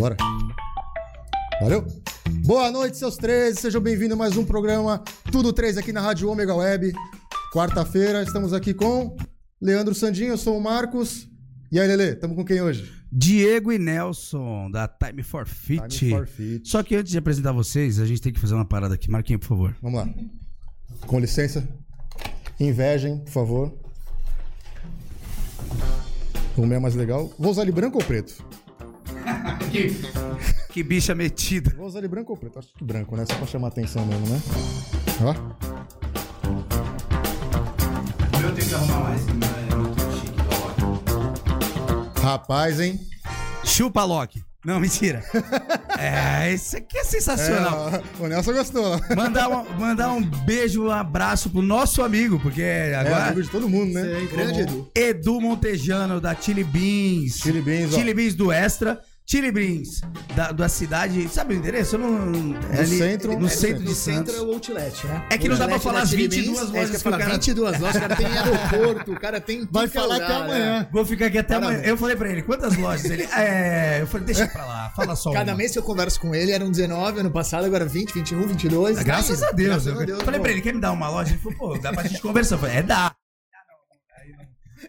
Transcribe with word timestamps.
Bora. 0.00 0.16
Valeu? 1.60 1.86
Boa 2.46 2.70
noite, 2.70 2.96
seus 2.96 3.18
13. 3.18 3.60
Sejam 3.60 3.82
bem-vindos 3.82 4.14
a 4.14 4.16
mais 4.16 4.34
um 4.34 4.46
programa 4.46 5.04
Tudo 5.30 5.52
3 5.52 5.76
aqui 5.76 5.92
na 5.92 6.00
Rádio 6.00 6.30
Ômega 6.30 6.54
Web. 6.54 6.94
Quarta-feira, 7.52 8.22
estamos 8.22 8.54
aqui 8.54 8.72
com 8.72 9.14
Leandro 9.60 9.94
Sandinho, 9.94 10.30
eu 10.30 10.38
sou 10.38 10.56
o 10.56 10.60
Marcos. 10.60 11.28
E 11.70 11.78
aí, 11.78 11.86
Lele, 11.86 12.14
estamos 12.14 12.34
com 12.34 12.46
quem 12.46 12.62
hoje? 12.62 12.90
Diego 13.12 13.70
e 13.70 13.78
Nelson, 13.78 14.70
da 14.70 14.88
Time 14.88 15.22
for 15.22 15.46
Fit. 15.46 15.86
Time 15.88 16.12
for 16.12 16.26
Fit. 16.26 16.66
Só 16.66 16.82
que 16.82 16.96
antes 16.96 17.12
de 17.12 17.18
apresentar 17.18 17.52
vocês, 17.52 18.00
a 18.00 18.06
gente 18.06 18.22
tem 18.22 18.32
que 18.32 18.40
fazer 18.40 18.54
uma 18.54 18.64
parada 18.64 18.94
aqui. 18.94 19.10
Marquinho, 19.10 19.38
por 19.38 19.48
favor. 19.48 19.76
Vamos 19.82 20.00
lá. 20.00 20.08
Com 21.06 21.20
licença. 21.20 21.68
Invejem, 22.58 23.18
por 23.18 23.32
favor. 23.32 23.74
O 26.56 26.64
meu 26.64 26.78
é 26.78 26.80
mais 26.80 26.94
legal. 26.94 27.30
Vou 27.38 27.50
usar 27.50 27.64
ele 27.64 27.72
branco 27.72 27.98
ou 27.98 28.04
preto? 28.04 28.42
Que, 29.70 29.96
que 30.72 30.82
bicha 30.82 31.14
metida. 31.14 31.72
Vou 31.76 31.86
usar 31.86 32.00
ele 32.00 32.08
branco 32.08 32.32
ou 32.32 32.36
preto? 32.36 32.58
Acho 32.58 32.68
que 32.74 32.84
branco, 32.84 33.16
né? 33.16 33.24
Só 33.26 33.34
pra 33.34 33.46
chamar 33.46 33.68
atenção 33.68 34.04
mesmo, 34.04 34.26
né? 34.26 34.40
Ó. 35.22 35.34
Que 38.70 38.74
arrumar 38.74 39.00
mais. 39.00 39.22
É 39.26 39.74
muito 39.74 40.00
chique, 40.20 40.34
Rapaz, 42.22 42.78
hein? 42.78 43.00
Chupa, 43.64 44.04
Loki. 44.04 44.44
Não, 44.64 44.78
mentira. 44.78 45.24
é, 45.98 46.52
isso 46.52 46.76
aqui 46.76 46.98
é 46.98 47.04
sensacional. 47.04 47.88
É, 47.88 48.02
o 48.22 48.28
Nelson 48.28 48.52
gostou. 48.52 49.00
Mandar 49.16 49.48
um, 49.48 49.64
mandar 49.78 50.12
um 50.12 50.22
beijo, 50.22 50.84
um 50.84 50.90
abraço 50.90 51.48
pro 51.48 51.62
nosso 51.62 52.02
amigo, 52.02 52.38
porque 52.38 52.62
agora. 52.62 53.24
É 53.24 53.28
amigo 53.28 53.42
de 53.42 53.50
todo 53.50 53.68
mundo, 53.68 53.94
né? 53.94 54.02
Sei, 54.02 54.26
grande 54.26 54.60
Edu. 54.60 54.90
Edu 54.94 55.40
Montejano, 55.40 56.20
da 56.20 56.34
Chili 56.34 56.62
Beans. 56.62 57.38
Chili 57.38 57.62
Beans, 57.62 57.94
ó. 57.94 57.96
Chili 57.96 58.14
Beans 58.14 58.34
do 58.34 58.52
Extra. 58.52 59.00
Chili 59.30 59.52
Beans, 59.52 60.00
da, 60.34 60.50
da 60.50 60.68
cidade. 60.68 61.28
Sabe 61.28 61.54
o 61.54 61.56
endereço? 61.56 61.94
Eu 61.94 62.00
não. 62.00 62.58
é 62.74 62.80
ali- 62.80 62.98
centro. 62.98 63.38
No 63.38 63.46
É, 63.46 63.48
centro 63.50 63.78
de 63.78 63.84
No 63.84 63.94
Santos. 63.94 64.34
centro 64.34 64.36
é 64.36 64.40
o 64.40 64.52
Outlet, 64.54 65.06
né? 65.06 65.26
É 65.30 65.38
que 65.38 65.48
não 65.48 65.56
dá 65.56 65.68
pra 65.68 65.78
falar 65.78 66.00
as 66.02 66.10
Chili 66.10 66.22
22 66.26 66.46
Beans, 66.46 66.58
lojas 66.72 66.74
É, 66.74 66.96
que 66.96 67.02
que 67.02 67.08
o 67.08 67.10
cara- 67.12 67.32
22 67.34 67.78
lojas, 67.78 67.96
o 67.96 68.00
cara 68.00 68.16
tem 68.16 68.26
aeroporto, 68.26 69.12
o 69.12 69.20
cara 69.20 69.40
tem... 69.40 69.68
Vai 69.70 69.84
é 69.84 69.88
falar 69.88 70.14
lugar, 70.14 70.30
até 70.32 70.34
amanhã. 70.44 70.88
Vou 70.92 71.04
ficar 71.06 71.26
aqui 71.26 71.38
até 71.38 71.54
Parabéns. 71.54 71.78
amanhã. 71.78 71.92
Eu 71.92 71.96
falei 71.96 72.16
pra 72.16 72.28
ele, 72.28 72.42
quantas 72.42 72.76
lojas? 72.76 73.04
Ele, 73.04 73.22
é. 73.36 74.00
Eu 74.02 74.06
falei, 74.08 74.26
deixa 74.26 74.48
pra 74.48 74.64
lá, 74.66 74.90
fala 74.96 75.14
só. 75.14 75.32
Cada 75.32 75.52
uma. 75.52 75.58
mês 75.58 75.70
que 75.70 75.78
eu 75.78 75.82
converso 75.84 76.18
com 76.20 76.34
ele, 76.34 76.50
eram 76.50 76.68
19 76.68 77.20
ano 77.20 77.30
passado, 77.30 77.64
agora 77.66 77.84
20, 77.84 78.12
21, 78.12 78.48
22. 78.48 78.98
Ah, 78.98 79.02
Graças 79.04 79.38
Tá 79.38 79.48
a 79.50 79.52
Deus. 79.52 79.68
Graças 79.68 79.86
eu 79.86 80.00
a 80.00 80.04
Deus, 80.04 80.22
falei 80.24 80.40
pô. 80.40 80.42
pra 80.42 80.52
ele, 80.52 80.60
quer 80.60 80.74
me 80.74 80.80
dar 80.80 80.90
uma 80.90 81.08
loja? 81.08 81.30
Ele 81.30 81.38
falou, 81.38 81.56
pô, 81.56 81.78
dá 81.78 81.92
pra 81.92 82.02
gente 82.02 82.20
conversar. 82.20 82.56
Eu 82.56 82.58
falei, 82.58 82.78
é, 82.78 82.82
dá. 82.82 83.14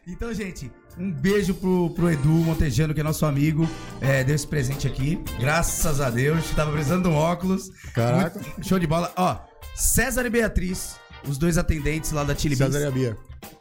Então, 0.08 0.34
gente, 0.34 0.72
um 0.98 1.12
beijo 1.12 1.54
pro, 1.54 1.90
pro 1.92 2.12
Edu 2.12 2.30
Montejano, 2.30 2.94
que 2.94 3.00
é 3.00 3.04
nosso 3.04 3.26
amigo. 3.26 3.68
É, 4.00 4.24
deu 4.24 4.36
esse 4.36 4.48
presente 4.48 4.88
aqui. 4.88 5.20
Graças 5.40 6.00
a 6.02 6.10
Deus. 6.10 6.50
Tava 6.52 6.72
precisando 6.72 7.04
de 7.04 7.10
um 7.10 7.16
óculos. 7.16 7.70
Caraca. 7.94 8.40
Muito- 8.40 8.68
show 8.68 8.78
de 8.80 8.88
bola. 8.88 9.12
Ó, 9.16 9.38
César 9.76 10.26
e 10.26 10.30
Beatriz, 10.30 10.96
os 11.28 11.38
dois 11.38 11.58
atendentes 11.58 12.12
lá 12.12 12.24
da 12.24 12.36
Chili 12.36 12.56
Beans. 12.56 12.74
César 12.74 12.86
e 12.86 12.88
a 12.88 12.92
Bia. 12.92 13.18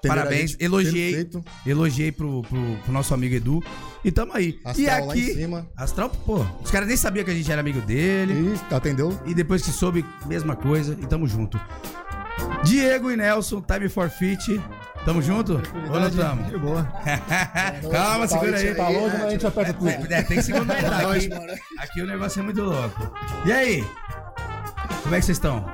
Parabéns, 0.06 0.56
elogiei. 0.58 1.12
Perfeito. 1.12 1.44
Elogiei 1.66 2.12
pro, 2.12 2.42
pro, 2.42 2.76
pro 2.84 2.92
nosso 2.92 3.14
amigo 3.14 3.34
Edu. 3.34 3.62
E 4.04 4.10
tamo 4.10 4.32
aí. 4.34 4.58
Astral 4.64 4.98
e 4.98 5.06
lá 5.06 5.12
aqui. 5.12 5.30
em 5.30 5.34
cima. 5.34 5.70
Astral, 5.76 6.10
pô, 6.10 6.44
os 6.62 6.70
caras 6.70 6.88
nem 6.88 6.96
sabiam 6.96 7.24
que 7.24 7.30
a 7.30 7.34
gente 7.34 7.50
era 7.50 7.60
amigo 7.60 7.80
dele. 7.82 8.54
E 8.70 8.74
atendeu. 8.74 9.18
E 9.26 9.34
depois 9.34 9.62
que 9.62 9.70
soube, 9.70 10.04
mesma 10.26 10.56
coisa. 10.56 10.96
E 11.00 11.06
tamo 11.06 11.26
junto. 11.26 11.58
Diego 12.64 13.10
e 13.10 13.16
Nelson, 13.16 13.62
Time 13.62 13.88
for 13.88 14.08
Fit. 14.10 14.60
Tamo 15.04 15.22
junto? 15.22 15.60
Ou 15.90 16.00
não 16.00 16.10
tamo? 16.10 16.42
De 16.44 16.58
boa. 16.58 16.82
Calma, 17.90 18.28
segura 18.28 18.56
aí. 18.58 18.74
Tá 18.74 18.88
longe, 18.88 19.16
mas 19.16 19.24
a 19.24 19.30
gente 19.30 19.46
aperta 19.46 19.72
tudo. 19.72 19.88
É, 20.12 20.22
tem 20.22 20.36
que 20.36 20.42
segurar 20.42 20.82
Nós, 21.02 21.16
aqui. 21.24 21.28
mano. 21.30 21.52
Aqui 21.78 22.02
o 22.02 22.06
negócio 22.06 22.40
é 22.40 22.42
muito 22.42 22.62
louco. 22.62 23.14
E 23.46 23.52
aí? 23.52 23.86
Como 25.02 25.14
é 25.14 25.18
que 25.18 25.24
vocês 25.24 25.38
estão? 25.38 25.64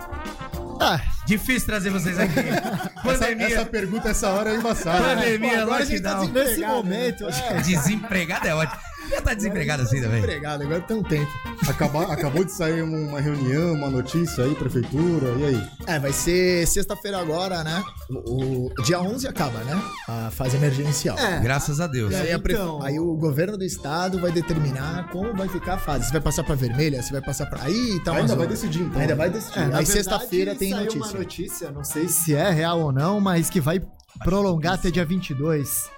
Ah, 0.80 1.00
Difícil 1.26 1.66
trazer 1.66 1.90
vocês 1.90 2.18
aqui. 2.20 2.38
Essa, 2.38 2.90
Pandemia. 3.02 3.46
essa 3.46 3.66
pergunta, 3.66 4.08
essa 4.10 4.28
hora 4.30 4.50
é 4.50 4.56
embaçada. 4.56 5.02
Pandemia, 5.16 5.62
Agora 5.62 5.82
a 5.82 5.86
gente 5.86 6.00
tá 6.02 6.18
nesse 6.20 6.32
Desempregado, 6.32 6.74
momento, 6.74 7.20
eu 7.22 7.28
acho 7.28 7.48
que 7.48 7.54
Desempregado 7.62 8.48
é 8.48 8.54
ótimo. 8.54 8.80
Já 9.10 9.20
tá 9.22 9.34
desempregado 9.34 9.82
assim 9.82 10.00
também? 10.00 10.18
Empregado, 10.20 10.62
agora 10.62 10.80
tem 10.80 10.96
um 10.96 11.02
tempo. 11.02 11.30
Acaba- 11.68 12.12
acabou 12.12 12.44
de 12.44 12.52
sair 12.52 12.82
uma 12.82 13.20
reunião, 13.20 13.74
uma 13.74 13.88
notícia 13.90 14.44
aí, 14.44 14.54
prefeitura, 14.54 15.28
e 15.38 15.44
aí? 15.44 15.68
É, 15.86 15.98
vai 15.98 16.12
ser 16.12 16.66
sexta-feira 16.66 17.18
agora, 17.18 17.62
né? 17.64 17.82
O, 18.10 18.66
o 18.66 18.82
dia 18.82 19.00
11 19.00 19.26
acaba, 19.26 19.58
né? 19.64 19.80
A 20.08 20.30
fase 20.30 20.56
emergencial. 20.56 21.18
É. 21.18 21.40
Graças 21.40 21.80
a 21.80 21.86
Deus. 21.86 22.12
E 22.12 22.16
aí, 22.16 22.32
a 22.32 22.36
Então- 22.36 22.82
aí 22.82 22.98
o 22.98 23.14
governo 23.16 23.56
do 23.56 23.64
estado 23.64 24.20
vai 24.20 24.30
determinar 24.32 25.08
como 25.10 25.34
vai 25.34 25.48
ficar 25.48 25.74
a 25.74 25.78
fase. 25.78 26.06
Se 26.06 26.12
vai 26.12 26.20
passar 26.20 26.44
pra 26.44 26.54
vermelha, 26.54 27.02
se 27.02 27.12
vai 27.12 27.20
passar 27.22 27.46
pra. 27.46 27.62
Aí 27.64 28.00
tá 28.04 28.12
Ainda 28.12 28.34
vai 28.36 28.46
decidir, 28.46 28.82
então. 28.82 29.00
Ainda 29.00 29.14
vai 29.16 29.30
decidir. 29.30 29.58
É, 29.58 29.62
aí 29.62 29.66
verdade, 29.68 29.86
sexta-feira 29.88 30.54
tem 30.54 30.70
saiu 30.70 30.84
notícia. 30.84 31.06
uma 31.10 31.18
notícia, 31.18 31.70
não 31.70 31.84
sei 31.84 32.08
se 32.08 32.34
é 32.34 32.50
real 32.50 32.80
ou 32.80 32.92
não, 32.92 33.20
mas 33.20 33.48
que 33.50 33.60
vai 33.60 33.80
prolongar 34.24 34.74
até 34.74 34.90
dia 34.90 35.04
22. 35.04 35.88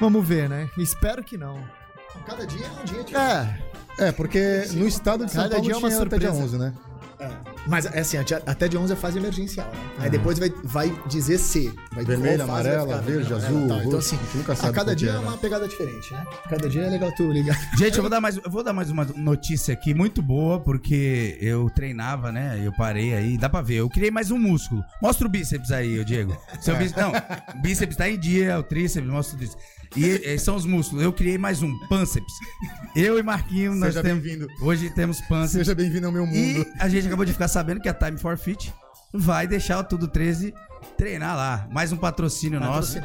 Vamos 0.00 0.26
ver, 0.26 0.48
né? 0.48 0.68
Espero 0.76 1.22
que 1.24 1.36
não. 1.38 1.58
Cada 2.24 2.46
dia 2.46 2.66
é 2.66 2.70
um 2.70 2.84
dia 2.84 3.04
diferente. 3.04 3.14
É, 3.98 4.08
É, 4.08 4.12
porque 4.12 4.66
no 4.72 4.86
estado 4.86 5.24
de 5.24 5.32
São 5.32 5.42
Cada 5.42 5.56
Paulo 5.56 5.64
dia 5.64 5.74
é 5.74 5.76
uma 5.76 5.88
tinha 5.88 6.02
até 6.02 6.18
dia 6.18 6.28
surpresa. 6.28 6.56
11, 6.56 6.58
né? 6.58 6.74
Mas 7.66 7.86
assim, 7.86 8.16
até 8.18 8.68
dia 8.68 8.78
11 8.78 8.92
é 8.92 8.96
fase 8.96 9.18
emergencial, 9.18 9.66
né? 9.66 10.04
Aí 10.04 10.10
depois 10.10 10.38
vai, 10.38 10.52
vai 10.62 10.94
dizer 11.06 11.38
se. 11.38 11.72
Vai 11.92 12.04
Vermelha, 12.04 12.44
qual 12.44 12.48
fase 12.48 12.68
vai 12.68 12.76
amarela, 12.76 13.02
ficar, 13.02 13.12
verde, 13.12 13.34
azul, 13.34 13.68
tal. 13.68 13.78
Então 13.78 13.90
roxo, 13.92 13.96
assim, 13.96 14.18
nunca 14.34 14.54
sabe 14.54 14.68
a 14.68 14.72
cada 14.72 14.84
qual 14.90 14.94
dia 14.94 15.08
que 15.08 15.16
é 15.16 15.18
é, 15.18 15.22
né? 15.22 15.28
uma 15.28 15.38
pegada 15.38 15.66
diferente, 15.66 16.12
né? 16.12 16.24
Cada 16.48 16.68
dia 16.68 16.82
é 16.82 16.90
legal 16.90 17.10
tu 17.12 17.32
ligar. 17.32 17.58
Gente, 17.76 17.96
eu 17.96 18.02
vou 18.02 18.10
dar 18.10 18.20
mais, 18.20 18.36
eu 18.36 18.50
vou 18.50 18.62
dar 18.62 18.72
mais 18.72 18.90
uma 18.90 19.04
notícia 19.16 19.74
aqui 19.74 19.94
muito 19.94 20.22
boa, 20.22 20.60
porque 20.60 21.38
eu 21.40 21.68
treinava, 21.70 22.30
né? 22.30 22.60
Eu 22.62 22.72
parei 22.72 23.14
aí, 23.14 23.36
dá 23.36 23.48
pra 23.48 23.62
ver. 23.62 23.76
Eu 23.76 23.88
criei 23.88 24.10
mais 24.10 24.30
um 24.30 24.38
músculo. 24.38 24.84
Mostra 25.02 25.26
o 25.26 25.30
bíceps 25.30 25.72
aí, 25.72 25.98
ô 25.98 26.04
Diego. 26.04 26.36
Seu 26.60 26.76
bíceps, 26.76 27.02
não, 27.02 27.12
o 27.58 27.62
bíceps 27.62 27.96
tá 27.96 28.08
em 28.08 28.18
dia, 28.18 28.58
o 28.58 28.62
tríceps, 28.62 29.08
mostra 29.08 29.36
o 29.36 29.40
bíceps. 29.40 29.64
E 29.96 30.04
esses 30.04 30.42
são 30.42 30.56
os 30.56 30.64
músculos. 30.66 31.02
Eu 31.04 31.12
criei 31.12 31.38
mais 31.38 31.62
um, 31.62 31.76
pânceps. 31.88 32.32
Eu 32.94 33.18
e 33.18 33.22
Marquinho, 33.22 33.74
nós 33.74 33.94
Seja 33.94 34.02
temos. 34.02 34.22
bem-vindo. 34.22 34.46
Hoje 34.60 34.90
temos 34.90 35.20
pânceps. 35.22 35.52
Seja 35.66 35.74
bem-vindo 35.74 36.06
ao 36.06 36.12
meu 36.12 36.26
mundo. 36.26 36.36
E 36.36 36.66
a 36.78 36.88
gente 36.88 37.06
acabou 37.06 37.24
de 37.24 37.32
ficar 37.32 37.48
sabendo 37.48 37.80
que 37.80 37.88
a 37.88 37.94
Time 37.94 38.18
for 38.18 38.36
Fit 38.36 38.72
vai 39.12 39.46
deixar 39.46 39.78
o 39.78 39.84
Tudo 39.84 40.08
13 40.08 40.52
treinar 40.96 41.36
lá. 41.36 41.68
Mais 41.70 41.92
um 41.92 41.96
patrocínio 41.96 42.58
nosso. 42.58 42.98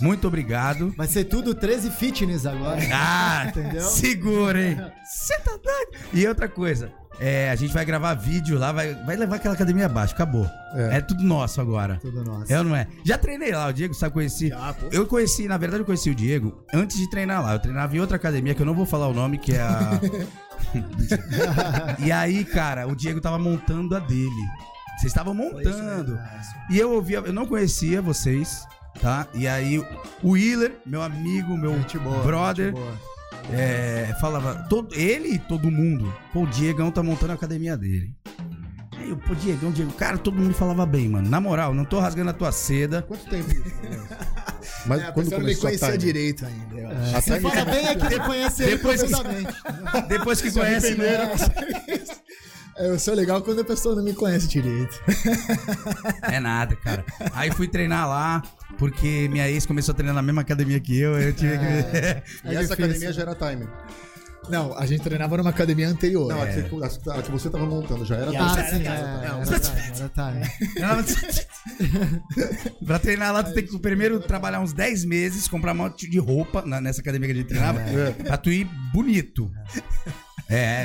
Muito 0.00 0.26
obrigado. 0.26 0.92
vai 0.96 1.06
ser 1.06 1.24
tudo 1.24 1.54
13 1.54 1.90
fitness 1.90 2.44
agora. 2.44 2.80
Ah, 2.92 3.46
Entendeu? 3.48 3.82
segura, 3.82 4.62
hein? 4.62 4.76
Você 5.04 5.38
tá 5.40 5.52
doido? 5.52 6.08
E 6.12 6.26
outra 6.26 6.48
coisa, 6.48 6.92
é, 7.20 7.50
a 7.50 7.54
gente 7.54 7.72
vai 7.72 7.84
gravar 7.84 8.14
vídeo 8.14 8.58
lá, 8.58 8.72
vai, 8.72 8.94
vai 8.94 9.16
levar 9.16 9.36
aquela 9.36 9.54
academia 9.54 9.86
abaixo, 9.86 10.14
acabou. 10.14 10.46
É. 10.74 10.98
É, 10.98 11.00
tudo 11.00 11.22
nosso 11.22 11.60
agora. 11.60 11.98
Tudo 12.00 12.22
nosso. 12.24 12.52
É 12.52 12.58
ou 12.58 12.64
não 12.64 12.74
é? 12.74 12.86
Já 13.04 13.16
treinei 13.16 13.52
lá, 13.52 13.68
o 13.68 13.72
Diego 13.72 13.94
sabe 13.94 14.12
conheci. 14.12 14.48
Já. 14.48 14.74
Eu 14.90 15.06
conheci, 15.06 15.46
na 15.46 15.56
verdade, 15.56 15.82
eu 15.82 15.86
conheci 15.86 16.10
o 16.10 16.14
Diego 16.14 16.64
antes 16.74 16.98
de 16.98 17.08
treinar 17.08 17.42
lá. 17.42 17.54
Eu 17.54 17.60
treinava 17.60 17.96
em 17.96 18.00
outra 18.00 18.16
academia 18.16 18.54
que 18.54 18.60
eu 18.60 18.66
não 18.66 18.74
vou 18.74 18.84
falar 18.84 19.08
o 19.08 19.14
nome, 19.14 19.38
que 19.38 19.54
é 19.54 19.62
a. 19.62 20.00
e 22.04 22.10
aí, 22.10 22.44
cara, 22.44 22.86
o 22.86 22.94
Diego 22.94 23.20
tava 23.20 23.38
montando 23.38 23.94
a 23.96 23.98
dele. 23.98 24.30
Vocês 24.96 25.12
estavam 25.12 25.34
montando. 25.34 26.18
E 26.70 26.78
eu 26.78 26.92
ouvia, 26.92 27.18
eu 27.18 27.32
não 27.32 27.46
conhecia 27.46 28.00
vocês, 28.00 28.66
tá? 29.00 29.26
E 29.34 29.46
aí 29.46 29.78
o 30.22 30.30
Wheeler, 30.30 30.78
meu 30.86 31.02
amigo, 31.02 31.56
meu 31.56 31.74
boa, 32.02 32.22
brother, 32.22 32.74
é, 33.52 34.14
falava, 34.20 34.66
todo, 34.68 34.94
ele 34.94 35.34
e 35.34 35.38
todo 35.38 35.70
mundo, 35.70 36.12
pô, 36.32 36.42
o 36.42 36.46
Diegão 36.46 36.90
tá 36.90 37.02
montando 37.02 37.32
a 37.32 37.34
academia 37.34 37.76
dele. 37.76 38.14
Aí 38.96 39.10
eu, 39.10 39.16
pô, 39.18 39.34
Diegão, 39.34 39.70
Diego, 39.70 39.92
cara, 39.92 40.16
todo 40.16 40.38
mundo 40.38 40.54
falava 40.54 40.86
bem, 40.86 41.08
mano. 41.08 41.28
Na 41.28 41.40
moral, 41.40 41.74
não 41.74 41.84
tô 41.84 42.00
rasgando 42.00 42.30
a 42.30 42.32
tua 42.32 42.50
seda. 42.50 43.02
Quanto 43.02 43.28
tempo 43.28 43.50
isso? 43.52 43.64
Mas 44.86 45.00
É, 45.00 45.06
a 45.06 45.12
quando 45.12 45.30
não 45.30 45.38
começou 45.38 45.60
a 45.60 45.70
conhecia 45.70 45.88
Time? 45.88 45.98
direito 45.98 46.46
ainda. 46.46 46.80
eu 46.80 46.88
acho. 46.88 47.16
A 47.16 47.20
Você 47.20 47.38
Time 47.38 47.50
fala 47.50 47.64
bem 47.64 47.86
é 47.86 47.94
que 47.94 48.20
conhece 48.20 48.62
ele 48.62 48.76
Depois 48.76 49.02
que-. 49.02 49.12
Depois 50.08 50.40
que 50.40 50.50
conhece, 50.52 50.94
né? 50.94 51.28
É, 52.78 52.88
Eu 52.88 52.98
sou 52.98 53.14
legal 53.14 53.40
quando 53.42 53.60
a 53.60 53.64
pessoa 53.64 53.94
não 53.94 54.02
me 54.02 54.12
conhece 54.14 54.46
direito. 54.48 55.00
É 56.22 56.40
nada, 56.40 56.74
cara. 56.76 57.04
Aí 57.32 57.50
fui 57.50 57.68
treinar 57.68 58.08
lá, 58.08 58.42
porque 58.78 59.28
minha 59.30 59.48
ex 59.48 59.64
começou 59.64 59.92
a 59.92 59.94
treinar 59.94 60.14
na 60.14 60.22
mesma 60.22 60.42
academia 60.42 60.78
que 60.80 60.98
eu, 60.98 61.18
eu 61.18 61.32
tive 61.32 61.56
que. 61.56 61.64
E 61.64 61.68
É 61.68 62.54
essa 62.54 62.60
difícil. 62.60 62.74
academia 62.74 63.12
já 63.12 63.22
era 63.22 63.34
Time. 63.34 63.68
Não, 64.48 64.76
a 64.78 64.86
gente 64.86 65.02
treinava 65.02 65.36
numa 65.36 65.50
academia 65.50 65.88
anterior. 65.88 66.28
Não, 66.28 66.42
É. 66.44 66.50
a, 66.50 66.62
que, 66.62 67.10
a- 67.10 67.14
a 67.14 67.22
que 67.22 67.30
você 67.32 67.48
tava 67.50 67.66
montando 67.66 68.04
já 68.04 68.16
era 68.16 68.30
E 68.32 68.36
Ah, 68.36 68.48
Já 68.48 68.54
Time. 68.54 68.60
era 68.60 68.70
sim, 68.70 68.86
é, 68.86 68.90
era 69.26 70.10
time, 70.10 70.42
era 70.76 71.02
time. 71.02 71.46
pra 72.86 72.98
treinar 72.98 73.32
lá, 73.32 73.42
tu 73.42 73.52
tem 73.54 73.66
que 73.66 73.78
primeiro 73.78 74.20
trabalhar 74.20 74.60
uns 74.60 74.72
10 74.72 75.04
meses, 75.04 75.48
comprar 75.48 75.72
um 75.72 75.76
monte 75.76 76.08
de 76.08 76.18
roupa 76.18 76.62
na- 76.66 76.80
nessa 76.80 77.00
academia 77.00 77.26
que 77.28 77.32
a 77.32 77.36
gente 77.36 77.48
treinava, 77.48 77.80
É. 77.80 78.10
pra 78.12 78.36
tu 78.36 78.50
ir 78.50 78.64
bonito. 78.92 79.50
É, 79.76 80.12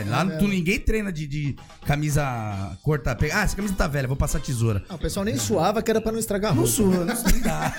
lá 0.08 0.25
tu 0.40 0.48
ninguém 0.48 0.80
treina 0.80 1.12
de, 1.12 1.28
de 1.28 1.56
camisa 1.86 2.24
corta. 2.81 3.16
pega- 3.16 3.38
Ah, 3.40 3.44
essa 3.44 3.56
camisa 3.56 3.74
tá 3.75 3.88
velha, 3.88 4.08
vou 4.08 4.18
passar 4.18 4.40
tesoura. 4.40 4.84
Ah, 4.90 4.96
o 4.96 4.98
pessoal 4.98 5.24
nem 5.24 5.38
suava 5.38 5.81
que 5.84 5.92
era 5.92 6.02
pra 6.02 6.12
não 6.12 6.19
estragar 6.19 6.52
a 6.52 6.56
Não 6.56 6.63
roupa. 6.63 6.75
sua, 6.75 7.06
não, 7.06 7.06
não 7.06 7.16
dá. 7.42 7.74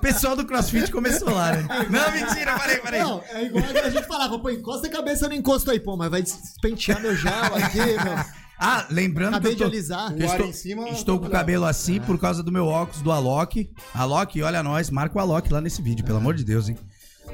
pessoal 0.00 0.36
do 0.36 0.44
CrossFit 0.46 0.90
começou 0.90 1.30
lá, 1.32 1.52
né? 1.56 1.66
Não, 1.90 2.10
mentira, 2.12 2.58
parei, 2.58 2.76
parei. 2.78 3.00
Não, 3.02 3.22
é 3.32 3.44
igual 3.44 3.64
a 3.84 3.90
gente 3.90 4.06
falava, 4.06 4.38
pô, 4.38 4.50
encosta 4.50 4.86
a 4.86 4.90
cabeça 4.90 5.28
no 5.28 5.34
encosto 5.34 5.70
aí, 5.70 5.80
pô, 5.80 5.96
mas 5.96 6.10
vai 6.10 6.22
despentear 6.22 7.00
meu 7.00 7.14
gel 7.16 7.32
aqui, 7.54 7.78
meu. 7.78 8.38
Ah, 8.60 8.86
lembrando 8.90 9.34
Acabei 9.34 9.54
que 9.54 9.62
eu 9.62 9.70
de 9.70 9.72
tô, 9.72 9.76
alisar. 9.76 10.12
que 10.14 10.22
eu 10.22 10.26
O 10.26 10.30
estou, 10.32 10.46
em 10.48 10.52
cima, 10.52 10.88
estou 10.88 11.20
com 11.20 11.26
o 11.26 11.30
cabelo 11.30 11.64
assim 11.64 12.00
por 12.00 12.18
causa 12.18 12.42
do 12.42 12.50
meu 12.50 12.66
óculos 12.66 13.00
do 13.02 13.12
Alok. 13.12 13.70
Alok, 13.94 14.42
olha 14.42 14.62
nós, 14.64 14.90
marca 14.90 15.16
o 15.16 15.20
Alok 15.20 15.52
lá 15.52 15.60
nesse 15.60 15.80
vídeo, 15.80 16.04
pelo 16.04 16.18
amor 16.18 16.34
de 16.34 16.44
Deus, 16.44 16.68
hein? 16.68 16.76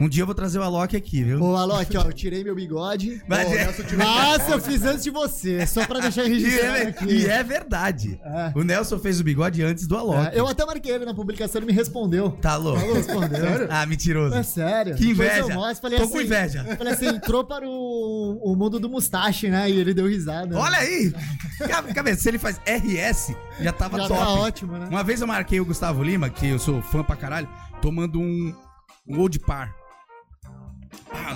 Um 0.01 0.09
dia 0.09 0.23
eu 0.23 0.27
vou 0.27 0.35
trazer 0.35 0.59
o 0.59 0.63
Alok 0.63 0.97
aqui, 0.97 1.23
viu? 1.23 1.41
Ô, 1.43 1.57
Alok, 1.57 1.97
ó, 1.97 2.03
eu 2.03 2.13
tirei 2.13 2.43
meu 2.43 2.55
bigode. 2.55 3.23
Mas 3.29 3.49
Ô, 3.49 3.53
é- 3.55 3.65
Nelson 3.65 3.83
tirou- 3.85 4.05
Mas 4.07 4.49
eu 4.49 4.61
fiz 4.61 4.83
antes 4.85 5.05
de 5.05 5.11
você, 5.11 5.67
só 5.67 5.87
pra 5.87 6.01
deixar 6.01 6.25
E 6.25 6.29
registrado 6.31 6.77
é, 6.77 6.83
aqui. 6.89 7.05
e 7.07 7.27
é 7.27 7.43
verdade. 7.45 8.21
É. 8.25 8.53
O 8.57 8.63
Nelson 8.65 8.99
fez 8.99 9.21
o 9.21 9.25
bigode 9.25 9.63
antes 9.63 9.87
do 9.87 9.97
Alok. 9.97 10.35
É, 10.35 10.39
eu 10.41 10.47
até 10.49 10.65
marquei 10.67 10.93
ele 10.93 11.05
na 11.05 11.15
publicação, 11.15 11.61
ele 11.61 11.67
me 11.67 11.73
respondeu. 11.73 12.33
Tá 12.41 12.57
louco? 12.57 12.81
Falou, 12.81 12.95
respondeu. 12.97 13.41
Sério? 13.41 13.69
Ah, 13.71 13.87
mentiroso. 13.87 14.35
É 14.35 14.43
sério. 14.43 14.95
Que 14.97 15.11
inveja. 15.11 15.39
eu 15.41 15.51
mostro, 15.55 15.83
falei 15.83 15.99
Tô 15.99 16.05
assim, 16.05 16.13
com 16.13 16.21
inveja. 16.21 16.65
Falei 16.77 16.93
assim, 16.93 17.07
entrou 17.07 17.45
para 17.45 17.67
o, 17.67 18.41
o 18.43 18.57
mundo 18.57 18.81
do 18.81 18.89
mustache, 18.89 19.49
né? 19.49 19.71
E 19.71 19.79
ele 19.79 19.95
deu 19.95 20.07
risada. 20.09 20.57
Olha 20.59 20.79
aí! 20.79 21.13
Cabe- 21.69 21.95
Cabeça, 21.95 22.21
se 22.23 22.29
ele 22.29 22.39
faz 22.39 22.61
RS, 22.67 23.35
já 23.61 23.73
tava 23.73 23.99
Já 23.99 24.09
top. 24.09 24.21
tá 24.21 24.29
ótimo, 24.31 24.73
né? 24.77 24.87
Uma 24.91 25.05
vez 25.05 25.21
eu 25.21 25.27
marquei 25.27 25.61
o 25.61 25.65
Gustavo 25.65 26.03
Lima, 26.03 26.29
que 26.29 26.49
eu 26.49 26.59
sou 26.59 26.83
fã 26.83 27.03
pra 27.05 27.15
caralho, 27.15 27.49
tomando 27.81 28.19
um, 28.21 28.53
um 29.07 29.19
Old 29.21 29.39
Par. 29.41 29.73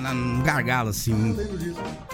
Na- 0.00 0.12
num 0.14 0.42
gargalo, 0.42 0.90
assim. 0.90 1.36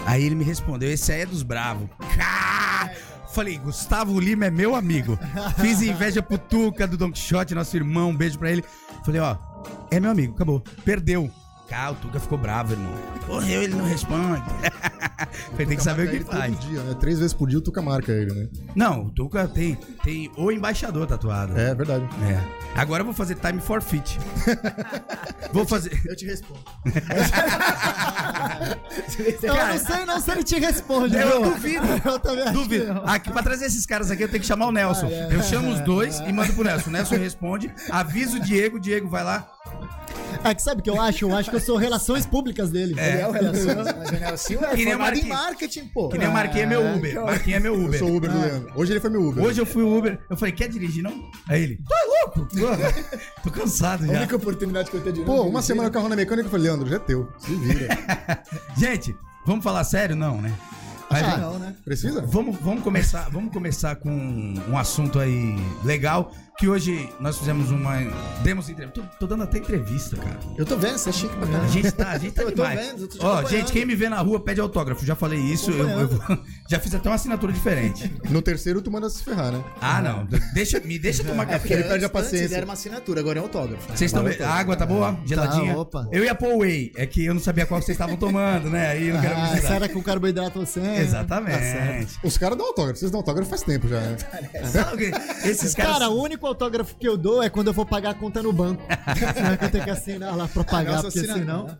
Aí 0.05 0.23
ele 0.23 0.35
me 0.35 0.43
respondeu, 0.43 0.91
esse 0.91 1.11
aí 1.11 1.21
é 1.21 1.25
dos 1.25 1.43
bravos. 1.43 1.87
Cá! 2.15 2.91
Falei, 3.33 3.57
Gustavo 3.57 4.17
Lima 4.19 4.45
é 4.45 4.51
meu 4.51 4.75
amigo. 4.75 5.19
Fiz 5.59 5.81
inveja 5.81 6.21
pro 6.21 6.37
Tuca 6.37 6.87
do 6.87 6.95
Don 6.97 7.11
Quixote, 7.11 7.53
nosso 7.53 7.75
irmão, 7.75 8.09
um 8.11 8.15
beijo 8.15 8.39
pra 8.39 8.49
ele. 8.51 8.63
Falei, 9.03 9.19
ó, 9.19 9.35
é 9.91 9.99
meu 9.99 10.11
amigo, 10.11 10.33
acabou. 10.35 10.63
Perdeu. 10.85 11.29
Cá, 11.67 11.91
o 11.91 11.95
Tuca 11.95 12.19
ficou 12.19 12.37
bravo, 12.37 12.73
irmão. 12.73 12.93
Morreu, 13.27 13.63
ele 13.63 13.75
não 13.75 13.85
responde. 13.85 14.43
Tem 15.57 15.65
que 15.67 15.81
saber 15.81 16.07
o 16.07 16.09
que 16.09 16.15
ele 16.17 16.23
Todo 16.25 16.37
faz. 16.37 16.59
dia, 16.59 16.81
né? 16.81 16.95
Três 16.99 17.17
vezes 17.17 17.33
por 17.33 17.49
dia 17.49 17.57
o 17.57 17.61
Tuca 17.61 17.81
marca 17.81 18.11
ele, 18.11 18.33
né? 18.33 18.47
Não, 18.75 19.05
o 19.05 19.09
Tuca 19.09 19.47
tem, 19.47 19.75
tem 20.03 20.31
o 20.37 20.51
embaixador 20.51 21.07
tatuado. 21.07 21.57
É 21.57 21.73
verdade. 21.73 22.05
É. 22.23 22.39
Agora 22.79 23.01
eu 23.01 23.05
vou 23.05 23.13
fazer 23.13 23.35
time 23.35 23.59
for 23.59 23.81
fit. 23.81 24.19
vou 25.51 25.65
fazer. 25.65 25.99
Eu 26.05 26.15
te 26.15 26.25
respondo. 26.25 26.59
Eu 29.41 29.55
não 29.55 29.77
sei 29.77 30.05
não 30.05 30.19
se 30.19 30.31
ele 30.31 30.43
te 30.43 30.59
responde. 30.59 31.15
Eu 31.15 31.41
duvido. 31.43 31.85
Eu 32.03 32.19
também 32.19 32.51
Duvido. 32.51 33.01
Aqui, 33.05 33.31
pra 33.31 33.43
trazer 33.43 33.65
esses 33.65 33.85
caras 33.85 34.11
aqui, 34.11 34.23
eu 34.23 34.27
tenho 34.29 34.41
que 34.41 34.47
chamar 34.47 34.67
o 34.67 34.71
Nelson. 34.71 35.07
Eu 35.07 35.41
chamo 35.43 35.71
os 35.71 35.79
dois 35.81 36.19
e 36.19 36.31
mando 36.33 36.53
pro 36.53 36.63
Nelson. 36.63 36.89
O 36.89 36.93
Nelson 36.93 37.15
responde, 37.15 37.71
avisa 37.89 38.37
o 38.37 38.39
Diego, 38.39 38.77
o 38.77 38.79
Diego 38.79 39.07
vai 39.07 39.23
lá. 39.23 39.47
É 40.45 40.53
que 40.53 40.61
sabe 40.61 40.81
o 40.81 40.83
que 40.83 40.89
eu 40.89 41.01
acho? 41.01 41.25
Eu 41.25 41.35
acho 41.35 41.49
que 41.49 41.55
eu 41.55 41.59
sou 41.59 41.75
relações 41.75 42.25
públicas 42.25 42.69
dele. 42.69 42.93
É. 42.99 43.13
Ele 43.13 43.21
é 43.21 43.27
o 43.27 43.31
Relações, 43.31 43.75
mas 43.75 44.09
o 44.09 44.13
Nelson 44.13 44.53
é 44.53 44.75
Que 44.75 44.85
nem 44.85 44.87
o 44.93 44.97
formado 44.97 44.97
em 44.97 44.97
Marquinhos. 44.97 45.27
marketing, 45.27 45.87
pô. 45.87 46.09
Que 46.09 46.17
nem 46.19 46.27
eu 46.27 46.33
marquei 46.33 46.61
é 46.61 46.65
meu 46.65 46.95
Uber. 46.95 47.21
Marquinhos 47.23 47.57
é 47.57 47.59
meu 47.59 47.73
Eu 47.73 47.85
Uber. 47.85 47.99
sou 47.99 48.09
o 48.09 48.15
Uber 48.17 48.31
do 48.31 48.39
Leandro. 48.39 48.71
Hoje 48.75 48.93
ele 48.93 48.99
foi 48.99 49.09
meu 49.09 49.21
Uber. 49.27 49.43
Hoje 49.43 49.59
eu 49.61 49.65
fui 49.65 49.83
o 49.83 49.97
Uber. 49.97 50.19
Eu 50.29 50.37
falei, 50.37 50.51
quer 50.53 50.69
dirigir 50.69 51.01
não? 51.03 51.29
Aí 51.47 51.63
ele, 51.63 51.79
é 51.91 52.25
louco? 52.25 52.47
Tô 53.43 53.49
cansado 53.51 54.03
A 54.03 54.07
já. 54.07 54.13
única 54.13 54.35
oportunidade 54.35 54.89
que 54.91 54.97
eu 54.97 55.01
tenho 55.01 55.15
de 55.15 55.21
Pô, 55.21 55.41
uma 55.43 55.61
semana 55.61 55.89
o 55.89 55.91
carro 55.91 56.07
na 56.09 56.15
mecânica, 56.15 56.47
eu 56.47 56.51
falei, 56.51 56.67
Leandro, 56.67 56.87
já 56.87 56.97
é 56.97 56.99
teu. 56.99 57.27
Se 57.39 57.53
vira. 57.55 57.97
Gente, 58.77 59.15
vamos 59.45 59.63
falar 59.63 59.83
sério? 59.83 60.15
Não, 60.15 60.39
né? 60.41 60.53
Mas 61.09 61.23
Ah, 61.23 61.37
não, 61.37 61.59
né? 61.59 61.75
Precisa? 61.83 62.21
Vamos, 62.21 62.55
vamos, 62.61 62.83
começar, 62.83 63.29
vamos 63.31 63.53
começar 63.53 63.95
com 63.95 64.09
um 64.69 64.77
assunto 64.77 65.19
aí 65.19 65.55
legal. 65.83 66.31
Que 66.57 66.69
hoje 66.69 67.09
nós 67.19 67.37
fizemos 67.37 67.69
uma. 67.69 67.95
Demos 68.41 68.69
entrevista. 68.69 69.01
Tô, 69.01 69.07
tô 69.19 69.27
dando 69.27 69.43
até 69.43 69.57
entrevista, 69.57 70.15
cara. 70.15 70.39
Eu 70.57 70.65
tô 70.65 70.77
vendo, 70.77 70.97
você 70.97 71.09
é 71.09 71.11
chique 71.11 71.35
pra 71.35 71.45
A 71.47 71.51
caralho. 71.51 71.69
gente 71.69 71.91
tá, 71.91 72.09
a 72.11 72.17
gente 72.17 72.31
tá 72.33 72.41
Eu 72.43 72.51
tô 72.51 72.63
demais. 72.63 72.79
vendo, 72.79 73.01
eu 73.01 73.07
tô 73.09 73.17
te 73.17 73.25
Ó, 73.25 73.43
gente, 73.43 73.73
quem 73.73 73.85
me 73.85 73.93
vê 73.93 74.07
na 74.07 74.21
rua 74.21 74.39
pede 74.39 74.61
autógrafo. 74.61 75.05
Já 75.05 75.15
falei 75.15 75.37
isso. 75.37 75.69
Eu, 75.71 75.85
eu 75.89 76.09
já 76.69 76.79
fiz 76.79 76.95
até 76.95 77.09
uma 77.09 77.15
assinatura 77.15 77.51
diferente. 77.51 78.09
No 78.29 78.41
terceiro, 78.41 78.81
tu 78.81 78.89
manda 78.89 79.09
se 79.09 79.21
ferrar, 79.21 79.51
né? 79.51 79.61
Ah, 79.81 80.01
não. 80.01 80.25
Deixa, 80.53 80.79
me 80.79 80.97
deixa 80.97 81.25
tomar 81.25 81.43
É 81.43 81.45
café. 81.47 81.59
porque 81.59 81.73
ele 81.73 81.83
perde 81.83 82.05
a 82.05 82.09
paciência. 82.09 82.55
Era 82.55 82.65
uma 82.65 82.73
assinatura, 82.73 83.19
agora 83.19 83.37
é 83.37 83.41
autógrafo. 83.41 83.87
Vocês 83.89 84.09
estão 84.09 84.23
vendo? 84.23 84.41
A 84.41 84.49
água 84.49 84.77
tá 84.77 84.85
boa? 84.85 85.19
Geladinha? 85.25 85.73
Tá, 85.73 85.79
opa. 85.81 86.07
Eu 86.09 86.23
ia 86.23 86.33
pôr 86.33 86.55
whey. 86.59 86.93
É 86.95 87.05
que 87.05 87.25
eu 87.25 87.33
não 87.33 87.41
sabia 87.41 87.65
qual 87.65 87.81
vocês 87.81 87.95
estavam 87.95 88.15
tomando, 88.15 88.69
né? 88.69 88.91
Aí 88.91 89.09
eu 89.09 89.15
não 89.15 89.21
quero 89.21 89.35
Ah, 89.35 89.51
misturar. 89.51 89.73
será 89.73 89.87
que 89.89 89.97
o 89.97 90.01
carboidrato 90.01 90.57
você? 90.57 90.79
Tá 90.79 90.85
certo. 90.85 91.01
Exatamente. 91.01 92.19
Os 92.23 92.37
caras 92.37 92.57
dão 92.57 92.67
autógrafo. 92.67 92.97
Vocês 92.97 93.11
dão 93.11 93.19
autógrafo 93.19 93.49
faz 93.49 93.61
tempo 93.61 93.89
já, 93.89 93.99
né? 93.99 94.15
Esses 95.43 95.75
caras. 95.75 95.91
Cara, 95.93 96.09
o 96.09 96.21
único 96.23 96.44
autógrafo 96.47 96.95
que 96.95 97.07
eu 97.07 97.17
dou 97.17 97.41
é 97.43 97.49
quando 97.49 97.67
eu 97.67 97.73
vou 97.73 97.85
pagar 97.85 98.11
a 98.11 98.13
conta 98.13 98.41
no 98.41 98.51
banco. 98.53 98.81
Senão 99.35 99.57
que 99.57 99.65
eu 99.65 99.71
tenho 99.71 99.83
que 99.83 99.89
assinar 99.89 100.35
lá 100.35 100.47
pra 100.47 100.63
pagar, 100.63 101.01
porque 101.01 101.19
assina- 101.19 101.33
senão. 101.35 101.77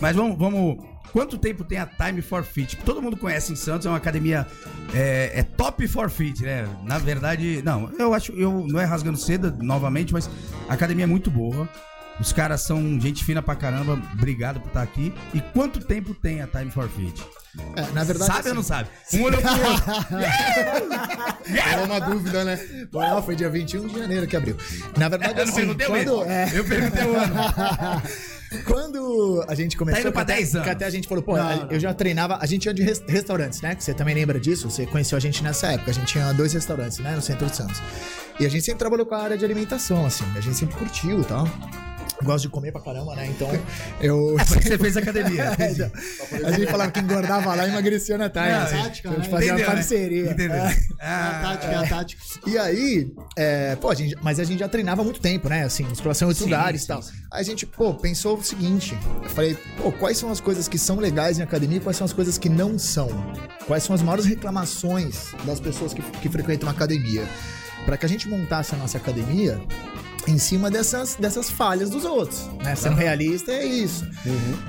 Mas 0.00 0.14
vamos, 0.16 0.38
vamos. 0.38 0.78
Quanto 1.12 1.36
tempo 1.36 1.64
tem 1.64 1.76
a 1.78 1.86
Time 1.86 2.22
for 2.22 2.44
Fit? 2.44 2.76
Todo 2.76 3.02
mundo 3.02 3.16
conhece 3.16 3.52
em 3.52 3.56
Santos, 3.56 3.84
é 3.84 3.90
uma 3.90 3.96
academia 3.96 4.46
é, 4.94 5.40
é 5.40 5.42
top 5.42 5.86
for 5.88 6.08
fit, 6.08 6.40
né? 6.42 6.68
Na 6.84 6.98
verdade, 6.98 7.60
não, 7.64 7.90
eu 7.98 8.14
acho, 8.14 8.30
eu 8.32 8.64
não 8.68 8.78
é 8.78 8.84
rasgando 8.84 9.18
seda 9.18 9.50
novamente, 9.60 10.12
mas 10.12 10.30
a 10.68 10.74
academia 10.74 11.02
é 11.04 11.06
muito 11.08 11.28
boa. 11.28 11.68
Os 12.20 12.32
caras 12.32 12.60
são 12.60 13.00
gente 13.00 13.24
fina 13.24 13.40
pra 13.42 13.54
caramba. 13.56 14.00
Obrigado 14.12 14.60
por 14.60 14.68
estar 14.68 14.82
aqui. 14.82 15.12
E 15.32 15.40
quanto 15.40 15.80
tempo 15.80 16.12
tem 16.14 16.42
a 16.42 16.46
Time 16.46 16.70
for 16.70 16.88
Fit? 16.88 17.22
É, 17.76 17.82
na 17.92 18.04
verdade, 18.04 18.32
sabe 18.32 18.48
ou 18.50 18.54
não 18.54 18.62
sabe? 18.62 18.88
Um 19.14 19.22
olhou 19.22 19.40
pro 19.40 19.50
outro. 19.50 19.84
É 21.50 21.76
uma 21.84 21.98
dúvida, 22.00 22.44
né? 22.44 22.58
Bom, 22.92 23.00
não, 23.00 23.22
foi 23.22 23.34
dia 23.34 23.48
21 23.50 23.88
de 23.88 23.98
janeiro 23.98 24.26
que 24.26 24.36
abriu. 24.36 24.56
Na 24.96 25.08
verdade, 25.08 25.36
Eu 25.40 25.44
assim, 25.44 25.74
quando, 25.74 26.22
é, 26.24 26.48
Eu 26.54 26.64
perguntei 26.64 27.04
o 27.04 27.16
ano. 27.16 27.34
quando 28.66 29.44
a 29.48 29.54
gente 29.54 29.76
começou... 29.76 30.00
Tá 30.02 30.08
indo 30.08 30.12
pra 30.12 30.22
até- 30.22 30.34
10 30.36 30.54
anos. 30.56 30.68
até 30.68 30.84
a 30.84 30.90
gente 30.90 31.08
falou, 31.08 31.22
pô, 31.24 31.36
Não, 31.36 31.48
a- 31.48 31.56
não. 31.56 31.70
eu 31.70 31.80
já 31.80 31.92
treinava... 31.94 32.38
A 32.40 32.46
gente 32.46 32.66
ia 32.66 32.74
de 32.74 32.82
res- 32.82 33.02
restaurantes, 33.08 33.60
né? 33.60 33.74
Que 33.74 33.82
você 33.82 33.92
também 33.94 34.14
lembra 34.14 34.38
disso? 34.38 34.70
Você 34.70 34.86
conheceu 34.86 35.16
a 35.18 35.20
gente 35.20 35.42
nessa 35.42 35.68
época. 35.72 35.90
A 35.90 35.94
gente 35.94 36.06
tinha 36.06 36.32
dois 36.32 36.52
restaurantes, 36.52 36.98
né? 36.98 37.14
No 37.16 37.22
centro 37.22 37.46
de 37.46 37.56
Santos. 37.56 37.82
E 38.38 38.46
a 38.46 38.48
gente 38.48 38.64
sempre 38.64 38.78
trabalhou 38.78 39.04
com 39.06 39.14
a 39.14 39.22
área 39.22 39.36
de 39.36 39.44
alimentação, 39.44 40.06
assim. 40.06 40.24
A 40.36 40.40
gente 40.40 40.56
sempre 40.56 40.76
curtiu 40.76 41.20
e 41.20 41.24
tal. 41.24 41.48
Gosto 42.22 42.42
de 42.44 42.48
comer 42.50 42.72
pra 42.72 42.80
caramba, 42.80 43.14
né? 43.16 43.26
Então, 43.26 43.48
eu... 44.00 44.36
Você 44.46 44.78
fez 44.78 44.96
academia. 44.96 45.50
É, 45.60 45.72
então, 45.72 45.90
a 46.44 46.52
gente 46.52 46.70
falava 46.70 46.90
que 46.90 47.00
engordava 47.00 47.54
lá 47.54 47.66
e 47.66 47.70
emagrecia 47.70 48.16
na 48.16 48.28
tarde. 48.28 48.54
Assim. 48.54 48.76
é 48.76 48.82
tática, 48.82 49.08
a 49.10 49.12
gente 49.14 49.24
né? 49.24 49.30
fazia 49.30 49.52
uma 49.52 49.58
né? 49.58 49.64
parceria. 49.64 50.30
Entendeu? 50.30 50.56
É. 50.56 50.76
É 51.00 51.06
a 51.06 51.40
tática, 51.42 51.72
é 51.72 51.76
a 51.76 51.86
tática. 51.86 52.22
E 52.46 52.58
aí, 52.58 53.12
é, 53.36 53.76
pô, 53.76 53.90
a 53.90 53.94
gente, 53.94 54.16
mas 54.22 54.38
a 54.38 54.44
gente 54.44 54.58
já 54.60 54.68
treinava 54.68 55.02
há 55.02 55.04
muito 55.04 55.20
tempo, 55.20 55.48
né? 55.48 55.64
Assim, 55.64 55.84
musculação 55.84 56.26
em 56.26 56.30
outros 56.30 56.44
Sim, 56.44 56.50
lugares 56.50 56.84
e 56.84 56.86
tal. 56.86 57.02
sim. 57.02 57.12
Aí 57.30 57.40
a 57.40 57.44
gente, 57.44 57.66
pô, 57.66 57.94
pensou 57.94 58.36
o 58.36 58.42
seguinte: 58.42 58.96
eu 59.22 59.30
falei, 59.30 59.56
pô, 59.76 59.92
quais 59.92 60.18
são 60.18 60.30
as 60.30 60.40
coisas 60.40 60.68
que 60.68 60.78
são 60.78 60.98
legais 60.98 61.38
em 61.38 61.42
academia 61.42 61.78
e 61.78 61.80
quais 61.80 61.96
são 61.96 62.04
as 62.04 62.12
coisas 62.12 62.38
que 62.38 62.48
não 62.48 62.78
são? 62.78 63.08
Quais 63.66 63.82
são 63.82 63.94
as 63.94 64.02
maiores 64.02 64.24
reclamações 64.26 65.34
das 65.44 65.60
pessoas 65.60 65.92
que, 65.94 66.02
que 66.02 66.28
frequentam 66.28 66.68
a 66.68 66.72
academia? 66.72 67.26
Pra 67.84 67.96
que 67.96 68.04
a 68.04 68.08
gente 68.08 68.28
montasse 68.28 68.74
a 68.74 68.78
nossa 68.78 68.98
academia 68.98 69.60
em 70.28 70.38
cima 70.38 70.70
dessas, 70.70 71.14
dessas 71.16 71.50
falhas 71.50 71.90
dos 71.90 72.04
outros, 72.04 72.48
né? 72.62 72.74
Sendo 72.74 72.96
realista 72.96 73.52
é 73.52 73.64
isso. 73.64 74.06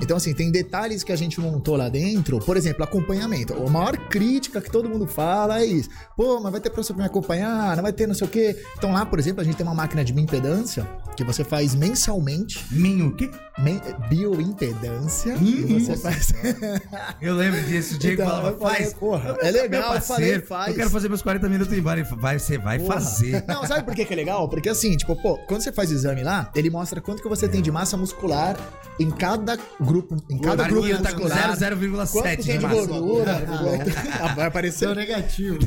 Então, 0.00 0.16
assim, 0.16 0.32
tem 0.34 0.50
detalhes 0.50 1.02
que 1.04 1.12
a 1.12 1.16
gente 1.16 1.40
montou 1.40 1.76
lá 1.76 1.88
dentro. 1.88 2.38
Por 2.40 2.56
exemplo, 2.56 2.82
acompanhamento. 2.84 3.54
A 3.54 3.70
maior 3.70 3.96
crítica 4.08 4.60
que 4.60 4.70
todo 4.70 4.88
mundo 4.88 5.06
fala 5.06 5.60
é 5.60 5.64
isso. 5.66 5.88
Pô, 6.16 6.40
mas 6.40 6.52
vai 6.52 6.60
ter 6.60 6.70
professor 6.70 6.94
pra 6.94 7.02
me 7.04 7.08
acompanhar, 7.08 7.76
não 7.76 7.82
vai 7.82 7.92
ter 7.92 8.06
não 8.06 8.14
sei 8.14 8.26
o 8.26 8.30
quê. 8.30 8.56
Então 8.76 8.92
lá, 8.92 9.04
por 9.06 9.18
exemplo, 9.18 9.40
a 9.40 9.44
gente 9.44 9.56
tem 9.56 9.66
uma 9.66 9.74
máquina 9.74 10.04
de 10.04 10.12
bioimpedância 10.12 10.86
que 11.16 11.24
você 11.24 11.44
faz 11.44 11.74
mensalmente. 11.74 12.64
Minho, 12.70 13.08
o 13.08 13.14
quê? 13.14 13.30
men- 13.58 13.80
bioimpedância. 14.08 15.34
Hum, 15.36 15.78
você 15.78 15.96
faz. 15.96 16.32
Eu 17.20 17.34
lembro 17.34 17.60
disso. 17.62 17.94
O 17.94 17.98
Diego 17.98 18.22
Então, 18.22 18.26
falava, 18.34 18.56
faz. 18.58 18.92
porra, 18.94 19.36
é 19.40 19.50
legal, 19.50 19.90
Meu 19.90 19.96
eu 19.98 20.02
falei, 20.02 20.26
parceiro, 20.32 20.46
faz. 20.46 20.68
eu 20.68 20.74
quero 20.74 20.90
fazer 20.90 21.08
meus 21.08 21.22
40 21.22 21.48
minutos 21.48 21.72
embora. 21.76 22.02
Vai, 22.04 22.38
você 22.38 22.58
vai 22.58 22.78
Porra. 22.78 22.94
fazer. 22.94 23.44
Não, 23.46 23.66
sabe 23.66 23.84
por 23.84 23.94
que, 23.94 24.04
que 24.04 24.12
é 24.12 24.16
legal? 24.16 24.48
Porque 24.48 24.68
assim, 24.68 24.96
tipo, 24.96 25.14
pô, 25.20 25.38
quando 25.46 25.62
você 25.62 25.72
faz 25.72 25.90
o 25.90 25.94
exame 25.94 26.22
lá, 26.22 26.50
ele 26.54 26.70
mostra 26.70 27.00
quanto 27.00 27.22
que 27.22 27.28
você 27.28 27.48
tem 27.48 27.60
de 27.62 27.70
massa 27.70 27.96
muscular 27.96 28.56
em 29.00 29.10
cada 29.10 29.58
grupo, 29.80 30.16
em 30.28 30.38
cada 30.38 30.64
grupo 30.68 30.88
tá 31.02 31.12
com 31.12 31.22
muscular. 31.22 31.56
0,7 31.56 32.10
Quanto 32.12 32.36
de 32.36 32.42
tem 32.46 32.58
de 32.58 32.64
massa. 32.66 32.86
gordura? 32.86 33.42
Ah, 34.20 34.34
vai 34.34 34.46
aparecer 34.46 34.78
Seu 34.80 34.94
negativo. 34.94 35.58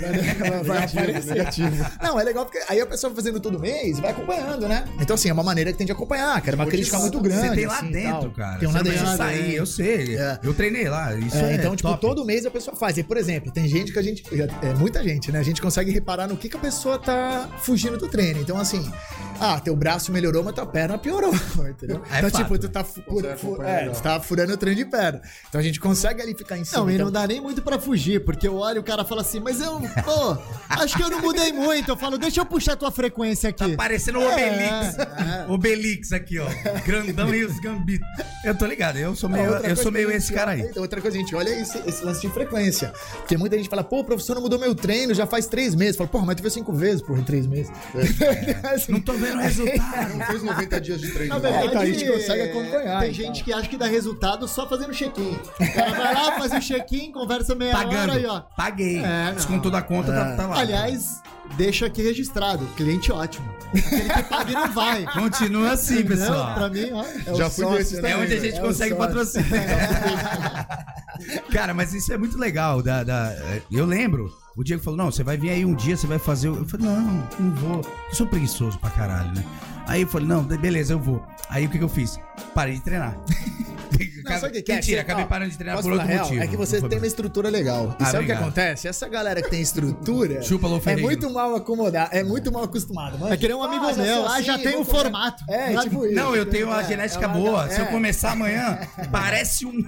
vai 0.63 0.83
aparecer. 0.83 1.35
negativo. 1.35 1.85
Não, 2.01 2.19
é 2.19 2.23
legal 2.23 2.45
porque 2.45 2.59
aí 2.69 2.79
a 2.79 2.85
pessoa 2.85 3.13
fazendo 3.13 3.39
todo 3.39 3.59
mês 3.59 3.99
vai 3.99 4.11
acompanhando, 4.11 4.67
né? 4.67 4.85
Então, 4.99 5.15
assim, 5.15 5.29
é 5.29 5.33
uma 5.33 5.43
maneira 5.43 5.71
que 5.71 5.77
tem 5.77 5.85
de 5.85 5.91
acompanhar, 5.91 6.39
que 6.41 6.49
era 6.49 6.55
uma 6.55 6.65
crítica 6.65 6.99
muito 6.99 7.19
grande. 7.19 7.49
Você 7.49 7.55
tem 7.55 7.65
lá 7.65 7.77
assim, 7.77 7.91
dentro, 7.91 8.21
tal. 8.21 8.31
cara. 8.31 8.59
Tem 8.59 8.67
um 8.67 8.71
você 8.71 8.77
lá 8.77 8.83
dentro. 8.83 9.17
sair, 9.17 9.55
eu 9.55 9.65
sei. 9.65 10.17
É. 10.17 10.39
Eu 10.43 10.53
treinei 10.53 10.87
lá. 10.87 11.13
Isso 11.15 11.35
É, 11.37 11.51
é, 11.51 11.55
então, 11.55 11.75
tipo, 11.75 11.89
top. 11.89 12.01
todo 12.01 12.23
mês 12.25 12.45
a 12.45 12.51
pessoa 12.51 12.75
faz. 12.75 12.97
E, 12.97 13.03
por 13.03 13.17
exemplo, 13.17 13.51
tem 13.51 13.67
gente 13.67 13.91
que 13.91 13.99
a 13.99 14.03
gente. 14.03 14.23
É 14.61 14.73
muita 14.75 15.03
gente, 15.03 15.31
né? 15.31 15.39
A 15.39 15.43
gente 15.43 15.61
consegue 15.61 15.91
reparar 15.91 16.27
no 16.27 16.37
que, 16.37 16.47
que 16.49 16.57
a 16.57 16.59
pessoa 16.59 16.97
tá 16.99 17.49
fugindo 17.61 17.97
do 17.97 18.07
treino. 18.07 18.39
Então, 18.39 18.57
assim, 18.57 18.91
Ah, 19.39 19.59
teu 19.65 19.75
braço 19.75 20.11
melhorou, 20.11 20.43
mas 20.43 20.53
tua 20.53 20.65
perna 20.65 20.97
piorou, 20.97 21.33
entendeu? 21.69 22.01
É 22.11 22.19
então, 22.19 22.29
fato, 22.29 22.37
tipo, 22.43 22.57
tu 22.59 22.67
né? 22.67 22.71
tá, 22.73 22.83
fu- 22.83 23.01
Consegue 23.01 23.37
fu- 23.37 23.47
acompanhar 23.55 23.83
é, 23.85 23.89
tu 23.89 24.01
tá 24.01 24.19
furando 24.21 24.53
o 24.53 24.57
trem 24.57 24.75
de 24.75 24.85
perna. 24.85 25.21
Então 25.49 25.59
a 25.59 25.63
gente 25.63 25.79
consegue 25.79 26.21
ali 26.21 26.33
ficar 26.35 26.57
em 26.57 26.63
cima. 26.63 26.81
Não, 26.81 26.89
e 26.89 26.93
então- 26.93 27.05
não 27.07 27.11
dá 27.11 27.27
nem 27.27 27.41
muito 27.41 27.61
pra 27.61 27.77
fugir, 27.79 28.23
porque 28.23 28.47
eu 28.47 28.55
olho 28.55 28.77
e 28.77 28.79
o 28.79 28.83
cara 28.83 29.03
fala 29.03 29.21
assim, 29.21 29.39
mas 29.39 29.59
eu, 29.59 29.79
pô, 30.03 30.37
acho 30.69 30.95
que 30.95 31.03
eu 31.03 31.09
não 31.09 31.19
mudei 31.21 31.51
muito. 31.51 31.89
Eu 31.89 31.97
falo, 31.97 32.17
deixa 32.17 32.39
eu 32.41 32.45
puxar 32.45 32.75
tua 32.75 32.91
frequência 32.91 33.49
aqui. 33.49 33.71
Tá 33.71 33.75
parecendo 33.75 34.19
o 34.19 34.21
É, 34.21 34.33
Obelix. 34.33 34.97
é. 34.99 35.45
Obelix 35.51 36.13
aqui, 36.13 36.39
ó. 36.39 36.45
Grandão 36.85 37.33
e 37.33 37.43
os 37.43 37.59
gambitos. 37.59 38.07
Eu 38.43 38.55
tô 38.55 38.65
ligado, 38.65 38.97
eu 38.97 39.15
sou 39.15 39.29
meio, 39.29 39.45
eu 39.57 39.75
sou 39.75 39.91
meio 39.91 40.11
esse 40.11 40.31
cara 40.31 40.51
aí. 40.51 40.69
Outra 40.77 41.01
coisa, 41.01 41.17
a 41.17 41.19
gente 41.19 41.35
olha 41.35 41.49
esse, 41.49 41.77
esse 41.87 42.03
lance 42.05 42.21
de 42.21 42.29
frequência. 42.31 42.93
Porque 43.17 43.35
muita 43.37 43.57
gente 43.57 43.67
fala, 43.69 43.83
pô, 43.83 43.99
o 44.01 44.03
professor 44.03 44.35
não 44.35 44.41
mudou 44.41 44.59
meu 44.59 44.75
treino 44.75 45.13
já 45.13 45.25
faz 45.25 45.47
três 45.47 45.73
meses. 45.73 45.95
Fala, 45.95 46.09
porra, 46.09 46.25
mas 46.27 46.35
tu 46.35 46.41
viu 46.41 46.51
cinco 46.51 46.71
vezes, 46.73 47.01
porra, 47.01 47.19
em 47.19 47.23
três 47.23 47.47
meses. 47.47 47.71
Assim, 48.73 48.91
Não 48.91 49.01
tô 49.01 49.13
vendo 49.13 49.39
resultado. 49.63 50.17
Não 50.17 50.25
fez 50.25 50.43
90 50.43 50.81
dias 50.81 51.01
de 51.01 51.11
treino. 51.11 51.29
Na 51.29 51.35
não. 51.35 51.41
verdade, 51.41 51.67
então 51.67 51.81
a 51.81 51.85
gente 51.85 52.11
consegue 52.11 52.41
acompanhar, 52.43 52.99
Tem 53.01 53.11
então. 53.11 53.25
gente 53.25 53.43
que 53.43 53.53
acha 53.53 53.67
que 53.69 53.77
dá 53.77 53.85
resultado 53.87 54.47
só 54.47 54.67
fazendo 54.67 54.93
check-in. 54.93 55.37
O 55.59 55.73
cara 55.73 55.91
vai 55.91 56.13
lá, 56.13 56.31
faz 56.39 56.53
o 56.53 56.59
check-in, 56.59 57.11
conversa 57.11 57.55
meia 57.55 57.71
Pagando. 57.73 58.11
hora 58.11 58.13
aí, 58.13 58.25
ó. 58.25 58.41
Paguei. 58.55 59.03
É. 59.03 59.31
Descontou 59.33 59.71
da 59.71 59.81
conta, 59.81 60.11
tá, 60.11 60.35
tá 60.35 60.47
lá. 60.47 60.59
Aliás, 60.59 61.21
deixa 61.57 61.85
aqui 61.85 62.01
registrado. 62.01 62.65
Cliente 62.75 63.11
ótimo. 63.11 63.45
Aquele 63.75 64.09
que 64.09 64.23
paga 64.23 64.51
e 64.51 64.53
não 64.53 64.71
vai. 64.71 65.05
Continua 65.05 65.71
assim, 65.71 65.99
Entendeu? 65.99 66.17
pessoal. 66.17 66.53
Pra 66.55 66.69
mim, 66.69 66.89
ó. 66.93 67.03
é 67.25 67.31
o 67.33 67.35
Já 67.35 67.49
fui 67.49 67.65
sócio, 67.65 68.01
né? 68.01 68.11
É 68.11 68.17
onde 68.17 68.33
a 68.33 68.39
gente 68.39 68.57
É 68.57 68.61
consegue 68.61 68.95
patrocínio. 68.95 69.45
Cara, 71.51 71.73
mas 71.73 71.93
isso 71.93 72.11
é 72.13 72.17
muito 72.17 72.37
legal. 72.37 72.81
Da, 72.81 73.03
da- 73.03 73.33
eu 73.71 73.85
lembro, 73.85 74.31
o 74.55 74.63
Diego 74.63 74.81
falou: 74.81 74.97
não, 74.97 75.11
você 75.11 75.23
vai 75.23 75.37
vir 75.37 75.49
aí 75.49 75.65
um 75.65 75.75
dia, 75.75 75.97
você 75.97 76.07
vai 76.07 76.19
fazer. 76.19 76.49
o-" 76.49 76.55
Eu 76.57 76.65
falei, 76.65 76.87
não, 76.87 77.27
não 77.39 77.55
vou. 77.55 77.81
Eu 78.09 78.15
sou 78.15 78.25
preguiçoso 78.25 78.79
pra 78.79 78.89
caralho, 78.89 79.33
né? 79.33 79.45
Aí 79.87 80.01
eu 80.01 80.07
falei, 80.07 80.27
não, 80.27 80.43
beleza, 80.43 80.93
eu 80.93 80.99
vou. 80.99 81.23
Aí 81.49 81.65
o 81.65 81.69
que, 81.69 81.77
que 81.77 81.83
eu 81.83 81.89
fiz? 81.89 82.19
Parei 82.53 82.75
de 82.75 82.81
treinar. 82.81 83.17
Não, 84.25 84.31
sabe 84.39 84.47
o 84.47 84.51
que 84.53 84.61
que 84.63 84.71
é? 84.71 84.75
Mentira, 84.75 84.97
Você- 84.97 85.01
acabei 85.01 85.23
ó, 85.23 85.27
parando 85.27 85.51
de 85.51 85.57
treinar 85.57 85.75
Posso 85.77 85.87
por 85.87 85.93
outro 85.93 86.07
real? 86.07 86.23
motivo. 86.25 86.43
É 86.43 86.47
que 86.47 86.57
você 86.57 86.81
tem 86.81 86.97
uma 86.97 87.07
estrutura 87.07 87.49
legal. 87.49 87.95
E 87.99 88.03
Ah, 88.03 88.05
sabe 88.07 88.23
o 88.23 88.25
que 88.25 88.31
acontece? 88.31 88.87
Essa 88.87 89.07
galera 89.07 89.41
que 89.41 89.49
tem 89.49 89.61
estrutura 89.61 90.41
Chupa, 90.43 90.67
Lou 90.67 90.81
é 90.85 90.95
muito 90.95 91.29
mal 91.29 91.55
acomodada, 91.55 92.09
é 92.15 92.23
muito 92.23 92.51
mal 92.51 92.63
acostumada. 92.63 93.17
manja. 93.17 93.33
É 93.33 93.37
que 93.37 93.47
nem 93.47 93.55
um 93.55 93.63
amigo 93.63 93.85
Ah, 93.85 93.93
já 93.93 94.01
meu, 94.03 94.27
ah, 94.27 94.41
já 94.41 94.55
assim, 94.55 94.63
tem 94.63 94.75
o 94.75 94.85
comer. 94.85 94.99
formato. 95.01 95.43
É, 95.49 95.73
Já- 95.73 95.81
tipo 95.83 96.05
isso. 96.05 96.15
Não, 96.15 96.35
eu 96.35 96.45
tenho 96.45 96.67
uma 96.67 96.81
É, 96.81 96.87
genética 96.87 97.25
é 97.25 97.27
boa. 97.27 97.69
Se 97.69 97.79
eu 97.79 97.85
é. 97.85 97.87
começar 97.91 98.31
amanhã, 98.31 98.79
parece 99.11 99.65
um. 99.65 99.83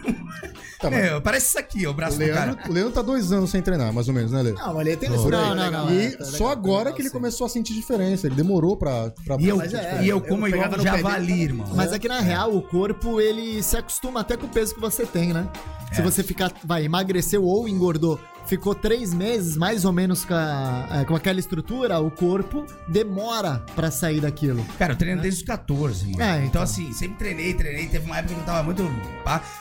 Tá, 0.80 0.92
mas- 0.92 0.94
É, 1.06 1.20
parece 1.20 1.48
isso 1.48 1.60
aqui, 1.60 1.88
ó, 1.88 1.92
o 1.92 1.94
braço 1.94 2.18
do 2.20 2.26
cara. 2.28 2.46
Leandro, 2.52 2.70
o 2.70 2.74
Leandro 2.74 2.92
tá 2.94 3.02
dois 3.02 3.32
anos 3.32 3.50
sem 3.50 3.62
treinar, 3.62 3.92
mais 3.92 4.08
ou 4.08 4.14
menos, 4.14 4.32
né, 4.32 4.42
Leandro? 4.44 4.64
Não, 4.64 4.74
mas 4.76 4.88
ele 4.88 4.98
tem 4.98 5.10
aí. 5.10 5.16
Não, 5.18 5.56
não. 5.72 5.94
E 5.94 6.12
tá 6.12 6.26
só 6.26 6.50
legal, 6.50 6.52
agora 6.52 6.92
que 6.94 7.02
ele 7.02 7.10
começou 7.10 7.46
a 7.46 7.50
sentir 7.50 7.74
diferença. 7.74 8.28
Ele 8.28 8.36
demorou 8.36 8.78
pra. 8.78 9.12
pra 9.26 9.38
E 9.40 9.48
eu, 9.48 9.62
é, 9.62 9.68
e 10.04 10.10
eu 10.10 10.18
eu 10.18 10.22
como 10.22 10.48
igual 10.48 10.70
um 10.70 10.82
javali, 10.82 11.42
irmão. 11.44 11.68
Mas 11.76 11.92
é 11.94 12.00
que 12.00 12.08
na 12.08 12.20
real 12.20 12.56
o 12.56 12.62
corpo 12.62 13.20
ele 13.22 13.62
se 13.64 13.76
acostuma 13.88 14.20
até 14.20 14.36
com 14.36 14.46
o 14.46 14.50
peso 14.50 14.76
que 14.76 14.82
você 14.82 15.06
tem, 15.06 15.32
né? 15.34 15.48
Se 15.94 16.02
você 16.02 16.22
ficar, 16.22 16.52
vai, 16.66 16.84
emagreceu 16.84 17.44
ou 17.46 17.68
engordou, 17.68 18.20
ficou 18.46 18.76
três 18.76 19.14
meses 19.14 19.56
mais 19.56 19.86
ou 19.86 19.94
menos 19.94 20.26
com, 20.26 20.34
a- 20.34 20.86
é, 20.92 21.06
com 21.06 21.16
aquela 21.16 21.40
estrutura, 21.40 21.98
o 22.02 22.12
corpo 22.12 22.66
demora 22.90 23.64
pra 23.74 23.90
sair 23.90 24.20
daquilo. 24.20 24.64
Cara, 24.78 24.92
eu 24.94 24.98
treino 24.98 25.22
desde 25.22 25.40
os 25.42 25.48
14, 25.48 26.06
mano. 26.12 26.22
É, 26.22 26.36
então. 26.36 26.46
então. 26.48 26.62
assim, 26.62 26.92
sempre 26.92 27.18
treinei, 27.18 27.54
treinei. 27.54 27.88
Teve 27.88 28.06
uma 28.06 28.18
época 28.18 28.34
que 28.36 28.40
eu 28.42 28.46
tava 28.46 28.64
muito. 28.64 28.84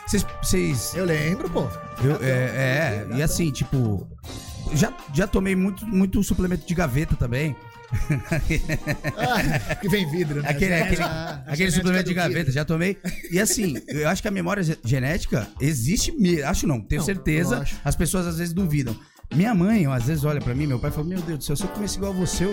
Vocês. 0.05 0.25
vocês 0.43 0.93
Eu 0.95 1.05
lembro, 1.05 1.49
pô. 1.49 1.61
eu- 2.03 2.17
é, 2.21 2.27
é, 2.29 3.07
e 3.15 3.23
assim, 3.23 3.49
tipo. 3.49 4.05
Já, 4.73 4.91
já 5.13 5.25
tomei 5.25 5.55
muito, 5.55 5.87
muito 5.87 6.21
suplemento 6.21 6.67
de 6.67 6.75
gaveta 6.75 7.15
também. 7.15 7.55
Que 9.81 9.87
vem 9.89 10.09
vidro, 10.09 10.41
né? 10.41 10.49
Aquele, 10.49 10.73
aquele, 10.73 11.01
Ah, 11.01 11.43
a 11.47 11.53
aquele 11.53 11.71
suplemento 11.71 12.09
de 12.09 12.13
gaveta, 12.13 12.37
vidro. 12.39 12.51
já 12.53 12.65
tomei. 12.65 12.97
E 13.31 13.39
assim, 13.39 13.77
eu 13.87 14.07
acho 14.09 14.21
que 14.21 14.27
a 14.27 14.31
memória 14.31 14.63
ge- 14.63 14.77
genética 14.83 15.47
existe 15.61 16.11
mesmo. 16.11 16.45
Acho 16.47 16.67
não, 16.67 16.79
tenho 16.81 16.99
Não, 17.01 17.05
certeza. 17.05 17.63
As 17.83 17.95
pessoas 17.95 18.27
às 18.27 18.37
vezes 18.37 18.53
duvidam. 18.53 18.95
Minha 19.35 19.53
mãe, 19.53 19.85
às 19.87 20.05
vezes, 20.05 20.23
olha 20.23 20.39
pra 20.39 20.55
mim, 20.55 20.67
meu 20.67 20.79
pai 20.79 20.89
fala: 20.91 21.05
Meu 21.05 21.21
Deus 21.21 21.39
do 21.39 21.43
céu, 21.43 21.55
se 21.55 21.63
eu 21.63 21.67
comesse 21.69 21.97
igual 21.97 22.13
você, 22.13 22.45
eu, 22.45 22.51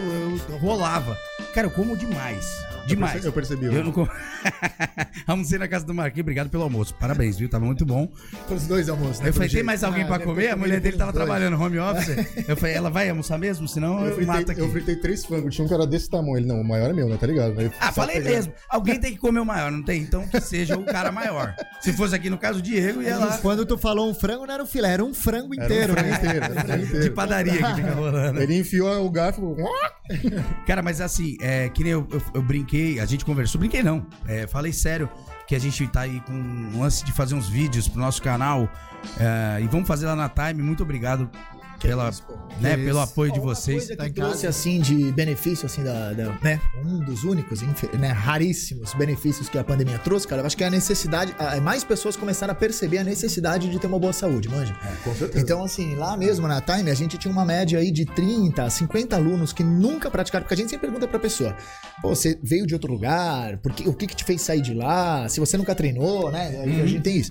eu 0.48 0.58
rolava. 0.58 1.16
Cara, 1.54 1.66
eu 1.68 1.70
como 1.70 1.96
demais. 1.96 2.46
Demais. 2.86 3.24
Eu 3.24 3.32
percebi. 3.32 3.66
Eu 3.66 3.84
não 3.84 3.92
como. 3.92 4.08
Almocei 5.26 5.58
na 5.58 5.66
casa 5.68 5.86
do 5.86 5.94
Marquinhos, 5.94 6.22
obrigado 6.24 6.50
pelo 6.50 6.62
almoço. 6.64 6.94
Parabéns, 6.94 7.38
viu? 7.38 7.48
Tava 7.48 7.64
muito 7.64 7.84
bom. 7.86 8.10
Os 8.50 8.66
dois 8.66 8.88
almoços, 8.88 9.20
né? 9.20 9.28
Eu 9.28 9.32
falei, 9.32 9.48
tem 9.48 9.54
jeito. 9.54 9.66
mais 9.66 9.82
alguém 9.82 10.02
Ah, 10.04 10.06
pra 10.06 10.18
comer? 10.18 10.48
A 10.50 10.56
mulher 10.56 10.80
dele 10.80 10.96
tava 10.96 11.12
dois. 11.12 11.24
trabalhando 11.24 11.60
home 11.60 11.78
office. 11.78 12.14
Eu 12.48 12.56
falei, 12.56 12.74
ela 12.74 12.90
vai 12.90 13.08
almoçar 13.08 13.38
mesmo? 13.38 13.66
Senão 13.66 14.04
eu, 14.04 14.20
Eu 14.20 14.26
mato 14.26 14.36
fritei, 14.36 14.52
aqui. 14.52 14.60
eu 14.60 14.70
fritei 14.70 14.96
três 14.96 15.24
frangos, 15.24 15.54
tinha 15.54 15.64
um 15.64 15.68
que 15.68 15.74
era 15.74 15.86
desse 15.86 16.10
tamanho. 16.10 16.36
Ele, 16.38 16.46
não, 16.46 16.60
o 16.60 16.64
maior 16.64 16.90
é 16.90 16.92
meu, 16.92 17.08
né? 17.08 17.16
Tá 17.16 17.26
ligado? 17.26 17.58
Aí, 17.58 17.70
Ah, 17.80 17.90
falei 17.92 18.16
pegar. 18.16 18.30
mesmo. 18.30 18.52
Alguém 18.68 19.00
tem 19.00 19.12
que 19.12 19.18
comer 19.18 19.40
o 19.40 19.44
maior, 19.46 19.70
não 19.72 19.82
tem? 19.82 20.02
Então 20.02 20.26
que 20.28 20.40
seja 20.40 20.76
o 20.76 20.84
cara 20.84 21.10
maior. 21.10 21.54
Se 21.80 21.92
fosse 21.92 22.14
aqui 22.14 22.28
no 22.28 22.36
caso 22.38 22.58
o 22.58 22.62
Diego, 22.62 23.00
ia 23.02 23.16
lá. 23.16 23.38
Quando 23.38 23.64
tu 23.64 23.78
falou 23.78 24.10
um 24.10 24.14
frango, 24.14 24.46
não 24.46 24.54
era 24.54 24.62
um 24.62 24.66
filé, 24.66 24.92
era 24.92 25.04
um 25.04 25.14
frango 25.14 25.54
Era 25.54 25.62
um 25.62 25.64
inteiro. 25.64 25.92
frango 25.94 26.08
né? 26.10 26.16
inteiro, 26.16 26.44
era 26.44 26.52
um 26.54 26.60
frango 26.60 26.82
De 26.86 26.88
inteiro. 26.96 27.14
padaria 27.14 27.52
que 27.62 27.74
fica 27.74 27.92
rolando. 27.92 28.40
Ele 28.42 28.58
enfiou 28.58 29.06
o 29.06 29.10
garfo. 29.10 29.56
Cara, 30.66 30.82
mas 30.82 31.00
assim, 31.00 31.36
é, 31.40 31.68
que 31.70 31.82
nem 31.82 31.92
eu, 31.92 32.06
eu, 32.10 32.22
eu 32.34 32.42
brinquei, 32.42 32.73
a 33.00 33.06
gente 33.06 33.24
conversou, 33.24 33.58
brinquei 33.58 33.82
não. 33.82 34.04
É, 34.26 34.46
falei 34.46 34.72
sério 34.72 35.08
que 35.46 35.54
a 35.54 35.58
gente 35.58 35.86
tá 35.88 36.00
aí 36.00 36.20
com 36.20 36.32
um 36.32 36.80
lance 36.80 37.04
de 37.04 37.12
fazer 37.12 37.34
uns 37.34 37.48
vídeos 37.48 37.88
pro 37.88 38.00
nosso 38.00 38.22
canal. 38.22 38.68
é, 39.18 39.60
e 39.62 39.66
vamos 39.68 39.86
fazer 39.86 40.06
lá 40.06 40.16
na 40.16 40.28
Time. 40.28 40.62
Muito 40.62 40.82
obrigado 40.82 41.30
pela, 41.88 42.08
isso, 42.10 42.22
né, 42.60 42.76
pelo 42.76 42.98
apoio 43.00 43.32
de 43.32 43.40
vocês. 43.40 43.78
coisa 43.78 43.96
tá 43.96 44.04
que 44.06 44.12
trouxe, 44.14 44.34
casa. 44.42 44.48
assim, 44.48 44.80
de 44.80 45.12
benefício, 45.12 45.66
assim, 45.66 45.82
da, 45.82 46.12
da- 46.12 46.38
né? 46.42 46.60
Um 46.84 46.98
dos 47.00 47.24
únicos, 47.24 47.60
né, 47.98 48.08
raríssimos 48.12 48.94
benefícios 48.94 49.48
que 49.48 49.58
a 49.58 49.64
pandemia 49.64 49.98
trouxe, 49.98 50.26
cara, 50.26 50.42
eu 50.42 50.46
acho 50.46 50.56
que 50.56 50.64
é 50.64 50.66
a 50.66 50.70
necessidade, 50.70 51.34
a- 51.38 51.60
mais 51.60 51.84
pessoas 51.84 52.16
começaram 52.16 52.52
a 52.52 52.54
perceber 52.54 52.98
a 52.98 53.04
necessidade 53.04 53.68
de 53.70 53.78
ter 53.78 53.86
uma 53.86 53.98
boa 53.98 54.12
saúde, 54.12 54.48
manja? 54.48 54.74
Com 55.02 55.14
certeza. 55.14 55.40
Então, 55.42 55.62
assim, 55.64 55.94
lá 55.94 56.16
mesmo 56.16 56.46
na 56.48 56.60
Time, 56.60 56.90
a 56.90 56.94
gente 56.94 57.18
tinha 57.18 57.30
uma 57.32 57.44
média 57.44 57.78
aí 57.78 57.90
de 57.90 58.04
30, 58.04 58.68
50 58.70 59.16
alunos 59.16 59.52
que 59.52 59.62
nunca 59.62 60.10
praticaram, 60.10 60.44
porque 60.44 60.54
a 60.54 60.56
gente 60.56 60.70
sempre 60.70 60.86
pergunta 60.88 61.06
pra 61.06 61.18
pessoa, 61.18 61.54
pô, 62.00 62.08
você 62.14 62.38
veio 62.42 62.66
de 62.66 62.74
outro 62.74 62.90
lugar, 62.92 63.58
por 63.58 63.72
que- 63.72 63.88
o 63.88 63.92
que 63.92 64.06
que 64.06 64.16
te 64.16 64.24
fez 64.24 64.40
sair 64.42 64.60
de 64.60 64.72
lá, 64.74 65.28
se 65.28 65.40
você 65.40 65.56
nunca 65.56 65.74
treinou, 65.74 66.30
né? 66.30 66.62
A 66.82 66.86
gente 66.86 67.02
tem 67.02 67.16
isso. 67.16 67.30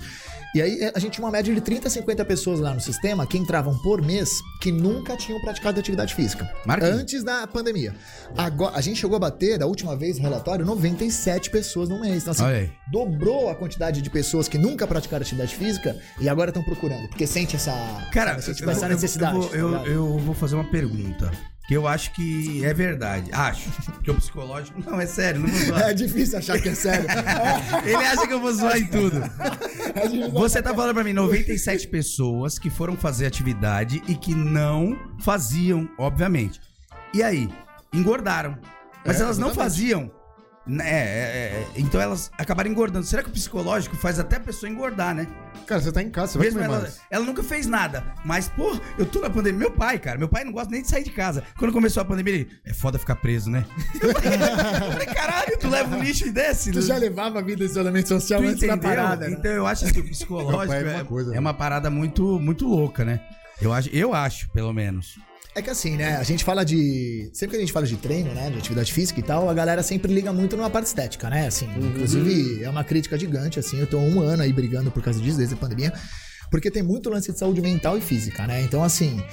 E 0.55 0.61
aí 0.61 0.91
a 0.93 0.99
gente 0.99 1.13
tinha 1.13 1.25
uma 1.25 1.31
média 1.31 1.53
de 1.53 1.59
30, 1.59 1.89
50 1.89 2.23
pessoas 2.25 2.59
lá 2.59 2.73
no 2.73 2.79
sistema 2.79 3.25
que 3.25 3.37
entravam 3.37 3.75
por 3.79 4.01
mês 4.03 4.29
que 4.61 4.71
nunca 4.71 5.17
tinham 5.17 5.39
praticado 5.41 5.79
atividade 5.79 6.13
física. 6.13 6.47
Marquinhos. 6.65 6.95
Antes 6.99 7.23
da 7.23 7.47
pandemia. 7.47 7.95
Agora, 8.37 8.75
a 8.77 8.81
gente 8.81 8.99
chegou 8.99 9.15
a 9.15 9.19
bater, 9.19 9.57
da 9.57 9.65
última 9.65 9.95
vez, 9.95 10.17
no 10.17 10.23
relatório, 10.23 10.63
97 10.65 11.49
pessoas 11.49 11.89
no 11.89 11.99
mês. 11.99 12.21
Então, 12.21 12.31
assim, 12.33 12.69
dobrou 12.91 13.49
a 13.49 13.55
quantidade 13.55 14.01
de 14.01 14.09
pessoas 14.09 14.47
que 14.47 14.57
nunca 14.59 14.85
praticaram 14.85 15.23
atividade 15.23 15.55
física 15.55 15.97
e 16.19 16.29
agora 16.29 16.51
estão 16.51 16.63
procurando, 16.63 17.07
porque 17.09 17.25
sente 17.25 17.55
essa, 17.55 17.71
Cara, 18.13 18.39
sente 18.39 18.61
eu, 18.61 18.69
essa 18.69 18.85
eu- 18.85 18.89
necessidade. 18.89 19.37
eu, 19.37 19.49
tá 19.49 19.57
eu, 19.57 19.85
eu 19.87 20.17
vou 20.19 20.35
fazer 20.35 20.55
uma 20.55 20.65
pergunta. 20.65 21.31
Que 21.67 21.75
eu 21.77 21.87
acho 21.87 22.11
que 22.13 22.63
é 22.65 22.73
verdade. 22.73 23.29
Acho. 23.31 23.69
Que 24.03 24.11
o 24.11 24.15
psicológico. 24.15 24.81
Não, 24.85 24.99
é 24.99 25.05
sério, 25.05 25.39
não 25.41 25.47
vou 25.47 25.59
zoar. 25.65 25.81
É 25.89 25.93
difícil 25.93 26.37
achar 26.39 26.59
que 26.61 26.69
é 26.69 26.75
sério. 26.75 27.07
Ele 27.85 27.95
acha 27.95 28.27
que 28.27 28.33
eu 28.33 28.39
vou 28.41 28.51
zoar 28.53 28.77
em 28.77 28.85
tudo. 28.87 29.21
Você 30.33 30.61
tá 30.61 30.73
falando 30.73 30.93
pra 30.95 31.03
mim, 31.05 31.13
97 31.13 31.87
pessoas 31.87 32.59
que 32.59 32.69
foram 32.69 32.97
fazer 32.97 33.25
atividade 33.27 34.03
e 34.07 34.15
que 34.15 34.35
não 34.35 34.97
faziam, 35.21 35.89
obviamente. 35.97 36.59
E 37.13 37.23
aí? 37.23 37.49
Engordaram. 37.93 38.57
Mas 39.05 39.19
É, 39.19 39.23
elas 39.23 39.37
não 39.37 39.47
exatamente. 39.47 39.55
faziam. 39.73 40.11
Né, 40.65 40.89
é, 40.89 40.95
é, 40.95 40.97
é, 40.97 41.67
então 41.75 41.99
elas 41.99 42.31
acabaram 42.37 42.69
engordando. 42.71 43.05
Será 43.05 43.21
que 43.21 43.29
o 43.29 43.33
psicológico 43.33 43.97
faz 43.97 44.17
até 44.17 44.37
a 44.37 44.39
pessoa 44.39 44.69
engordar, 44.69 45.13
né? 45.13 45.27
Cara, 45.67 45.81
você 45.81 45.91
tá 45.91 46.01
em 46.01 46.09
casa, 46.09 46.33
você 46.33 46.37
vai 46.37 46.47
Mesmo 46.47 46.59
comer 46.61 46.71
ela, 46.71 46.81
mais. 46.81 47.01
ela 47.09 47.25
nunca 47.25 47.43
fez 47.43 47.67
nada. 47.67 48.03
Mas, 48.23 48.47
pô, 48.47 48.79
eu 48.97 49.05
tô 49.05 49.19
na 49.19 49.29
pandemia. 49.29 49.59
Meu 49.59 49.71
pai, 49.71 49.99
cara, 49.99 50.17
meu 50.17 50.29
pai 50.29 50.45
não 50.45 50.53
gosta 50.53 50.71
nem 50.71 50.81
de 50.81 50.87
sair 50.87 51.03
de 51.03 51.09
casa. 51.11 51.43
Quando 51.57 51.73
começou 51.73 52.01
a 52.01 52.05
pandemia, 52.05 52.33
ele. 52.33 52.49
É 52.65 52.73
foda 52.73 52.97
ficar 52.97 53.15
preso, 53.17 53.49
né? 53.49 53.65
Eu 54.01 54.91
falei, 54.91 55.07
caralho, 55.07 55.57
tu 55.59 55.67
leva 55.69 55.97
o 55.97 56.01
lixo 56.01 56.27
e 56.27 56.31
desce. 56.31 56.71
Tu 56.71 56.81
já 56.81 56.97
levava 56.97 57.39
a 57.39 57.41
vida 57.41 57.57
de 57.57 57.71
isolamento 57.71 58.07
social 58.07 58.41
Tu 58.41 58.47
antes 58.47 58.61
da 58.61 58.75
entendeu? 58.75 58.89
parada, 58.89 59.27
né? 59.27 59.35
Então 59.37 59.51
eu 59.51 59.67
acho 59.67 59.91
que 59.91 59.99
o 59.99 60.03
psicológico 60.03 60.73
é 60.73 60.81
é, 60.81 60.95
uma 60.95 61.05
coisa, 61.05 61.31
é 61.31 61.33
né? 61.33 61.39
uma 61.39 61.53
parada 61.53 61.89
muito, 61.89 62.39
muito 62.39 62.65
louca, 62.67 63.03
né? 63.03 63.19
Eu 63.61 63.71
acho, 63.73 63.89
eu 63.89 64.13
acho, 64.13 64.49
pelo 64.51 64.73
menos. 64.73 65.17
É 65.55 65.61
que 65.61 65.69
assim, 65.69 65.95
né? 65.95 66.17
A 66.17 66.23
gente 66.23 66.43
fala 66.43 66.65
de. 66.65 67.29
Sempre 67.31 67.51
que 67.51 67.57
a 67.57 67.59
gente 67.59 67.73
fala 67.73 67.85
de 67.85 67.95
treino, 67.95 68.33
né? 68.33 68.49
De 68.49 68.57
atividade 68.57 68.91
física 68.91 69.19
e 69.19 69.23
tal, 69.23 69.47
a 69.47 69.53
galera 69.53 69.83
sempre 69.83 70.11
liga 70.11 70.33
muito 70.33 70.57
numa 70.57 70.69
parte 70.69 70.87
estética, 70.87 71.29
né? 71.29 71.45
Assim, 71.45 71.67
inclusive 71.77 72.63
é 72.63 72.69
uma 72.69 72.83
crítica 72.83 73.17
gigante, 73.19 73.59
assim. 73.59 73.79
Eu 73.79 73.85
tô 73.85 73.99
um 73.99 74.19
ano 74.19 74.41
aí 74.41 74.51
brigando 74.51 74.89
por 74.89 75.03
causa 75.03 75.21
disso, 75.21 75.37
desde 75.37 75.53
a 75.53 75.57
pandemia. 75.57 75.93
Porque 76.49 76.69
tem 76.69 76.83
muito 76.83 77.09
lance 77.09 77.31
de 77.31 77.39
saúde 77.39 77.61
mental 77.61 77.97
e 77.97 78.01
física, 78.01 78.45
né? 78.47 78.61
Então, 78.61 78.83
assim, 78.83 79.23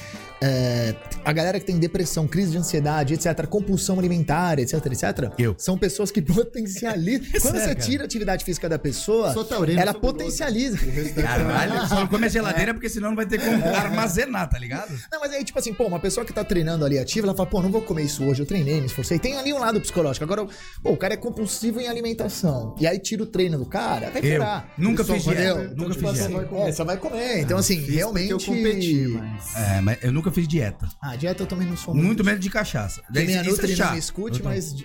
é, 0.42 0.94
a 1.22 1.32
galera 1.32 1.60
que 1.60 1.66
tem 1.66 1.78
depressão, 1.78 2.26
crise 2.26 2.52
de 2.52 2.58
ansiedade, 2.58 3.12
etc., 3.12 3.46
compulsão 3.46 3.98
alimentar, 3.98 4.58
etc, 4.58 4.74
etc., 4.86 5.32
Eu. 5.38 5.54
são 5.58 5.76
pessoas 5.76 6.10
que 6.10 6.22
potencializam. 6.22 7.26
Quando 7.42 7.58
Sério, 7.58 7.68
você 7.68 7.74
tira 7.74 8.04
a 8.04 8.06
atividade 8.06 8.44
física 8.44 8.68
da 8.68 8.78
pessoa, 8.78 9.34
taurino, 9.44 9.78
ela 9.78 9.92
sou 9.92 10.00
guloso. 10.00 10.18
potencializa. 10.18 10.78
Caralho, 11.20 11.88
só 11.88 12.00
não 12.00 12.06
come 12.06 12.26
a 12.26 12.28
geladeira 12.28 12.72
porque 12.72 12.88
senão 12.88 13.10
não 13.10 13.16
vai 13.16 13.26
ter 13.26 13.38
como 13.38 13.64
armazenar, 13.64 14.48
tá 14.48 14.58
ligado? 14.58 14.92
Não, 15.12 15.20
mas 15.20 15.32
aí, 15.32 15.44
tipo 15.44 15.58
assim, 15.58 15.74
pô, 15.74 15.86
uma 15.86 16.00
pessoa 16.00 16.24
que 16.24 16.32
tá 16.32 16.42
treinando 16.42 16.84
ali 16.84 16.98
ativa, 16.98 17.26
ela 17.26 17.36
fala, 17.36 17.48
pô, 17.48 17.60
não 17.60 17.70
vou 17.70 17.82
comer 17.82 18.04
isso 18.04 18.24
hoje, 18.24 18.40
eu 18.40 18.46
treinei, 18.46 18.80
me 18.80 18.86
esforcei. 18.86 19.18
Tem 19.18 19.36
ali 19.36 19.52
um 19.52 19.58
lado 19.58 19.80
psicológico. 19.80 20.24
Agora, 20.24 20.46
pô, 20.82 20.92
o 20.92 20.96
cara 20.96 21.14
é 21.14 21.16
compulsivo 21.16 21.80
em 21.80 21.88
alimentação. 21.88 22.74
E 22.80 22.86
aí 22.86 22.98
tira 22.98 23.22
o 23.22 23.26
treino 23.26 23.58
do 23.58 23.66
cara, 23.66 24.10
vai 24.10 24.22
Eu 24.24 24.42
nunca 24.78 25.04
fiz 25.04 25.22
dieta, 25.22 25.74
nunca 25.76 25.92
tipo 25.92 26.08
fiz 26.08 26.20
assim, 26.20 26.34
dieta. 26.34 26.56
É, 26.56 26.72
só 26.72 26.84
vai 26.84 26.96
comer. 27.00 27.40
Então, 27.40 27.58
assim, 27.58 27.80
Fiz 27.80 27.94
realmente. 27.96 28.30
Eu 28.30 28.38
competi, 28.38 29.08
mas... 29.08 29.56
É, 29.56 29.80
mas 29.80 29.98
eu 30.02 30.12
nunca 30.12 30.30
fiz 30.30 30.46
dieta. 30.46 30.88
Ah, 31.00 31.16
dieta 31.16 31.42
eu 31.42 31.46
também 31.46 31.66
não 31.66 31.76
sou 31.76 31.94
Muito 31.94 32.22
menos 32.24 32.40
de 32.40 32.50
cachaça. 32.50 33.02
Que 33.12 33.20
minha 33.24 33.40
é 33.40 33.42
Nutri 33.42 33.74
não 33.76 33.92
me 33.92 33.98
escute, 33.98 34.42
mas. 34.42 34.74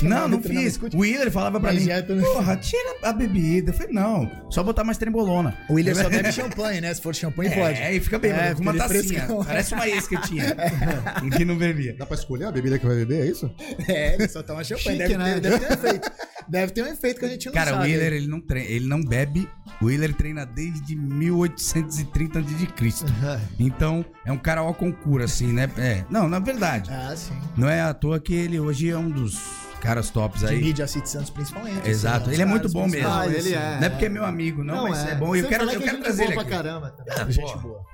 Não, 0.00 0.28
não 0.28 0.40
fiz. 0.40 0.78
O 0.94 0.98
Willer 1.00 1.28
falava 1.32 1.58
pra 1.58 1.72
Mas 1.72 1.80
mim, 1.80 1.86
dieta 1.88 2.14
não- 2.14 2.22
porra, 2.22 2.56
tira 2.56 2.96
a 3.02 3.12
bebida. 3.12 3.70
Eu 3.70 3.74
falei, 3.74 3.92
não, 3.92 4.30
só 4.48 4.62
botar 4.62 4.84
mais 4.84 4.96
trembolona. 4.96 5.58
O 5.68 5.74
Willer 5.74 5.96
só 5.96 6.06
bebe 6.08 6.30
champanhe, 6.30 6.80
né? 6.80 6.94
Se 6.94 7.02
for 7.02 7.12
champanhe, 7.14 7.50
pode. 7.50 7.80
É, 7.80 7.92
e 7.94 7.98
fica 8.00 8.16
bem, 8.16 8.30
É, 8.30 8.54
com 8.54 8.62
uma 8.62 8.70
ele 8.70 8.78
tacinha. 8.78 9.02
frescão. 9.02 9.44
Parece 9.44 9.74
uma 9.74 9.88
ex 9.88 10.06
que 10.06 10.14
eu 10.14 10.20
tinha. 10.22 10.54
que 11.36 11.44
não 11.44 11.56
bebia. 11.58 11.96
Dá 11.98 12.06
pra 12.06 12.16
escolher 12.16 12.44
a 12.44 12.52
bebida 12.52 12.78
que 12.78 12.86
vai 12.86 12.94
beber, 12.94 13.22
é 13.22 13.26
isso? 13.30 13.50
É, 13.88 14.14
ele 14.14 14.28
só 14.28 14.40
toma 14.42 14.62
champanhe. 14.62 14.98
Chique, 14.98 14.98
deve, 14.98 15.16
né? 15.16 15.34
ter, 15.34 15.40
deve 15.40 15.58
ter 15.66 15.72
efeito. 15.72 16.10
Deve 16.48 16.72
ter 16.72 16.82
um 16.82 16.86
efeito 16.86 17.20
que 17.20 17.26
a 17.26 17.28
gente 17.28 17.46
não 17.46 17.52
Cara, 17.52 17.72
o 17.72 17.74
sabe. 17.74 17.88
Willer, 17.92 18.12
ele 18.12 18.26
não, 18.26 18.40
treina, 18.40 18.68
ele 18.70 18.86
não 18.86 19.02
bebe. 19.04 19.48
O 19.80 19.86
Willer 19.86 20.14
treina 20.14 20.46
desde 20.46 20.96
1830 20.96 22.38
a.C. 22.38 23.04
Então, 23.58 24.04
é 24.24 24.32
um 24.32 24.38
cara 24.38 24.62
ó 24.62 24.72
concura, 24.72 25.24
assim, 25.24 25.52
né? 25.52 25.70
É. 25.76 26.04
Não, 26.10 26.28
na 26.28 26.38
verdade. 26.38 26.90
Ah, 26.92 27.14
sim. 27.16 27.34
Não 27.56 27.68
é 27.68 27.80
à 27.82 27.92
toa 27.92 28.18
que 28.18 28.34
ele 28.34 28.58
hoje 28.58 28.90
é 28.90 28.96
um 28.96 29.10
dos 29.10 29.38
caras 29.80 30.10
tops 30.10 30.40
De 30.40 30.46
aí. 30.46 30.60
mídia 30.60 30.86
City 30.86 31.08
Santos, 31.08 31.30
principalmente. 31.30 31.88
Exato. 31.88 32.24
assim, 32.24 32.32
Ele 32.32 32.42
é 32.42 32.46
muito 32.46 32.68
bom 32.70 32.88
mesmo. 32.88 33.08
Ah, 33.08 33.26
ele 33.26 33.36
assim. 33.36 33.54
é. 33.54 33.76
Não 33.78 33.86
é 33.86 33.90
porque 33.90 34.06
é 34.06 34.08
meu 34.08 34.24
amigo, 34.24 34.64
não, 34.64 34.88
mas 34.88 35.06
é, 35.06 35.14
bom. 35.14 35.36
Eu 35.36 35.42
Sem 35.42 35.50
quero, 35.50 35.64
falar 35.66 35.74
eu 35.74 35.80
que 35.80 35.84
quero 35.84 35.96
é 35.96 36.00
gente 36.00 36.04
trazer 36.04 36.24
ele 36.24 36.32
boa 36.32 36.42
aqui. 36.42 36.50
pra 36.50 36.62
caramba. 36.62 36.96
Ah, 37.10 37.30
Gente 37.30 37.58
boa. 37.58 37.84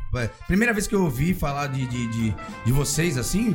Primeira 0.46 0.72
vez 0.72 0.86
que 0.86 0.94
eu 0.94 1.02
ouvi 1.02 1.34
falar 1.34 1.66
de, 1.66 1.86
de, 1.86 2.08
de, 2.12 2.34
de 2.64 2.72
vocês 2.72 3.18
assim 3.18 3.54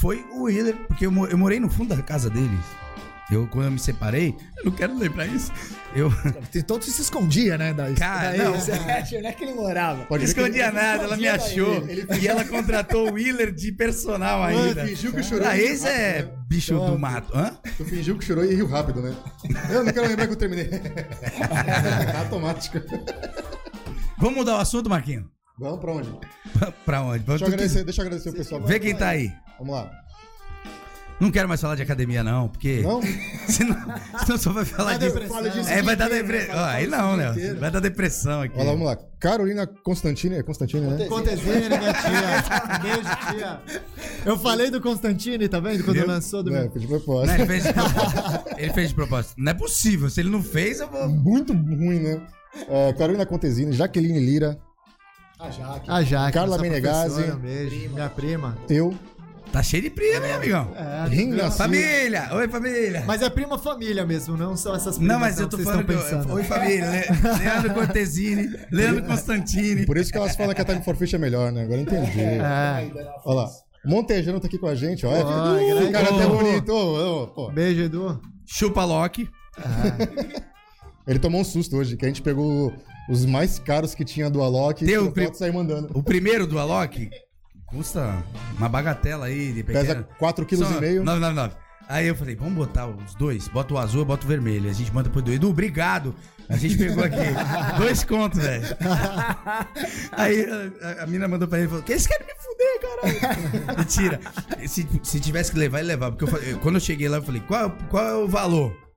foi 0.00 0.24
o 0.32 0.44
Willer, 0.44 0.74
porque 0.88 1.06
eu, 1.06 1.12
eu 1.28 1.36
morei 1.38 1.60
no 1.60 1.68
fundo 1.68 1.94
da 1.94 2.02
casa 2.02 2.30
deles. 2.30 2.58
Eu, 3.30 3.46
quando 3.46 3.66
eu 3.66 3.70
me 3.70 3.78
separei, 3.78 4.34
eu 4.58 4.64
não 4.64 4.72
quero 4.72 4.98
lembrar 4.98 5.26
isso. 5.26 5.52
Eu 5.94 6.12
Então 6.54 6.78
tu 6.80 6.84
se 6.86 7.00
escondia, 7.00 7.56
né? 7.56 7.72
Da, 7.72 7.92
Cara, 7.94 8.30
daí, 8.30 8.38
não. 8.38 8.54
Acha, 8.54 8.72
onde 9.18 9.26
é 9.26 9.32
que 9.32 9.44
ele 9.44 9.54
morava? 9.54 10.04
Pode 10.06 10.26
não 10.26 10.34
que 10.34 10.40
ele- 10.40 10.48
escondia 10.48 10.72
nada, 10.72 11.04
ela 11.04 11.16
me 11.16 11.26
escondia 11.26 11.34
achou. 11.34 11.86
daí. 12.08 12.20
E 12.22 12.26
ela 12.28 12.44
contratou 12.44 13.08
o 13.08 13.12
Willer 13.12 13.52
de 13.52 13.70
personal 13.72 14.42
ainda. 14.42 14.84
fingiu 14.84 15.12
que 15.12 15.22
chorou 15.22 15.46
Ah, 15.46 15.56
e 15.56 15.60
riu 15.62 15.72
esse 15.74 15.86
é 15.86 16.22
né? 16.22 16.32
bicho 16.48 16.74
do 16.74 16.80
Top. 16.80 16.98
mato. 16.98 17.36
Hã? 17.36 17.56
Tu 17.76 17.84
fingiu 17.84 18.18
que 18.18 18.24
chorou 18.24 18.44
e 18.44 18.52
riu 18.54 18.66
rápido, 18.66 19.00
né? 19.00 19.14
Eu 19.70 19.84
não 19.84 19.92
quero 19.92 20.08
lembrar 20.08 20.26
que 20.26 20.32
eu 20.32 20.36
terminei. 20.36 20.68
Automático. 22.18 22.78
Vamos 24.18 24.34
mudar 24.36 24.56
o 24.56 24.60
assunto, 24.60 24.90
Marquinho? 24.90 25.30
Vamos 25.58 25.78
pra 25.80 25.92
onde? 25.92 26.10
pra 26.84 27.02
onde? 27.02 27.24
Vamos 27.24 27.40
Deixa 27.40 27.44
eu 27.44 27.48
agradecer, 27.54 27.84
deixa 27.84 28.00
eu 28.02 28.06
agradecer 28.06 28.28
o 28.30 28.32
pessoal. 28.32 28.60
Vê 28.62 28.80
quem 28.80 28.94
tá 28.94 29.08
aí. 29.08 29.30
Vamos 29.58 29.74
lá. 29.74 29.90
Não 31.20 31.30
quero 31.30 31.46
mais 31.48 31.60
falar 31.60 31.74
de 31.74 31.82
academia, 31.82 32.24
não, 32.24 32.48
porque. 32.48 32.80
Não? 32.82 33.00
Senão, 33.46 33.76
senão 34.24 34.38
só 34.38 34.52
vai 34.52 34.64
falar 34.64 34.96
disso 34.96 35.18
É, 35.68 35.82
vai 35.82 35.94
dar 35.96 36.08
né? 36.08 36.16
depressão. 36.22 36.54
Fala- 36.54 36.70
Aí 36.72 36.86
fala 36.88 37.02
não, 37.02 37.16
né? 37.16 37.54
Vai 37.54 37.70
dar 37.70 37.80
depressão 37.80 38.42
aqui. 38.42 38.54
Olha 38.56 38.64
lá, 38.64 38.70
vamos 38.72 38.86
lá. 38.86 38.98
Carolina 39.18 39.66
Constantini, 39.66 40.36
é 40.36 40.42
Constantini, 40.42 40.86
né? 40.86 41.04
Contesine, 41.06 41.68
minha 41.68 41.92
tia. 41.92 42.78
Beijo, 42.80 43.34
tia. 43.36 43.60
Eu 44.24 44.38
falei 44.38 44.70
do 44.70 44.80
Constantine, 44.80 45.46
tá 45.48 45.60
vendo? 45.60 45.84
Quando 45.84 46.06
lançou 46.06 46.42
do 46.42 46.54
É, 46.54 46.62
meu... 46.62 46.70
foi 46.70 46.80
de 46.80 46.86
Não, 46.90 46.98
propósito. 47.00 47.34
ele 47.34 47.46
fez 47.46 47.62
de 47.64 47.72
propósito. 47.74 48.44
Ele 48.56 48.72
fez 48.72 48.88
de 48.88 48.94
propósito. 48.94 49.34
Não 49.36 49.50
é 49.50 49.54
possível. 49.54 50.08
Se 50.08 50.20
ele 50.20 50.30
não 50.30 50.42
fez, 50.42 50.80
eu 50.80 50.88
vou. 50.88 51.08
Muito 51.08 51.52
ruim, 51.52 51.98
né? 52.00 52.20
É, 52.68 52.92
Carolina 52.94 53.26
Contesini, 53.26 53.72
Jaqueline 53.72 54.18
Lira, 54.20 54.58
A 55.38 55.50
Jaque. 55.50 55.90
A 55.90 56.02
Jaque, 56.02 56.32
Carla 56.32 56.56
Menegazzi. 56.58 57.22
Minha 57.92 58.08
prima. 58.08 58.56
eu, 58.68 58.94
Tá 59.52 59.64
cheio 59.64 59.82
de 59.82 59.90
prima, 59.90 60.24
hein, 60.26 60.32
amigão? 60.34 60.72
É, 60.76 61.08
Ringa 61.08 61.36
Silva. 61.42 61.50
Família! 61.56 62.28
Oi, 62.32 62.48
família! 62.48 63.02
Mas 63.04 63.20
é 63.20 63.28
prima 63.28 63.58
família 63.58 64.06
mesmo, 64.06 64.36
não 64.36 64.56
são 64.56 64.76
essas 64.76 64.96
primas 64.96 65.12
não, 65.12 65.20
mas 65.20 65.40
eu 65.40 65.48
tô 65.48 65.58
falando 65.58 65.84
que. 65.84 65.92
eu- 65.92 65.98
pensando. 65.98 66.32
Oi, 66.34 66.44
família! 66.44 66.88
Le- 66.88 67.38
Leandro 67.44 67.74
Cortesini, 67.74 68.48
Leandro 68.70 69.02
Constantini. 69.04 69.84
Por 69.86 69.96
isso 69.96 70.12
que 70.12 70.16
elas 70.18 70.36
falam 70.36 70.54
que 70.54 70.60
a 70.60 70.64
Time 70.64 70.82
for 70.84 70.94
Fish 70.94 71.14
é 71.14 71.18
melhor, 71.18 71.50
né? 71.50 71.62
Agora 71.64 71.78
eu 71.80 71.82
entendi. 71.82 72.20
É. 72.20 72.90
Olha 73.24 73.40
lá. 73.42 73.48
Montejano 73.84 74.38
tá 74.38 74.46
aqui 74.46 74.56
com 74.58 74.68
a 74.68 74.74
gente, 74.76 75.04
ó. 75.04 75.12
É, 75.12 75.22
Pô, 75.22 75.28
uh, 75.28 75.76
grande- 75.76 75.92
cara 75.92 76.14
até 76.14 76.26
Ô. 76.26 76.36
bonito. 76.36 76.72
ô, 76.72 77.22
ô, 77.22 77.26
pô. 77.28 77.50
Beijo, 77.50 77.82
Edu. 77.82 78.20
Chupa 78.46 78.84
Loki. 78.84 79.28
Ele 81.08 81.18
tomou 81.18 81.40
um 81.40 81.44
susto 81.44 81.76
hoje, 81.76 81.96
que 81.96 82.04
a 82.04 82.08
gente 82.08 82.22
pegou 82.22 82.72
os 83.08 83.26
mais 83.26 83.58
caros 83.58 83.94
que 83.96 84.04
tinha 84.04 84.30
do 84.30 84.42
Alok 84.42 84.84
e 84.84 84.96
o 84.98 85.10
pri- 85.10 85.24
foto 85.24 85.34
e 85.34 85.38
saiu 85.38 85.54
mandando. 85.54 85.90
O 85.92 86.02
primeiro 86.04 86.46
do 86.46 86.58
Alok 86.58 87.10
custa 87.70 88.22
uma 88.56 88.68
bagatela 88.68 89.26
aí 89.26 89.52
de 89.52 89.62
Pesa 89.62 89.80
pequeno. 89.80 90.06
4,5 90.20 90.46
kg. 90.46 91.04
999. 91.04 91.54
Aí 91.88 92.06
eu 92.06 92.14
falei, 92.14 92.36
vamos 92.36 92.54
botar 92.54 92.86
os 92.86 93.14
dois. 93.14 93.48
Bota 93.48 93.74
o 93.74 93.78
azul, 93.78 94.04
bota 94.04 94.24
o 94.24 94.28
vermelho. 94.28 94.70
A 94.70 94.72
gente 94.72 94.94
manda 94.94 95.10
pro 95.10 95.18
Edu. 95.18 95.32
Edu, 95.32 95.50
obrigado. 95.50 96.14
A 96.48 96.56
gente 96.56 96.76
pegou 96.76 97.02
aqui. 97.02 97.16
dois 97.78 98.04
contos, 98.04 98.40
velho. 98.40 98.64
Aí 100.12 100.46
a, 100.82 101.02
a 101.02 101.06
mina 101.08 101.26
mandou 101.26 101.48
pra 101.48 101.58
ele 101.58 101.66
e 101.66 101.68
falou: 101.68 101.82
que 101.82 101.92
eles 101.92 102.06
querem 102.06 102.26
me 102.26 102.32
fuder, 102.34 102.80
caralho. 102.80 103.74
Mentira. 103.78 104.20
Se, 104.68 104.86
se 105.02 105.18
tivesse 105.18 105.50
que 105.50 105.58
levar, 105.58 105.80
ele 105.80 105.88
levava. 105.88 106.14
Porque 106.14 106.52
eu 106.52 106.58
quando 106.60 106.76
eu 106.76 106.80
cheguei 106.80 107.08
lá, 107.08 107.16
eu 107.16 107.22
falei, 107.22 107.40
qual, 107.40 107.70
qual 107.88 108.04
é 108.04 108.14
o 108.14 108.28
valor? 108.28 108.89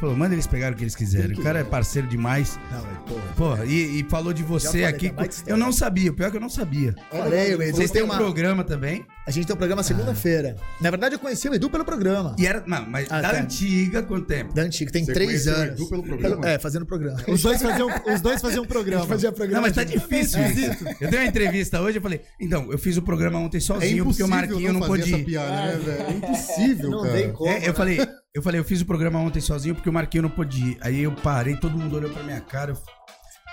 Falou, 0.00 0.16
manda 0.16 0.34
eles 0.34 0.46
pegarem 0.46 0.74
o 0.74 0.76
que 0.78 0.84
eles 0.84 0.96
quiserem. 0.96 1.38
O 1.38 1.42
cara 1.42 1.58
é 1.58 1.64
parceiro 1.64 2.08
demais. 2.08 2.58
Não, 2.72 2.82
mas, 2.82 2.98
porra. 3.06 3.32
Porra, 3.36 3.66
e, 3.66 4.00
e 4.00 4.06
falou 4.08 4.32
de 4.32 4.42
você 4.42 4.68
falei, 4.68 4.84
aqui. 4.86 5.10
tá. 5.10 5.26
Eu 5.46 5.58
não 5.58 5.70
sabia, 5.70 6.10
o 6.10 6.14
pior 6.14 6.28
é 6.28 6.30
que 6.30 6.36
eu 6.38 6.40
não 6.40 6.48
sabia. 6.48 6.94
Falei, 7.10 7.54
o 7.54 7.62
Edu 7.62 7.76
Vocês 7.76 7.90
têm 7.90 8.02
um 8.02 8.06
uma... 8.06 8.16
programa 8.16 8.64
também. 8.64 9.04
A 9.26 9.30
gente 9.30 9.46
tem 9.46 9.54
um 9.54 9.58
programa 9.58 9.82
segunda-feira. 9.82 10.56
Na 10.80 10.90
verdade, 10.90 11.14
eu 11.14 11.18
conheci 11.18 11.48
o 11.48 11.54
Edu 11.54 11.68
pelo 11.70 11.84
programa. 11.84 12.34
E 12.38 12.46
era. 12.46 12.64
Não, 12.66 12.84
mas 12.86 13.06
Ah, 13.10 13.20
da 13.20 13.30
tá. 13.30 13.40
antiga, 13.40 14.02
quanto 14.02 14.26
tempo? 14.26 14.52
Da 14.54 14.62
antiga, 14.62 14.90
tem 14.90 15.04
Você 15.04 15.12
três 15.12 15.30
conheceu 15.44 15.52
o 15.52 15.56
anos. 15.56 15.74
Edu 15.74 15.88
pelo 15.88 16.02
programa? 16.02 16.48
É, 16.48 16.58
fazendo 16.58 16.86
programa. 16.86 17.20
Os 17.28 17.42
dois 17.42 17.62
faziam, 17.62 17.88
os 18.12 18.20
dois 18.20 18.40
faziam 18.40 18.64
programa. 18.64 19.06
fazia 19.06 19.30
programa. 19.30 19.56
Não, 19.60 19.68
mas 19.68 19.74
tá 19.76 19.84
difícil 19.84 20.40
isso. 20.46 20.84
Eu 21.00 21.10
dei 21.10 21.20
uma 21.20 21.26
entrevista 21.26 21.80
hoje, 21.80 21.98
eu 21.98 22.02
falei, 22.02 22.22
então, 22.40 22.72
eu 22.72 22.78
fiz 22.78 22.96
o 22.96 23.02
programa 23.02 23.38
ontem 23.38 23.58
É 23.58 23.60
sozinho, 23.60 24.04
porque 24.04 24.22
o 24.22 24.28
Marquinho 24.28 24.72
não, 24.72 24.80
fazer 24.80 24.90
pôde 25.02 25.14
essa 25.14 25.24
piada, 25.24 25.50
né, 25.66 25.76
velho? 25.84 26.02
É 26.02 26.10
impossível, 26.12 26.90
Não 26.90 27.02
cara. 27.02 27.14
tem 27.14 27.32
como. 27.32 27.50
É, 27.50 27.68
eu 27.68 27.74
falei, 27.74 27.98
eu 28.34 28.42
falei, 28.42 28.60
eu 28.60 28.64
fiz 28.64 28.80
o 28.80 28.86
programa 28.86 29.18
ontem 29.20 29.40
sozinho 29.40 29.74
porque 29.74 29.88
o 29.88 29.92
Marquinho 29.92 30.22
não 30.22 30.30
pôde 30.30 30.60
ir. 30.70 30.78
Aí 30.80 31.02
eu 31.02 31.12
parei, 31.12 31.56
todo 31.56 31.76
mundo 31.78 31.94
olhou 31.96 32.10
pra 32.10 32.22
minha 32.22 32.40
cara. 32.40 32.72
eu- 32.72 32.78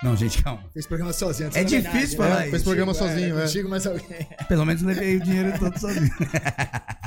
Não, 0.02 0.14
gente, 0.16 0.42
calma. 0.42 0.62
Fez 0.72 0.86
programa 0.86 1.12
sozinho. 1.12 1.50
É 1.54 1.64
difícil 1.64 2.16
falar 2.16 2.40
É, 2.40 2.42
fez 2.44 2.54
isso. 2.56 2.64
programa 2.64 2.94
sozinho, 2.94 3.38
é. 3.38 3.42
Contigo, 3.42 3.68
mas 3.68 3.86
alguém. 3.86 4.04
Pelo 4.48 4.64
menos 4.64 4.82
levei 4.82 5.16
o 5.16 5.20
dinheiro 5.20 5.58
todo 5.58 5.76
sozinho. 5.78 6.10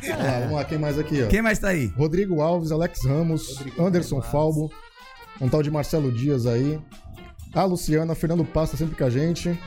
Olha 0.03 0.17
lá, 0.17 0.39
vamos 0.39 0.55
lá, 0.55 0.65
quem 0.65 0.77
mais 0.77 0.99
aqui, 0.99 1.23
ó? 1.23 1.27
Quem 1.27 1.41
mais 1.41 1.59
tá 1.59 1.69
aí? 1.69 1.85
Rodrigo 1.95 2.41
Alves, 2.41 2.71
Alex 2.71 3.05
Ramos, 3.05 3.63
Anderson 3.79 4.21
Falbo, 4.21 4.69
um 5.39 5.47
tal 5.47 5.63
de 5.63 5.71
Marcelo 5.71 6.11
Dias 6.11 6.45
aí. 6.45 6.79
A 7.53 7.63
Luciana, 7.63 8.13
Fernando 8.15 8.43
Pasta 8.45 8.75
sempre 8.77 8.95
com 8.95 9.03
a 9.05 9.09
gente. 9.09 9.57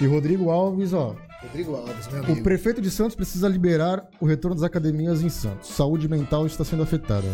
E 0.00 0.06
Rodrigo 0.06 0.50
Alves, 0.50 0.92
ó. 0.92 1.14
Rodrigo 1.42 1.74
Alves, 1.76 2.08
meu 2.08 2.22
O 2.22 2.24
amigo. 2.26 2.42
prefeito 2.42 2.80
de 2.82 2.90
Santos 2.90 3.14
precisa 3.16 3.48
liberar 3.48 4.04
o 4.20 4.26
retorno 4.26 4.54
das 4.56 4.64
academias 4.64 5.22
em 5.22 5.28
Santos. 5.28 5.70
Saúde 5.70 6.08
mental 6.08 6.44
está 6.46 6.64
sendo 6.64 6.82
afetada. 6.82 7.26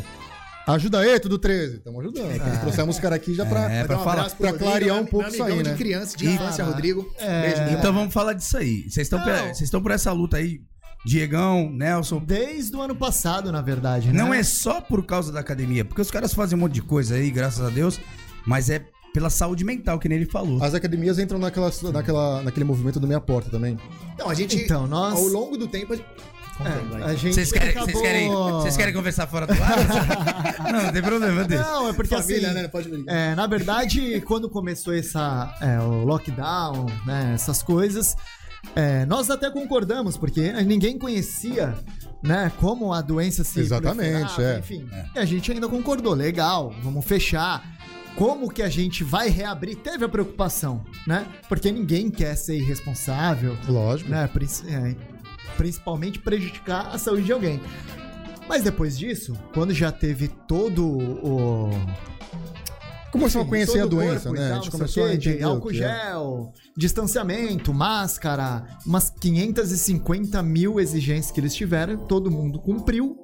Ajuda 0.67 0.99
aí, 0.99 1.21
tudo 1.21 1.39
13. 1.39 1.77
Estamos 1.77 2.01
ajudando. 2.01 2.61
Trouxemos 2.61 2.97
os 2.97 3.01
caras 3.01 3.17
aqui 3.17 3.35
já 3.35 3.47
pra. 3.47 3.71
É, 3.71 3.85
pra 3.85 4.01
um 4.01 4.05
falar- 4.05 4.31
pra 4.31 4.53
clarear 4.53 4.97
um 4.97 5.03
meu 5.03 5.07
pouco 5.09 5.29
isso 5.29 5.43
aí, 5.43 5.57
de 5.63 5.71
né? 5.71 5.77
criança, 5.77 6.17
de 6.17 6.27
infância, 6.27 6.65
Rodrigo. 6.65 7.09
É. 7.19 7.73
Então 7.73 7.93
vamos 7.93 8.13
falar 8.13 8.33
disso 8.33 8.57
aí. 8.59 8.83
Vocês 8.83 9.07
estão 9.07 9.19
Não. 9.21 9.27
vocês 9.45 9.61
estão 9.63 9.81
por 9.81 9.93
essa 9.93 10.11
luta 10.13 10.39
aí, 10.39 10.61
Diegão, 11.05 11.71
Nelson. 11.71 12.19
Desde 12.19 12.77
o 12.77 12.83
ano 12.83 12.97
passado, 12.97 13.53
na 13.53 13.63
verdade, 13.63 14.09
né? 14.13 14.15
Não 14.19 14.35
é 14.35 14.43
só 14.43 14.81
por 14.81 15.05
causa 15.07 15.31
da 15.31 15.39
academia, 15.39 15.85
porque 15.85 16.01
os 16.03 16.11
caras 16.11 16.35
fazem 16.35 16.59
um 16.59 16.63
monte 16.63 16.73
de 16.75 16.83
coisa 16.83 17.15
aí, 17.15 17.31
graças 17.31 17.65
a 17.65 17.71
Deus, 17.71 18.01
mas 18.45 18.69
é 18.69 18.85
pela 19.15 19.31
saúde 19.31 19.65
mental, 19.65 19.99
que 20.01 20.09
nem 20.09 20.19
ele 20.19 20.27
falou. 20.27 20.63
As 20.63 20.75
academias 20.75 21.19
entram 21.19 21.39
naquela, 21.39 21.71
naquela, 21.93 22.43
naquele 22.43 22.65
movimento 22.65 22.99
do 23.01 23.07
meia 23.07 23.21
porta 23.21 23.49
também. 23.49 23.79
Então, 24.15 24.29
a 24.29 24.35
gente, 24.35 24.57
Então, 24.57 24.87
nós- 24.87 25.15
ao 25.15 25.23
longo 25.29 25.57
do 25.57 25.67
tempo... 25.69 25.97
É, 26.59 27.05
a 27.05 27.15
gente 27.15 27.35
Vocês 27.35 27.53
querem, 27.53 27.69
acabou... 27.71 27.89
vocês, 27.89 28.01
querem, 28.01 28.29
vocês 28.31 28.77
querem 28.77 28.95
conversar 28.95 29.27
fora 29.27 29.47
do 29.47 29.53
ar? 29.53 29.77
não, 30.73 30.83
não 30.85 30.93
tem 30.93 31.03
problema, 31.03 31.45
deixa. 31.45 31.63
Não, 31.65 31.89
é 31.89 31.93
porque 31.93 32.17
Família, 32.17 32.49
assim... 32.49 32.63
né? 32.63 32.69
Pode 32.69 32.89
brigar. 32.89 33.15
É, 33.15 33.35
na 33.35 33.47
verdade, 33.47 34.21
quando 34.23 34.49
começou 34.49 34.95
essa, 34.95 35.55
é, 35.61 35.79
o 35.81 36.05
lockdown, 36.05 36.87
né, 37.05 37.33
essas 37.35 37.63
coisas, 37.63 38.17
é, 38.75 39.05
nós 39.05 39.29
até 39.31 39.51
concordamos, 39.51 40.17
porque 40.17 40.51
ninguém 40.65 40.99
conhecia 40.99 41.75
né, 42.23 42.51
como 42.59 42.93
a 42.93 43.03
doença 43.03 43.45
se 43.45 43.61
Exatamente, 43.61 44.41
é. 44.41 44.59
Enfim, 44.59 44.89
e 45.15 45.19
a 45.19 45.25
gente 45.25 45.53
ainda 45.53 45.69
concordou, 45.69 46.15
legal, 46.15 46.75
vamos 46.83 47.05
fechar. 47.05 47.63
como 48.17 48.51
que 48.51 48.63
a 48.63 48.69
gente 48.71 49.05
vai 49.05 49.29
reabrir? 49.29 49.77
Teve 49.77 50.07
a 50.07 50.09
preocupação, 50.09 50.83
né? 51.07 51.27
Porque 51.51 51.71
ninguém 51.71 52.11
quer 52.11 52.35
ser 52.35 52.57
irresponsável, 52.57 53.57
Lógico. 53.69 54.11
né? 54.11 54.27
Princi- 55.47 55.53
é, 55.53 55.57
principalmente 55.57 56.19
prejudicar 56.19 56.89
a 56.95 56.99
saúde 56.99 57.25
de 57.25 57.33
alguém. 57.33 57.61
Mas 58.49 58.63
depois 58.63 58.99
disso, 58.99 59.37
quando 59.53 59.75
já 59.75 59.91
teve 59.91 60.29
todo 60.29 60.87
o. 60.87 61.71
Começou 63.11 63.41
a 63.41 63.43
enfim, 63.43 63.51
conhecer 63.51 63.79
a 63.79 63.83
todo 63.83 63.93
o 63.95 63.97
doença, 63.97 64.29
corpo 64.29 64.41
né? 64.41 64.49
tal, 64.49 64.59
a 64.59 64.61
gente 64.61 64.71
começou 64.71 65.05
a 65.05 65.09
quê, 65.09 65.17
de 65.17 65.29
entender 65.31 65.45
o 65.45 65.49
álcool 65.49 65.71
que 65.71 65.83
é. 65.83 65.89
gel, 65.89 66.53
distanciamento, 66.77 67.73
máscara, 67.73 68.67
umas 68.85 69.09
550 69.09 70.43
mil 70.43 70.79
exigências 70.79 71.31
que 71.31 71.41
eles 71.41 71.55
tiveram, 71.55 71.97
todo 71.97 72.31
mundo 72.31 72.61
cumpriu. 72.61 73.17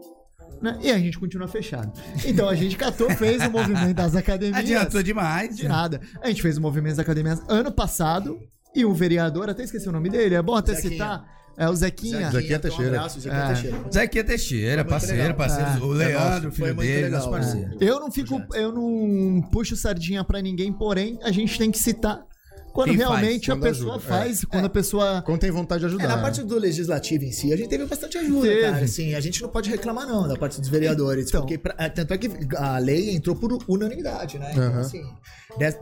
Né? 0.62 0.78
E 0.80 0.90
a 0.90 0.98
gente 0.98 1.18
continua 1.18 1.46
fechado. 1.48 1.92
Então 2.24 2.48
a 2.48 2.54
gente 2.54 2.76
catou, 2.76 3.10
fez 3.16 3.44
o 3.44 3.50
movimento 3.50 3.94
das 3.94 4.14
academias. 4.14 4.58
Adiantou 4.58 5.02
demais. 5.02 5.56
De 5.56 5.68
nada. 5.68 6.00
A 6.22 6.28
gente 6.28 6.40
fez 6.40 6.56
o 6.56 6.60
movimento 6.60 6.96
das 6.96 7.00
academias 7.00 7.42
ano 7.48 7.70
passado 7.70 8.38
e 8.74 8.84
o 8.84 8.94
vereador, 8.94 9.50
até 9.50 9.64
esqueci 9.64 9.88
o 9.88 9.92
nome 9.92 10.08
dele, 10.08 10.36
é 10.36 10.42
bom 10.42 10.54
até 10.54 10.74
Zequinha. 10.74 10.92
citar. 10.92 11.41
É 11.56 11.68
o 11.68 11.74
Zequinha. 11.74 12.30
Zequinha 12.30 12.58
Teixeira. 12.58 12.90
Um 12.92 12.94
abraço, 12.96 13.20
Zequinha 13.20 13.42
É. 13.42 13.46
Teixeira. 13.52 13.76
Zequinha 13.92 14.24
Teixeira, 14.24 14.84
parceiro, 14.84 15.34
parceiro. 15.34 15.70
É. 15.70 15.78
O 15.84 15.94
É 15.94 15.96
Leandro, 16.06 16.52
filho 16.52 16.66
Foi 16.66 16.72
muito 16.74 16.88
dele, 16.88 17.02
legal, 17.04 17.18
nosso 17.20 17.30
parceiro. 17.30 17.76
Eu 17.80 18.00
não 18.00 18.10
fico, 18.10 18.42
eu 18.54 18.72
não 18.72 19.42
puxo 19.52 19.76
sardinha 19.76 20.24
pra 20.24 20.40
ninguém, 20.40 20.72
porém 20.72 21.18
a 21.22 21.30
gente 21.30 21.58
tem 21.58 21.70
que 21.70 21.78
citar 21.78 22.24
quando 22.72 22.88
Quem 22.88 22.96
realmente 22.96 23.48
faz, 23.48 23.50
a 23.50 23.52
quando 23.60 23.62
pessoa 23.70 23.94
ajuda, 23.96 24.08
faz, 24.08 24.44
quando 24.46 24.64
a 24.64 24.68
pessoa 24.70 25.22
Quando 25.26 25.40
tem 25.40 25.50
vontade 25.50 25.80
de 25.80 25.86
ajudar. 25.88 26.04
É, 26.04 26.08
na 26.08 26.16
né? 26.16 26.22
parte 26.22 26.42
do 26.42 26.58
legislativo 26.58 27.22
em 27.24 27.30
si, 27.30 27.52
a 27.52 27.56
gente 27.56 27.68
teve 27.68 27.84
bastante 27.84 28.16
ajuda, 28.16 28.48
Teve. 28.48 28.62
cara. 28.62 28.84
Assim, 28.86 29.14
a 29.14 29.20
gente 29.20 29.42
não 29.42 29.50
pode 29.50 29.68
reclamar, 29.68 30.06
não, 30.06 30.26
da 30.26 30.36
parte 30.36 30.58
dos 30.58 30.70
vereadores. 30.70 31.28
Então. 31.28 31.42
porque, 31.42 31.58
pra- 31.58 31.74
é, 31.76 31.90
tanto 31.90 32.14
é 32.14 32.16
que 32.16 32.30
a 32.56 32.78
lei 32.78 33.10
entrou 33.14 33.36
por 33.36 33.58
unanimidade, 33.68 34.38
né? 34.38 34.52
Então, 34.52 34.78
assim, 34.80 35.02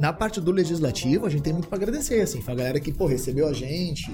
na 0.01 0.13
parte 0.13 0.41
do 0.41 0.51
legislativo, 0.51 1.27
a 1.27 1.31
gente 1.31 1.43
tem 1.43 1.53
muito 1.53 1.69
pra 1.69 1.77
agradecer, 1.77 2.21
assim. 2.23 2.43
Foi 2.43 2.55
a 2.55 2.57
galera 2.57 2.81
que, 2.81 2.93
pô, 2.93 3.07
recebeu 3.07 3.47
a 3.47 3.53
gente 3.53 4.11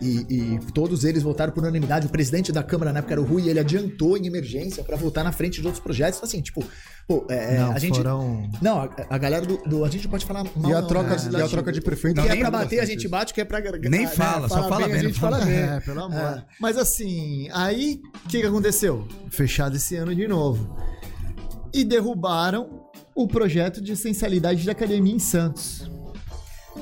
e, 0.00 0.26
e 0.54 0.58
todos 0.72 1.04
eles 1.04 1.22
votaram 1.22 1.52
por 1.52 1.62
unanimidade. 1.62 2.06
O 2.06 2.10
presidente 2.10 2.50
da 2.52 2.62
Câmara, 2.62 2.92
na 2.92 2.98
época, 3.00 3.14
era 3.14 3.20
o 3.20 3.24
Rui, 3.24 3.48
ele 3.48 3.58
adiantou 3.60 4.16
em 4.16 4.26
emergência 4.26 4.82
pra 4.82 4.96
votar 4.96 5.22
na 5.24 5.32
frente 5.32 5.60
de 5.60 5.66
outros 5.66 5.82
projetos. 5.82 6.22
Assim, 6.22 6.40
tipo, 6.40 6.64
pô, 7.06 7.26
é, 7.28 7.58
não 7.58 7.72
a 7.72 7.78
gente... 7.78 7.96
foram 7.96 8.48
Não, 8.62 8.80
a, 8.80 8.90
a 9.10 9.18
galera 9.18 9.44
do, 9.44 9.56
do- 9.58 9.84
A 9.84 9.88
gente 9.90 10.04
não 10.04 10.10
pode 10.10 10.24
falar 10.24 10.44
mal, 10.56 10.70
E 10.70 10.74
a 10.74 10.80
não, 10.80 10.88
troca, 10.88 11.16
né? 11.16 11.38
e 11.38 11.42
a 11.42 11.48
troca 11.48 11.72
de 11.72 11.80
prefeito. 11.80 12.14
Que 12.14 12.20
Não, 12.20 12.26
é 12.28 12.32
nem 12.32 12.40
pra 12.40 12.50
bater, 12.50 12.80
a 12.80 12.84
gente 12.84 13.00
isso. 13.00 13.08
bate, 13.08 13.34
que 13.34 13.40
é 13.40 13.44
pra. 13.44 13.60
Nem 13.90 14.06
fala, 14.06 14.48
só 14.48 14.68
fala 14.68 14.86
bem, 14.86 14.88
bem, 14.88 14.94
a 14.94 15.02
não 15.02 15.08
gente 15.10 15.20
fala 15.20 15.44
bem. 15.44 15.54
É, 15.58 15.80
pelo 15.80 16.00
amor. 16.04 16.18
É. 16.38 16.44
Mas 16.60 16.76
assim, 16.78 17.48
aí 17.52 18.00
o 18.24 18.28
que, 18.28 18.40
que 18.40 18.46
aconteceu? 18.46 19.06
Fechado 19.30 19.76
esse 19.76 19.96
ano 19.96 20.14
de 20.14 20.26
novo. 20.26 20.76
E 21.72 21.84
derrubaram 21.84 22.88
o 23.14 23.26
projeto 23.28 23.80
de 23.80 23.92
essencialidade 23.92 24.62
de 24.62 24.70
academia 24.70 25.14
em 25.14 25.18
Santos. 25.18 25.89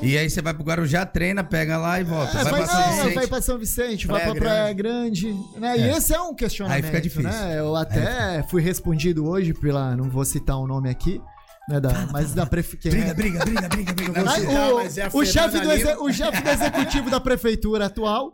E 0.03 0.17
aí 0.17 0.29
você 0.31 0.41
vai 0.43 0.55
pro 0.55 0.63
Guarujá, 0.63 1.05
treina, 1.05 1.43
pega 1.43 1.77
lá 1.77 2.01
e 2.01 2.05
volta. 2.05 2.39
É, 2.39 2.45
vai 2.45 2.53
vai, 2.53 2.61
pra 2.63 2.67
São 2.69 2.81
não, 2.81 2.93
Vicente. 2.99 3.15
vai 3.15 3.27
pra 3.27 3.41
São 3.43 3.59
Vicente, 3.59 4.07
vai 4.07 4.21
Praia 4.21 4.33
pra 4.35 4.41
Praia 4.49 4.73
Grande. 4.75 5.35
né? 5.57 5.77
E 5.79 5.83
É. 5.83 5.97
esse 5.97 6.15
é 6.15 6.21
um 6.21 6.35
questionamento. 6.35 6.77
Aí 6.77 6.83
fica 6.91 7.01
difícil. 7.01 7.25
Né? 7.31 7.59
Eu 7.59 7.75
até 7.75 8.45
fui 8.49 8.63
respondido 8.63 9.27
hoje 9.27 9.53
pela. 9.55 9.97
Não 9.97 10.09
vou 10.09 10.25
citar 10.25 10.57
o 10.57 10.67
nome 10.67 10.89
aqui, 10.89 11.21
né? 11.69 11.81
Da, 11.81 12.07
mas 12.13 12.33
da 12.33 12.47
prefeitura. 12.47 12.95
Briga, 12.95 13.15
briga, 13.15 13.45
briga, 13.45 13.69
briga, 13.69 13.93
briga. 13.93 14.25
Ai, 14.31 14.41
citar, 14.41 14.73
o, 14.73 14.77
mas 14.77 14.99
é 14.99 15.09
o 15.13 15.25
chefe 15.25 15.61
do, 15.61 15.73
exe- 15.73 15.97
o 15.97 16.13
chefe 16.13 16.43
do 16.43 16.49
executivo 16.51 17.11
da 17.11 17.19
prefeitura 17.21 17.87
atual, 17.87 18.33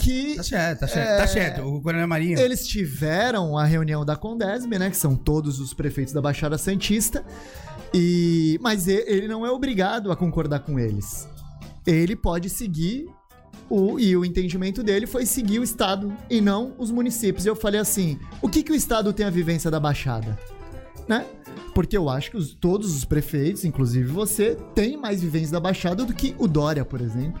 que 0.00 0.34
Tá 0.36 0.42
certo, 0.42 0.80
tá 0.80 0.88
certo. 0.88 1.08
É. 1.08 1.16
Tá 1.18 1.26
certo. 1.26 1.62
O 1.62 1.80
Coronel 1.80 2.08
Marinho. 2.08 2.38
eles 2.38 2.66
tiveram 2.66 3.56
a 3.56 3.64
reunião 3.64 4.04
da 4.04 4.16
Condesb, 4.16 4.76
né? 4.78 4.90
Que 4.90 4.96
são 4.96 5.16
todos 5.16 5.58
os 5.60 5.72
prefeitos 5.72 6.12
da 6.12 6.20
Baixada 6.20 6.58
Santista. 6.58 7.24
E, 7.94 8.58
mas 8.62 8.88
ele 8.88 9.28
não 9.28 9.44
é 9.44 9.50
obrigado 9.50 10.10
a 10.10 10.16
concordar 10.16 10.60
com 10.60 10.78
eles. 10.78 11.28
Ele 11.86 12.16
pode 12.16 12.48
seguir 12.48 13.06
o, 13.68 13.98
e 13.98 14.16
o 14.16 14.24
entendimento 14.24 14.82
dele 14.82 15.06
foi 15.06 15.26
seguir 15.26 15.58
o 15.58 15.62
Estado 15.64 16.14
e 16.30 16.40
não 16.40 16.74
os 16.78 16.90
municípios. 16.90 17.44
E 17.44 17.48
eu 17.48 17.56
falei 17.56 17.80
assim: 17.80 18.18
o 18.40 18.48
que, 18.48 18.62
que 18.62 18.72
o 18.72 18.74
Estado 18.74 19.12
tem 19.12 19.26
a 19.26 19.30
vivência 19.30 19.70
da 19.70 19.78
Baixada? 19.80 20.38
Né? 21.08 21.26
Porque 21.74 21.96
eu 21.96 22.08
acho 22.08 22.30
que 22.30 22.36
os- 22.36 22.54
todos 22.54 22.94
os 22.94 23.04
prefeitos, 23.04 23.64
inclusive 23.64 24.10
você, 24.10 24.56
tem 24.74 24.96
mais 24.96 25.20
vivência 25.20 25.52
da 25.52 25.60
Baixada 25.60 26.04
do 26.04 26.14
que 26.14 26.34
o 26.38 26.46
Dória, 26.46 26.84
por 26.84 27.00
exemplo. 27.00 27.40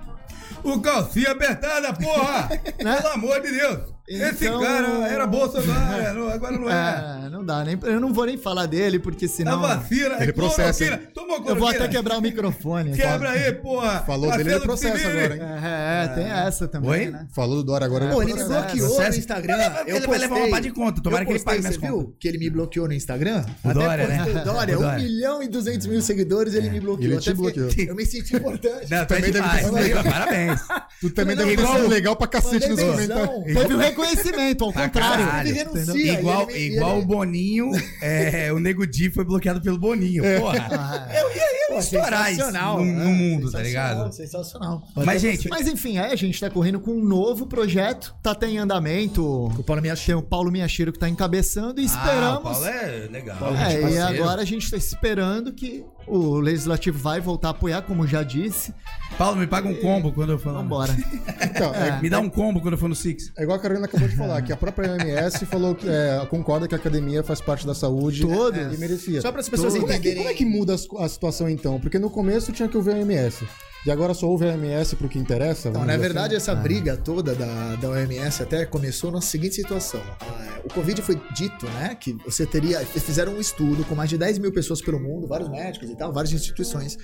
O 0.64 0.80
calcinha 0.80 1.32
apertada, 1.32 1.92
porra! 1.92 2.48
Pelo 2.78 3.08
amor 3.14 3.40
de 3.40 3.50
Deus! 3.52 3.80
Esse 4.14 4.46
Então- 4.46 4.60
cara 4.60 4.86
era 5.08 5.26
Bolsonaro, 5.26 6.28
agora 6.30 6.58
não 6.58 6.68
é. 6.70 7.22
É, 7.26 7.30
não 7.30 7.44
dá 7.44 7.64
nem. 7.64 7.78
Eu 7.82 8.00
não 8.00 8.12
vou 8.12 8.26
nem 8.26 8.36
falar 8.36 8.66
dele, 8.66 8.98
porque 8.98 9.26
Tá 9.26 9.32
senão. 9.34 9.60
vacina, 9.60 10.16
Ele 10.20 10.30
é 10.30 10.32
processa. 10.32 10.84
cloroquina. 10.84 11.10
Toma 11.14 11.34
Eu 11.34 11.38
vou 11.42 11.46
cloroquina. 11.56 11.84
até 11.84 11.88
quebrar 11.96 12.18
o 12.18 12.20
microfone. 12.22 12.92
Quebra 12.96 13.30
aí, 13.30 13.52
porra! 13.52 14.00
Falou 14.06 14.30
Tá 14.30 14.36
dele, 14.36 14.50
ele 14.52 14.60
processa 14.60 15.08
agora, 15.08 15.34
hein? 15.34 15.40
hein? 15.42 15.48
É, 15.62 16.04
é, 16.04 16.08
tem 16.08 16.24
essa 16.30 16.68
também, 16.68 16.90
Oi? 16.90 17.06
né? 17.10 17.26
Falou 17.34 17.56
do 17.56 17.64
Dória 17.64 17.84
agora. 17.86 18.08
Pô, 18.08 18.22
ele 18.22 18.32
ele 18.32 18.40
me 18.42 18.46
processa. 18.46 18.76
bloqueou 18.76 19.02
no 19.10 19.16
Instagram. 19.16 19.54
Ele 19.86 19.96
Eu 19.96 20.08
vai 20.08 20.18
levar 20.18 20.34
uma 20.34 20.40
postei- 20.40 20.50
pá 20.50 20.60
de 20.60 20.70
conta, 20.70 21.02
tomara 21.02 21.24
que 21.24 21.32
ele 21.32 21.38
pague 21.40 21.56
postei, 21.58 21.60
minhas 21.60 21.74
Você 21.74 21.86
viu 21.86 21.96
contas. 22.06 22.14
que 22.20 22.28
ele 22.28 22.38
me 22.38 22.50
bloqueou 22.50 22.88
no 22.88 22.94
Instagram? 22.94 23.44
O 23.64 23.72
Dória, 23.74 24.06
né? 24.06 24.16
postei 24.24 24.34
o 24.40 24.44
Dória, 24.44 24.78
O 24.78 24.82
Dória. 24.82 24.98
1 24.98 25.02
milhão 25.02 25.42
e 25.42 25.48
200 25.48 25.86
mil 25.86 26.00
seguidores, 26.02 26.54
ele 26.54 26.70
me 26.70 26.80
bloqueou. 26.80 27.12
Ele 27.12 27.20
te 27.20 27.30
Até 27.30 27.36
bloqueou. 27.38 27.68
Eu 27.78 27.94
me 27.94 28.04
senti 28.06 28.36
importante. 28.36 28.90
Não, 28.90 29.04
Também 29.12 29.30
deve 29.32 29.48
ter 29.48 29.58
sido 29.64 29.74
legal. 29.74 30.04
Parabéns. 30.04 30.60
Tu 31.00 31.10
também 31.10 31.36
deve 31.36 31.56
ter 31.56 31.66
sido 31.66 31.88
legal 31.88 32.16
pra 32.16 32.26
cacete 32.26 32.68
nos 32.68 32.80
comentários. 32.80 33.44
Teve 33.44 33.74
um 33.74 33.78
reconhecimento, 34.06 34.64
ao 34.64 34.72
contrário. 34.72 35.24
caralho. 35.26 35.48
Ele 35.48 35.58
renuncia, 35.58 35.82
Entendeu? 35.92 36.18
Igual, 36.18 36.50
igual 36.50 36.92
ele- 36.96 37.02
o 37.02 37.06
Boninho, 37.06 37.70
é, 38.00 38.52
o 38.52 38.58
Nego 38.58 38.86
Di 38.86 39.10
foi 39.10 39.24
bloqueado 39.24 39.60
pelo 39.62 39.78
Boninho. 39.78 40.22
Porra. 40.40 40.66
Ah, 40.70 41.08
Eu 41.14 41.28
eu 41.28 41.36
ia 41.36 41.61
Pô, 41.72 41.78
estourar 41.78 42.32
isso 42.32 42.36
sensacional, 42.40 42.78
no, 42.78 42.84
né? 42.84 43.04
no 43.04 43.10
mundo, 43.10 43.50
tá 43.50 43.60
ligado? 43.62 44.12
Sensacional. 44.12 44.82
Mas, 44.96 45.22
gente, 45.22 45.48
Mas 45.48 45.66
enfim, 45.66 45.98
aí 45.98 46.12
a 46.12 46.16
gente 46.16 46.38
tá 46.40 46.48
correndo 46.50 46.80
com 46.80 46.92
um 46.92 47.04
novo 47.04 47.46
projeto, 47.46 48.14
tá 48.22 48.32
até 48.32 48.48
em 48.48 48.58
andamento. 48.58 49.22
O 49.24 49.62
Paulo 49.62 49.80
me 49.82 49.92
Tem 49.94 50.14
o 50.14 50.22
Paulo 50.22 50.50
Minhachiro 50.50 50.92
que 50.92 50.98
tá 50.98 51.08
encabeçando 51.08 51.80
e 51.80 51.84
Ah, 51.84 51.86
o 51.86 51.86
esperamos. 51.86 52.42
Paulo 52.42 52.66
é 52.66 53.08
legal. 53.10 53.38
Paulo 53.38 53.56
É, 53.56 53.92
e 53.92 53.98
agora 53.98 54.42
a 54.42 54.44
gente 54.44 54.70
tá 54.70 54.76
esperando 54.76 55.52
que 55.52 55.84
o 56.06 56.38
Legislativo 56.40 56.98
vai 56.98 57.20
voltar 57.20 57.48
a 57.48 57.50
apoiar, 57.52 57.82
como 57.82 58.06
já 58.06 58.22
disse. 58.22 58.74
Paulo, 59.16 59.36
me 59.36 59.46
paga 59.46 59.68
um 59.68 59.74
combo 59.74 60.10
quando 60.12 60.30
eu 60.32 60.38
for. 60.38 60.52
Vambora. 60.52 60.92
Então, 61.42 61.74
é, 61.74 62.00
Me 62.00 62.08
dá 62.08 62.18
um 62.18 62.30
combo 62.30 62.60
quando 62.60 62.74
eu 62.74 62.78
for 62.78 62.88
no 62.88 62.94
Six. 62.94 63.30
é 63.36 63.42
igual 63.42 63.58
a 63.58 63.60
Carolina 63.60 63.86
acabou 63.86 64.08
de 64.08 64.16
falar, 64.16 64.40
que 64.42 64.52
a 64.52 64.56
própria 64.56 64.92
OMS 64.92 65.44
falou 65.46 65.74
que 65.74 65.86
é, 65.88 66.24
concorda 66.30 66.66
que 66.66 66.74
a 66.74 66.78
academia 66.78 67.22
faz 67.22 67.40
parte 67.40 67.66
da 67.66 67.74
saúde 67.74 68.22
Todos. 68.22 68.74
e 68.74 68.78
merecia. 68.78 69.20
Só 69.20 69.30
para 69.30 69.40
as 69.40 69.48
pessoas 69.48 69.74
Como 69.74 69.84
é, 69.86 69.88
que, 69.90 69.94
entenderem. 69.96 70.18
como 70.18 70.30
é 70.30 70.34
que 70.34 70.44
muda 70.44 70.74
a 70.74 71.08
situação 71.08 71.48
então? 71.62 71.78
Porque 71.78 71.96
no 71.96 72.10
começo 72.10 72.50
tinha 72.50 72.68
que 72.68 72.76
ouvir 72.76 72.90
a 72.90 72.94
OMS. 72.94 73.46
E 73.86 73.90
agora 73.90 74.14
só 74.14 74.28
ouve 74.28 74.48
a 74.48 74.52
OMS 74.52 74.96
pro 74.96 75.08
que 75.08 75.18
interessa? 75.18 75.68
Então, 75.68 75.84
na 75.84 75.96
verdade, 75.96 76.34
assim? 76.34 76.50
essa 76.50 76.54
briga 76.54 76.96
toda 76.96 77.34
da, 77.34 77.76
da 77.76 77.88
OMS 77.88 78.42
até 78.42 78.64
começou 78.66 79.12
na 79.12 79.20
seguinte 79.20 79.54
situação. 79.54 80.00
Ah, 80.20 80.60
O 80.64 80.72
Covid 80.72 81.00
foi 81.02 81.20
dito, 81.34 81.66
né, 81.66 81.96
que 81.98 82.12
você 82.24 82.44
teria... 82.44 82.80
Eles 82.80 83.02
fizeram 83.02 83.34
um 83.34 83.40
estudo 83.40 83.84
com 83.84 83.94
mais 83.94 84.10
de 84.10 84.18
10 84.18 84.38
mil 84.38 84.52
pessoas 84.52 84.80
pelo 84.82 85.00
mundo, 85.00 85.26
vários 85.26 85.48
médicos 85.48 85.88
e 85.88 85.96
tal, 85.96 86.12
várias 86.12 86.32
instituições. 86.32 86.96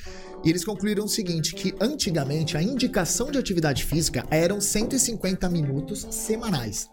E 0.44 0.50
eles 0.50 0.64
concluíram 0.64 1.04
o 1.04 1.08
seguinte, 1.08 1.54
que 1.54 1.74
antigamente 1.80 2.56
a 2.56 2.62
indicação 2.62 3.30
de 3.30 3.38
atividade 3.38 3.84
física 3.84 4.24
eram 4.30 4.60
150 4.60 5.48
minutos 5.48 6.06
semanais. 6.10 6.88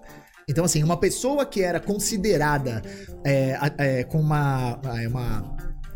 Então, 0.47 0.65
assim, 0.65 0.84
uma 0.84 0.97
pessoa 0.97 1.45
que 1.45 1.62
era 1.62 1.80
considerada 1.80 2.82
é, 3.23 3.58
é, 3.78 4.04
com 4.04 4.19
uma, 4.19 4.80
é, 4.99 5.08
uma 5.08 5.56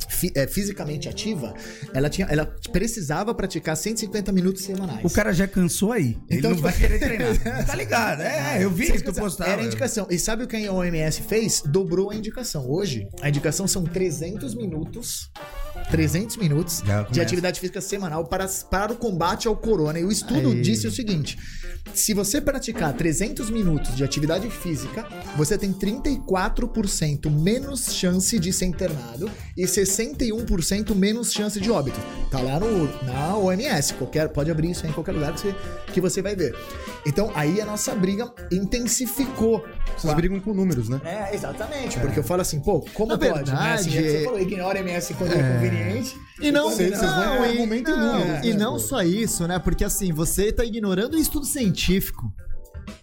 fi- 0.09 0.31
é, 0.35 0.47
fisicamente 0.47 1.07
ativa, 1.07 1.53
ela, 1.93 2.09
tinha, 2.09 2.27
ela 2.29 2.45
precisava 2.71 3.33
praticar 3.33 3.77
150 3.77 4.31
minutos 4.31 4.63
semanais. 4.63 5.03
O 5.03 5.09
cara 5.09 5.31
já 5.31 5.47
cansou 5.47 5.91
aí. 5.91 6.17
Ele 6.29 6.39
Então, 6.39 6.49
não 6.51 6.57
tipo- 6.57 6.69
vai 6.69 6.77
querer 6.77 6.99
treinar. 6.99 7.29
Tá 7.65 7.75
ligado? 7.75 8.21
É, 8.21 8.63
eu 8.63 8.69
vi 8.71 8.91
que 8.91 9.01
tu 9.03 9.13
postava. 9.13 9.51
Era 9.51 9.61
a 9.61 9.65
indicação. 9.65 10.07
E 10.09 10.17
sabe 10.17 10.43
o 10.43 10.47
que 10.47 10.57
a 10.65 10.73
OMS 10.73 11.21
fez? 11.21 11.61
Dobrou 11.65 12.09
a 12.11 12.15
indicação. 12.15 12.67
Hoje, 12.69 13.07
a 13.21 13.29
indicação 13.29 13.67
são 13.67 13.83
300 13.83 14.55
minutos. 14.55 15.29
300 15.89 16.37
minutos 16.37 16.83
de 17.11 17.21
atividade 17.21 17.59
física 17.59 17.81
semanal 17.81 18.25
para, 18.25 18.47
para 18.69 18.93
o 18.93 18.95
combate 18.95 19.47
ao 19.47 19.55
corona. 19.55 19.99
E 19.99 20.03
o 20.03 20.11
estudo 20.11 20.49
Aí. 20.49 20.61
disse 20.61 20.87
o 20.87 20.91
seguinte: 20.91 21.37
se 21.93 22.13
você 22.13 22.39
praticar 22.39 22.93
300 22.93 23.49
minutos 23.49 23.95
de 23.95 24.03
atividade 24.03 24.49
física, 24.49 25.05
você 25.35 25.57
tem 25.57 25.73
34% 25.73 27.29
menos 27.29 27.93
chance 27.93 28.37
de 28.37 28.53
ser 28.53 28.65
internado 28.65 29.29
e 29.57 29.63
61% 29.63 30.95
menos 30.95 31.31
chance 31.31 31.59
de 31.59 31.71
óbito. 31.71 31.99
Tá 32.29 32.39
lá 32.39 32.59
no, 32.59 32.83
na 33.05 33.35
OMS. 33.37 33.93
Qualquer, 33.95 34.29
pode 34.29 34.51
abrir 34.51 34.71
isso 34.71 34.85
aí 34.85 34.91
em 34.91 34.93
qualquer 34.93 35.13
lugar 35.13 35.33
que 35.33 35.39
você, 35.41 35.55
que 35.93 36.01
você 36.01 36.21
vai 36.21 36.35
ver. 36.35 36.55
Então, 37.05 37.31
aí 37.35 37.59
a 37.59 37.65
nossa 37.65 37.95
briga 37.95 38.31
intensificou. 38.51 39.65
Vocês 39.97 40.13
brigam 40.13 40.39
com 40.39 40.53
números, 40.53 40.87
né? 40.87 41.01
É, 41.03 41.35
exatamente. 41.35 41.99
Porque 41.99 42.19
eu 42.19 42.23
falo 42.23 42.41
assim, 42.41 42.59
pô, 42.59 42.81
como 42.93 43.11
Na 43.11 43.17
pode? 43.17 43.51
né? 43.51 43.73
Assim, 43.73 43.89
verdade, 43.89 44.17
você 44.17 44.23
falou, 44.23 44.39
ignora 44.39 44.79
a 44.79 44.81
MS 44.81 45.13
quando 45.15 45.33
é, 45.33 45.58
conveniente. 45.59 46.17
E 46.41 46.51
não, 46.51 46.69
Vocês- 46.69 46.97
vocês 46.97 47.11
vão 47.11 47.19
não, 47.25 47.45
e, 47.45 47.49
argumento 47.49 47.91
não, 47.91 48.43
e 48.43 48.53
né, 48.53 48.59
não 48.59 48.79
só 48.79 49.01
isso, 49.03 49.47
né? 49.47 49.59
Porque 49.59 49.83
assim, 49.83 50.13
você 50.13 50.51
tá 50.51 50.63
ignorando 50.63 51.15
o 51.15 51.19
estudo 51.19 51.45
científico. 51.45 52.31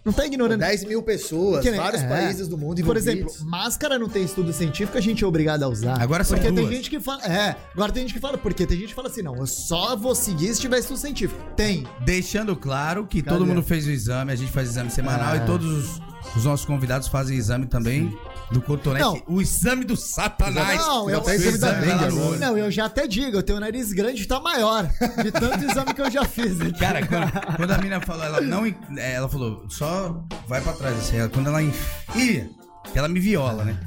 Não 0.05 0.13
tá 0.13 0.27
ignorando. 0.27 0.61
10 0.61 0.85
mil 0.85 1.01
pessoas, 1.03 1.65
nem- 1.65 1.75
vários 1.77 2.03
é. 2.03 2.09
países 2.09 2.49
do 2.49 2.59
mundo 2.59 2.83
Por 2.83 2.97
exemplo, 2.97 3.33
máscara 3.45 3.99
não 3.99 4.09
tem 4.09 4.25
estudo 4.25 4.53
científico, 4.53 4.97
a 4.99 5.01
gente 5.01 5.23
é 5.23 5.27
obrigado 5.27 5.63
a 5.63 5.69
usar. 5.69 6.01
Agora 6.01 6.25
são 6.25 6.37
Porque 6.37 6.53
tem 6.53 6.65
duas. 6.65 6.75
gente 6.77 6.91
que 6.91 6.99
fala. 6.99 7.23
É, 7.25 7.55
agora 7.73 7.93
tem 7.93 8.03
gente 8.03 8.15
que 8.15 8.21
fala, 8.21 8.37
porque 8.37 8.67
tem 8.67 8.79
gente 8.79 8.89
que 8.89 8.95
fala 8.95 9.09
assim, 9.09 9.23
não, 9.23 9.37
eu 9.37 9.47
só 9.47 9.95
vou 9.95 10.15
seguir 10.15 10.53
se 10.55 10.61
tiver 10.61 10.79
estudo 10.79 10.99
científico. 10.99 11.41
Tem. 11.57 11.87
Deixando 12.05 12.57
claro 12.57 13.07
que 13.07 13.23
Cadê? 13.23 13.37
todo 13.37 13.47
mundo 13.47 13.63
fez 13.63 13.87
o 13.87 13.91
exame, 13.91 14.33
a 14.33 14.37
gente 14.37 14.51
faz 14.51 14.69
exame 14.71 14.91
semanal 14.91 15.35
É. 15.35 15.39
e 15.39 15.41
todos 15.47 15.67
os, 15.67 16.01
os 16.37 16.45
nossos 16.45 16.67
convidados 16.67 17.07
fazem 17.07 17.37
exame 17.37 17.67
também 17.67 18.17
do 18.51 18.61
cotonete. 18.61 19.05
Não. 19.05 19.23
O 19.27 19.41
exame 19.41 19.85
do 19.85 19.97
satanás. 19.97 20.79
Não, 20.81 21.11
eu, 21.11 21.19
até 21.19 21.33
o 21.33 21.35
exame 21.35 21.59
da 21.59 21.73
dengue 21.73 22.39
não, 22.39 22.57
eu 22.59 22.71
já 22.71 22.87
até 22.87 23.07
digo, 23.07 23.37
eu 23.37 23.43
tenho 23.43 23.59
o 23.59 23.61
nariz 23.61 23.93
grande 23.93 24.23
e 24.23 24.27
tá 24.27 24.39
maior. 24.41 24.89
De 25.23 25.33
tanto 25.33 25.65
exame 25.65 25.93
que 25.95 26.01
eu 26.01 26.11
já 26.11 26.25
fiz. 26.25 26.61
aqui. 26.61 26.79
Cara, 26.79 27.07
quando, 27.07 27.57
quando 27.57 27.71
a 27.73 27.79
mina 27.79 28.01
falou, 28.01 28.25
ela 28.25 28.41
não. 28.41 28.65
é, 28.97 29.15
Ela 29.15 29.29
falou, 29.29 29.69
só 29.69 30.25
vai 30.47 30.61
pra 30.61 30.73
trás. 30.75 30.97
Assim, 30.97 31.29
quando 31.31 31.49
ela 31.49 31.63
enfia, 31.63 32.49
ela 32.95 33.09
me 33.09 33.19
viola, 33.21 33.65
né? 33.65 33.79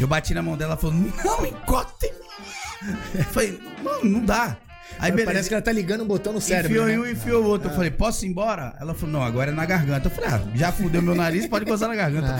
Eu 0.00 0.08
bati 0.08 0.32
na 0.34 0.42
mão 0.42 0.56
dela, 0.56 0.72
ela 0.72 0.80
falou, 0.80 0.96
não 0.96 1.46
encosta 1.46 2.06
em 2.06 2.12
mim. 2.12 2.96
Eu 3.14 3.24
falei, 3.24 3.60
não, 3.84 4.04
não 4.04 4.24
dá. 4.24 4.56
Aí 4.98 5.10
beleza. 5.10 5.26
Parece 5.26 5.48
que 5.48 5.54
ela 5.54 5.62
tá 5.62 5.72
ligando 5.72 6.02
um 6.02 6.06
botão 6.06 6.32
no 6.32 6.40
cérebro. 6.40 6.70
Enfiou 6.70 6.86
né? 6.86 6.98
um, 6.98 7.10
enfiou 7.10 7.42
o 7.42 7.46
outro. 7.46 7.70
Eu 7.70 7.74
falei, 7.74 7.90
posso 7.90 8.24
ir 8.24 8.28
embora? 8.28 8.74
Ela 8.80 8.94
falou, 8.94 9.12
não, 9.12 9.22
agora 9.22 9.50
é 9.50 9.54
na 9.54 9.64
garganta. 9.64 10.08
Eu 10.08 10.10
falei, 10.10 10.30
ah, 10.30 10.42
já 10.54 10.72
fudeu 10.72 11.00
meu 11.00 11.14
nariz, 11.14 11.46
pode 11.46 11.64
gozar 11.64 11.88
na 11.88 11.94
garganta. 11.94 12.34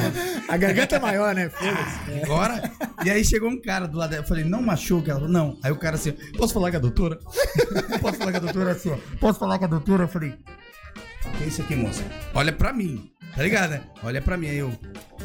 A 0.48 0.56
garganta 0.56 0.96
é 0.96 0.98
maior, 0.98 1.34
né? 1.34 1.48
Foda-se. 1.48 2.22
Agora. 2.24 2.70
E 3.04 3.10
aí 3.10 3.24
chegou 3.24 3.48
um 3.48 3.60
cara 3.60 3.86
do 3.86 3.96
lado 3.96 4.10
dela. 4.10 4.22
Eu 4.22 4.28
falei, 4.28 4.44
não 4.44 4.62
machuca? 4.62 5.10
Ela 5.10 5.20
falou, 5.20 5.32
não. 5.32 5.58
Aí 5.62 5.72
o 5.72 5.76
cara 5.76 5.96
assim, 5.96 6.12
posso 6.36 6.52
falar 6.52 6.70
com 6.70 6.76
a 6.76 6.80
doutora? 6.80 7.18
posso 8.00 8.18
falar 8.18 8.32
com 8.32 8.38
a 8.38 8.40
doutora 8.40 8.72
assim, 8.72 8.90
ó? 8.90 8.96
Posso 9.18 9.38
falar 9.38 9.58
com 9.58 9.64
a 9.64 9.68
doutora? 9.68 10.04
Eu 10.04 10.08
falei, 10.08 10.34
o 11.24 11.30
que 11.36 11.44
é 11.44 11.46
isso 11.46 11.62
aqui, 11.62 11.76
moça? 11.76 12.02
Olha 12.34 12.52
pra 12.52 12.72
mim. 12.72 13.10
Tá 13.34 13.42
ligado, 13.42 13.70
né? 13.70 13.80
Olha 14.02 14.20
pra 14.20 14.36
mim. 14.36 14.48
Aí 14.48 14.58
eu, 14.58 14.72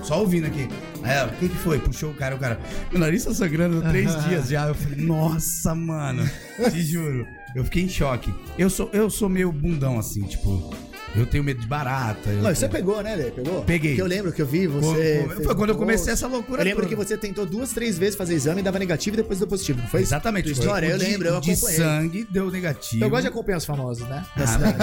só 0.04 0.20
ouvindo 0.20 0.46
aqui. 0.46 0.68
Aí 1.04 1.12
ela, 1.12 1.32
o 1.32 1.36
que 1.38 1.50
que 1.50 1.56
foi? 1.58 1.80
Puxou 1.80 2.12
o 2.12 2.14
cara, 2.14 2.36
o 2.36 2.40
cara, 2.40 2.60
meu 2.92 3.00
nariz 3.00 3.26
tá 3.26 3.34
sangrando 3.34 3.80
há 3.86 3.90
três 3.90 4.24
dias 4.26 4.50
já. 4.50 4.68
Eu 4.68 4.76
falei, 4.76 5.04
nossa, 5.04 5.74
mano. 5.74 6.30
Te 6.72 6.82
juro. 6.82 7.26
Eu 7.56 7.64
fiquei 7.64 7.84
em 7.84 7.90
choque. 7.90 8.34
Eu 8.58 8.70
sou, 8.70 8.90
eu 8.94 9.10
sou 9.10 9.30
meio 9.30 9.52
bundão 9.52 9.98
assim, 9.98 10.24
tipo, 10.24 10.74
eu 11.18 11.26
tenho 11.26 11.44
medo 11.44 11.60
de 11.62 11.68
barata. 11.68 12.30
Não, 12.32 12.44
você 12.54 12.62
tenho- 12.68 12.72
pegou, 12.72 13.02
né, 13.02 13.16
Lê? 13.16 13.24
Pegou? 13.32 13.64
Peguei. 13.64 13.92
Porque 13.92 14.02
eu 14.02 14.06
lembro 14.08 14.32
que 14.32 14.42
eu 14.42 14.46
vi 14.46 14.68
você. 14.68 15.26
Foi- 15.44 15.54
um 15.54 15.56
quando 15.56 15.70
eu 15.70 15.76
comecei 15.78 16.12
essa 16.14 16.28
loucura 16.28 16.62
Eu 16.62 16.66
lembro 16.66 16.84
toda. 16.84 16.96
que 16.96 16.96
você 17.08 17.18
tentou 17.18 17.46
duas, 17.46 17.72
três 17.72 17.98
vezes 17.98 18.16
fazer 18.16 18.34
exame 18.36 18.62
e 18.62 18.64
dava 18.64 18.78
negativo 18.80 19.16
e 19.16 19.18
depois 19.18 19.40
deu 19.40 19.48
positivo, 19.48 19.82
não 19.82 19.88
foi? 19.88 20.02
Exatamente. 20.02 20.46
Tua 20.46 20.54
história, 20.54 20.88
eu 20.88 20.98
de- 20.98 21.06
lembro, 21.06 21.28
eu 21.28 21.40
de 21.42 21.52
acompanhei. 21.52 21.78
sangue 21.78 22.28
deu 22.30 22.52
negativo. 22.52 23.04
Eu 23.04 23.10
gosto 23.10 23.22
de 23.24 23.28
acompanhar 23.30 23.58
os 23.58 23.66
famosos, 23.66 24.08
né? 24.08 24.26
Da 24.36 24.44
Ah, 24.44 24.48
cidade. 24.48 24.78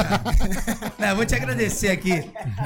Não, 0.99 1.09
eu 1.09 1.17
vou 1.17 1.27
te 1.27 1.35
agradecer 1.35 1.89
aqui. 1.89 2.13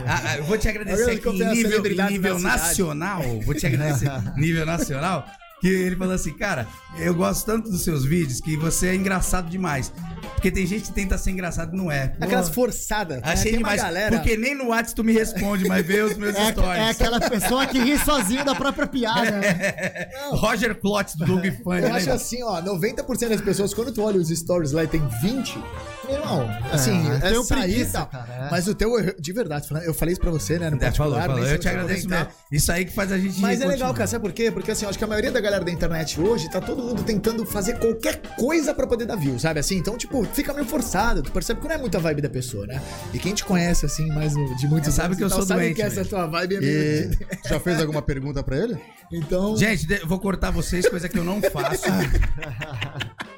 Ah, 0.06 0.22
ah, 0.34 0.42
vou 0.42 0.56
te 0.58 0.68
agradecer 0.68 1.04
de 1.04 1.10
aqui 1.28 1.28
em 1.28 1.48
nível, 1.54 1.82
nível 2.10 2.38
nacional. 2.38 3.22
Vou 3.44 3.54
te 3.54 3.66
agradecer 3.66 4.10
nível 4.36 4.64
nacional. 4.66 5.26
Que 5.66 5.72
ele 5.72 5.96
falou 5.96 6.14
assim, 6.14 6.32
cara, 6.32 6.66
eu 6.96 7.12
gosto 7.12 7.44
tanto 7.44 7.68
dos 7.68 7.82
seus 7.82 8.04
vídeos 8.04 8.40
que 8.40 8.56
você 8.56 8.88
é 8.88 8.94
engraçado 8.94 9.48
demais. 9.50 9.92
Porque 10.34 10.50
tem 10.50 10.64
gente 10.66 10.84
que 10.84 10.92
tenta 10.92 11.18
ser 11.18 11.30
engraçado 11.32 11.74
e 11.74 11.76
não 11.76 11.90
é. 11.90 12.14
Aquelas 12.20 12.48
forçadas. 12.50 13.16
né? 13.16 13.22
Achei 13.24 13.52
uma 13.52 13.58
demais. 13.58 13.82
galera. 13.82 14.16
Porque 14.16 14.36
nem 14.36 14.54
no 14.54 14.68
WhatsApp 14.68 14.94
tu 14.94 15.02
me 15.02 15.12
responde, 15.12 15.66
mas 15.66 15.84
vê 15.84 16.02
os 16.02 16.16
meus 16.16 16.36
É, 16.36 16.52
stories. 16.52 16.78
é 16.82 16.90
aquela 16.90 17.18
pessoa 17.18 17.66
que 17.66 17.80
ri 17.80 17.98
sozinho 17.98 18.44
da 18.44 18.54
própria 18.54 18.86
piada. 18.86 19.30
né? 19.32 20.08
Roger 20.32 20.74
Klotz 20.78 21.16
do 21.16 21.24
Doug 21.26 21.44
Funny. 21.64 21.80
Eu 21.82 21.88
né? 21.88 21.96
acho 21.96 22.10
assim, 22.12 22.42
ó, 22.44 22.60
90% 22.62 23.28
das 23.30 23.40
pessoas, 23.40 23.74
quando 23.74 23.92
tu 23.92 24.02
olha 24.02 24.20
os 24.20 24.28
stories 24.28 24.70
lá 24.72 24.84
e 24.84 24.86
tem 24.86 25.02
20, 25.22 25.58
meu 26.06 26.14
irmão, 26.16 26.48
assim, 26.72 27.10
É, 27.22 27.30
é, 27.32 27.42
sair 27.42 27.46
preguiça, 27.46 27.92
tal. 27.92 28.06
cara, 28.06 28.46
é. 28.46 28.50
Mas 28.50 28.68
o 28.68 28.74
teu, 28.74 28.98
eu- 29.00 29.14
de 29.18 29.32
verdade, 29.32 29.66
eu 29.84 29.94
falei 29.94 30.12
isso 30.12 30.20
pra 30.20 30.30
você, 30.30 30.58
né, 30.58 30.70
no 30.70 30.76
É, 30.76 30.92
falou, 30.92 31.14
particular, 31.14 31.26
falou. 31.26 31.46
Eu 31.52 31.58
te 31.58 31.68
agradeço 31.68 32.08
mesmo. 32.08 32.26
Isso 32.52 32.70
aí 32.70 32.84
que 32.84 32.92
faz 32.92 33.10
a 33.10 33.18
gente 33.18 33.40
Mas 33.40 33.60
é 33.60 33.66
legal, 33.66 33.92
cara, 33.94 34.06
sabe 34.06 34.22
por 34.22 34.32
quê? 34.32 34.50
Porque 34.50 34.70
assim, 34.70 34.84
eu 34.84 34.90
acho 34.90 34.98
que 34.98 35.04
a 35.04 35.08
maioria 35.08 35.32
da 35.32 35.40
galera 35.40 35.55
da 35.64 35.70
internet 35.70 36.20
hoje 36.20 36.50
tá 36.50 36.60
todo 36.60 36.82
mundo 36.82 37.02
tentando 37.02 37.44
fazer 37.44 37.78
qualquer 37.78 38.20
coisa 38.36 38.74
pra 38.74 38.86
poder 38.86 39.06
dar 39.06 39.16
view, 39.16 39.38
sabe? 39.38 39.60
Assim, 39.60 39.76
então, 39.76 39.96
tipo, 39.96 40.24
fica 40.24 40.52
meio 40.52 40.66
forçado. 40.66 41.22
Tu 41.22 41.32
percebe 41.32 41.60
que 41.60 41.68
não 41.68 41.74
é 41.74 41.78
muita 41.78 41.98
vibe 41.98 42.22
da 42.22 42.28
pessoa, 42.28 42.66
né? 42.66 42.80
E 43.12 43.18
quem 43.18 43.34
te 43.34 43.44
conhece, 43.44 43.86
assim, 43.86 44.06
mais 44.08 44.34
de 44.34 44.66
muitos 44.66 44.94
Sabe 44.94 45.06
anos 45.06 45.18
que 45.18 45.24
eu 45.24 45.28
tal, 45.28 45.38
sou 45.38 45.46
sabe 45.46 45.60
doente 45.62 45.76
que 45.76 45.82
essa 45.82 46.04
tua 46.04 46.26
vibe 46.26 46.56
é 46.56 46.60
meio... 46.60 47.10
E 47.12 47.18
já 47.48 47.60
fez 47.60 47.80
alguma 47.80 48.02
pergunta 48.02 48.42
pra 48.42 48.56
ele? 48.56 48.78
Então, 49.12 49.56
Gente, 49.56 49.86
vou 50.04 50.18
cortar 50.18 50.50
vocês, 50.50 50.88
coisa 50.88 51.08
que 51.08 51.18
eu 51.18 51.24
não 51.24 51.40
faço. 51.40 51.84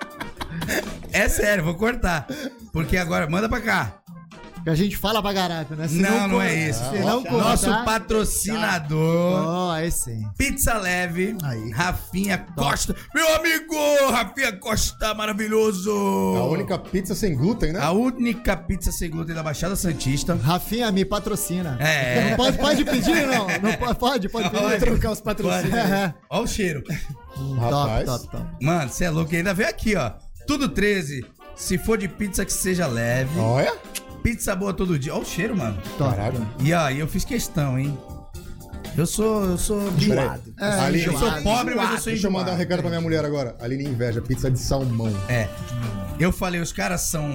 É 1.13 1.29
sério, 1.29 1.65
vou 1.65 1.75
cortar. 1.75 2.27
Porque 2.73 2.97
agora, 2.97 3.29
manda 3.29 3.49
pra 3.49 3.61
cá. 3.61 3.99
Que 4.65 4.71
a 4.71 4.75
gente 4.75 4.97
fala 4.97 5.23
pra 5.23 5.33
caraca, 5.35 5.75
né? 5.77 5.89
Se 5.89 5.95
não, 6.01 6.29
não 6.29 6.37
co- 6.37 6.43
é 6.43 6.69
isso. 6.69 6.83
Se 6.91 6.99
não 7.01 7.23
Nosso 7.23 7.67
cortar- 7.67 7.85
patrocinador, 7.85 9.45
Ó, 9.47 9.71
aí 9.73 9.91
sim. 9.91 10.27
Pizza 10.37 10.75
Leve, 10.79 11.37
Aí. 11.43 11.71
Rafinha 11.71 12.39
Costa. 12.57 12.95
Meu 13.15 13.35
amigo, 13.37 13.75
Rafinha 14.11 14.53
Costa, 14.57 15.15
maravilhoso. 15.15 15.91
A 16.37 16.45
única 16.47 16.79
pizza 16.79 17.15
sem 17.15 17.37
glúten, 17.37 17.73
né? 17.73 17.81
A 17.81 17.93
única 17.93 18.57
pizza 18.57 18.91
sem 18.93 19.11
glúten 19.11 19.35
da 19.35 19.43
Baixada 19.43 19.77
Santista. 19.77 20.35
Rafinha 20.35 20.91
me 20.93 21.05
patrocina. 21.05 21.77
É. 21.81 22.31
Não 22.31 22.37
pode, 22.37 22.59
pode 22.59 22.85
pedir, 22.85 23.27
não? 23.27 23.47
Não 23.63 23.73
pode, 23.79 23.99
pode, 23.99 24.29
pode 24.29 24.51
pedir. 24.51 24.63
Pode. 24.63 24.79
trocar 24.79 25.11
os 25.13 25.21
patrocínios. 25.21 25.75
É. 25.75 26.15
Olha 26.31 26.43
o 26.43 26.47
cheiro. 26.47 26.83
Rapaz. 27.61 28.05
Top, 28.07 28.27
top, 28.29 28.37
top. 28.37 28.65
Mano, 28.65 28.91
você 28.91 29.05
é 29.05 29.11
louco. 29.11 29.35
Ainda 29.35 29.55
veio 29.55 29.69
aqui, 29.69 29.95
ó. 29.97 30.13
Tudo 30.47 30.69
13. 30.69 31.25
Se 31.55 31.77
for 31.77 31.99
de 31.99 32.09
pizza 32.09 32.45
que 32.45 32.53
seja 32.53 32.87
leve. 32.87 33.39
Olha. 33.39 33.75
Pizza 34.23 34.55
boa 34.55 34.73
todo 34.75 34.99
dia. 34.99 35.15
Olha 35.15 35.23
o 35.23 35.27
cheiro, 35.27 35.57
mano. 35.57 35.81
Caralho. 35.99 36.47
E 36.61 36.71
e 36.71 36.99
eu 36.99 37.09
fiz 37.09 37.25
questão, 37.25 37.79
hein? 37.79 37.97
Eu 38.97 39.07
sou. 39.07 39.45
Eu 39.45 39.59
sou. 39.59 39.81
Enjoado. 39.93 40.43
É, 40.59 40.65
Ali, 40.81 41.05
Eu 41.05 41.13
sou 41.13 41.23
enjoado. 41.29 41.43
pobre, 41.45 41.75
mas 41.75 41.91
eu 41.93 41.99
sou 41.99 42.13
Deixa 42.13 42.27
eu 42.27 42.31
mandar 42.31 42.43
um 42.51 42.55
enjoado. 42.55 42.59
recado 42.59 42.81
pra 42.81 42.89
minha 42.91 43.01
mulher 43.01 43.25
agora. 43.25 43.57
Aline 43.61 43.85
inveja, 43.85 44.21
pizza 44.21 44.51
de 44.51 44.59
salmão. 44.59 45.13
É. 45.29 45.49
Eu 46.19 46.33
falei, 46.33 46.61
os 46.61 46.73
caras 46.73 47.03
são. 47.03 47.31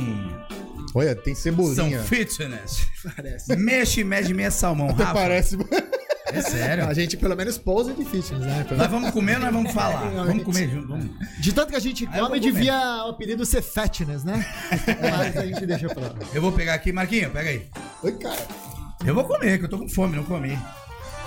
Olha, 0.95 1.15
tem 1.15 1.33
São 1.33 1.43
cebolinha. 1.43 2.01
fitness. 2.03 2.85
Parece. 3.15 3.55
Mexe, 3.55 4.03
mede 4.03 4.33
meia 4.33 4.51
salmão. 4.51 4.89
Até 4.89 5.03
Rafa, 5.03 5.13
parece. 5.19 5.57
é 6.37 6.41
sério. 6.41 6.85
A 6.87 6.93
gente 6.93 7.15
pelo 7.17 7.35
menos 7.35 7.57
pousa 7.57 7.93
de 7.93 8.03
fitness, 8.05 8.41
né? 8.41 8.63
Pelo- 8.67 8.77
Nós 8.79 8.89
vamos 8.91 9.11
comer 9.11 9.35
ou 9.35 9.41
nós 9.41 9.53
vamos 9.53 9.71
falar? 9.71 10.05
Não, 10.05 10.15
Vamos 10.25 10.33
gente. 10.33 10.43
comer 10.43 10.69
junto. 10.69 10.87
Vamos. 10.87 11.09
De 11.39 11.53
tanto 11.53 11.69
que 11.69 11.75
a 11.75 11.79
gente 11.79 12.05
come, 12.05 12.19
comer. 12.19 12.39
devia 12.39 13.05
o 13.05 13.09
apelido 13.09 13.45
ser 13.45 13.61
fatness, 13.61 14.23
né? 14.23 14.45
Mas 15.01 15.37
a 15.37 15.45
gente 15.45 15.65
deixa 15.65 15.87
pra 15.89 16.01
lá. 16.07 16.15
Eu 16.33 16.41
vou 16.41 16.51
pegar 16.51 16.73
aqui, 16.73 16.91
Marquinho, 16.91 17.29
pega 17.31 17.49
aí. 17.49 17.67
Oi, 18.03 18.11
cara. 18.13 18.41
Eu 19.05 19.13
vou 19.13 19.23
comer, 19.25 19.57
que 19.59 19.65
eu 19.65 19.69
tô 19.69 19.77
com 19.79 19.89
fome, 19.89 20.15
não 20.15 20.23
comi. 20.23 20.57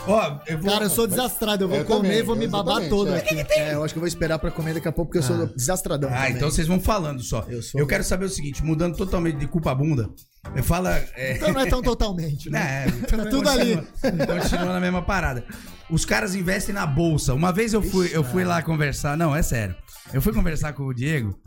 Ó, 0.09 0.39
eu 0.47 0.59
vou. 0.59 0.71
Cara, 0.71 0.85
eu 0.85 0.91
sou 0.91 1.05
desastrado. 1.07 1.65
Eu 1.65 1.69
vou 1.69 1.79
Eu 1.79 1.85
comer 1.85 2.03
também, 2.03 2.19
e 2.19 2.23
vou 2.23 2.37
me 2.37 2.47
babar 2.47 2.79
exatamente, 2.81 2.91
todo 2.91 3.13
é. 3.13 3.19
aqui. 3.19 3.53
É, 3.61 3.75
eu 3.75 3.83
acho 3.83 3.93
que 3.93 3.99
eu 3.99 4.01
vou 4.01 4.07
esperar 4.07 4.39
pra 4.39 4.53
comer 4.53 4.75
daqui 4.75 4.87
a 4.87 4.93
pouco, 4.93 5.11
porque 5.11 5.19
eu 5.19 5.23
sou 5.37 5.47
desastradão. 5.49 6.09
Ah, 6.13 6.19
também. 6.19 6.33
então 6.37 6.49
vocês 6.51 6.67
vão 6.69 6.79
falando 6.81 7.21
só. 7.23 7.45
Eu 7.49 7.61
Eu, 7.75 7.87
quero 7.89 8.05
saber 8.05 8.25
o 8.27 8.29
seguinte, 8.29 8.63
mudando 8.65 8.97
totalmente 8.97 9.37
de 9.37 9.49
culpa 9.49 9.75
bunda. 9.75 10.09
Eu 10.55 10.63
falo. 10.63 10.89
É, 10.89 11.35
Então 11.37 11.53
não 11.53 11.61
é 11.61 11.67
tão 11.67 11.83
totalmente, 11.83 12.49
né? 12.51 12.87
É, 12.87 12.91
Tá 13.07 13.27
tudo 13.27 13.49
ali. 13.49 13.77
Continua 13.77 14.73
na 14.73 14.81
mesma 14.81 15.03
parada. 15.03 15.45
Os 15.91 16.05
caras 16.05 16.35
investem 16.35 16.75
na 16.75 16.87
bolsa. 16.87 17.35
Uma 17.35 17.53
vez 17.53 17.73
eu 17.73 17.83
fui, 17.83 18.11
eu 18.13 18.25
fui 18.25 18.45
lá 18.45 18.63
conversar. 18.63 19.17
Não, 19.17 19.35
é 19.35 19.43
sério. 19.43 19.75
Eu 20.13 20.21
fui 20.23 20.33
conversar 20.33 20.73
com 20.73 20.85
o 20.85 20.95
Diego. 20.95 21.39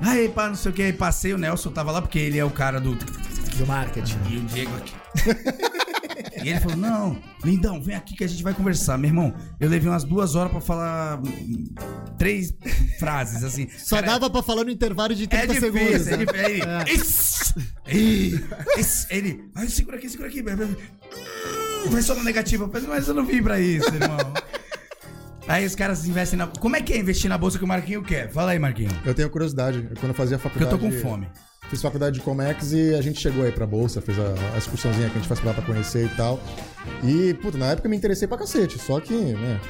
Aí, 0.00 0.28
pá, 0.28 0.48
não 0.48 0.54
sei 0.54 0.70
o 0.70 0.74
que. 0.74 0.82
Aí 0.82 0.92
passei, 0.92 1.32
o 1.34 1.38
Nelson 1.38 1.70
tava 1.70 1.90
lá 1.92 2.00
porque 2.02 2.18
ele 2.18 2.38
é 2.38 2.44
o 2.44 2.50
cara 2.50 2.80
do. 2.80 2.94
Do 2.94 3.66
marketing. 3.66 4.18
E 4.30 4.36
o 4.38 4.40
Diego 4.42 4.72
aqui. 4.76 4.94
e 6.42 6.48
ele 6.48 6.60
falou: 6.60 6.76
Não, 6.76 7.18
lindão, 7.44 7.80
vem 7.82 7.94
aqui 7.94 8.14
que 8.14 8.24
a 8.24 8.26
gente 8.26 8.42
vai 8.42 8.54
conversar. 8.54 8.96
Meu 8.98 9.08
irmão, 9.10 9.34
eu 9.60 9.68
levei 9.68 9.88
umas 9.88 10.04
duas 10.04 10.34
horas 10.34 10.50
pra 10.52 10.60
falar 10.60 11.20
hum, 11.20 11.64
três 12.18 12.52
frases, 12.98 13.42
assim. 13.44 13.68
Só 13.76 13.96
Cara, 13.96 14.06
dava 14.08 14.30
pra 14.30 14.42
falar 14.42 14.64
no 14.64 14.70
intervalo 14.70 15.14
de 15.14 15.26
30 15.26 15.44
é 15.44 15.60
segundos. 15.60 15.88
difícil, 15.88 16.12
é 16.12 16.16
né? 16.16 16.24
difícil. 16.24 17.54
Ele, 17.86 18.34
isso, 18.34 18.44
isso, 18.78 19.06
ele, 19.10 19.50
ai, 19.54 19.68
segura 19.68 19.96
aqui, 19.96 20.08
segura 20.08 20.28
aqui. 20.28 20.42
Vai 20.42 22.02
só 22.02 22.14
na 22.14 22.22
negativa. 22.24 22.64
Eu 22.64 22.70
falei, 22.70 22.88
mas 22.88 23.08
eu 23.08 23.14
não 23.14 23.24
vim 23.24 23.42
pra 23.42 23.60
isso, 23.60 23.88
irmão. 23.94 24.32
Aí 25.46 25.66
os 25.66 25.74
caras 25.74 26.06
investem 26.06 26.38
na. 26.38 26.46
Como 26.46 26.74
é 26.74 26.80
que 26.80 26.92
é 26.92 26.98
investir 26.98 27.28
na 27.28 27.36
bolsa 27.36 27.58
que 27.58 27.64
o 27.64 27.68
Marquinho 27.68 28.02
quer? 28.02 28.30
Fala 28.32 28.52
aí, 28.52 28.58
Marquinho. 28.58 28.90
Eu 29.04 29.14
tenho 29.14 29.28
curiosidade. 29.28 29.82
Quando 30.00 30.08
eu 30.08 30.14
fazia 30.14 30.38
Porque 30.38 30.62
eu 30.62 30.68
faculdade. 30.68 30.92
tô 30.92 31.02
com 31.02 31.08
fome. 31.10 31.28
Fiz 31.70 31.80
faculdade 31.80 32.18
de 32.18 32.22
Comex 32.22 32.72
e 32.72 32.94
a 32.94 33.00
gente 33.00 33.20
chegou 33.20 33.44
aí 33.44 33.50
pra 33.50 33.66
bolsa, 33.66 34.00
fez 34.00 34.18
a, 34.18 34.34
a 34.54 34.58
excursãozinha 34.58 35.08
que 35.08 35.14
a 35.14 35.18
gente 35.18 35.28
faz 35.28 35.40
pra 35.40 35.50
lá 35.50 35.54
pra 35.54 35.64
conhecer 35.64 36.06
e 36.06 36.16
tal. 36.16 36.38
E, 37.02 37.34
puta, 37.34 37.56
na 37.58 37.66
época 37.66 37.86
eu 37.86 37.90
me 37.90 37.96
interessei 37.96 38.28
pra 38.28 38.36
cacete. 38.36 38.78
Só 38.78 39.00
que, 39.00 39.14
né? 39.14 39.60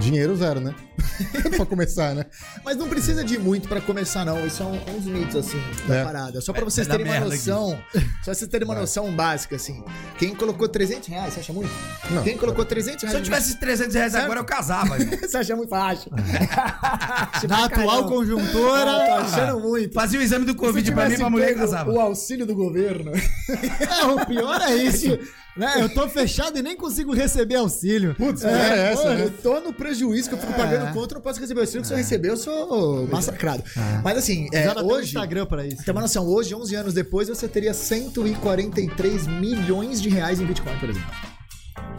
Dinheiro 0.00 0.36
zero, 0.36 0.60
né? 0.60 0.74
pra 1.56 1.64
começar, 1.64 2.14
né? 2.14 2.26
Mas 2.64 2.76
não 2.76 2.88
precisa 2.88 3.22
de 3.24 3.38
muito 3.38 3.68
pra 3.68 3.80
começar, 3.80 4.24
não. 4.24 4.44
Isso 4.46 4.62
é 4.62 4.66
um, 4.66 4.78
dos 4.96 5.04
mitos, 5.06 5.36
assim, 5.36 5.60
da 5.86 5.94
É. 5.96 6.04
parada. 6.04 6.40
Só 6.40 6.52
pra 6.52 6.62
Vai- 6.62 6.70
vocês 6.70 6.86
terem 6.86 7.06
uma 7.06 7.20
noção. 7.20 7.78
Só 7.92 8.00
pra 8.24 8.34
vocês 8.34 8.50
terem 8.50 8.66
uma 8.66 8.74
noção 8.74 9.12
básica, 9.14 9.54
assim. 9.56 9.82
Quem 10.18 10.34
colocou 10.34 10.68
300 10.68 11.08
reais, 11.08 11.34
você 11.34 11.40
acha 11.40 11.52
muito? 11.52 11.70
Não. 12.10 12.22
Quem 12.22 12.36
colocou 12.36 12.64
300 12.64 13.00
Se 13.00 13.06
reais... 13.06 13.18
eu 13.18 13.22
tivesse 13.24 13.56
300 13.60 13.94
reais 13.94 14.14
agora, 14.14 14.40
eu 14.40 14.44
casava. 14.44 14.96
Você 15.24 15.36
acha 15.36 15.54
muito 15.56 15.70
fácil. 15.70 16.10
Acho 17.32 17.46
Na 17.48 17.64
atual 17.66 18.06
conjuntura. 18.08 18.84
Tô 19.06 19.12
achando 19.14 19.60
muito. 19.60 19.92
Fazia 19.94 20.18
o 20.18 20.22
exame 20.22 20.44
do 20.44 20.52
Se 20.52 20.58
Covid 20.58 20.92
pra 20.92 21.08
mim, 21.08 21.16
pra 21.16 21.30
mulher 21.30 21.54
casava. 21.54 21.90
O 21.90 22.00
auxílio 22.00 22.44
do 22.46 22.54
governo. 22.54 23.12
É, 23.14 24.04
o 24.06 24.26
pior 24.26 24.60
é 24.62 24.74
isso. 24.76 25.18
Né? 25.56 25.74
Eu 25.78 25.88
tô 25.88 26.08
fechado 26.08 26.58
e 26.58 26.62
nem 26.62 26.76
consigo 26.76 27.12
receber 27.14 27.56
auxílio. 27.56 28.14
Putz, 28.16 28.44
é, 28.44 28.92
essa, 28.92 29.02
pô, 29.02 29.08
né? 29.10 29.22
Eu 29.24 29.30
tô 29.30 29.60
no 29.60 29.72
prejuízo 29.72 30.28
que 30.28 30.34
eu 30.34 30.38
fico 30.38 30.52
pagando 30.54 30.92
conta, 30.92 31.14
não 31.14 31.22
posso 31.22 31.40
receber 31.40 31.60
o 31.60 31.62
auxílio, 31.62 31.82
que 31.82 31.88
se 31.88 31.94
eu 31.94 31.98
receber, 31.98 32.28
eu 32.30 32.36
sou 32.36 33.06
massacrado. 33.08 33.62
Mas 34.02 34.18
assim, 34.18 34.48
é, 34.52 34.64
Já 34.64 34.82
hoje. 34.82 35.08
Instagram 35.08 35.46
pra 35.46 35.66
isso. 35.66 35.84
Tem 35.84 35.92
uma 35.92 36.00
noção, 36.00 36.26
hoje, 36.26 36.54
11 36.54 36.74
anos 36.74 36.94
depois, 36.94 37.28
você 37.28 37.46
teria 37.48 37.72
143 37.72 39.26
milhões 39.26 40.00
de 40.00 40.08
reais 40.08 40.40
em 40.40 40.44
Bitcoin, 40.46 40.76
por 40.78 40.90
exemplo. 40.90 41.10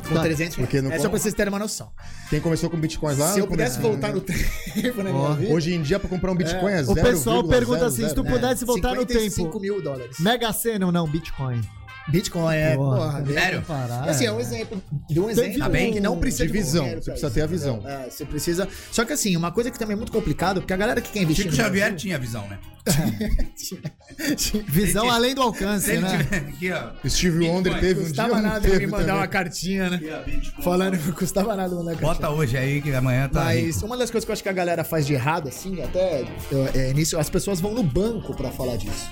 Com 0.08 0.14
Tá. 0.14 0.22
300 0.22 0.56
reais. 0.56 0.70
Porque 0.70 0.82
não 0.82 0.92
É 0.92 1.00
só 1.00 1.10
pra 1.10 1.18
vocês 1.18 1.34
terem 1.34 1.52
uma 1.52 1.58
noção. 1.58 1.90
Quem 2.30 2.40
começou 2.40 2.70
com 2.70 2.78
bitcoins 2.78 3.18
lá. 3.18 3.34
Se 3.34 3.40
eu 3.40 3.48
pudesse 3.48 3.78
começo- 3.80 3.92
voltar 4.00 4.14
no 4.14 4.22
tempo 4.22 4.98
na 5.04 5.10
minha 5.12 5.16
Ó, 5.16 5.34
vida... 5.34 5.54
Hoje 5.54 5.74
em 5.74 5.82
dia, 5.82 6.00
pra 6.00 6.08
comprar 6.08 6.32
um 6.32 6.36
bitcoin 6.36 6.72
é, 6.72 6.82
O 6.84 6.94
pessoal 6.94 7.42
0,00. 7.44 7.50
pergunta 7.50 7.86
assim, 7.88 8.08
se 8.08 8.14
tu 8.14 8.22
é, 8.26 8.30
pudesse 8.30 8.66
voltar 8.66 8.90
no 8.94 9.02
55 9.02 9.44
tempo. 9.48 9.60
mil 9.60 9.82
dólares. 9.82 10.18
Mega 10.20 10.54
Sena 10.54 10.86
ou 10.86 10.92
não? 10.92 11.08
Bitcoin. 11.08 11.60
Bitcoin, 12.08 12.56
é, 12.56 12.76
porra. 12.76 13.22
deixa 13.22 13.42
Sério? 13.42 13.62
parar, 13.64 14.04
Assim, 14.10 14.26
é 14.26 14.32
um 14.32 14.38
é. 14.38 14.42
exemplo 14.42 14.82
de 15.10 15.20
um 15.20 15.28
exemplo 15.30 15.58
Tá 15.60 15.68
bem? 15.70 15.92
que 15.92 16.00
não 16.00 16.20
precisa 16.20 16.46
De 16.46 16.52
visão, 16.54 16.86
você 16.86 16.92
precisa 16.96 17.14
isso, 17.16 17.22
ter 17.22 17.42
a 17.42 17.46
entendeu? 17.46 17.48
visão. 17.48 17.84
É, 17.90 18.10
você 18.10 18.26
precisa. 18.26 18.68
Só 18.92 19.04
que 19.06 19.14
assim, 19.14 19.36
uma 19.36 19.52
coisa 19.52 19.72
que 19.72 19.80
também 19.80 19.94
é 19.94 19.98
muito 19.98 20.12
complicado, 20.12 20.62
porque 20.62 20.74
a 20.74 20.78
galera 20.78 21.02
que 21.02 21.12
quer 21.12 21.24
investir 21.24 21.46
Chico 21.46 21.56
no 21.58 21.64
Xavier 21.64 21.86
Brasil- 21.90 21.98
tinha 21.98 22.20
visão, 22.20 22.48
né? 22.48 22.60
Visão 24.68 25.10
além 25.10 25.34
do 25.34 25.42
Se 25.42 25.48
alcance, 25.48 25.92
ele 25.92 26.02
né? 26.02 26.18
tiver 26.24 26.38
aqui, 26.38 26.72
ó. 26.72 27.10
Steve 27.10 27.38
Bitcoin. 27.40 27.56
Wonder 27.56 27.80
teve 27.80 28.00
um 28.00 28.04
dia. 28.04 28.04
Custava 28.10 28.36
não 28.36 28.42
nada 28.44 28.62
teve 28.62 28.74
alguém 28.74 28.88
mandar 28.88 29.04
também. 29.06 29.20
uma 29.22 29.28
cartinha, 29.28 29.90
né? 29.90 29.96
Aqui. 29.98 30.62
Falando 30.62 30.98
que 30.98 31.12
custava 31.14 31.56
nada 31.56 31.76
mandar 31.76 31.92
cartinha. 31.96 32.14
Bota 32.14 32.30
hoje 32.30 32.56
aí, 32.58 32.82
que 32.82 32.94
amanhã 32.94 33.28
tá 33.28 33.46
Mas 33.46 33.76
rico. 33.78 33.86
uma 33.88 33.98
das 33.98 34.12
coisas 34.12 34.24
que 34.26 34.32
eu 34.32 34.34
acho 34.34 34.44
que 34.44 34.50
a 34.50 34.54
galera 34.54 34.84
faz 34.84 35.06
de 35.08 35.14
errado, 35.14 35.48
assim, 35.50 35.82
até 35.82 36.24
eu- 36.52 36.68
é, 36.76 36.94
nisso, 36.94 37.18
as 37.18 37.30
pessoas 37.30 37.60
vão 37.60 37.74
no 37.74 37.82
banco 37.84 38.36
pra 38.36 38.52
falar 38.52 38.78
disso. 38.78 39.10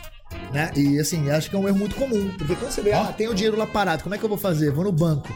Né? 0.54 0.72
E 0.76 1.00
assim, 1.00 1.30
acho 1.32 1.50
que 1.50 1.56
é 1.56 1.60
um 1.60 1.68
erro 1.68 1.78
muito 1.78 1.96
comum. 1.96 2.30
Porque 2.38 2.56
quando 2.56 2.72
você 2.72 2.82
vê, 2.82 2.94
ah, 2.94 3.12
tem 3.12 3.28
o 3.28 3.34
dinheiro 3.34 3.58
lá 3.58 3.66
parado, 3.66 4.04
como 4.04 4.13
é 4.13 4.18
que 4.18 4.24
eu 4.24 4.30
vou 4.30 4.38
fazer? 4.38 4.72
Vou 4.72 4.84
no 4.84 4.92
banco. 4.92 5.36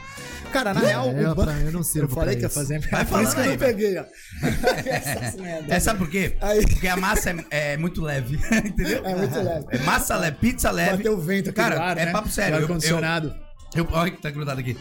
Cara, 0.54 0.74
na 0.74 0.80
real, 0.80 1.08
eu- 1.12 1.32
o 1.32 1.36
banco. 1.36 1.44
pra- 1.52 1.60
eu 1.60 1.72
não 1.72 1.84
sirvo 1.84 2.10
Eu 2.10 2.16
falei 2.16 2.36
que 2.36 2.44
ia 2.44 2.50
fazer. 2.50 2.80
Vai 2.90 3.04
Por 3.06 3.22
isso 3.22 3.36
que 3.36 3.42
eu 3.42 3.46
não 3.48 3.58
peguei, 3.58 3.98
ó. 3.98 4.06
É, 5.70 5.80
sabe 5.80 6.00
por 6.00 6.10
quê? 6.10 6.38
Aí- 6.40 6.66
Porque 6.66 6.88
a 6.88 6.96
massa 6.96 7.32
é, 7.52 7.74
é 7.74 7.78
muito 7.78 8.02
leve, 8.02 8.40
entendeu? 8.66 9.02
É 9.06 9.16
muito 9.16 9.36
leve. 9.42 9.66
É 9.72 9.78
massa 9.80 10.16
leve, 10.18 10.38
pizza 10.38 10.72
leve. 10.72 10.98
Bateu 10.98 11.14
o 11.14 11.22
vento 11.22 11.50
aqui 11.50 11.56
Cara, 11.60 11.82
ar, 11.82 11.98
é 11.98 12.06
né? 12.06 12.12
papo 12.12 12.30
sério. 12.30 12.56
O 12.56 12.60
Eu, 12.60 12.64
ar-condicionado. 12.64 13.36
eu, 13.76 13.84
eu, 13.84 13.90
olha 13.92 14.12
que 14.12 14.22
tá 14.22 14.30
grudado 14.30 14.60
aqui. 14.60 14.78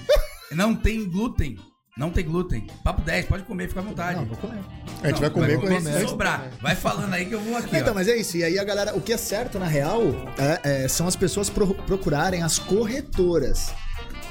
Não 0.52 0.74
tem 0.74 1.08
glúten. 1.08 1.56
Não 1.96 2.10
tem 2.10 2.24
glúten. 2.24 2.66
Papo 2.84 3.00
10, 3.00 3.24
pode 3.24 3.44
comer, 3.44 3.68
fica 3.68 3.80
à 3.80 3.82
vontade. 3.82 4.18
Não, 4.18 4.26
vou 4.26 4.36
comer. 4.36 4.60
A 5.02 5.08
gente 5.08 5.20
vai 5.20 5.30
comer 5.30 5.46
vai 5.46 5.56
com 5.56 5.62
comer 5.62 5.78
esse. 5.78 6.00
se 6.00 6.08
sobrar. 6.08 6.50
Vai 6.60 6.74
falando 6.76 7.14
aí 7.14 7.24
que 7.24 7.34
eu 7.34 7.40
vou 7.40 7.56
aqui, 7.56 7.74
Então, 7.74 7.92
ó. 7.92 7.94
mas 7.94 8.06
é 8.06 8.16
isso. 8.16 8.36
E 8.36 8.44
aí 8.44 8.58
a 8.58 8.64
galera, 8.64 8.94
o 8.94 9.00
que 9.00 9.14
é 9.14 9.16
certo, 9.16 9.58
na 9.58 9.66
real, 9.66 10.02
é- 10.36 10.84
é, 10.84 10.88
são 10.88 11.08
as 11.08 11.16
pessoas 11.16 11.48
pro- 11.48 11.72
procurarem 11.74 12.42
as 12.42 12.58
corretoras. 12.58 13.72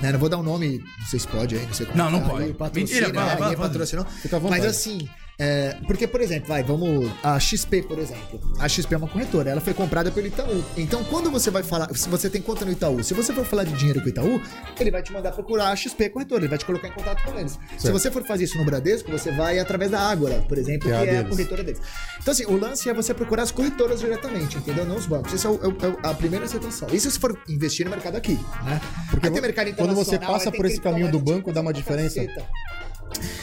Né, 0.02 0.12
Não 0.12 0.20
vou 0.20 0.28
dar 0.30 0.38
o 0.38 0.44
nome, 0.44 0.84
não 1.00 1.06
sei 1.08 1.18
se 1.20 1.28
pode 1.28 1.56
aí, 1.56 1.66
não 1.66 1.74
sei 1.74 1.86
como 1.86 1.98
Não, 1.98 2.12
não 2.12 2.20
tá, 2.22 2.30
pode. 2.30 2.54
Patrocina, 2.54 3.00
Mentira, 3.00 3.14
fala, 3.14 3.26
né, 3.26 3.32
fala, 3.32 3.46
ninguém 3.46 3.56
fala. 3.58 3.70
patrocinou. 3.70 4.06
Mas 4.50 4.66
assim, 4.66 5.10
é, 5.38 5.76
porque, 5.86 6.08
por 6.08 6.22
exemplo, 6.22 6.48
vai, 6.48 6.64
vamos. 6.64 7.12
A 7.24 7.38
XP, 7.40 7.82
por 7.84 8.00
exemplo. 8.00 8.40
A 8.60 8.70
XP 8.70 8.94
é 8.94 8.98
uma 8.98 9.08
corretora, 9.08 9.50
ela 9.50 9.60
foi 9.62 9.74
comprada 9.74 10.10
pelo 10.12 10.28
Itaú. 10.28 10.64
Então, 10.78 11.04
quando 11.06 11.30
você 11.30 11.52
vai 11.52 11.62
falar, 11.64 11.94
se 11.96 12.08
você 12.08 12.30
tem 12.30 12.42
conta 12.42 12.64
no 12.64 12.72
Itaú, 12.72 13.04
se 13.04 13.14
você 13.14 13.34
for 13.34 13.44
falar 13.46 13.66
de 13.66 13.74
dinheiro 13.74 14.00
com 14.00 14.06
o 14.06 14.10
Itaú, 14.10 14.42
ele 14.80 14.92
vai 14.92 15.04
te 15.04 15.12
mandar 15.12 15.32
procurar 15.34 15.70
a 15.72 15.76
XP 15.76 16.10
corretora, 16.10 16.42
ele 16.42 16.48
vai 16.50 16.58
te 16.58 16.66
colocar 16.66 16.88
em 16.88 16.92
contato 16.92 17.22
com 17.24 17.38
eles. 17.38 17.54
Se 17.78 17.84
Certo. 17.84 17.94
você 18.00 18.10
for 18.10 18.24
fazer 18.26 18.46
isso 18.46 18.58
no 18.58 18.64
Bradesco, 18.66 19.12
você 19.12 19.32
vai 19.32 19.60
através 19.60 19.92
da 19.92 20.00
Ágora, 20.00 20.42
por 20.48 20.58
exemplo, 20.58 20.88
Que 20.88 20.94
é 20.94 20.98
a 20.98 21.04
que 21.04 21.10
é 21.10 21.18
a 21.20 21.24
corretora 21.26 21.64
deles. 21.64 21.82
Então, 22.22 22.32
assim, 22.32 22.46
o 22.46 22.58
lance 22.58 22.90
é 22.90 22.94
você 22.94 23.14
procurar 23.14 23.44
as 23.44 23.52
corretoras 23.52 24.00
diretamente, 24.00 24.58
entendeu? 24.58 24.86
Não 24.86 24.96
os 24.96 25.06
bancos. 25.06 25.34
Isso 25.34 25.48
é, 25.48 25.50
o- 25.50 25.56
é 25.56 26.08
é 26.08 26.10
a 26.10 26.14
primeira 26.14 26.48
situação. 26.48 26.88
Isso 26.94 27.10
se 27.12 27.20
for 27.20 27.38
investir 27.50 27.86
no 27.86 27.92
mercado 27.92 28.16
aqui, 28.16 28.40
né? 28.64 28.80
Porque 29.10 29.28
Aí 29.28 29.34
tem 29.34 29.42
mercado 29.42 29.74
quando 29.76 29.94
você 29.96 30.16
internacional, 30.16 30.34
passa 30.34 30.52
por 30.52 30.66
esse 30.66 30.80
caminho 30.80 31.08
do 31.08 31.18
criptomoeda, 31.18 31.40
banco, 31.44 31.54
dá 31.54 31.62
uma 31.62 31.74
tipo, 31.74 31.90
diferença? 31.90 32.22
caceta. 32.26 32.48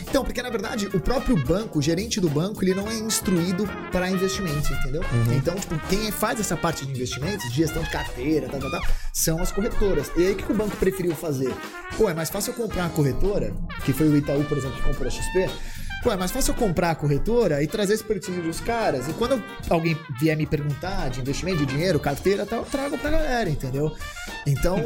Então, 0.08 0.24
porque 0.24 0.42
na 0.42 0.50
verdade, 0.50 0.86
o 0.92 1.00
próprio 1.00 1.36
banco, 1.36 1.78
o 1.78 1.82
gerente 1.82 2.20
do 2.20 2.28
banco, 2.28 2.62
ele 2.62 2.74
não 2.74 2.88
é 2.88 2.94
instruído 2.94 3.66
para 3.90 4.10
investimentos, 4.10 4.70
entendeu? 4.70 5.00
Uhum. 5.00 5.34
Então, 5.34 5.54
tipo, 5.54 5.78
quem 5.88 6.10
faz 6.10 6.38
essa 6.38 6.56
parte 6.56 6.84
de 6.84 6.92
investimentos, 6.92 7.48
de 7.48 7.56
gestão 7.56 7.82
de 7.82 7.90
carteira, 7.90 8.48
tal, 8.48 8.60
tal, 8.60 8.70
tal, 8.70 8.82
são 9.12 9.40
as 9.40 9.50
corretoras. 9.50 10.10
E 10.16 10.26
aí, 10.26 10.32
o 10.32 10.36
que 10.36 10.42
que 10.42 10.52
o 10.52 10.54
banco 10.54 10.76
preferiu 10.76 11.14
fazer? 11.14 11.52
Pô, 11.96 12.08
é 12.08 12.14
mais 12.14 12.28
fácil 12.28 12.52
eu 12.52 12.56
comprar 12.56 12.82
uma 12.82 12.90
corretora, 12.90 13.54
que 13.84 13.92
foi 13.92 14.08
o 14.08 14.16
Itaú, 14.16 14.44
por 14.44 14.58
exemplo, 14.58 14.76
que 14.76 14.82
comprou 14.82 15.06
a 15.06 15.10
XP. 15.10 15.50
Pô, 16.02 16.10
é 16.10 16.16
mais 16.16 16.30
fácil 16.32 16.50
eu 16.52 16.56
comprar 16.56 16.90
a 16.90 16.94
corretora 16.96 17.62
e 17.62 17.66
trazer 17.68 17.92
a 17.92 17.96
expertise 17.96 18.40
dos 18.40 18.58
caras. 18.60 19.08
E 19.08 19.12
quando 19.12 19.40
alguém 19.70 19.96
vier 20.18 20.36
me 20.36 20.46
perguntar 20.46 21.08
de 21.10 21.20
investimento, 21.20 21.58
de 21.58 21.66
dinheiro, 21.66 22.00
carteira 22.00 22.44
tal, 22.44 22.60
eu 22.60 22.64
trago 22.64 22.98
pra 22.98 23.10
galera, 23.10 23.48
entendeu? 23.48 23.94
Então. 24.46 24.78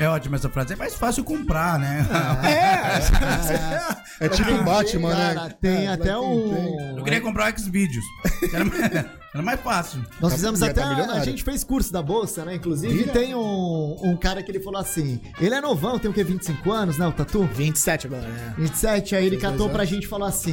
É 0.00 0.08
ótima 0.08 0.34
essa 0.36 0.48
frase. 0.48 0.72
É 0.72 0.76
mais 0.76 0.94
fácil 0.94 1.22
comprar, 1.22 1.78
né? 1.78 2.04
é! 2.44 3.98
É 4.20 4.28
tipo 4.28 4.50
um 4.50 4.64
Batman, 4.64 5.10
Cara, 5.14 5.44
né? 5.44 5.54
tem 5.60 5.84
É, 5.86 5.88
até 5.88 6.16
um. 6.18 6.96
Eu 6.98 7.04
queria 7.04 7.20
comprar 7.20 7.54
o 7.54 7.60
Xvideos. 7.60 8.04
Era, 8.52 9.06
era 9.32 9.42
mais 9.44 9.60
fácil. 9.60 10.00
Nós 10.20 10.32
Tá- 10.32 10.36
fizemos 10.36 10.60
até. 10.60 10.72
tá 10.72 10.86
a 10.86 10.90
milionário. 10.90 11.22
gente 11.24 11.44
fez 11.44 11.62
curso 11.62 11.92
da 11.92 12.02
Bolsa, 12.02 12.44
né? 12.44 12.56
Inclusive, 12.56 12.92
Vira. 12.92 13.12
tem 13.12 13.36
um, 13.36 13.96
um 14.02 14.16
cara 14.16 14.42
que 14.42 14.50
ele 14.50 14.58
falou 14.58 14.80
assim: 14.80 15.20
ele 15.40 15.54
é 15.54 15.60
novão, 15.60 16.00
tem 16.00 16.10
o 16.10 16.14
quê? 16.14 16.24
25 16.24 16.72
anos, 16.72 16.98
né? 16.98 17.06
O 17.06 17.12
Tatu? 17.12 17.44
27 17.44 18.08
agora, 18.08 18.22
né? 18.26 18.54
27, 18.58 19.14
aí 19.14 19.24
ele 19.26 19.36
catou 19.36 19.68
pra 19.70 19.84
gente 19.84 20.02
e 20.04 20.08
falou 20.08 20.26
assim: 20.26 20.47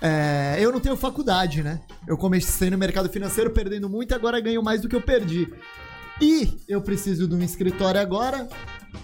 é, 0.00 0.56
Eu 0.58 0.72
não 0.72 0.80
tenho 0.80 0.96
faculdade, 0.96 1.62
né? 1.62 1.80
Eu 2.06 2.16
comecei 2.16 2.70
no 2.70 2.78
mercado 2.78 3.08
financeiro 3.08 3.50
perdendo 3.50 3.88
muito, 3.88 4.14
agora 4.14 4.40
ganho 4.40 4.62
mais 4.62 4.80
do 4.80 4.88
que 4.88 4.96
eu 4.96 5.02
perdi. 5.02 5.48
E 6.20 6.58
eu 6.68 6.80
preciso 6.80 7.26
de 7.26 7.34
um 7.34 7.42
escritório 7.42 8.00
agora. 8.00 8.48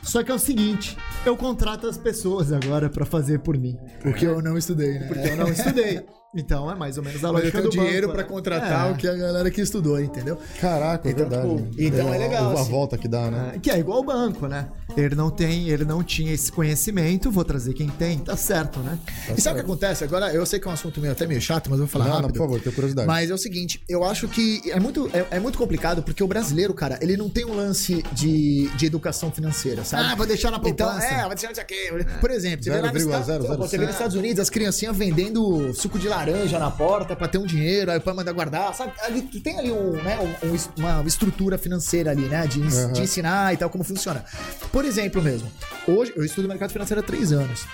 Só 0.03 0.23
que 0.23 0.31
é 0.31 0.35
o 0.35 0.39
seguinte, 0.39 0.97
eu 1.25 1.37
contrato 1.37 1.87
as 1.87 1.97
pessoas 1.97 2.53
agora 2.53 2.89
pra 2.89 3.07
fazer 3.07 3.41
por 3.41 3.57
mim. 3.57 3.77
Porque 4.03 4.27
eu 4.27 4.43
não 4.43 4.57
estudei, 4.57 4.99
né? 4.99 5.07
Porque 5.07 5.29
eu 5.29 5.37
não 5.37 5.49
estudei. 5.51 6.05
Então 6.35 6.71
é 6.71 6.75
mais 6.75 6.99
ou 6.99 7.03
menos 7.05 7.25
a 7.25 7.31
lógica 7.31 7.63
do 7.63 7.71
dinheiro 7.71 8.09
pra 8.11 8.19
né? 8.23 8.29
contratar 8.29 8.89
É. 8.89 8.93
o 8.93 8.97
que 8.97 9.09
a 9.09 9.15
galera 9.15 9.51
que 9.51 9.63
estudou, 9.63 9.99
entendeu? 9.99 10.37
Caraca, 10.61 11.09
é 11.09 11.13
Então, 11.13 11.27
verdade. 11.27 11.57
tipo, 11.71 11.83
então 11.83 12.13
é 12.13 12.19
legal, 12.19 12.51
A 12.55 12.61
assim. 12.61 12.71
volta 12.71 12.99
que 12.99 13.09
dá, 13.09 13.31
né? 13.31 13.53
É, 13.55 13.59
que 13.59 13.71
é 13.71 13.79
igual 13.79 14.01
o 14.01 14.05
banco, 14.05 14.47
né? 14.47 14.69
Ele 14.95 15.15
não 15.15 15.31
tem, 15.31 15.71
ele 15.71 15.87
não 15.87 16.03
tinha 16.05 16.31
esse 16.35 16.53
conhecimento, 16.53 17.31
vou 17.31 17.45
trazer 17.47 17.73
quem 17.73 17.89
tem, 17.89 18.19
tá 18.19 18.37
certo, 18.37 18.79
né? 18.81 18.99
E 19.35 19.41
sabe 19.41 19.57
o 19.57 19.65
que 19.65 19.71
acontece? 19.71 20.05
Agora, 20.05 20.31
eu 20.31 20.45
sei 20.45 20.61
que 20.61 20.69
é 20.69 20.71
um 20.71 20.75
assunto 20.75 21.01
meio, 21.01 21.13
até 21.15 21.27
meio 21.27 21.41
chato, 21.41 21.71
mas 21.71 21.79
eu 21.81 21.87
vou 21.87 21.93
falar 21.93 22.05
Não, 22.05 22.11
não, 22.17 22.21
rápido. 22.21 22.37
por 22.37 22.43
favor, 22.45 22.61
tenho 22.61 22.75
curiosidade. 22.75 23.07
Mas 23.07 23.31
é 23.31 23.35
o 23.35 23.39
seguinte, 23.39 23.83
eu 23.89 24.05
acho 24.05 24.29
que 24.29 24.61
é 24.71 24.79
muito, 24.79 25.11
é, 25.15 25.27
é 25.31 25.41
muito 25.41 25.57
complicado 25.57 26.03
porque 26.03 26.23
o 26.23 26.27
brasileiro, 26.29 26.75
cara, 26.75 26.99
ele 27.01 27.17
não 27.17 27.31
tem 27.31 27.47
um 27.47 27.55
lance 27.55 28.03
de, 28.13 28.69
de 28.77 28.85
educação 28.85 29.33
financeira, 29.33 29.83
sabe? 29.83 30.03
Ah, 30.13 30.15
vou 30.15 30.27
deixar 30.27 30.51
na 30.51 30.59
Então, 30.59 30.89
poupança. 30.89 31.07
é, 31.07 31.21
vai 31.23 31.29
deixar 31.35 31.53
isso 31.53 31.61
aqui. 31.61 31.75
Por 32.21 32.31
exemplo, 32.31 32.65
você 32.65 32.71
vê, 32.71 32.81
lá 32.83 32.93
nos 32.93 33.03
0,005. 33.03 33.15
Estados, 33.15 33.71
você 33.71 33.79
vê 33.79 33.85
nos 33.87 33.95
Estados 33.95 34.15
Unidos 34.17 34.41
as 34.41 34.51
criancinhas 34.51 34.95
vendendo 34.95 35.73
suco 35.75 35.99
de 35.99 36.07
laranja 36.07 36.18
na 36.59 36.71
porta 36.71 37.15
pra 37.17 37.29
ter 37.29 37.39
um 37.39 37.47
dinheiro, 37.47 37.91
aí 37.91 37.99
o 37.99 38.01
pai 38.01 38.15
manda 38.15 38.33
guardar, 38.33 38.75
sabe? 38.75 38.93
Ali, 39.03 39.23
tu 39.23 39.41
tem 39.41 39.59
ali 39.59 39.71
um, 39.71 39.93
né, 39.93 40.19
um- 40.21 40.49
um- 40.49 40.59
uma 40.99 41.03
estrutura 41.07 41.57
financeira 41.59 42.11
ali, 42.11 42.23
né? 42.29 42.47
De, 42.47 42.61
Uhum. 42.61 42.93
de 42.93 43.03
ensinar 43.03 43.55
e 43.55 43.57
tal, 43.57 43.71
como 43.71 43.85
funciona. 43.85 44.25
Por 44.73 44.85
exemplo 44.85 45.23
mesmo, 45.23 45.51
hoje 45.87 46.13
eu 46.17 46.25
estudo 46.25 46.49
mercado 46.49 46.71
financeiro 46.73 47.01
há 47.01 47.05
três 47.05 47.33
anos. 47.33 47.67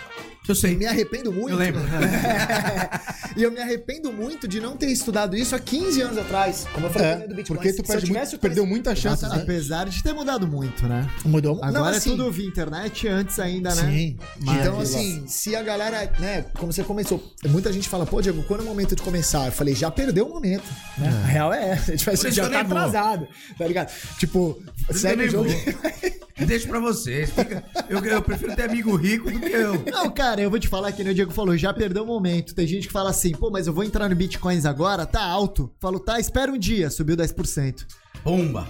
Eu 0.47 0.53
E 0.53 0.57
sei. 0.57 0.77
me 0.77 0.87
arrependo 0.87 1.33
muito. 1.33 1.51
Eu 1.51 1.57
lembro. 1.57 1.81
e 3.37 3.43
eu 3.43 3.51
me 3.51 3.61
arrependo 3.61 4.13
muito 4.13 4.47
de 4.47 4.61
não 4.61 4.77
ter 4.77 4.91
estudado 4.91 5.37
isso 5.37 5.55
há 5.55 5.59
15 5.59 6.03
anos 6.03 6.19
atrás. 6.19 6.67
Como 6.73 6.87
eu 6.87 6.91
falei 6.91 7.09
É, 7.09 7.17
do 7.27 7.35
Bitcoin. 7.35 7.57
porque 7.57 7.73
tu 7.73 7.81
eu 7.81 7.85
perde 7.87 8.13
muito, 8.13 8.39
perdeu 8.39 8.67
muita 8.67 8.95
chance, 8.95 9.23
né? 9.27 9.41
Apesar 9.43 9.89
de 9.89 10.03
ter 10.03 10.13
mudado 10.13 10.47
muito, 10.47 10.87
né? 10.87 11.09
Mudou 11.25 11.57
Agora 11.63 11.73
não, 11.73 11.89
é 11.89 11.97
assim, 11.97 12.11
tudo 12.11 12.31
via 12.31 12.47
internet, 12.47 13.09
antes 13.09 13.39
ainda, 13.39 13.75
né? 13.75 13.83
Sim. 13.91 14.17
Mas- 14.41 14.61
então, 14.61 14.81
assim, 14.81 15.25
se 15.27 15.57
a 15.57 15.63
galera, 15.63 16.13
né, 16.19 16.45
como 16.55 16.73
você 16.73 16.85
começou, 16.85 17.23
muita 17.49 17.73
gente 17.73 17.89
fala, 17.89 18.05
pô, 18.07 18.21
Diego, 18.21 18.43
quando 18.45 18.61
é 18.61 18.63
o 18.65 18.67
momento 18.67 18.95
de 18.95 19.03
começar? 19.03 19.47
Eu 19.47 19.53
falei, 19.53 19.75
já 19.75 19.91
perdeu 19.91 20.27
o 20.27 20.31
momento. 20.31 20.65
Né? 20.99 21.09
A 21.09 21.27
real 21.27 21.53
é 21.55 21.71
essa. 21.71 21.93
A 21.93 21.97
gente 21.97 22.05
vai 22.05 22.17
Por 22.17 22.27
isso 22.29 22.37
já 22.37 22.45
eu 22.45 22.51
tá 22.51 22.61
atrasado. 22.61 23.27
Tá 23.59 23.67
ligado? 23.67 23.91
Tipo, 24.19 24.63
segue 24.91 25.23
o 25.23 25.25
eu 25.25 25.31
jogo. 25.31 25.49
Deixa 26.37 26.67
pra 26.67 26.81
vocês. 26.81 27.31
Fica- 27.31 27.63
eu, 27.89 28.05
eu 28.05 28.21
prefiro 28.21 28.57
ter 28.57 28.65
amigo 28.69 28.97
rico 28.97 29.31
do 29.31 29.39
que 29.39 29.53
eu. 29.53 29.85
Não, 29.91 30.11
cara, 30.11 30.34
eu 30.43 30.51
vou 30.51 30.59
te 30.59 30.69
falar 30.69 30.93
que 30.93 31.03
nem 31.03 31.13
o 31.13 31.15
Diego 31.15 31.33
falou, 31.33 31.57
já 31.57 31.73
perdeu 31.73 32.03
o 32.05 32.07
momento. 32.07 32.55
Tem 32.55 32.67
gente 32.67 32.87
que 32.87 32.93
fala 32.93 33.11
assim, 33.11 33.33
pô, 33.33 33.51
mas 33.51 33.67
eu 33.67 33.73
vou 33.73 33.85
entrar 33.85 34.09
no 34.09 34.15
Bitcoins 34.17 34.65
agora, 34.67 35.07
tá 35.07 35.23
alto. 35.25 35.71
Falo, 35.81 35.99
tá, 36.01 36.19
espera 36.19 36.51
um 36.53 36.59
dia, 36.59 36.91
subiu 36.91 37.17
10%. 37.17 37.85
Bomba. 38.25 38.67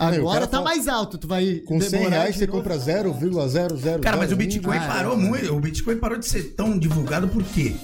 Agora 0.00 0.22
cara 0.32 0.46
tá 0.46 0.56
fala- 0.58 0.64
mais 0.70 0.88
alto, 0.88 1.18
tu 1.18 1.28
vai 1.28 1.56
Com 1.66 1.78
100 1.78 1.90
demorar 1.90 2.10
reais 2.20 2.36
você 2.36 2.46
novo. 2.46 2.58
compra 2.58 2.78
0,00. 2.78 4.00
Cara, 4.00 4.16
mas 4.16 4.32
o 4.32 4.36
Bitcoin 4.36 4.78
Ah, 4.78 4.86
parou 4.86 5.12
é. 5.12 5.16
muito. 5.16 5.54
O 5.54 5.60
Bitcoin 5.60 5.96
parou 5.98 6.18
de 6.18 6.26
ser 6.26 6.54
tão 6.54 6.78
divulgado 6.78 7.28
por 7.28 7.42
quê? 7.42 7.76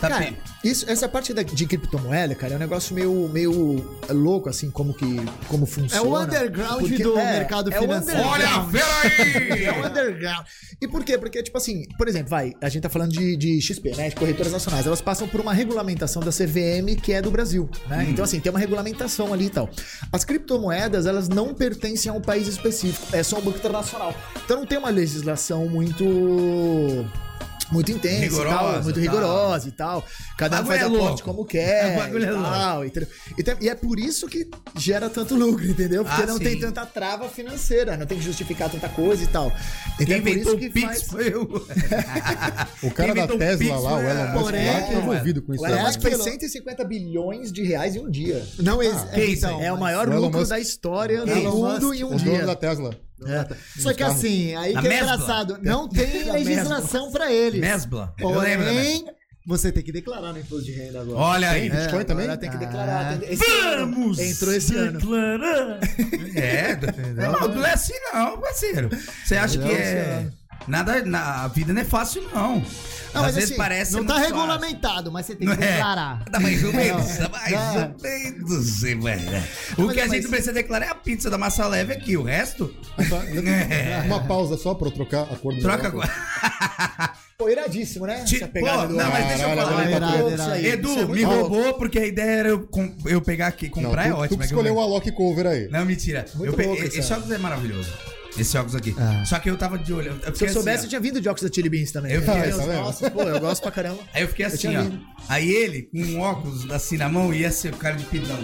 Tá 0.00 0.08
cara, 0.08 0.20
bem. 0.24 0.36
isso, 0.64 0.88
essa 0.90 1.06
parte 1.06 1.34
da- 1.34 1.42
de 1.42 1.66
criptomoeda, 1.66 2.34
cara, 2.34 2.54
é 2.54 2.56
um 2.56 2.58
negócio 2.58 2.94
meio, 2.94 3.28
meio 3.28 3.84
louco, 4.08 4.48
assim, 4.48 4.70
como 4.70 4.94
que 4.94 5.04
como 5.46 5.66
funciona. 5.66 5.96
É 5.96 6.00
o 6.00 6.18
underground 6.18 6.80
Porque- 6.80 7.02
do 7.02 7.18
é, 7.18 7.32
mercado 7.38 7.70
é 7.70 7.78
o 7.78 7.82
financeiro. 7.82 8.20
Olha 8.22 8.48
a 8.48 8.64
fera 8.70 8.86
aí! 9.02 9.64
É 9.70 9.72
um 9.72 9.86
underground. 9.86 10.46
E 10.80 10.88
por 10.88 11.04
quê? 11.04 11.18
Porque, 11.18 11.42
tipo 11.42 11.58
assim, 11.58 11.84
por 11.98 12.08
exemplo, 12.08 12.30
vai, 12.30 12.54
a 12.62 12.68
gente 12.70 12.82
tá 12.82 12.88
falando 12.88 13.12
de, 13.12 13.36
de 13.36 13.60
XP, 13.60 13.94
né? 13.94 14.08
De 14.08 14.16
corretoras 14.16 14.50
nacionais. 14.52 14.86
Elas 14.86 15.02
passam 15.02 15.28
por 15.28 15.38
uma 15.40 15.52
regulamentação 15.52 16.22
da 16.22 16.30
CVM 16.32 16.96
que 17.00 17.12
é 17.12 17.20
do 17.20 17.30
Brasil, 17.30 17.68
né? 17.86 18.06
Então, 18.08 18.24
assim, 18.24 18.40
tem 18.40 18.50
uma 18.50 18.58
regulamentação 18.58 19.34
ali 19.34 19.46
e 19.46 19.50
tal. 19.50 19.68
As 20.10 20.24
criptomoedas, 20.24 21.04
elas 21.04 21.28
não 21.28 21.52
pertencem 21.52 22.10
a 22.10 22.14
um 22.14 22.20
país 22.22 22.48
específico, 22.48 23.06
é 23.14 23.22
só 23.22 23.36
um 23.38 23.42
banco 23.42 23.58
internacional. 23.58 24.14
Então 24.44 24.56
não 24.60 24.66
tem 24.66 24.78
uma 24.78 24.88
legislação 24.90 25.68
muito. 25.68 26.04
Muito 27.70 27.92
intensa 27.92 28.20
Rigorosa, 28.22 28.56
tal, 28.58 28.82
muito 28.82 28.94
tal. 28.94 29.02
rigorosa 29.02 29.68
e 29.68 29.72
tal. 29.72 30.04
Cada 30.36 30.60
um 30.62 30.66
faz 30.66 30.80
é 30.80 30.84
aporte 30.84 31.02
louco. 31.04 31.22
como 31.22 31.44
quer. 31.44 31.94
O 31.94 32.00
bagulho 32.00 32.24
e 32.24 32.26
é 32.26 32.30
louco. 32.32 32.48
tal, 32.50 32.84
entendeu? 32.84 33.08
E, 33.38 33.42
tem- 33.44 33.56
e 33.60 33.68
é 33.68 33.74
por 33.76 33.98
isso 33.98 34.26
que 34.26 34.48
gera 34.76 35.08
tanto 35.08 35.36
lucro, 35.36 35.64
entendeu? 35.64 36.04
Porque 36.04 36.22
Ah, 36.22 36.26
não 36.26 36.36
sim. 36.38 36.44
tem 36.44 36.58
tanta 36.58 36.84
trava 36.86 37.28
financeira, 37.28 37.96
não 37.96 38.06
tem 38.06 38.18
que 38.18 38.24
justificar 38.24 38.68
tanta 38.70 38.88
coisa 38.88 39.22
e 39.22 39.26
tal. 39.28 39.52
Então 40.00 40.06
Quem 40.06 40.16
é 40.16 40.20
por 40.20 40.28
isso 40.36 40.54
o 40.54 40.58
que 40.58 40.68
Pix 40.70 40.86
faz... 40.86 41.02
foi 41.04 41.28
eu. 41.32 41.48
O 42.82 42.90
cara 42.90 43.14
da 43.14 43.24
o 43.26 43.38
Tesla 43.38 43.78
lá, 43.78 43.96
o 43.96 44.00
Elon 44.00 44.26
Musk, 44.32 44.42
Porém, 44.44 44.66
lá, 44.66 44.80
tá 44.80 44.92
envolvido 44.94 45.42
com 45.42 45.54
isso. 45.54 45.62
O 45.62 45.66
Elon. 45.66 45.82
Musk 45.82 46.00
fez 46.00 46.14
aquilo- 46.14 46.30
150 46.30 46.84
bilhões 46.84 47.52
de 47.52 47.62
reais 47.62 47.94
em 47.96 48.00
um 48.00 48.10
dia. 48.10 48.44
Não 48.58 48.78
que 48.78 49.24
isso 49.24 49.46
aí? 49.46 49.64
É 49.64 49.72
o 49.72 49.78
maior 49.78 50.08
O 50.08 50.20
lucro 50.20 50.38
Musk- 50.40 50.50
da 50.50 50.58
história 50.58 51.24
do 51.24 51.30
Elon 51.30 51.50
mundo 51.54 51.94
em 51.94 52.02
um 52.04 52.08
O 52.08 52.10
dono 52.10 52.18
dia. 52.18 52.46
da 52.46 52.56
Tesla. 52.56 52.90
É. 53.22 53.46
Só 53.78 53.92
que 53.92 53.98
carro. 53.98 54.14
assim, 54.14 54.54
aí 54.54 54.72
que 54.74 54.88
é 54.88 55.02
engraçado. 55.02 55.58
Não 55.62 55.86
tem 55.86 56.32
legislação 56.32 57.12
pra 57.12 57.30
eles. 57.50 57.60
Mesbla. 57.60 58.14
Eu 58.18 58.38
lembro. 58.38 58.66
Porém, 58.66 59.04
você 59.46 59.72
tem 59.72 59.82
que 59.82 59.90
declarar 59.90 60.32
no 60.32 60.38
imposto 60.38 60.64
de 60.64 60.72
renda 60.72 61.00
agora. 61.00 61.18
Olha 61.18 61.50
aí. 61.50 61.70
Tem 61.70 61.80
Bitcoin 61.80 62.04
também? 62.04 62.24
Agora 62.24 62.38
tem 62.38 62.50
que 62.50 62.58
declarar. 62.58 63.14
Ah. 63.14 63.18
Esse 63.22 63.50
ano, 63.50 64.22
entrou 64.22 64.54
esse 64.54 64.76
ano. 64.76 65.00
É, 66.36 66.76
não, 67.16 67.48
não 67.48 67.66
é 67.66 67.72
assim 67.72 67.94
não, 68.12 68.38
parceiro. 68.38 68.88
Você 69.24 69.36
acha 69.36 69.58
que 69.58 69.70
é... 69.70 70.28
Nada, 70.68 71.02
na, 71.04 71.44
a 71.44 71.48
vida 71.48 71.72
não 71.72 71.80
é 71.80 71.84
fácil, 71.84 72.22
não. 72.32 72.56
Não, 72.56 72.62
Às 72.62 73.22
mas 73.22 73.34
vezes 73.34 73.50
assim, 73.50 73.58
parece 73.58 73.92
Não 73.92 74.04
tá 74.04 74.14
fácil. 74.14 74.28
regulamentado, 74.28 75.10
mas 75.10 75.26
você 75.26 75.34
tem 75.34 75.48
que 75.48 75.56
Não 75.56 75.62
é? 75.64 75.72
declarar. 75.72 76.24
Tá 76.26 76.38
mais 76.38 76.62
ou 76.62 76.72
menos, 76.72 77.18
Não. 77.18 77.28
tá 77.28 77.28
mais 77.30 77.50
Não. 77.50 77.82
ou 77.82 78.02
menos, 78.02 78.80
velho. 78.80 79.42
O 79.78 79.82
Mas 79.82 79.94
que 79.94 80.00
a 80.00 80.04
é, 80.04 80.08
gente 80.08 80.28
precisa 80.28 80.52
declarar 80.52 80.86
é 80.86 80.90
a 80.90 80.94
pizza 80.94 81.28
da 81.28 81.38
massa 81.38 81.66
leve 81.66 81.92
aqui, 81.92 82.16
o 82.16 82.22
resto... 82.22 82.72
É. 83.70 84.02
Uma 84.06 84.22
pausa 84.26 84.56
só 84.56 84.74
pra 84.74 84.86
eu 84.88 84.92
trocar 84.92 85.22
a 85.22 85.36
cor 85.36 85.54
do 85.54 85.60
Troca 85.60 85.88
agora. 85.88 86.10
Pô, 87.40 87.48
iradíssimo, 87.48 88.06
né? 88.06 88.22
Ti- 88.24 88.36
Essa 88.36 88.48
pegada 88.48 88.82
Pô, 88.82 88.88
do 88.88 88.94
não, 88.96 89.08
mas 89.10 89.26
deixa 89.28 89.42
eu 89.44 89.56
falar. 89.56 90.18
todo- 90.18 90.34
isso 90.34 90.42
aí. 90.42 90.66
Edu, 90.66 90.90
Isso 90.90 90.98
é 91.00 91.04
me 91.06 91.22
roubou 91.22 91.74
porque 91.74 91.98
a 91.98 92.06
ideia 92.06 92.30
era 92.40 92.48
eu, 92.50 92.66
com- 92.66 92.92
eu 93.06 93.22
pegar 93.22 93.46
aqui, 93.46 93.64
Não, 93.66 93.72
comprar 93.84 94.06
é 94.06 94.10
tu, 94.10 94.16
ótimo. 94.18 94.36
tu 94.36 94.42
é 94.42 94.44
escolheu 94.44 94.74
eu- 94.74 94.78
o 94.78 94.80
Alok 94.82 95.10
Cover 95.12 95.46
aí. 95.46 95.66
Não, 95.70 95.82
mentira. 95.86 96.26
Muito 96.34 96.50
Eu 96.50 96.54
pe- 96.54 96.66
louco 96.66 96.82
Esse 96.84 97.12
óculos 97.14 97.30
é 97.32 97.38
maravilhoso. 97.38 97.90
Esse 98.38 98.56
óculos 98.56 98.74
aqui. 98.76 98.94
Ah. 98.98 99.24
Só 99.26 99.38
que 99.38 99.50
eu 99.50 99.56
tava 99.56 99.78
de 99.78 99.92
olho. 99.92 100.18
eu 100.24 100.34
Se 100.34 100.44
eu 100.44 100.48
soubesse, 100.52 100.78
assim, 100.78 100.84
eu 100.86 100.88
tinha 100.90 101.00
vindo 101.00 101.20
de 101.20 101.28
óculos 101.28 101.48
da 101.48 101.54
Chili 101.54 101.68
Beans 101.68 101.90
também. 101.92 102.12
Eu 102.12 102.20
Eu 102.20 102.26
fiquei- 102.26 102.50
tá 102.50 102.56
vendo? 102.58 102.72
nossos, 102.74 103.08
pô, 103.08 103.22
eu 103.22 103.40
gosto 103.40 103.62
pra 103.62 103.70
caramba. 103.70 103.98
Aí 104.14 104.22
eu 104.22 104.28
fiquei 104.28 104.46
assim, 104.46 104.76
ó. 104.76 104.82
vindo. 104.82 105.00
Aí 105.28 105.50
ele, 105.50 105.82
com 105.82 105.98
um 105.98 106.20
óculos 106.20 106.70
assim 106.70 106.96
na 106.96 107.08
mão, 107.08 107.32
ia 107.34 107.50
ser 107.50 107.74
o 107.74 107.76
cara 107.76 107.96
de 107.96 108.04
pidão. 108.04 108.38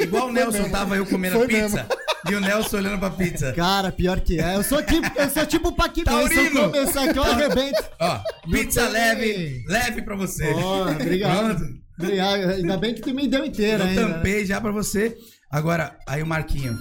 Igual 0.00 0.28
o 0.28 0.32
Nelson 0.32 0.58
mesmo. 0.58 0.70
tava 0.72 0.96
eu 0.96 1.04
comendo 1.06 1.36
Foi 1.38 1.48
pizza. 1.48 1.86
E 2.26 2.34
o 2.34 2.40
Nelson 2.40 2.78
olhando 2.78 2.98
pra 2.98 3.10
pizza. 3.10 3.52
Cara, 3.52 3.92
pior 3.92 4.18
que 4.18 4.40
é. 4.40 4.56
Eu 4.56 4.62
sou 4.62 4.82
tipo, 4.82 5.06
eu 5.20 5.28
sou 5.28 5.44
tipo 5.44 5.68
o 5.68 5.72
Paquimão. 5.76 6.26
Se 6.26 6.34
eu 6.34 6.42
Taurino. 6.44 6.70
começar 6.70 7.04
aqui, 7.04 7.18
eu 7.18 7.22
arrebento. 7.22 7.84
Ó, 8.00 8.20
pizza 8.50 8.80
tem- 8.84 8.92
leve, 8.92 9.64
leve 9.68 10.00
pra 10.00 10.16
você. 10.16 10.50
Ó, 10.54 10.90
obrigado. 10.90 11.54
Pronto. 11.58 11.74
Obrigado. 12.00 12.50
Ainda 12.52 12.78
bem 12.78 12.94
que 12.94 13.02
tu 13.02 13.12
me 13.12 13.28
deu 13.28 13.44
inteira 13.44 13.84
Eu 13.84 13.88
ainda. 13.90 14.08
né? 14.08 14.14
tampei 14.14 14.46
já 14.46 14.58
pra 14.58 14.72
você. 14.72 15.14
Agora, 15.50 15.94
aí 16.08 16.22
o 16.22 16.26
Marquinho 16.26 16.74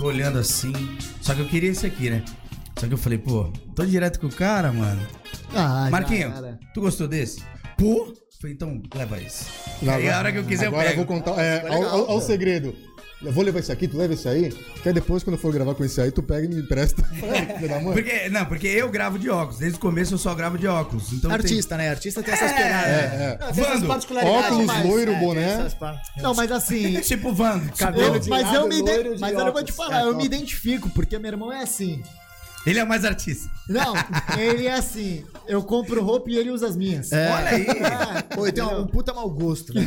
ficou 0.00 0.08
olhando 0.08 0.38
assim. 0.38 0.72
Só 1.20 1.34
que 1.34 1.42
eu 1.42 1.46
queria 1.46 1.70
esse 1.70 1.84
aqui, 1.84 2.08
né? 2.08 2.24
Só 2.78 2.86
que 2.86 2.94
eu 2.94 2.98
falei, 2.98 3.18
pô, 3.18 3.52
tô 3.74 3.84
direto 3.84 4.18
com 4.18 4.28
o 4.28 4.32
cara, 4.32 4.72
mano. 4.72 5.06
Ah, 5.54 5.90
Marquinho, 5.90 6.32
era. 6.34 6.58
tu 6.72 6.80
gostou 6.80 7.06
desse? 7.06 7.42
Pô! 7.76 8.14
Falei, 8.40 8.54
então 8.54 8.80
leva 8.94 9.20
esse. 9.20 9.44
Não, 9.82 9.92
aí 9.94 10.08
a 10.08 10.18
hora 10.18 10.32
que 10.32 10.38
eu 10.38 10.44
quiser 10.44 10.66
agora 10.68 10.84
eu 10.86 10.90
pego. 10.90 11.04
vou 11.04 11.16
contar. 11.20 11.40
É, 11.42 11.68
ao- 11.68 11.84
ao 11.84 12.06
pô. 12.06 12.20
segredo. 12.22 12.74
Eu 13.22 13.30
vou 13.32 13.44
levar 13.44 13.58
esse 13.58 13.70
aqui, 13.70 13.86
tu 13.86 13.98
leva 13.98 14.14
esse 14.14 14.26
aí. 14.26 14.48
Que 14.82 14.88
aí 14.88 14.94
depois, 14.94 15.22
quando 15.22 15.34
eu 15.36 15.38
for 15.42 15.52
gravar 15.52 15.74
com 15.74 15.84
esse 15.84 16.00
aí, 16.00 16.10
tu 16.10 16.22
pega 16.22 16.46
e 16.46 16.48
me 16.48 16.62
empresta. 16.62 17.02
Porque, 17.92 18.30
não, 18.30 18.46
porque 18.46 18.66
eu 18.66 18.88
gravo 18.88 19.18
de 19.18 19.28
óculos. 19.28 19.58
Desde 19.58 19.76
o 19.76 19.80
começo 19.80 20.14
eu 20.14 20.18
só 20.18 20.34
gravo 20.34 20.56
de 20.56 20.66
óculos. 20.66 21.12
Então 21.12 21.30
Artista, 21.30 21.76
né? 21.76 21.90
Artista 21.90 22.22
tem 22.22 22.32
essas 22.32 22.50
É, 22.50 22.54
pegadas. 22.54 22.86
é, 22.88 22.94
é. 22.94 23.38
Não, 23.38 23.52
tem 23.52 23.62
essas 23.64 23.74
Vando, 23.74 23.86
particularidades. 23.88 24.44
óculos, 24.46 24.64
mas- 24.66 24.86
loiro, 24.86 25.10
é, 25.12 25.14
tem 25.18 25.26
boné. 25.26 25.68
Não, 26.22 26.34
mas 26.34 26.50
assim. 26.50 26.92
Tem... 26.94 27.00
Tipo 27.10 27.34
Vando. 27.34 27.70
Cabelo 27.76 28.14
eu- 28.14 28.20
de 28.20 28.30
mas 28.30 28.42
lado, 28.44 28.56
eu 28.56 28.68
me 28.68 28.80
loiro 28.80 29.14
de 29.16 29.20
Mas 29.20 29.32
eu 29.34 29.38
vou 29.38 29.46
te 29.62 29.70
óculos. 29.72 29.76
falar, 29.76 29.98
É, 29.98 30.02
eu 30.02 30.06
top. 30.06 30.16
me 30.16 30.24
identifico, 30.24 30.88
porque 30.88 31.18
meu 31.18 31.30
irmão 31.30 31.52
é 31.52 31.62
assim. 31.62 32.02
Ele 32.66 32.78
é 32.78 32.84
o 32.84 32.86
mais 32.86 33.04
artista. 33.04 33.50
Não, 33.68 33.94
ele 34.38 34.66
é 34.66 34.74
assim. 34.74 35.24
Eu 35.48 35.62
compro 35.62 36.02
roupa 36.02 36.30
e 36.30 36.36
ele 36.36 36.50
usa 36.50 36.66
as 36.66 36.76
minhas. 36.76 37.10
É. 37.10 37.30
Olha 37.30 37.48
aí. 37.48 37.66
Pô, 38.34 38.46
ele 38.46 38.52
tem 38.52 38.62
um, 38.62 38.86
puta 38.86 39.14
mau 39.14 39.28
gosto, 39.30 39.72
né? 39.72 39.82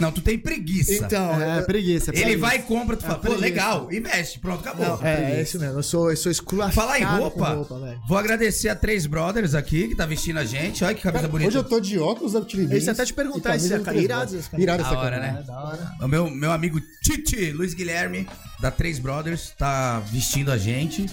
Não, 0.00 0.10
tu 0.10 0.20
tem 0.20 0.38
preguiça. 0.38 0.94
Então, 0.94 1.40
É, 1.40 1.58
é, 1.58 1.62
preguiça. 1.62 2.10
Ele 2.10 2.22
preguiça. 2.22 2.40
vai 2.40 2.56
e 2.56 2.62
compra, 2.62 2.96
tu 2.96 3.02
fala, 3.04 3.18
pô, 3.18 3.34
legal, 3.34 3.92
investe, 3.92 4.38
pronto, 4.38 4.60
acabou. 4.60 4.98
não, 4.98 5.06
é, 5.06 5.38
é 5.38 5.42
isso 5.42 5.60
mesmo. 5.60 5.78
Eu 5.78 5.82
sou, 5.82 6.10
eu 6.10 6.16
sou 6.16 6.32
esculachado 6.32 6.74
Falar 6.74 6.98
em 6.98 7.04
roupa, 7.04 7.54
roupa 7.54 8.00
vou 8.08 8.16
agradecer 8.16 8.68
a 8.68 8.74
Três 8.74 9.06
Brothers 9.06 9.54
aqui, 9.54 9.88
que 9.88 9.94
tá 9.94 10.06
vestindo 10.06 10.38
a 10.38 10.44
gente. 10.44 10.82
Olha 10.84 10.94
que 10.94 11.02
camisa 11.02 11.28
bonita. 11.28 11.48
Hoje 11.48 11.58
eu 11.58 11.64
tô 11.64 11.80
de 11.80 11.98
óculos 11.98 12.32
da 12.32 12.40
Eu 12.40 12.78
ia 12.78 12.92
até 12.92 13.04
te 13.04 13.12
perguntar 13.12 13.56
isso, 13.56 13.80
cara. 13.80 13.96
Irado. 13.96 14.38
Irado 14.56 14.82
essa 14.82 14.98
hora, 14.98 15.20
né? 15.20 15.38
É, 15.40 15.42
da 15.42 15.62
hora. 15.62 15.92
O 16.00 16.08
meu, 16.08 16.30
meu 16.30 16.52
amigo 16.52 16.80
Titi, 17.02 17.52
Luiz 17.52 17.74
Guilherme, 17.74 18.26
da 18.60 18.70
Três 18.70 18.98
Brothers, 18.98 19.52
tá 19.58 20.00
vestindo 20.10 20.50
a 20.50 20.56
gente. 20.56 21.06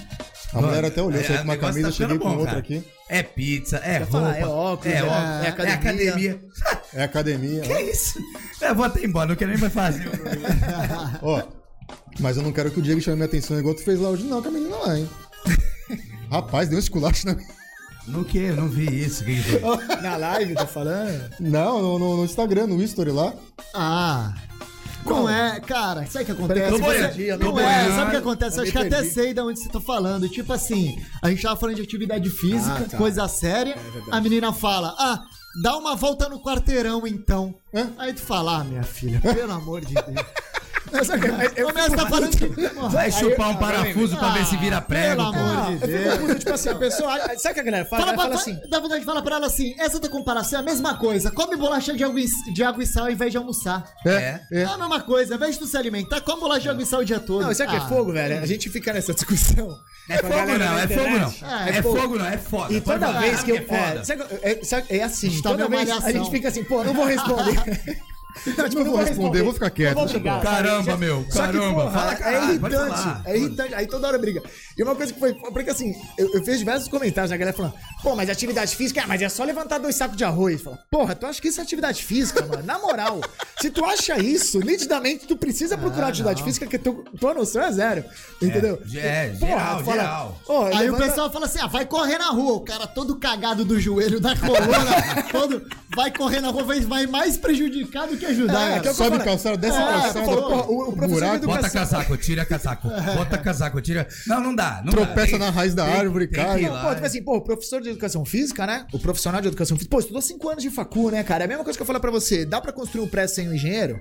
A 0.53 0.61
mulher 0.61 0.85
até 0.85 1.01
olhou, 1.01 1.19
É, 1.19 1.23
saiu 1.23 1.37
com 1.39 1.43
uma 1.45 1.57
camisa, 1.57 1.87
tá 1.87 1.91
cheguei 1.93 2.15
ficando 2.15 2.19
com 2.19 2.29
bom, 2.29 2.35
outra 2.37 2.45
cara. 2.53 2.59
aqui. 2.59 2.83
É 3.09 3.23
pizza, 3.23 3.77
é 3.77 3.79
Quer 3.81 3.97
roupa. 3.99 4.11
falar, 4.11 4.37
é 4.37 4.45
óculos, 4.45 4.93
é, 4.93 4.97
é- 4.97 5.03
óculos, 5.03 5.23
é 5.41 5.45
é 5.45 5.47
academia. 5.49 5.73
academia. 5.75 6.41
É 6.93 7.03
academia. 7.03 7.61
Que 7.67 7.81
isso? 7.81 8.19
Eu 8.61 8.75
vou 8.75 8.85
até 8.85 9.03
embora, 9.05 9.27
não 9.29 9.35
quero 9.35 9.51
nem 9.51 9.59
mais 9.59 9.73
fazer. 9.73 10.09
Ó, 11.21 11.41
mas 12.19 12.37
eu 12.37 12.43
não 12.43 12.51
quero 12.51 12.69
que 12.71 12.79
o 12.79 12.81
Diego 12.83 13.01
chame 13.01 13.15
minha 13.17 13.25
atenção 13.25 13.57
igual 13.59 13.73
tu 13.75 13.83
fez 13.83 13.99
lá 13.99 14.09
hoje, 14.09 14.23
não, 14.23 14.41
com 14.41 14.47
a 14.49 14.51
menina 14.51 14.75
lá, 14.77 14.97
hein? 14.99 15.09
Rapaz, 16.31 16.67
deu 16.69 16.77
um 16.77 16.79
esculacho 16.79 17.25
na 17.27 17.35
No 18.07 18.23
que? 18.25 18.37
Eu 18.39 18.55
não 18.55 18.67
vi 18.69 19.03
isso. 19.03 19.23
Que 19.23 19.35
que 19.41 19.59
foi? 19.59 19.85
Na 20.01 20.17
live, 20.17 20.53
tá 20.55 20.65
falando? 20.67 21.29
Não, 21.39 21.81
no, 21.81 21.99
no- 21.99 22.17
no 22.17 22.25
Instagram, 22.25 22.67
no 22.67 22.81
history 22.81 23.11
lá. 23.11 23.33
Ah. 23.73 24.33
Não 25.05 25.29
é, 25.29 25.59
cara, 25.59 26.05
sabe 26.07 26.23
o 26.23 26.25
que 26.25 26.31
acontece? 26.31 26.69
Tô 26.71 26.77
Você- 26.77 27.37
não 27.37 27.59
é, 27.59 27.89
sabe 27.91 28.07
o 28.07 28.11
que 28.11 28.17
acontece? 28.17 28.57
Eu 28.57 28.63
acho 28.63 28.71
que 28.71 28.77
até 28.77 29.03
sei 29.03 29.33
de 29.33 29.41
onde 29.41 29.59
você 29.59 29.69
tá 29.69 29.79
falando. 29.81 30.27
Tipo 30.29 30.53
assim, 30.53 30.95
a 31.21 31.29
gente 31.29 31.41
tava 31.41 31.55
falando 31.59 31.75
de 31.75 31.81
atividade 31.81 32.29
física, 32.29 32.79
Ah, 32.85 32.89
tá. 32.89 32.97
coisa 32.97 33.27
séria. 33.27 33.75
verdade. 33.75 34.07
a 34.11 34.21
menina 34.21 34.51
fala, 34.53 34.95
ah, 34.97 35.21
dá 35.61 35.75
uma 35.77 35.95
volta 35.95 36.27
no 36.29 36.41
quarteirão 36.41 37.05
então. 37.07 37.53
Hã? 37.73 37.91
Aí 37.97 38.13
tu 38.13 38.21
fala, 38.21 38.59
ah, 38.59 38.63
minha 38.63 38.83
filha, 38.83 39.19
pelo 39.21 39.51
amor 39.53 39.81
de 39.81 39.93
Deus. 39.93 40.05
Que- 40.93 41.61
eu 41.61 41.67
Ô, 41.67 41.71
mas 41.73 41.85
você 41.85 41.95
tá 41.95 42.07
falando 42.07 42.37
que... 42.37 42.45
Vai 42.89 43.11
chupar 43.11 43.49
um 43.49 43.53
Ah, 43.53 43.57
parafuso 43.57 44.15
pra 44.17 44.29
ver 44.31 44.45
se 44.45 44.55
vira 44.57 44.79
prego. 44.81 45.15
pelo 45.15 45.27
amor 45.29 45.57
Ah, 45.57 45.85
de 45.85 45.91
eu 45.91 46.17
Deus. 46.27 46.39
tipo 46.39 46.53
assim, 46.53 46.69
a 46.69 46.75
pessoa. 46.75 47.17
Sabe 47.37 47.51
o 47.51 47.53
que 47.53 47.59
a 47.59 47.63
galera 47.63 47.85
fala? 47.85 48.03
Fala 48.05 48.17
fala 48.17 48.35
assim. 48.35 48.59
Dá 48.69 48.79
vontade 48.79 48.99
de 49.01 49.05
falar 49.05 49.21
pra 49.21 49.35
ela 49.37 49.47
assim, 49.47 49.73
essa 49.79 49.99
tua 49.99 50.09
comparação 50.09 50.59
é 50.59 50.61
a 50.61 50.65
mesma 50.65 50.97
coisa. 50.97 51.31
Come 51.31 51.55
bolacha 51.55 51.93
de 51.93 52.03
água, 52.03 52.19
e, 52.19 52.25
de 52.53 52.63
água 52.63 52.83
e 52.83 52.87
sal 52.87 53.05
ao 53.05 53.11
invés 53.11 53.31
de 53.31 53.37
almoçar. 53.37 53.83
É. 54.05 54.39
É 54.51 54.61
é. 54.61 54.63
a 54.65 54.77
mesma 54.77 55.01
coisa, 55.01 55.33
ao 55.33 55.37
invés 55.37 55.53
de 55.55 55.59
tu 55.59 55.67
se 55.67 55.75
alimentar, 55.77 56.21
come 56.21 56.41
bolacha 56.41 56.61
de 56.61 56.69
água 56.69 56.83
e 56.83 56.85
sal 56.85 56.99
o 57.01 57.05
dia 57.05 57.19
todo. 57.19 57.43
Não, 57.45 57.53
sabe 57.53 57.69
o 57.69 57.75
que 57.75 57.81
Ah. 57.81 57.85
é 57.85 57.89
fogo, 57.89 58.13
velho? 58.13 58.39
A 58.41 58.45
gente 58.45 58.69
fica 58.69 58.93
nessa 58.93 59.13
discussão. 59.13 59.75
É 60.09 60.17
fogo 60.17 60.57
não, 60.57 60.77
é 60.79 60.87
fogo 60.87 61.19
não. 61.19 61.33
Ah, 61.43 61.69
É 61.69 61.81
fogo 61.81 62.15
não, 62.17 62.25
é 62.25 62.37
foda. 62.37 62.73
E 62.73 62.81
toda 62.81 63.11
vez 63.13 63.41
que 63.43 63.51
eu. 63.51 63.55
é. 63.57 64.01
É, 64.41 64.51
é, 64.51 64.97
é 64.97 65.03
assim, 65.03 65.29
Tá 65.41 65.49
toda 65.51 65.67
vendo 65.67 65.77
vez 65.85 66.03
a 66.03 66.11
gente 66.11 66.29
fica 66.29 66.49
assim, 66.49 66.63
pô, 66.63 66.83
não 66.83 66.93
vou 66.93 67.05
responder. 67.05 67.57
Não, 68.57 68.69
tipo, 68.69 68.83
Não 68.83 68.91
vou 68.91 69.03
responder, 69.03 69.43
vou 69.43 69.53
ficar 69.53 69.69
quieto, 69.69 69.93
vou 69.95 70.07
brigar, 70.07 70.41
Caramba, 70.41 70.97
meu, 70.97 71.25
Só 71.29 71.45
que, 71.47 71.53
caramba, 71.53 71.83
porra, 71.83 72.17
é 72.23 72.43
irritante, 72.43 73.21
é 73.25 73.37
irritante. 73.37 73.73
Aí 73.75 73.87
toda 73.87 74.07
hora 74.07 74.17
briga. 74.17 74.41
E 74.77 74.83
uma 74.83 74.95
coisa 74.95 75.13
que 75.13 75.19
foi. 75.19 75.33
Porque 75.33 75.69
assim, 75.69 75.95
eu, 76.17 76.33
eu 76.33 76.43
fiz 76.43 76.57
diversos 76.59 76.87
comentários, 76.87 77.31
a 77.31 77.37
galera 77.37 77.55
falando, 77.55 77.73
pô, 78.01 78.15
mas 78.15 78.29
atividade 78.29 78.75
física, 78.75 79.01
ah, 79.03 79.07
mas 79.07 79.21
é 79.21 79.29
só 79.29 79.43
levantar 79.43 79.77
dois 79.77 79.95
sacos 79.95 80.17
de 80.17 80.23
arroz. 80.23 80.61
Fala, 80.61 80.79
porra, 80.89 81.15
tu 81.15 81.25
acha 81.25 81.41
que 81.41 81.47
isso 81.47 81.59
é 81.59 81.63
atividade 81.63 82.03
física, 82.03 82.43
mano? 82.45 82.63
Na 82.63 82.79
moral, 82.79 83.21
se 83.61 83.69
tu 83.69 83.85
acha 83.85 84.17
isso, 84.19 84.59
nitidamente 84.59 85.27
tu 85.27 85.37
precisa 85.37 85.77
procurar 85.77 86.07
atividade 86.07 86.43
física, 86.43 86.65
que 86.65 86.77
tu, 86.79 87.03
tua 87.19 87.33
noção 87.33 87.61
é 87.61 87.71
zero. 87.71 88.03
Entendeu? 88.41 88.81
é, 88.95 89.29
Porra, 89.29 89.47
geral, 89.47 89.83
fala, 89.83 89.91
geral. 90.01 90.41
Aí 90.73 90.79
levanta- 90.79 91.03
o 91.03 91.07
pessoal 91.07 91.31
fala 91.31 91.45
assim: 91.45 91.59
ah, 91.61 91.67
vai 91.67 91.85
correr 91.85 92.17
na 92.17 92.29
rua. 92.29 92.53
O 92.53 92.61
cara 92.61 92.87
todo 92.87 93.15
cagado 93.17 93.63
do 93.63 93.79
joelho, 93.79 94.19
da 94.19 94.35
coluna, 94.35 95.23
todo 95.31 95.61
vai 95.95 96.11
correr 96.11 96.41
na 96.41 96.49
rua, 96.49 96.63
vai, 96.63 96.79
vai 96.81 97.05
mais 97.05 97.37
prejudicado 97.37 98.17
que 98.17 98.22
que 98.25 98.31
ajudar, 98.31 98.71
É, 98.71 98.79
que 98.79 98.87
eu- 98.87 98.93
Sobe 98.93 99.11
falo- 99.17 99.23
calçada, 99.23 99.57
desce 99.57 99.77
É, 99.77 100.23
porra, 100.23 100.65
o- 100.65 100.89
o 100.89 100.93
professor 100.93 100.99
de 100.99 101.09
buraco. 101.09 101.45
Bota 101.47 101.69
casaco, 101.69 102.17
tira 102.17 102.45
casaco. 102.45 102.87
Bota 102.89 103.37
casaco, 103.37 103.81
tira. 103.81 104.07
Não, 104.27 104.39
não 104.41 104.55
dá. 104.55 104.81
Não 104.83 104.91
Tropeça 104.91 105.33
dá. 105.37 105.45
na 105.45 105.49
raiz 105.51 105.73
da 105.73 105.85
árvore, 105.85 106.27
tem 106.27 106.43
cai. 106.43 106.61
Não, 106.61 106.73
lá. 106.73 106.85
pô, 106.85 106.93
tipo 106.95 107.05
assim, 107.05 107.21
pô, 107.23 107.37
o 107.37 107.41
professor 107.41 107.81
de 107.81 107.89
educação 107.89 108.23
física, 108.25 108.65
né? 108.65 108.85
O 108.93 108.99
profissional 108.99 109.41
de 109.41 109.47
educação 109.47 109.75
física, 109.77 109.91
pô, 109.95 109.99
estudou 109.99 110.21
cinco 110.21 110.49
anos 110.49 110.63
de 110.63 110.69
facu, 110.69 111.09
né, 111.11 111.23
cara? 111.23 111.43
É 111.43 111.45
a 111.45 111.47
mesma 111.47 111.63
coisa 111.63 111.77
que 111.77 111.81
eu 111.81 111.87
falo 111.87 111.99
pra 111.99 112.11
você. 112.11 112.45
Dá 112.45 112.59
pra 112.61 112.71
construir 112.71 113.03
um 113.03 113.07
prédio 113.07 113.35
sem 113.35 113.49
um 113.49 113.53
engenheiro? 113.53 113.99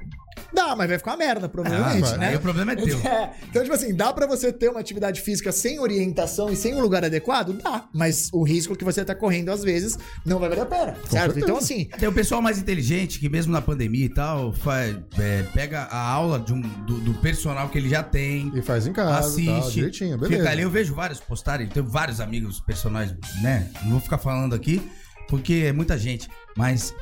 Dá, 0.52 0.76
mas 0.76 0.88
vai 0.88 0.98
ficar 0.98 1.12
uma 1.12 1.16
merda, 1.16 1.48
provavelmente, 1.48 2.12
Ah, 2.14 2.16
né? 2.16 2.28
Aí 2.28 2.36
o 2.36 2.40
problema 2.40 2.72
é 2.72 2.76
teu. 2.76 2.98
É, 3.12 3.30
então, 3.48 3.62
tipo 3.62 3.74
assim, 3.74 3.94
dá 3.94 4.12
pra 4.12 4.26
você 4.26 4.52
ter 4.52 4.68
uma 4.68 4.80
atividade 4.80 5.20
física 5.20 5.50
sem 5.52 5.78
orientação 5.78 6.50
e 6.50 6.56
sem 6.56 6.74
um 6.74 6.80
lugar 6.80 7.04
adequado? 7.04 7.52
Dá. 7.54 7.86
Mas 7.92 8.28
o 8.32 8.42
risco 8.42 8.76
que 8.76 8.84
você 8.84 9.04
tá 9.04 9.14
correndo, 9.14 9.50
às 9.50 9.62
vezes, 9.62 9.98
não 10.24 10.38
vai 10.38 10.48
valer 10.48 10.62
a 10.62 10.66
pena. 10.66 10.94
certo? 11.08 11.08
certeza. 11.10 11.40
Então, 11.40 11.56
assim, 11.56 11.84
Tem 11.98 12.08
o 12.08 12.12
pessoal 12.12 12.40
mais 12.42 12.58
inteligente 12.58 13.18
que, 13.18 13.28
mesmo 13.28 13.52
na 13.52 13.60
pandemia 13.60 14.04
e 14.06 14.08
tal, 14.08 14.52
faz, 14.52 14.96
é, 15.18 15.42
pega 15.54 15.82
a 15.82 15.98
aula 16.08 16.38
de 16.38 16.52
um, 16.52 16.60
do, 16.60 16.98
do 17.00 17.14
personal 17.14 17.68
que 17.68 17.78
ele 17.78 17.88
já 17.88 18.02
tem. 18.02 18.50
E 18.54 18.62
faz 18.62 18.86
em 18.86 18.92
casa, 18.92 19.18
assiste, 19.18 19.46
tal, 19.46 19.70
direitinho, 19.70 20.18
beleza. 20.18 20.38
fica 20.42 20.50
ali. 20.50 20.62
Eu 20.62 20.70
vejo 20.70 20.94
vários 20.94 21.20
postarem, 21.20 21.66
tenho 21.66 21.86
vários 21.86 22.20
amigos 22.20 22.60
personagens, 22.60 23.18
né? 23.42 23.70
Não 23.84 23.92
vou 23.92 24.00
ficar 24.00 24.18
falando 24.18 24.54
aqui, 24.54 24.82
porque 25.28 25.64
é 25.66 25.72
muita 25.72 25.98
gente. 25.98 26.28
Mas 26.56 26.94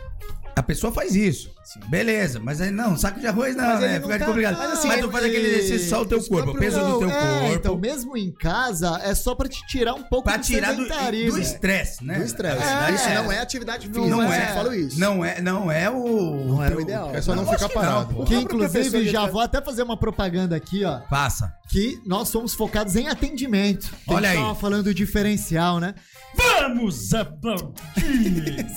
a 0.57 0.63
pessoa 0.63 0.93
faz 0.93 1.15
isso. 1.15 1.51
Beleza, 1.89 2.41
mas 2.41 2.61
aí 2.61 2.71
não, 2.71 2.97
saco 2.97 3.21
de 3.21 3.27
arroz 3.29 3.55
não, 3.55 3.65
Mas 3.65 3.81
né? 3.81 3.99
não 4.01 4.07
Fica 4.09 4.19
tá- 4.19 4.27
complicado. 4.27 4.57
mas 4.59 4.71
Mas, 4.71 4.79
assim, 4.81 5.01
tu 5.01 5.11
faz 5.11 5.25
ele- 5.25 5.37
aquele 5.37 5.55
exercício 5.57 5.89
só 5.89 6.03
o 6.03 6.07
teu 6.07 6.21
corpo, 6.25 6.51
o 6.51 6.59
peso 6.59 6.81
do 6.81 6.99
teu 6.99 7.09
Não, 7.09 7.15
é, 7.17 7.39
corpo. 7.41 7.55
então, 7.55 7.79
mesmo 7.79 8.17
em 8.17 8.33
casa, 8.33 8.99
é 9.05 9.15
só 9.15 9.35
pra 9.37 9.49
te 9.49 9.65
tirar 9.69 9.95
um 9.95 10.03
pouco 10.03 10.25
Pra 10.29 10.39
tirar 10.39 10.73
do 10.75 10.83
sedentarismo. 10.83 11.33
do 11.33 11.41
estresse, 11.41 12.05
né? 12.05 12.19
do 12.19 12.25
estresse. 12.25 12.57
É, 12.63 12.91
Isso 12.95 13.09
não 13.11 13.31
é 13.31 13.39
atividade 13.39 13.87
física. 13.87 14.07
Não 14.07 14.21
eu 14.23 14.33
é. 14.33 14.37
sempre 14.41 14.55
falo 14.55 14.75
isso. 14.75 14.99
Não 14.99 15.25
é, 15.25 15.41
não 15.41 15.71
é 15.71 15.89
o. 15.89 16.45
Não 16.47 16.65
é 16.65 16.75
o 16.75 16.81
ideal. 16.81 17.11
É 17.15 17.21
só 17.23 17.37
não 17.37 17.45
acho 17.45 17.53
ficar 17.53 17.69
que 17.69 17.75
parado. 17.75 18.15
pô. 18.15 18.25
Que 18.25 18.35
inclusive 18.35 19.05
já 19.09 19.21
educa- 19.21 19.33
vou 19.33 19.41
até 19.41 19.63
fazer 19.63 19.83
uma 19.85 19.97
propaganda 19.97 20.57
aqui, 20.57 20.85
ó. 20.85 20.99
Passa. 21.09 21.53
Que 21.71 22.01
nós 22.05 22.29
somos 22.31 22.53
focados 22.53 22.97
em 22.97 23.07
atendimento. 23.07 23.95
Olha 24.09 24.31
aí. 24.31 24.37
tava 24.37 24.55
falando 24.57 24.85
do 24.85 24.95
diferencial, 24.95 25.79
né? 25.79 25.95
Vamos 26.35 27.13
aplaudir 27.13 27.75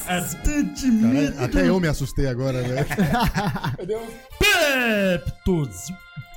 atendimento 0.07 1.39
até 1.43 1.67
eu 1.69 1.79
me 1.79 1.87
assustei 1.87 2.27
agora, 2.27 2.61
né? 2.61 2.85
Peptos. 4.39 5.87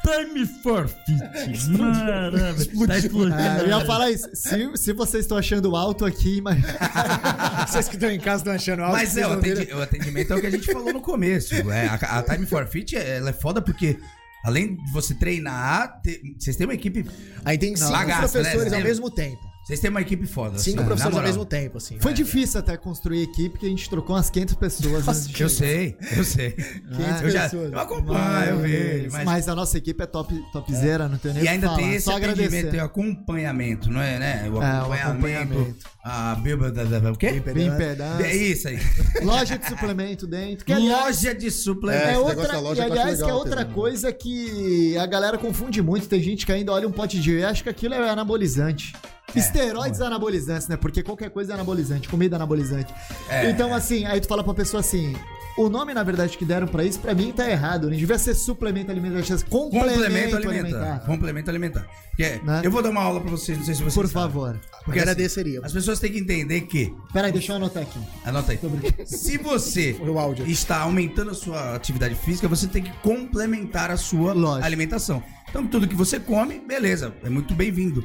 Time 0.04 0.46
for 0.62 0.86
Fit. 0.88 1.68
Maravilha. 1.70 2.86
Tá 2.86 2.98
explodindo. 2.98 3.34
É, 3.40 3.60
eu 3.62 3.66
ia 3.68 3.84
falar 3.84 4.10
isso. 4.10 4.28
Se, 4.34 4.70
se 4.76 4.92
vocês 4.92 5.24
estão 5.24 5.36
achando 5.36 5.74
alto 5.74 6.04
aqui, 6.04 6.40
mas. 6.40 6.62
Vocês 7.68 7.88
que 7.88 7.96
estão 7.96 8.10
em 8.10 8.20
casa 8.20 8.42
estão 8.42 8.52
achando 8.54 8.82
algo. 8.82 8.92
Mas 8.96 9.16
é, 9.16 9.26
o, 9.26 9.32
atendi- 9.32 9.72
o 9.72 9.82
atendimento 9.82 10.32
é 10.32 10.36
o 10.36 10.40
que 10.40 10.46
a 10.46 10.50
gente 10.50 10.72
falou 10.72 10.92
no 10.92 11.00
começo. 11.00 11.54
É, 11.56 11.86
a, 11.88 11.94
a 12.18 12.22
Time 12.22 12.46
for 12.46 12.64
Fit 12.68 12.94
ela 12.96 13.30
é 13.30 13.32
foda 13.32 13.60
porque, 13.60 13.98
além 14.44 14.76
de 14.76 14.92
você 14.92 15.12
treinar, 15.12 16.00
te- 16.02 16.20
vocês 16.38 16.54
têm 16.54 16.68
uma 16.68 16.74
equipe. 16.74 17.04
Aí 17.44 17.58
tem 17.58 17.74
cinco 17.74 17.90
Bagaça, 17.90 18.38
né? 18.38 18.44
professores 18.44 18.72
ao 18.72 18.78
Tem- 18.78 18.84
mesmo 18.88 19.10
tempo. 19.10 19.55
Vocês 19.66 19.80
têm 19.80 19.90
uma 19.90 20.00
equipe 20.00 20.28
foda. 20.28 20.60
Cinco 20.60 20.78
assim, 20.78 20.86
professores 20.86 21.16
ao 21.16 21.22
mesmo 21.24 21.44
tempo, 21.44 21.78
assim. 21.78 21.98
Foi 21.98 22.12
né? 22.12 22.16
difícil 22.18 22.60
até 22.60 22.76
construir 22.76 23.22
equipe, 23.22 23.50
porque 23.50 23.66
a 23.66 23.68
gente 23.68 23.90
trocou 23.90 24.14
umas 24.14 24.30
500 24.30 24.54
pessoas. 24.54 25.08
antes 25.08 25.28
de 25.28 25.42
Eu 25.42 25.48
sei, 25.48 25.96
eu 26.16 26.22
sei. 26.22 26.52
500 26.94 27.22
eu 27.22 27.30
já 27.30 27.42
pessoas. 27.42 27.72
eu 27.72 27.80
acompanho, 27.80 28.50
eu 28.50 28.58
vejo. 28.60 29.10
Mas, 29.10 29.24
Mas, 29.24 29.48
a 29.48 29.56
nossa 29.56 29.76
equipe 29.76 30.00
é 30.00 30.06
top, 30.06 30.40
topzera, 30.52 31.08
não 31.08 31.18
tem 31.18 31.32
nem 31.34 31.42
e 31.42 31.48
ainda 31.48 31.66
falar, 31.66 31.78
tem 31.78 31.94
esse 31.94 32.04
só 32.04 32.16
atendimento, 32.16 32.70
tem 32.70 32.80
o 32.80 32.84
acompanhamento, 32.84 33.90
não 33.90 34.00
é, 34.00 34.20
né? 34.20 34.48
O 34.48 34.62
É, 34.62 34.82
o 34.84 34.92
acompanhamento. 34.92 35.76
A 36.04 36.36
Bíblia 36.36 36.70
da, 36.70 37.10
o 37.10 37.16
quê? 37.16 37.40
Bem 37.40 37.76
pedante. 37.76 38.22
É 38.22 38.36
isso 38.36 38.68
aí. 38.68 38.78
Loja 39.24 39.58
de 39.58 39.66
suplemento 39.66 40.28
dentro. 40.28 40.64
Que, 40.64 40.72
aliás, 40.72 41.16
Loja 41.16 41.34
de 41.34 41.48
É, 41.48 41.50
suplementos. 41.50 42.08
É 42.08 42.18
outra, 42.18 42.58
loja 42.60 42.82
e 42.82 42.84
acho 42.84 42.92
aliás, 42.92 43.20
que 43.20 43.28
é 43.28 43.34
outra 43.34 43.62
também. 43.62 43.74
coisa 43.74 44.12
que 44.12 44.96
a 44.96 45.06
galera 45.06 45.36
confunde 45.36 45.82
muito. 45.82 46.08
Tem 46.08 46.22
gente 46.22 46.46
que 46.46 46.52
ainda 46.52 46.70
olha 46.70 46.86
um 46.86 46.92
pote 46.92 47.20
de 47.20 47.32
whey 47.32 47.40
e 47.40 47.44
acha 47.44 47.64
que 47.64 47.68
aquilo 47.68 47.94
é 47.94 48.08
anabolizante. 48.08 48.92
É, 49.34 49.38
Esteroides 49.38 50.00
anabolizantes, 50.00 50.68
né? 50.68 50.76
Porque 50.76 51.02
qualquer 51.02 51.30
coisa 51.30 51.52
é 51.52 51.54
anabolizante, 51.54 52.08
comida 52.08 52.36
anabolizante. 52.36 52.94
É. 53.28 53.50
Então, 53.50 53.74
assim, 53.74 54.04
aí 54.06 54.20
tu 54.20 54.28
fala 54.28 54.42
pra 54.44 54.54
pessoa 54.54 54.80
assim: 54.80 55.14
o 55.58 55.68
nome, 55.68 55.92
na 55.92 56.02
verdade, 56.02 56.38
que 56.38 56.44
deram 56.44 56.66
pra 56.66 56.84
isso, 56.84 57.00
pra 57.00 57.14
mim 57.14 57.32
tá 57.32 57.48
errado. 57.50 57.90
Não 57.90 57.96
devia 57.96 58.18
ser 58.18 58.34
suplemento 58.34 58.90
alimentar, 58.90 59.16
complemento, 59.48 59.50
Complemento 59.50 60.36
alimentar. 60.36 60.48
alimentar. 60.78 60.98
Complemento 61.06 61.50
alimentar. 61.50 61.86
Porque 62.10 62.40
Né? 62.44 62.62
eu 62.64 62.70
vou 62.70 62.82
dar 62.82 62.88
uma 62.90 63.02
aula 63.02 63.20
pra 63.20 63.30
vocês, 63.30 63.58
não 63.58 63.64
sei 63.64 63.74
se 63.74 63.82
vocês 63.82 63.94
Por 63.94 64.06
sabem. 64.08 64.28
favor. 64.32 64.60
Porque 64.84 65.00
assim, 65.00 65.10
Agradeceria. 65.10 65.60
as 65.62 65.72
pessoas 65.72 65.98
têm 65.98 66.12
que 66.12 66.18
entender 66.18 66.60
que, 66.62 66.94
Peraí, 67.12 67.30
deixa 67.32 67.52
eu 67.52 67.56
anotar 67.56 67.82
aqui. 67.82 67.98
anota 68.24 68.52
aí, 68.52 68.58
se 69.06 69.36
você 69.38 69.96
O 70.00 70.18
áudio. 70.18 70.46
está 70.46 70.78
aumentando 70.78 71.32
a 71.32 71.34
sua 71.34 71.74
atividade 71.74 72.14
física, 72.14 72.48
você 72.48 72.66
tem 72.68 72.82
que 72.82 72.92
complementar 73.02 73.90
a 73.90 73.96
sua 73.96 74.32
Lógico. 74.32 74.64
alimentação. 74.64 75.22
Então, 75.50 75.66
tudo 75.66 75.86
que 75.88 75.94
você 75.96 76.18
come, 76.20 76.58
beleza, 76.60 77.12
é 77.24 77.28
muito 77.28 77.54
bem-vindo. 77.54 78.02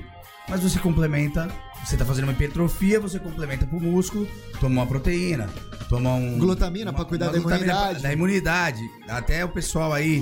Mas 0.52 0.60
você 0.60 0.78
complementa, 0.80 1.48
você 1.82 1.96
tá 1.96 2.04
fazendo 2.04 2.26
uma 2.26 2.34
hipertrofia, 2.34 3.00
você 3.00 3.18
complementa 3.18 3.66
pro 3.66 3.80
músculo, 3.80 4.28
toma 4.60 4.82
uma 4.82 4.86
proteína, 4.86 5.50
toma 5.88 6.14
um... 6.14 6.38
Glutamina 6.38 6.92
pra 6.92 7.06
cuidar 7.06 7.30
da 7.30 7.38
imunidade. 7.38 8.04
Da 8.04 8.12
imunidade. 8.12 8.82
Até 9.08 9.46
o 9.46 9.50
pessoal 9.50 9.94
aí, 9.94 10.22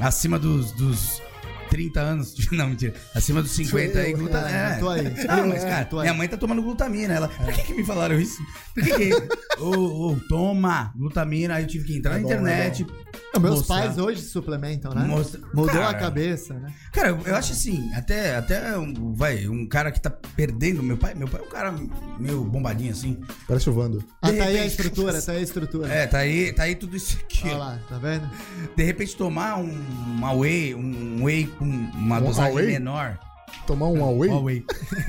acima 0.00 0.38
dos... 0.38 0.72
dos 0.72 1.20
30 1.68 2.00
anos, 2.00 2.34
não, 2.52 2.68
mentira, 2.68 2.94
acima 3.14 3.42
dos 3.42 3.50
50 3.50 3.98
aí, 3.98 4.12
eu, 4.12 4.18
glutamina. 4.18 4.50
é, 4.50 4.72
É, 4.72 4.74
tô 4.76 4.88
aí. 4.88 5.02
Não, 5.26 5.48
mas 5.48 5.64
É, 5.64 5.68
cara, 5.68 5.88
aí. 5.92 6.00
minha 6.02 6.14
mãe 6.14 6.28
tá 6.28 6.36
tomando 6.36 6.62
glutamina. 6.62 7.12
Ela, 7.12 7.28
por 7.28 7.52
que, 7.52 7.62
que 7.64 7.74
me 7.74 7.84
falaram 7.84 8.18
isso? 8.18 8.38
Por 8.72 8.84
que 8.84 8.94
que. 8.94 9.12
Ô, 9.60 10.12
ô, 10.12 10.16
toma 10.28 10.92
glutamina. 10.96 11.56
Aí 11.56 11.64
eu 11.64 11.66
tive 11.66 11.84
que 11.84 11.96
entrar 11.98 12.14
na 12.14 12.20
bom, 12.20 12.26
internet. 12.26 12.84
Não, 12.84 12.94
meus 13.38 13.56
mostrar. 13.56 13.82
pais 13.82 13.98
hoje 13.98 14.22
suplementam, 14.22 14.94
né? 14.94 15.04
Mostra- 15.06 15.40
Mudou 15.54 15.66
Cara, 15.66 15.88
a 15.90 15.94
cabeça, 15.94 16.54
né? 16.54 16.72
Cara, 16.92 17.08
eu, 17.24 17.34
acho 17.36 17.52
assim, 17.52 17.90
até, 17.94 18.36
até 18.36 18.76
um, 18.78 19.14
vai, 19.14 19.46
um 19.48 19.66
cara 19.68 19.90
que 19.92 20.00
tá 20.00 20.10
perdendo. 20.10 20.82
Meu 20.82 20.96
pai, 20.96 21.14
meu 21.14 21.28
pai 21.28 21.40
é 21.40 21.44
um 21.44 21.48
cara 21.48 21.74
meio 22.18 22.44
bombadinho 22.44 22.92
assim. 22.92 23.18
Parece 23.46 23.68
o 23.70 23.72
Vando. 23.72 24.04
Ah, 24.22 24.30
De 24.30 24.38
tá 24.38 24.44
aí 24.44 24.58
a 24.58 24.66
estrutura, 24.66 25.20
tá 25.22 25.32
aí 25.32 25.38
a 25.38 25.42
estrutura. 25.42 25.88
É, 25.92 26.06
tá 26.06 26.18
aí, 26.18 26.52
tá 26.52 26.62
aí 26.64 26.74
tudo 26.74 26.96
isso 26.96 27.16
aqui. 27.22 27.48
Olha 27.48 27.56
lá, 27.58 27.78
tá 27.88 27.98
vendo? 27.98 28.28
De 28.76 28.82
repente 28.84 29.16
tomar 29.16 29.56
um, 29.58 29.70
uma 30.16 30.32
whey, 30.32 30.74
um 30.74 31.24
whey 31.24 31.46
com 31.58 31.64
uma 31.64 32.18
Um 32.18 32.24
dosagem 32.24 32.54
whey? 32.54 32.66
menor. 32.66 33.18
Tomar 33.66 33.86
um 33.88 33.98
Huawei? 34.00 34.30
Ó, 34.30 34.40
whey. 34.40 34.64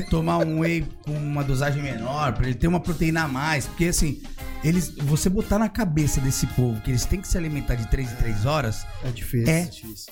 Tomar 0.10 0.40
um 0.40 0.60
whey 0.60 0.86
com 1.06 1.12
uma 1.12 1.44
dosagem 1.44 1.82
menor, 1.82 2.34
pra 2.34 2.46
ele 2.46 2.56
ter 2.56 2.68
uma 2.68 2.80
proteína 2.80 3.24
a 3.24 3.28
mais. 3.28 3.66
Porque 3.68 3.86
assim, 3.86 4.22
eles, 4.64 4.90
você 4.98 5.30
botar 5.30 5.60
na 5.60 5.70
cabeça 5.70 6.20
desse 6.20 6.48
povo 6.48 6.82
que 6.82 6.90
eles 6.90 7.06
têm 7.06 7.22
que 7.22 7.28
se 7.28 7.38
alimentar 7.38 7.76
de 7.76 7.88
3 7.88 8.12
em 8.12 8.16
3 8.16 8.46
horas, 8.46 8.86
É 9.04 9.10
difícil. 9.12 9.48
é. 9.48 9.70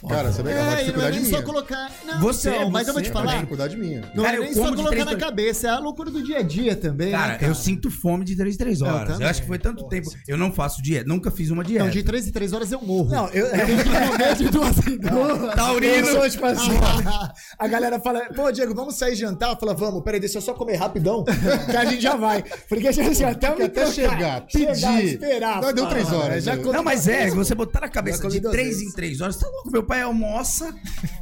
Cara, 0.08 0.32
você 0.32 0.44
vê 0.44 0.52
que 0.52 0.58
é 0.58 0.62
uma 0.62 0.70
É, 0.70 0.72
e 0.72 0.74
não 0.74 0.78
é 0.78 0.84
dificuldade 0.84 1.16
nem 1.20 1.26
minha. 1.26 1.38
só 1.38 1.44
colocar. 1.44 1.92
Não, 2.06 2.20
Você, 2.20 2.50
então, 2.52 2.70
mas 2.70 2.88
eu 2.88 2.94
vou 2.94 3.02
te 3.02 3.08
você, 3.08 3.12
É 3.12 3.16
uma 3.16 3.22
falar. 3.26 3.34
dificuldade 3.38 3.78
minha. 3.78 4.02
Não 4.14 4.24
Cara, 4.24 4.36
é 4.36 4.40
eu 4.40 4.44
nem 4.44 4.54
só 4.54 4.66
colocar 4.70 4.90
três 4.90 5.06
na 5.06 5.12
por- 5.12 5.20
cabeça, 5.20 5.68
é 5.68 5.70
a 5.72 5.80
loucura 5.80 6.12
do 6.12 6.24
dia 6.24 6.38
a 6.38 6.42
dia 6.44 6.76
também. 6.76 7.12
Cara, 7.12 7.34
né, 7.34 7.40
eu 7.42 7.56
sinto 7.56 7.90
fome 7.90 8.24
de 8.24 8.36
3 8.36 8.54
em 8.54 8.58
3 8.60 8.82
horas. 8.84 9.02
Eu, 9.02 9.14
também. 9.16 9.28
acho 9.28 9.42
que 9.42 9.48
foi 9.48 9.58
tanto 9.58 9.88
tempo. 9.88 10.10
Eu 10.28 10.38
não 10.38 10.52
faço 10.52 10.82
dieta, 10.84 11.08
nunca 11.08 11.32
fiz 11.32 11.50
uma 11.50 11.64
dieta. 11.64 11.84
Não, 11.86 11.92
de 11.92 12.04
3 12.04 12.28
em 12.28 12.32
3 12.32 12.54
horas 12.54 12.72
eu 12.72 12.82
morro. 12.82 13.10
Não, 13.10 13.28
eu. 13.30 13.50
Tem 13.50 13.78
que 13.78 13.84
comer 14.12 14.36
de 14.36 14.50
duas 14.50 14.78
em 14.88 14.98
duas. 14.98 15.56
Taurino. 15.56 15.94
Eu 16.08 16.14
sou 16.22 16.30
tipo 16.30 16.46
assim, 16.46 16.72
a 17.58 17.68
galera 17.68 18.00
fala, 18.00 18.15
pô, 18.36 18.52
Diego, 18.52 18.74
vamos 18.74 18.96
sair 18.96 19.16
jantar? 19.16 19.58
Fala, 19.58 19.74
vamos, 19.74 20.04
peraí, 20.04 20.20
deixa 20.20 20.38
eu 20.38 20.42
só 20.42 20.54
comer 20.54 20.76
rapidão, 20.76 21.24
que 21.24 21.78
a 21.78 21.86
gente 21.86 22.02
já 22.02 22.16
vai. 22.16 22.44
Porque 22.68 22.88
assim, 22.88 23.24
até, 23.24 23.50
eu 23.50 23.58
me 23.58 23.64
até 23.64 23.86
trocar, 23.86 23.92
chegar, 23.94 24.42
pedir. 24.42 25.06
esperar. 25.06 25.62
Não, 25.62 25.74
deu 25.74 25.88
três 25.88 26.12
horas, 26.12 26.44
Já 26.44 26.56
né? 26.56 26.64
Não, 26.64 26.84
mas 26.84 27.08
é, 27.08 27.30
você 27.30 27.56
botar 27.56 27.82
na 27.82 27.90
cabeça 27.90 28.28
de 28.28 28.40
duas 28.40 28.54
3 28.54 28.68
vezes. 28.68 28.88
em 28.88 28.96
3 28.96 29.22
horas, 29.22 29.38
tá 29.38 29.48
louco? 29.48 29.72
Meu 29.72 29.84
pai 29.84 30.02
almoça 30.02 30.74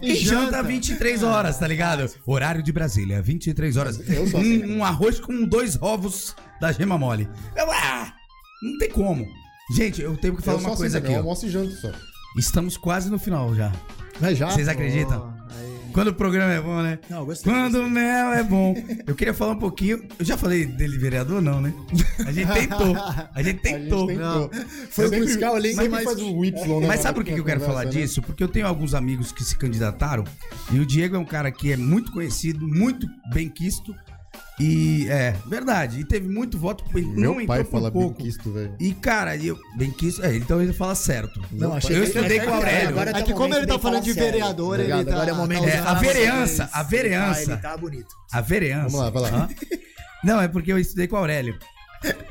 e, 0.01 0.11
E 0.11 0.15
janta 0.15 0.57
janta. 0.57 0.63
23 0.63 1.23
horas, 1.23 1.57
tá 1.57 1.67
ligado? 1.67 2.11
Horário 2.25 2.61
de 2.63 2.71
Brasília, 2.71 3.21
23 3.21 3.77
horas. 3.77 3.99
Eu 4.09 4.27
sou 4.27 4.39
assim. 4.39 4.63
Um, 4.65 4.77
um 4.77 4.83
arroz 4.83 5.19
com 5.19 5.45
dois 5.45 5.81
ovos 5.81 6.35
da 6.59 6.71
gema 6.71 6.97
mole. 6.97 7.27
Eu, 7.55 7.71
ah, 7.71 8.13
não 8.61 8.77
tem 8.77 8.89
como. 8.89 9.25
Gente, 9.75 10.01
eu 10.01 10.15
tenho 10.17 10.35
que 10.35 10.41
falar 10.41 10.57
uma 10.59 10.69
assim 10.69 10.77
coisa 10.77 10.99
também, 10.99 11.15
aqui. 11.15 11.19
eu 11.19 11.23
almoço 11.23 11.45
e 11.45 11.49
janto 11.49 11.71
só. 11.73 11.91
Estamos 12.37 12.77
quase 12.77 13.09
no 13.09 13.17
final 13.19 13.53
já. 13.55 13.71
Mas 14.19 14.37
já? 14.37 14.49
Vocês 14.49 14.67
acreditam? 14.67 15.32
Quando 15.93 16.07
o 16.07 16.13
programa 16.13 16.51
é 16.51 16.59
bom, 16.59 16.81
né? 16.81 16.99
Não, 17.09 17.23
gostei. 17.25 17.51
Quando 17.53 17.79
o 17.81 17.89
mel 17.89 18.33
é 18.33 18.43
bom. 18.43 18.75
Eu 19.05 19.15
queria 19.15 19.33
falar 19.33 19.53
um 19.53 19.59
pouquinho. 19.59 20.03
Eu 20.17 20.25
já 20.25 20.37
falei 20.37 20.65
dele 20.65 20.97
vereador, 20.97 21.41
não, 21.41 21.61
né? 21.61 21.73
A 22.25 22.31
gente 22.31 22.51
tentou. 22.51 22.95
A 23.33 23.43
gente 23.43 23.59
tentou. 23.61 24.09
A 24.09 24.11
gente 24.13 24.19
tentou. 24.19 24.51
Foi 24.89 25.07
sempre- 25.07 25.25
buscar 25.25 25.51
o 25.53 25.57
link 25.57 25.75
mais- 25.89 26.03
faz 26.03 26.19
o 26.19 26.43
Y, 26.43 26.79
né? 26.81 26.87
Mas 26.87 26.99
sabe 27.01 27.15
por 27.15 27.23
que 27.23 27.33
que 27.33 27.39
eu 27.39 27.45
quero 27.45 27.61
falar 27.61 27.85
né? 27.85 27.91
disso? 27.91 28.21
Porque 28.21 28.43
eu 28.43 28.47
tenho 28.47 28.65
alguns 28.67 28.93
amigos 28.93 29.31
que 29.31 29.43
se 29.43 29.55
candidataram 29.55 30.23
e 30.71 30.79
o 30.79 30.85
Diego 30.85 31.15
é 31.15 31.19
um 31.19 31.25
cara 31.25 31.51
que 31.51 31.71
é 31.71 31.77
muito 31.77 32.11
conhecido, 32.11 32.67
muito 32.67 33.07
bem 33.33 33.47
quisto 33.49 33.95
e 34.59 35.07
é 35.09 35.35
verdade. 35.47 35.99
E 35.99 36.03
teve 36.05 36.27
muito 36.29 36.57
voto, 36.57 36.83
ele 36.95 37.07
não 37.07 37.35
Meu 37.35 37.45
pai 37.47 37.59
entrou 37.61 37.63
por 37.65 37.71
fala 37.71 37.91
pouco. 37.91 38.17
benquisto, 38.17 38.51
velho. 38.51 38.75
E 38.79 38.93
cara, 38.93 39.35
eu 39.37 39.57
bem 39.77 39.89
quisto, 39.91 40.23
é, 40.23 40.35
então 40.35 40.61
ele 40.61 40.73
fala 40.73 40.93
certo. 40.95 41.41
Não, 41.51 41.73
achei 41.73 41.95
eu 41.97 42.01
que- 42.01 42.07
estudei 42.09 42.39
com 42.39 42.51
o 42.51 42.53
Aurélio. 42.53 42.89
Agora 42.89 43.09
É 43.09 43.13
tá 43.13 43.21
que 43.23 43.31
o 43.33 43.35
como 43.35 43.55
ele 43.55 43.65
tá 43.65 43.79
falando 43.79 44.03
de 44.03 44.13
vereador, 44.13 44.79
ele 44.79 44.89
tá- 44.89 44.99
Agora 44.99 45.29
é 45.29 45.33
o 45.33 45.37
momento 45.37 45.63
de 45.63 45.69
É, 45.71 45.79
a 45.79 45.93
vereança, 45.95 46.69
a 46.71 46.79
Ah, 46.79 46.83
vereança. 46.83 47.51
ele 47.53 47.57
tá 47.61 47.77
bonito. 47.77 48.15
A 48.31 48.41
vereança. 48.41 48.89
Vamos 48.89 48.99
lá, 48.99 49.09
vai 49.09 49.31
lá. 49.31 49.49
Não, 50.23 50.39
é 50.41 50.47
porque 50.47 50.71
eu 50.71 50.77
estudei 50.79 51.07
com 51.07 51.15
o 51.15 51.19
Aurélio. 51.19 51.57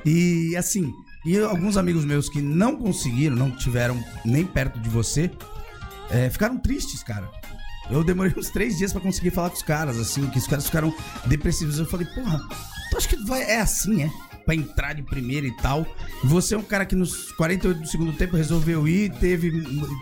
E 0.04 0.54
assim, 0.56 0.92
E 1.24 1.38
alguns 1.38 1.76
amigos 1.76 2.04
meus 2.04 2.28
que 2.28 2.42
não 2.42 2.74
conseguiram, 2.76 3.36
não 3.36 3.48
tiveram 3.52 3.96
nem 4.24 4.44
perto 4.44 4.80
de 4.80 4.88
você, 4.88 5.30
é, 6.10 6.28
ficaram 6.28 6.58
tristes, 6.58 7.00
cara. 7.04 7.30
Eu 7.90 8.02
demorei 8.04 8.32
uns 8.36 8.48
três 8.50 8.78
dias 8.78 8.92
pra 8.92 9.00
conseguir 9.00 9.30
falar 9.30 9.50
com 9.50 9.56
os 9.56 9.62
caras, 9.62 9.98
assim, 9.98 10.26
que 10.30 10.38
os 10.38 10.46
caras 10.46 10.64
ficaram 10.66 10.94
depressivos. 11.26 11.78
Eu 11.78 11.86
falei, 11.86 12.06
porra, 12.06 12.38
tu 12.90 12.96
acha 12.96 13.08
que 13.08 13.16
vai, 13.26 13.42
é 13.42 13.60
assim, 13.60 14.02
é? 14.04 14.10
Pra 14.44 14.54
entrar 14.56 14.92
de 14.92 15.02
primeira 15.02 15.46
e 15.46 15.56
tal. 15.58 15.86
Você 16.24 16.54
é 16.56 16.58
um 16.58 16.62
cara 16.64 16.84
que 16.84 16.96
nos 16.96 17.30
48 17.32 17.80
do 17.80 17.86
segundo 17.86 18.12
tempo 18.12 18.36
resolveu 18.36 18.88
ir, 18.88 19.12
teve. 19.20 19.52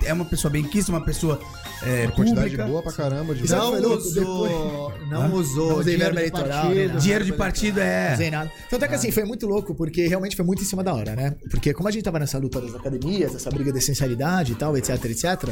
É 0.04 0.14
uma 0.14 0.24
pessoa 0.24 0.50
bem 0.50 0.62
quista, 0.64 0.90
uma 0.90 1.04
pessoa 1.04 1.38
é, 1.82 2.04
Uma 2.06 2.12
quantidade 2.12 2.48
pública. 2.50 2.66
boa 2.66 2.82
pra 2.82 2.92
caramba 2.92 3.34
de 3.34 3.46
Não 3.50 3.74
usou, 3.96 4.92
não 5.10 5.22
Hã? 5.22 5.28
usou 5.34 5.68
Não 5.72 5.78
usei 5.80 5.94
dinheiro 5.96 6.14
eleitoral, 6.14 6.64
nada. 6.74 6.98
Dinheiro 7.00 7.24
de 7.26 7.32
partido 7.34 7.76
Não 7.80 7.82
é. 7.86 8.16
sei 8.16 8.30
nada. 8.30 8.50
Tanto 8.70 8.82
é 8.84 8.88
que 8.88 8.94
assim, 8.94 9.10
foi 9.10 9.24
muito 9.24 9.46
louco, 9.46 9.74
porque 9.74 10.06
realmente 10.06 10.34
foi 10.36 10.44
muito 10.44 10.62
em 10.62 10.66
cima 10.66 10.82
da 10.82 10.94
hora, 10.94 11.14
né? 11.14 11.34
Porque 11.50 11.74
como 11.74 11.88
a 11.88 11.90
gente 11.90 12.02
tava 12.04 12.18
nessa 12.18 12.38
luta 12.38 12.62
das 12.62 12.74
academias, 12.74 13.34
essa 13.34 13.50
briga 13.50 13.70
de 13.70 13.78
essencialidade 13.78 14.52
e 14.52 14.54
tal, 14.54 14.74
etc, 14.74 15.04
etc. 15.04 15.50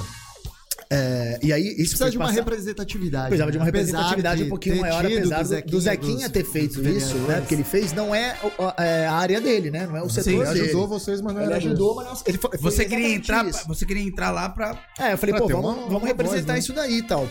é, 0.91 1.39
e 1.43 1.53
aí, 1.53 1.63
isso 1.63 1.91
Precisa 1.99 2.11
de 2.11 2.17
uma 2.17 2.27
passar- 2.27 2.39
representatividade. 2.41 3.27
Precisava 3.29 3.53
de 3.53 3.59
uma 3.59 3.65
né? 3.65 3.71
Representatividade 3.71 4.41
um 4.41 4.45
de 4.45 4.49
pouquinho 4.49 4.75
ter 4.77 4.81
maior, 4.81 5.05
apesar 5.05 5.43
do, 5.43 5.63
do 5.71 5.81
Zequinha 5.81 6.31
ter 6.31 6.45
feito 6.45 6.81
isso, 6.89 7.15
né? 7.19 7.41
Porque 7.41 7.55
ele 7.55 7.65
fez, 7.65 7.93
não 7.93 8.15
é, 8.15 8.37
é 8.79 9.07
a 9.07 9.13
área 9.15 9.41
dele, 9.41 9.71
né? 9.71 9.87
Não 9.87 9.97
é 9.97 10.03
o 10.03 10.09
setor 10.09 10.31
Ele 10.33 10.45
dele. 10.45 10.61
ajudou 10.67 10.89
vocês, 10.89 11.21
mas 11.21 11.35
não 11.35 11.43
Ele 11.43 11.51
era 11.51 11.57
ajudou, 11.59 11.95
mas 11.95 12.07
não, 12.07 12.15
ele 12.27 12.39
foi, 12.39 12.51
foi 12.53 12.59
Você 12.71 12.85
queria 12.87 13.09
entrar, 13.15 13.47
isso. 13.47 13.67
você 13.69 13.85
queria 13.85 14.03
entrar 14.03 14.31
lá 14.31 14.49
pra. 14.49 14.79
É, 14.99 15.13
eu 15.13 15.19
falei, 15.19 15.35
Pra 15.35 15.43
pô, 15.43 15.49
vamos, 15.49 15.65
uma- 15.65 15.75
vamos 15.87 15.93
uma 16.03 16.07
representar 16.07 16.39
voz, 16.39 16.47
né? 16.55 16.59
isso 16.59 16.73
daí 16.73 16.99
e 16.99 17.03
tal. 17.03 17.29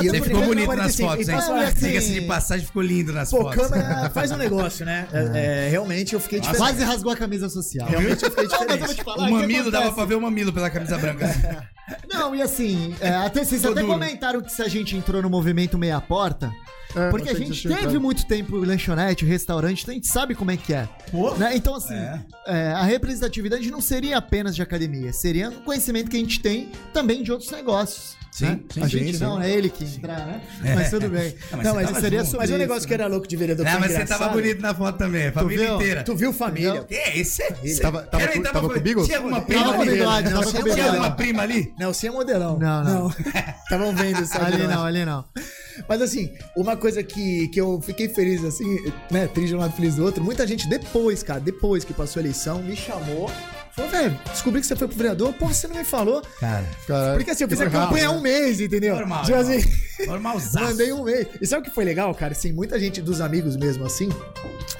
E 0.00 0.08
Você 0.08 0.22
ficou 0.22 0.42
bonito 0.46 0.64
"Quarenta 0.66 0.84
e 0.84 0.86
nas 0.86 0.94
cinco". 0.96 1.08
fotos, 1.10 1.28
hein? 1.28 1.34
Então, 1.36 1.56
assim, 1.60 1.86
Diga-se 1.86 2.12
de 2.14 2.20
passagem, 2.22 2.64
ficou 2.64 2.80
lindo 2.80 3.12
nas 3.12 3.28
Pô, 3.30 3.42
fotos. 3.42 3.68
câmera 3.68 4.08
faz 4.10 4.30
um 4.30 4.36
negócio, 4.36 4.86
né? 4.86 5.06
É, 5.12 5.18
é, 5.66 5.68
realmente 5.68 6.14
eu 6.14 6.20
fiquei 6.20 6.40
diferente. 6.40 6.58
Quase 6.62 6.82
rasgou 6.82 7.12
a 7.12 7.16
camisa 7.16 7.48
social. 7.50 7.86
Realmente 7.86 8.22
eu 8.24 8.30
fiquei 8.30 8.46
Não, 8.46 8.58
diferente. 8.66 8.94
te 8.94 9.04
falar, 9.04 9.28
O 9.28 9.30
mamilo, 9.30 9.70
dava 9.70 9.92
pra 9.92 10.04
ver 10.06 10.14
o 10.14 10.20
mamilo 10.20 10.52
pela 10.52 10.70
camisa 10.70 10.96
branca. 10.96 11.26
Não, 12.12 12.34
e 12.34 12.42
assim, 12.42 12.94
é, 13.00 13.10
até, 13.10 13.44
vocês 13.44 13.62
Tô 13.62 13.68
até 13.70 13.80
duro. 13.80 13.92
comentaram 13.92 14.40
que 14.40 14.52
se 14.52 14.62
a 14.62 14.68
gente 14.68 14.96
entrou 14.96 15.22
no 15.22 15.30
movimento 15.30 15.76
meia 15.78 16.00
porta, 16.00 16.52
É, 16.94 17.08
porque 17.10 17.28
a 17.30 17.34
gente 17.34 17.68
teve 17.68 17.98
muito 17.98 18.26
tempo 18.26 18.56
lanchonete, 18.56 19.24
restaurante, 19.24 19.82
então 19.82 19.92
a 19.92 19.94
gente 19.94 20.08
sabe 20.08 20.34
como 20.34 20.50
é 20.50 20.56
que 20.56 20.72
é. 20.74 20.88
né? 21.38 21.54
Então, 21.56 21.74
assim, 21.74 21.94
É. 21.94 22.20
é, 22.46 22.72
a 22.72 22.82
representatividade 22.82 23.70
não 23.70 23.80
seria 23.80 24.18
apenas 24.18 24.56
de 24.56 24.62
academia, 24.62 25.12
seria 25.12 25.50
um 25.50 25.60
conhecimento 25.62 26.10
que 26.10 26.16
a 26.16 26.20
gente 26.20 26.40
tem 26.40 26.68
também 26.92 27.22
de 27.22 27.30
outros 27.30 27.50
negócios. 27.50 28.16
Sim, 28.40 28.46
né? 28.46 28.60
sim, 28.72 28.80
a 28.80 28.84
sim, 28.84 28.90
gente 28.90 29.16
sim. 29.16 29.24
não, 29.24 29.40
é 29.40 29.50
ele 29.50 29.68
que 29.70 29.84
entrar, 29.84 30.26
né? 30.26 30.40
É. 30.64 30.74
Mas 30.74 30.90
tudo 30.90 31.08
bem. 31.08 31.34
Não, 31.50 31.56
mas 31.58 31.64
Não, 31.64 31.72
você 31.72 31.76
mas 31.80 31.86
tava 31.88 32.00
seria 32.00 32.24
junto. 32.24 32.36
Mas 32.36 32.50
isso, 32.50 32.58
negócio 32.58 32.88
que 32.88 32.94
era 32.94 33.06
louco 33.06 33.26
de 33.28 33.36
vereador 33.36 33.64
Não, 33.64 33.72
foi 33.72 33.80
mas 33.80 33.92
você 33.92 34.04
tava 34.04 34.28
bonito 34.28 34.60
na 34.60 34.74
foto 34.74 34.98
também, 34.98 35.26
a 35.28 35.32
família 35.32 35.66
viu? 35.66 35.74
inteira. 35.76 36.02
Tu 36.02 36.16
viu 36.16 36.32
família? 36.32 36.86
É 36.90 37.18
esse? 37.18 37.42
esse 37.62 37.80
Tava- 37.80 38.02
tava 38.02 38.24
Peraí, 38.26 38.42
tava 38.42 38.60
com- 38.60 38.74
comigo? 38.74 39.04
Tinha 39.04 39.18
alguma 39.18 39.40
Tava 39.40 39.46
prima 39.46 39.74
com 39.74 39.82
ali? 39.82 39.98
não, 39.98 40.06
tava 40.40 40.44
sem 40.50 40.60
com 40.62 40.70
Tinha 40.70 40.86
alguma 40.86 41.10
prima 41.12 41.42
ali? 41.42 41.74
Não, 41.78 41.92
sem 41.94 42.10
modelão. 42.10 42.58
Não, 42.58 42.84
não. 42.84 43.08
Estavam 43.64 43.94
vendo 43.94 44.22
isso 44.22 44.36
Ali 44.40 44.66
não, 44.66 44.84
ali 44.84 45.04
não. 45.04 45.24
Mas 45.88 46.02
assim, 46.02 46.30
uma 46.56 46.76
coisa 46.76 47.02
que, 47.02 47.48
que 47.48 47.60
eu 47.60 47.80
fiquei 47.80 48.08
feliz, 48.08 48.44
assim, 48.44 48.78
né? 49.10 49.26
Triste 49.28 49.48
de 49.50 49.56
um 49.56 49.58
lado, 49.58 49.72
feliz 49.74 49.96
do 49.96 50.04
outro. 50.04 50.22
Muita 50.22 50.46
gente 50.46 50.68
depois, 50.68 51.22
cara, 51.22 51.40
depois 51.40 51.84
que 51.84 51.92
passou 51.94 52.20
a 52.20 52.22
eleição, 52.22 52.62
me 52.62 52.76
chamou. 52.76 53.30
Falou, 53.80 53.88
velho, 53.90 54.18
descobri 54.30 54.60
que 54.60 54.66
você 54.66 54.76
foi 54.76 54.88
pro 54.88 54.96
vereador. 54.96 55.32
Porra, 55.34 55.54
você 55.54 55.66
não 55.66 55.76
me 55.76 55.84
falou. 55.84 56.22
Cara, 56.38 56.64
Cara, 56.86 57.14
Porque 57.16 57.30
assim, 57.30 57.44
eu 57.44 57.48
fiz 57.48 57.60
a 57.60 57.70
campanha 57.70 58.08
há 58.08 58.10
um 58.10 58.20
mês, 58.20 58.60
entendeu? 58.60 58.94
normal. 58.96 59.24
Tipo 59.24 59.38
assim, 59.38 59.60
Normalzaço. 60.06 60.64
mandei 60.64 60.92
um 60.92 61.04
mês. 61.04 61.26
E 61.40 61.46
sabe 61.46 61.62
o 61.62 61.64
que 61.64 61.74
foi 61.74 61.84
legal, 61.84 62.14
cara? 62.14 62.32
Assim, 62.32 62.52
muita 62.52 62.78
gente 62.78 63.00
dos 63.00 63.20
amigos 63.20 63.56
mesmo, 63.56 63.84
assim, 63.86 64.08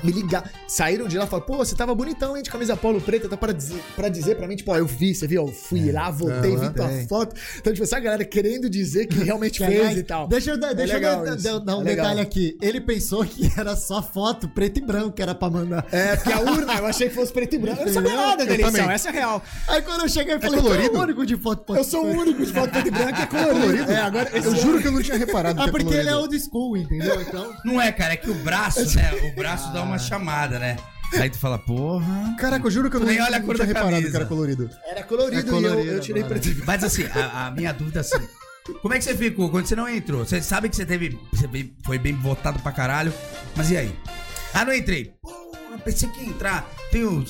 me 0.02 0.12
ligar. 0.12 0.50
Saíram 0.66 1.08
de 1.08 1.16
lá 1.18 1.24
e 1.24 1.28
falaram, 1.28 1.46
pô, 1.46 1.56
você 1.56 1.74
tava 1.74 1.94
bonitão, 1.94 2.36
hein, 2.36 2.42
de 2.42 2.50
camisa 2.50 2.76
polo 2.76 3.00
preta, 3.00 3.28
tá 3.28 3.36
pra 3.36 3.52
dizer 3.52 3.80
pra, 3.96 4.08
dizer 4.08 4.36
pra 4.36 4.46
mim, 4.46 4.56
tipo, 4.56 4.70
ó, 4.72 4.76
eu 4.76 4.86
vi, 4.86 5.14
você 5.14 5.26
viu? 5.26 5.46
Eu 5.46 5.52
fui 5.52 5.90
lá, 5.92 6.10
voltei, 6.10 6.54
Aham, 6.54 6.68
vi 6.68 6.74
tua 6.74 6.88
foto. 7.08 7.34
Então, 7.58 7.72
tipo, 7.72 7.84
essa 7.84 7.98
galera 8.00 8.24
querendo 8.24 8.68
dizer 8.68 9.06
que 9.06 9.18
realmente 9.22 9.58
Que, 9.60 9.66
fez 9.66 9.96
e 9.98 10.02
tal. 10.02 10.28
Deixa 10.28 10.50
eu, 10.52 10.58
dar- 10.58 10.74
deixa 10.74 10.94
eu 10.94 10.98
legal 11.00 11.24
dar, 11.24 11.34
isso. 11.36 11.42
dar- 11.44 11.58
dar 11.58 11.76
um 11.78 11.80
É 11.82 11.84
legal. 11.84 12.04
detalhe 12.06 12.20
aqui. 12.20 12.56
Ele 12.60 12.80
pensou 12.80 13.24
que 13.24 13.50
era 13.56 13.76
só 13.76 14.02
foto 14.02 14.48
preto 14.48 14.78
e 14.78 14.80
branco 14.82 15.12
que 15.12 15.22
era 15.22 15.34
pra 15.34 15.48
mandar. 15.50 15.86
É, 15.92 16.16
porque 16.16 16.32
a 16.32 16.40
urna, 16.40 16.74
eu 16.76 16.86
achei 16.86 17.08
que 17.08 17.14
fosse 17.14 17.32
preto 17.32 17.54
e 17.54 17.58
branco. 17.58 17.80
Eu 17.82 17.86
não 17.86 17.92
sabia 17.92 18.14
nada 18.16 18.44
da 18.46 18.54
eleição, 18.54 18.89
também. 18.90 18.94
essa 18.94 19.08
é 19.08 19.10
a 19.10 19.12
real. 19.14 19.42
Aí 19.68 19.82
quando 19.82 20.00
eu 20.02 20.08
cheguei, 20.08 20.34
eu 20.34 20.40
falei, 20.40 20.60
colorido? 20.60 20.88
"Tu 20.90 20.96
é 20.96 20.98
o 20.98 21.02
único 21.02 21.26
de 21.26 21.36
foto 21.36 21.76
Eu 21.76 21.84
sou 21.84 22.04
o 22.04 22.10
único 22.10 22.44
de 22.44 22.52
foto 22.52 22.70
preto 22.70 22.88
e 22.88 22.90
branco 22.90 23.14
que 23.14 23.22
é 23.22 23.26
colorido. 23.44 23.92
É, 23.92 23.96
agora, 24.00 24.30
Eu 24.32 24.56
juro 24.56 24.80
que 24.80 24.88
eu 24.88 24.92
não 24.92 25.02
tinha 25.02 25.16
reparado 25.18 25.60
Ah, 25.60 25.64
que 25.64 25.68
é 25.68 25.72
porque 25.72 25.86
ele 25.94 26.08
é 26.08 26.12
colorido. 26.12 26.20
old 26.20 26.40
school, 26.40 26.76
entendeu? 26.76 27.20
Então. 27.20 27.52
Não 27.64 27.80
é, 27.80 27.90
cara, 27.92 28.12
é 28.12 28.16
que 28.16 28.30
o 28.30 28.34
braço, 28.34 28.84
né? 28.96 29.10
O 29.32 29.34
braço 29.36 29.72
dá 29.72 29.82
uma 29.82 29.98
chamada, 29.98 30.58
né? 30.58 30.76
Aí 31.14 31.28
tu 31.28 31.38
fala, 31.38 31.58
porra. 31.58 32.36
Caraca, 32.38 32.64
eu 32.66 32.70
juro 32.70 32.88
que 32.88 32.94
eu 32.96 33.00
não, 33.00 33.06
nem 33.08 33.20
olha 33.20 33.36
a 33.36 33.38
não 33.40 33.46
cor 33.46 33.56
tinha 33.56 33.66
da 33.66 33.72
reparado 33.72 33.92
camisa. 33.96 34.10
que 34.10 34.16
era 34.16 34.26
colorido. 34.26 34.70
Era 34.86 35.02
colorido, 35.02 35.40
É 35.40 35.50
colorido 35.50 35.82
e 35.82 35.86
eu, 35.88 35.94
eu 35.94 36.00
tirei 36.00 36.22
agora. 36.22 36.38
preto. 36.40 36.62
Mas 36.64 36.84
assim, 36.84 37.04
a, 37.06 37.46
a 37.46 37.50
minha 37.50 37.72
dúvida 37.72 37.98
é 37.98 38.02
assim. 38.02 38.28
Como 38.80 38.94
é 38.94 38.98
que 38.98 39.04
você 39.04 39.16
ficou 39.16 39.50
quando 39.50 39.66
você 39.66 39.74
não 39.74 39.88
entrou? 39.88 40.24
Você 40.24 40.40
sabe 40.40 40.68
que 40.68 40.76
você 40.76 40.86
teve. 40.86 41.18
Você 41.32 41.48
foi 41.84 41.98
bem 41.98 42.14
votado 42.14 42.60
pra 42.60 42.70
caralho. 42.70 43.12
Mas 43.56 43.70
e 43.72 43.76
aí? 43.76 43.92
Ah, 44.54 44.64
não 44.64 44.72
entrei. 44.72 45.14
Porra, 45.20 45.78
pensei 45.84 46.08
que 46.10 46.20
ia 46.22 46.28
entrar. 46.28 46.68
Tenho 46.92 47.24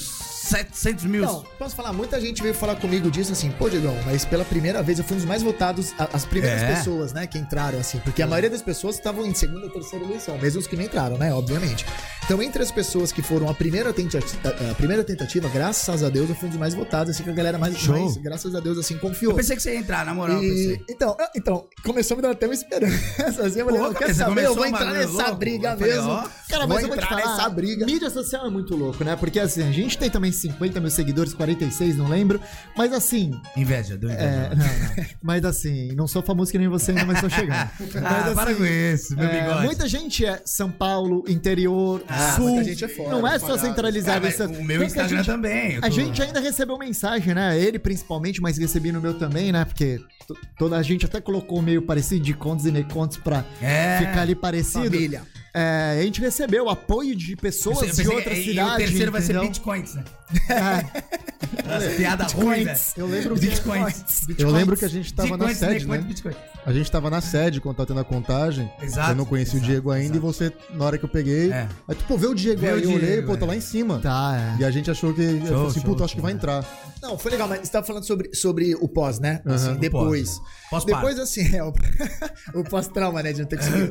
700 0.50 1.04
mil. 1.04 1.22
Não, 1.22 1.44
posso 1.58 1.74
falar, 1.76 1.92
muita 1.92 2.20
gente 2.20 2.42
veio 2.42 2.54
falar 2.54 2.76
comigo 2.76 3.10
disso 3.10 3.32
assim, 3.32 3.50
pô, 3.52 3.68
Diegão, 3.68 3.96
mas 4.04 4.24
pela 4.24 4.44
primeira 4.44 4.82
vez 4.82 4.98
eu 4.98 5.04
fui 5.04 5.14
um 5.16 5.18
dos 5.20 5.26
mais 5.28 5.42
votados, 5.42 5.92
as 6.12 6.24
primeiras 6.24 6.62
É. 6.62 6.74
pessoas, 6.76 7.12
né, 7.12 7.26
que 7.26 7.38
entraram, 7.38 7.78
assim, 7.78 7.98
porque 8.00 8.22
a 8.22 8.26
maioria 8.26 8.50
das 8.50 8.62
pessoas 8.62 8.96
estavam 8.96 9.24
em 9.26 9.34
segunda 9.34 9.66
ou 9.66 9.70
terceira 9.70 10.04
eleição, 10.04 10.36
mesmo 10.38 10.60
os 10.60 10.66
que 10.66 10.76
não 10.76 10.84
entraram, 10.84 11.16
né, 11.18 11.32
obviamente. 11.32 11.84
Então, 12.24 12.42
entre 12.42 12.62
as 12.62 12.70
pessoas 12.70 13.10
que 13.10 13.22
foram 13.22 13.48
a 13.48 13.54
primeira 13.54 13.92
tentativa, 13.92 14.38
a 14.70 14.74
primeira 14.74 15.02
tentativa 15.02 15.48
graças 15.48 16.02
a 16.02 16.08
Deus, 16.08 16.28
eu 16.28 16.34
fui 16.34 16.46
um 16.46 16.50
dos 16.50 16.60
mais 16.60 16.74
votados, 16.74 17.14
assim, 17.14 17.22
que 17.24 17.30
a 17.30 17.32
galera 17.32 17.58
mais, 17.58 17.76
Show. 17.76 17.98
mais 17.98 18.16
graças 18.16 18.54
a 18.54 18.60
Deus, 18.60 18.78
assim, 18.78 18.96
confiou. 18.98 19.32
Eu 19.32 19.36
pensei 19.36 19.56
que 19.56 19.62
você 19.62 19.72
ia 19.74 19.78
entrar, 19.80 20.04
na 20.04 20.14
moral. 20.14 20.42
E- 20.42 20.80
então, 20.88 21.16
então, 21.34 21.66
começou 21.84 22.14
a 22.14 22.16
me 22.16 22.22
dar 22.22 22.30
até 22.30 22.46
uma 22.46 22.54
esperança. 22.54 22.90
Assim, 23.40 23.60
eu 23.60 23.66
falei, 23.66 23.80
Pô, 23.80 23.94
quer 23.94 24.14
saber? 24.14 24.44
Eu 24.44 24.54
vou 24.54 24.66
entrar 24.66 24.86
mano, 24.86 24.98
nessa 24.98 25.12
louco. 25.12 25.36
briga 25.36 25.70
Eu 25.72 25.78
falei, 25.78 25.94
mesmo. 25.94 26.10
ó, 26.10 26.24
Cara, 26.48 26.66
vou 26.66 26.68
mas 26.74 26.82
eu 26.82 26.88
vou 26.88 26.98
te 26.98 27.06
falar, 27.06 27.26
nessa 27.26 27.48
briga. 27.48 27.86
mídia 27.86 28.10
social 28.10 28.46
é 28.46 28.50
muito 28.50 28.76
louco, 28.76 29.02
né? 29.04 29.16
Porque 29.16 29.38
assim, 29.40 29.62
a 29.66 29.72
gente 29.72 29.96
tem 29.98 30.10
também 30.10 30.30
50 30.40 30.80
mil 30.80 30.90
seguidores, 30.90 31.32
46, 31.34 31.96
não 31.96 32.08
lembro. 32.08 32.40
Mas 32.76 32.92
assim, 32.92 33.32
Inveja, 33.56 33.96
deu 33.96 34.10
inveja. 34.10 34.24
é, 34.26 34.48
não, 34.54 34.56
não. 34.66 35.04
Mas 35.22 35.44
assim, 35.44 35.92
não 35.94 36.06
sou 36.08 36.22
famoso 36.22 36.50
que 36.50 36.58
nem 36.58 36.68
você 36.68 36.90
ainda, 36.92 37.04
mas 37.04 37.20
tô 37.20 37.28
chegando. 37.28 37.50
Ah, 38.04 38.22
mas, 38.26 38.34
para 38.34 38.54
com 38.54 38.64
isso, 38.64 39.16
meu 39.16 39.28
é, 39.28 39.40
bigode. 39.42 39.64
muita 39.66 39.88
gente 39.88 40.24
é 40.24 40.40
São 40.44 40.70
Paulo, 40.70 41.24
interior, 41.28 42.02
Ah, 42.08 42.32
sul. 42.36 42.48
muita 42.48 42.64
gente 42.64 42.84
é 42.84 42.88
fora, 42.88 43.10
não 43.10 43.26
é 43.26 43.38
só 43.38 43.56
centralizado. 43.58 44.20
Cara, 44.20 44.20
mas 44.20 44.34
Essa- 44.40 44.46
o 44.48 44.64
meu 44.64 44.82
Instagram 44.82 45.16
gente- 45.18 45.26
também. 45.26 45.72
eu 45.74 45.78
A 45.78 45.82
tô- 45.82 45.90
gente 45.90 46.22
ainda 46.22 46.40
recebeu 46.40 46.78
mensagem, 46.78 47.34
né? 47.34 47.58
Ele 47.60 47.78
principalmente, 47.78 48.40
mas 48.40 48.56
recebi 48.58 48.90
no 48.92 49.00
meu 49.00 49.14
também, 49.14 49.52
né? 49.52 49.64
Porque 49.64 50.00
toda 50.58 50.76
a 50.76 50.82
gente 50.82 51.04
até 51.04 51.20
colocou 51.20 51.60
meio 51.60 51.82
parecido 51.82 52.24
de 52.24 52.32
contos 52.34 52.64
e 52.66 52.70
necontos 52.70 53.16
pra 53.18 53.44
É. 53.60 53.98
ficar 53.98 54.22
ali 54.22 54.34
parecido. 54.34 54.84
Família. 54.84 55.22
É, 55.52 55.98
a 55.98 56.02
gente 56.02 56.20
recebeu 56.20 56.68
apoio 56.68 57.14
de 57.16 57.32
Eu 57.32 57.36
pessoas 57.38 57.80
pensei- 57.80 58.04
eu 58.06 58.10
de 58.10 58.16
outras 58.16 58.38
cidades. 58.38 58.70
E 58.72 58.74
o 58.74 58.76
terceiro 58.86 59.12
vai 59.12 59.20
ser 59.20 59.32
entendeu? 59.32 59.48
bitcoins, 59.48 59.94
né? 59.94 60.04
É, 60.48 61.96
piada 61.96 62.24
ruim, 62.26 62.64
velho. 62.64 62.78
eu 62.96 63.06
lembro 63.06 63.34
que- 63.34 63.40
Bitcoins. 63.40 64.04
Eu 64.38 64.50
lembro 64.50 64.76
que 64.76 64.84
a 64.84 64.88
gente 64.88 65.12
tava 65.12 65.30
na 65.30 65.46
Bitcoins, 65.46 65.58
sede, 65.58 65.74
Bitcoins, 65.74 66.02
né? 66.02 66.08
Bitcoin. 66.08 66.34
A 66.64 66.72
gente 66.72 66.90
tava 66.92 67.10
na 67.10 67.20
sede 67.20 67.60
quando 67.60 67.76
tá 67.76 67.86
tendo 67.86 67.98
a 68.00 68.04
contagem. 68.04 68.70
Exato, 68.80 69.10
Eu 69.12 69.16
não 69.16 69.24
conheci 69.24 69.56
exato, 69.56 69.64
o 69.64 69.68
Diego 69.68 69.90
ainda 69.90 70.16
exato. 70.16 70.18
e 70.18 70.20
você, 70.20 70.52
na 70.74 70.84
hora 70.84 70.98
que 70.98 71.04
eu 71.04 71.08
peguei. 71.08 71.50
É. 71.50 71.66
Aí 71.88 71.94
tu, 71.96 72.04
pô, 72.04 72.16
vê 72.16 72.26
o 72.26 72.34
Diego 72.34 72.60
Vê 72.60 72.68
o 72.70 72.74
aí, 72.76 72.82
eu 72.84 72.90
olhei, 72.92 73.12
Diego, 73.12 73.26
pô, 73.26 73.36
tá 73.36 73.44
é. 73.46 73.48
lá 73.48 73.56
em 73.56 73.60
cima. 73.60 73.98
Tá, 73.98 74.54
é. 74.58 74.62
E 74.62 74.64
a 74.64 74.70
gente 74.70 74.90
achou 74.90 75.12
que. 75.14 75.22
eu 75.22 75.40
falei 75.40 75.66
assim, 75.66 75.80
show, 75.80 75.90
puta, 75.90 76.04
acho 76.04 76.14
que 76.14 76.20
show. 76.20 76.22
vai 76.26 76.32
entrar. 76.32 76.64
Não, 77.02 77.18
foi 77.18 77.30
legal, 77.32 77.48
mas 77.48 77.60
você 77.60 77.72
tava 77.72 77.86
falando 77.86 78.04
sobre, 78.04 78.34
sobre 78.34 78.74
o 78.74 78.86
pós, 78.86 79.18
né? 79.18 79.40
Assim, 79.46 79.66
Aham, 79.68 79.76
o 79.76 79.78
depois. 79.80 80.40
Pós. 80.70 80.84
Depois, 80.84 81.18
assim, 81.18 81.40
é, 81.56 81.64
o, 81.64 81.72
o 82.54 82.62
pós-trauma, 82.64 83.22
né? 83.22 83.32
De 83.32 83.40
não 83.40 83.48
ter 83.48 83.56
conseguido. 83.56 83.90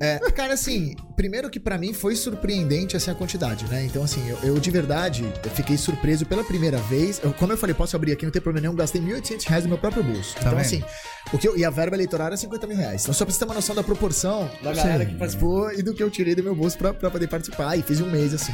É, 0.00 0.18
cara, 0.30 0.54
assim, 0.54 0.77
primeiro 1.16 1.48
que 1.50 1.58
pra 1.60 1.76
mim 1.78 1.92
foi 1.92 2.14
surpreendente 2.16 2.96
assim, 2.96 3.10
a 3.10 3.14
quantidade, 3.14 3.64
né? 3.66 3.84
Então, 3.84 4.02
assim, 4.02 4.26
eu, 4.28 4.38
eu 4.42 4.58
de 4.58 4.70
verdade 4.70 5.24
eu 5.44 5.50
fiquei 5.50 5.76
surpreso 5.76 6.24
pela 6.26 6.42
primeira 6.44 6.78
vez. 6.78 7.20
Eu, 7.22 7.32
como 7.32 7.52
eu 7.52 7.56
falei, 7.58 7.74
posso 7.74 7.94
abrir 7.96 8.12
aqui, 8.12 8.24
não 8.24 8.32
tem 8.32 8.40
problema 8.42 8.66
nenhum, 8.66 8.76
gastei 8.76 9.00
1.800 9.00 9.44
reais 9.46 9.64
no 9.64 9.70
meu 9.70 9.78
próprio 9.78 10.02
bolso. 10.02 10.34
então, 10.38 10.50
vendo? 10.50 10.60
assim, 10.60 10.82
o 11.32 11.38
que 11.38 11.46
eu- 11.48 11.56
e 11.58 11.64
a 11.64 11.70
verba 11.70 11.96
eleitoral 11.96 12.28
era 12.28 12.36
50 12.36 12.66
mil 12.66 12.76
reais. 12.76 13.02
Então, 13.02 13.14
só 13.14 13.24
pra 13.24 13.32
você 13.32 13.38
ter 13.38 13.44
uma 13.44 13.54
noção 13.54 13.74
da 13.74 13.82
proporção 13.82 14.50
da 14.62 14.72
galera 14.72 15.04
que 15.06 15.14
participou 15.14 15.72
e 15.72 15.82
do 15.82 15.94
que 15.94 16.02
eu 16.02 16.10
tirei 16.10 16.34
do 16.34 16.42
meu 16.42 16.54
bolso 16.54 16.76
pra, 16.78 16.92
pra 16.94 17.10
poder 17.10 17.26
participar. 17.28 17.76
E 17.76 17.82
fiz 17.82 18.00
um 18.00 18.10
mês, 18.10 18.32
assim. 18.34 18.52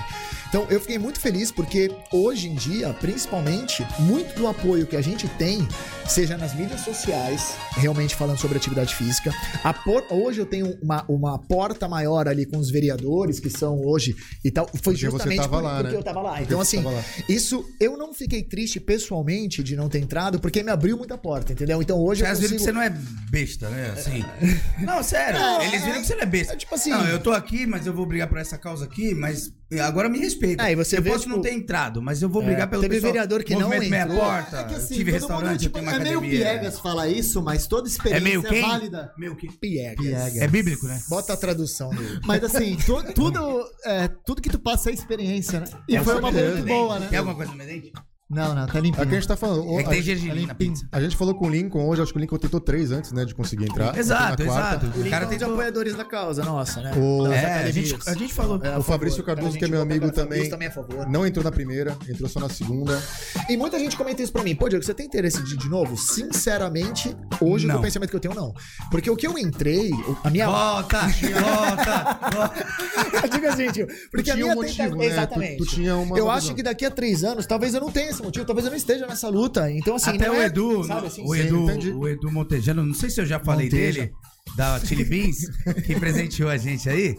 Então, 0.48 0.66
eu 0.70 0.80
fiquei 0.80 0.98
muito 0.98 1.18
feliz 1.20 1.50
porque 1.50 1.90
hoje 2.12 2.48
em 2.48 2.54
dia, 2.54 2.92
principalmente, 3.00 3.86
muito 3.98 4.34
do 4.38 4.46
apoio 4.46 4.86
que 4.86 4.96
a 4.96 5.00
gente 5.02 5.26
tem, 5.28 5.66
seja 6.06 6.36
nas 6.36 6.54
mídias 6.54 6.80
sociais, 6.82 7.54
realmente 7.76 8.14
falando 8.14 8.38
sobre 8.38 8.56
atividade 8.56 8.94
física. 8.94 9.32
A 9.62 9.72
por- 9.72 10.04
Hoje 10.10 10.40
eu 10.40 10.46
tenho 10.46 10.76
uma, 10.82 11.04
uma 11.08 11.38
porta 11.38 11.88
maior 11.88 12.13
ali 12.28 12.46
com 12.46 12.58
os 12.58 12.70
vereadores 12.70 13.38
que 13.40 13.50
são 13.50 13.80
hoje 13.84 14.14
e 14.44 14.50
tal. 14.50 14.66
Foi 14.66 14.78
Porque 14.80 14.90
você 14.98 15.10
justamente 15.10 15.36
tava 15.38 15.56
por- 15.56 15.62
lá, 15.62 15.76
porque 15.78 15.92
né? 15.92 15.98
eu 15.98 16.02
tava 16.02 16.20
lá. 16.22 16.42
Então, 16.42 16.58
você 16.58 16.76
assim, 16.78 16.86
lá. 16.86 17.04
isso 17.28 17.64
eu 17.80 17.96
não 17.96 18.12
fiquei 18.14 18.42
triste 18.42 18.78
pessoalmente 18.80 19.62
de 19.62 19.76
não 19.76 19.88
ter 19.88 19.98
entrado, 19.98 20.38
porque 20.40 20.62
me 20.62 20.70
abriu 20.70 20.96
muita 20.96 21.16
porta, 21.18 21.52
entendeu? 21.52 21.80
Então 21.82 21.98
hoje 21.98 22.22
eu 22.22 22.26
Vocês 22.28 22.40
viram 22.40 22.56
que 22.56 22.62
você 22.62 22.72
não 22.72 22.82
é 22.82 22.90
besta, 23.30 23.68
né? 23.68 23.90
Assim. 23.90 24.24
Não, 24.84 25.02
sério. 25.02 25.38
Não, 25.40 25.62
eles 25.62 25.82
viram 25.84 26.00
que 26.00 26.06
você 26.06 26.14
não 26.14 26.22
é 26.22 26.26
besta. 26.26 26.52
é 26.52 26.56
tipo 26.56 26.74
assim- 26.74 26.90
Não, 26.90 27.06
eu 27.08 27.18
tô 27.20 27.32
aqui, 27.32 27.66
mas 27.66 27.86
eu 27.86 27.92
vou 27.94 28.06
brigar 28.06 28.28
por 28.28 28.38
essa 28.38 28.56
causa 28.58 28.84
aqui, 28.84 29.14
mas 29.14 29.52
Agora 29.80 30.08
me 30.08 30.18
respeita. 30.18 30.62
Ah, 30.64 30.74
você 30.76 30.98
eu 30.98 31.02
vê, 31.02 31.10
posso 31.10 31.22
tipo, 31.24 31.34
não 31.36 31.42
ter 31.42 31.52
entrado, 31.52 32.00
mas 32.02 32.22
eu 32.22 32.28
vou 32.28 32.42
brigar 32.42 32.62
É, 32.62 32.66
pelo 32.66 32.82
teve 32.82 32.94
pessoal. 32.96 33.12
vereador 33.12 33.44
que 33.44 33.54
não 33.54 33.72
entrou. 33.72 34.18
porta, 34.18 34.56
É 34.58 34.64
que 34.64 34.74
assim, 34.74 34.94
tive 34.94 35.12
restaurante, 35.12 35.50
mundo, 35.50 35.58
tipo, 35.60 35.78
é 35.78 35.82
meio 35.82 35.94
academia. 35.96 36.30
piegas 36.30 36.78
falar 36.80 37.08
isso, 37.08 37.42
mas 37.42 37.66
toda 37.66 37.88
É 37.88 37.90
experiência 37.90 38.22
meio 38.22 38.42
quem? 38.42 38.62
válida. 38.62 39.12
Meio 39.18 39.36
que... 39.36 39.50
Piegas. 39.58 40.04
Piegas. 40.04 40.36
É 40.36 40.48
bíblico, 40.48 40.86
né? 40.86 41.00
Bota 41.08 41.32
a 41.32 41.36
tradução 41.36 41.90
dele. 41.90 42.20
Mas 42.24 42.42
assim, 42.44 42.76
tu- 42.84 43.02
tudo, 43.14 43.64
é, 43.84 44.08
tudo 44.26 44.40
que 44.42 44.50
tu 44.50 44.58
passa 44.58 44.90
é 44.90 44.94
experiência, 44.94 45.60
né? 45.60 45.66
E 45.88 45.98
foi 45.98 46.18
uma 46.18 46.30
muito 46.30 46.64
boa, 46.66 46.98
né? 46.98 47.06
Quer 47.10 47.16
alguma 47.18 47.36
coisa 47.36 47.50
no 47.52 47.56
meu 47.58 47.66
dente? 47.66 47.92
Não, 48.30 48.54
não, 48.54 48.62
tá 48.62 48.62
É 48.62 48.66
que 48.72 48.78
a 48.78 48.80
limpinho. 48.80 49.10
gente 49.10 49.28
tá 49.28 49.36
falando. 49.36 49.66
o- 49.66 49.78
É 49.78 49.82
que 49.82 49.88
a, 49.88 49.92
tem 49.92 50.02
gente- 50.02 50.18
gergelim 50.20 50.46
na 50.46 50.52
limpinho. 50.54 50.72
pizza. 50.72 50.88
a 50.90 51.00
gente 51.00 51.14
falou 51.14 51.34
com 51.34 51.46
o 51.46 51.50
Lincoln 51.50 51.86
hoje, 51.86 52.00
acho 52.00 52.10
que 52.10 52.18
o 52.18 52.20
Lincoln 52.22 52.38
tentou 52.38 52.58
três 52.58 52.90
antes, 52.90 53.12
né, 53.12 53.22
de 53.26 53.34
conseguir 53.34 53.64
entrar. 53.64 53.96
Exato, 53.98 54.42
exato. 54.42 54.86
O 54.86 55.06
O 55.06 55.10
cara 55.10 55.26
tem 55.26 55.38
tem 55.38 55.38
de 55.38 55.44
apoiadores 55.52 55.94
da 55.94 56.04
causa, 56.06 56.42
nossa, 56.42 56.80
né? 56.80 56.92
O- 56.96 57.26
É, 57.26 57.64
a 57.64 57.70
gente, 57.70 57.94
a 58.06 58.14
gente 58.14 58.32
falou. 58.32 58.58
É, 58.62 58.72
a 58.74 58.78
O 58.78 58.82
Fabrício. 58.82 59.22
Cardoso, 59.22 59.56
A 59.56 59.58
que 59.58 59.64
é 59.64 59.68
meu 59.68 59.82
amigo 59.82 60.06
também, 60.10 60.24
Fabrício 60.48 60.50
também 60.50 60.68
é 60.68 60.70
a 60.70 60.74
favor. 60.74 61.06
não 61.08 61.26
entrou 61.26 61.44
na 61.44 61.52
primeira, 61.52 61.96
entrou 62.08 62.28
só 62.28 62.40
na 62.40 62.48
segunda. 62.48 63.00
E 63.48 63.56
muita 63.58 63.78
gente 63.78 63.94
comenta 63.96 64.22
isso 64.22 64.32
pra 64.32 64.42
mim. 64.42 64.54
Pô, 64.56 64.68
Diego, 64.70 64.82
você 64.84 64.94
tem 64.94 65.04
interesse 65.06 65.42
de, 65.42 65.56
de 65.56 65.68
novo? 65.68 65.94
Sinceramente, 65.96 67.14
hoje 67.40 67.66
Não. 67.66 67.78
o 67.78 67.82
pensamento 67.82 68.08
que 68.10 68.16
eu 68.16 68.20
tenho, 68.20 68.34
não. 68.34 68.54
Porque 68.90 69.10
o 69.10 69.16
que 69.16 69.26
eu 69.26 69.38
entrei, 69.38 69.90
a 70.22 70.30
minha. 70.30 70.46
Volta, 70.46 71.00
volta, 71.42 72.18
volta. 72.32 73.28
Diga 73.30 73.52
assim, 73.52 73.70
tio. 73.70 73.86
Porque 74.10 74.30
a 74.30 74.34
tinha 74.34 74.36
minha 74.46 74.52
um 74.52 74.56
motivo, 74.56 74.76
tenta- 74.76 74.96
né? 74.96 75.06
Exatamente. 75.06 75.56
Tu- 75.58 75.64
tu 75.66 75.70
tinha 75.74 75.96
uma 75.96 76.16
eu 76.18 76.30
acho 76.30 76.54
que 76.54 76.62
daqui 76.62 76.84
a 76.86 76.90
três 76.90 77.22
anos, 77.24 77.46
talvez 77.46 77.74
eu 77.74 77.80
não 77.80 77.90
tenha 77.90 78.10
esse 78.10 78.22
motivo, 78.24 78.44
talvez 78.44 78.64
eu 78.66 78.70
não 78.70 78.76
esteja 78.76 79.06
nessa 79.06 79.28
luta. 79.28 79.70
Então, 79.70 79.96
assim, 79.96 80.10
Até 80.10 80.26
não 80.28 80.34
o 80.36 80.42
é- 80.42 80.46
Edu, 80.46 80.84
sabe, 80.84 81.06
assim, 81.06 81.24
o 81.26 81.34
Edu, 81.34 81.64
entendi. 81.64 81.90
o 81.90 82.08
Edu 82.08 82.30
Montejano, 82.30 82.84
não 82.84 82.94
sei 82.94 83.10
se 83.10 83.20
eu 83.20 83.26
já 83.26 83.38
falei 83.38 83.66
Monteja. 83.66 84.00
dele, 84.00 84.12
da 84.56 84.78
Chili 84.80 85.04
Beans, 85.04 85.48
que 85.86 85.94
presenteou 85.98 86.48
a 86.50 86.56
gente 86.56 86.88
aí. 86.88 87.16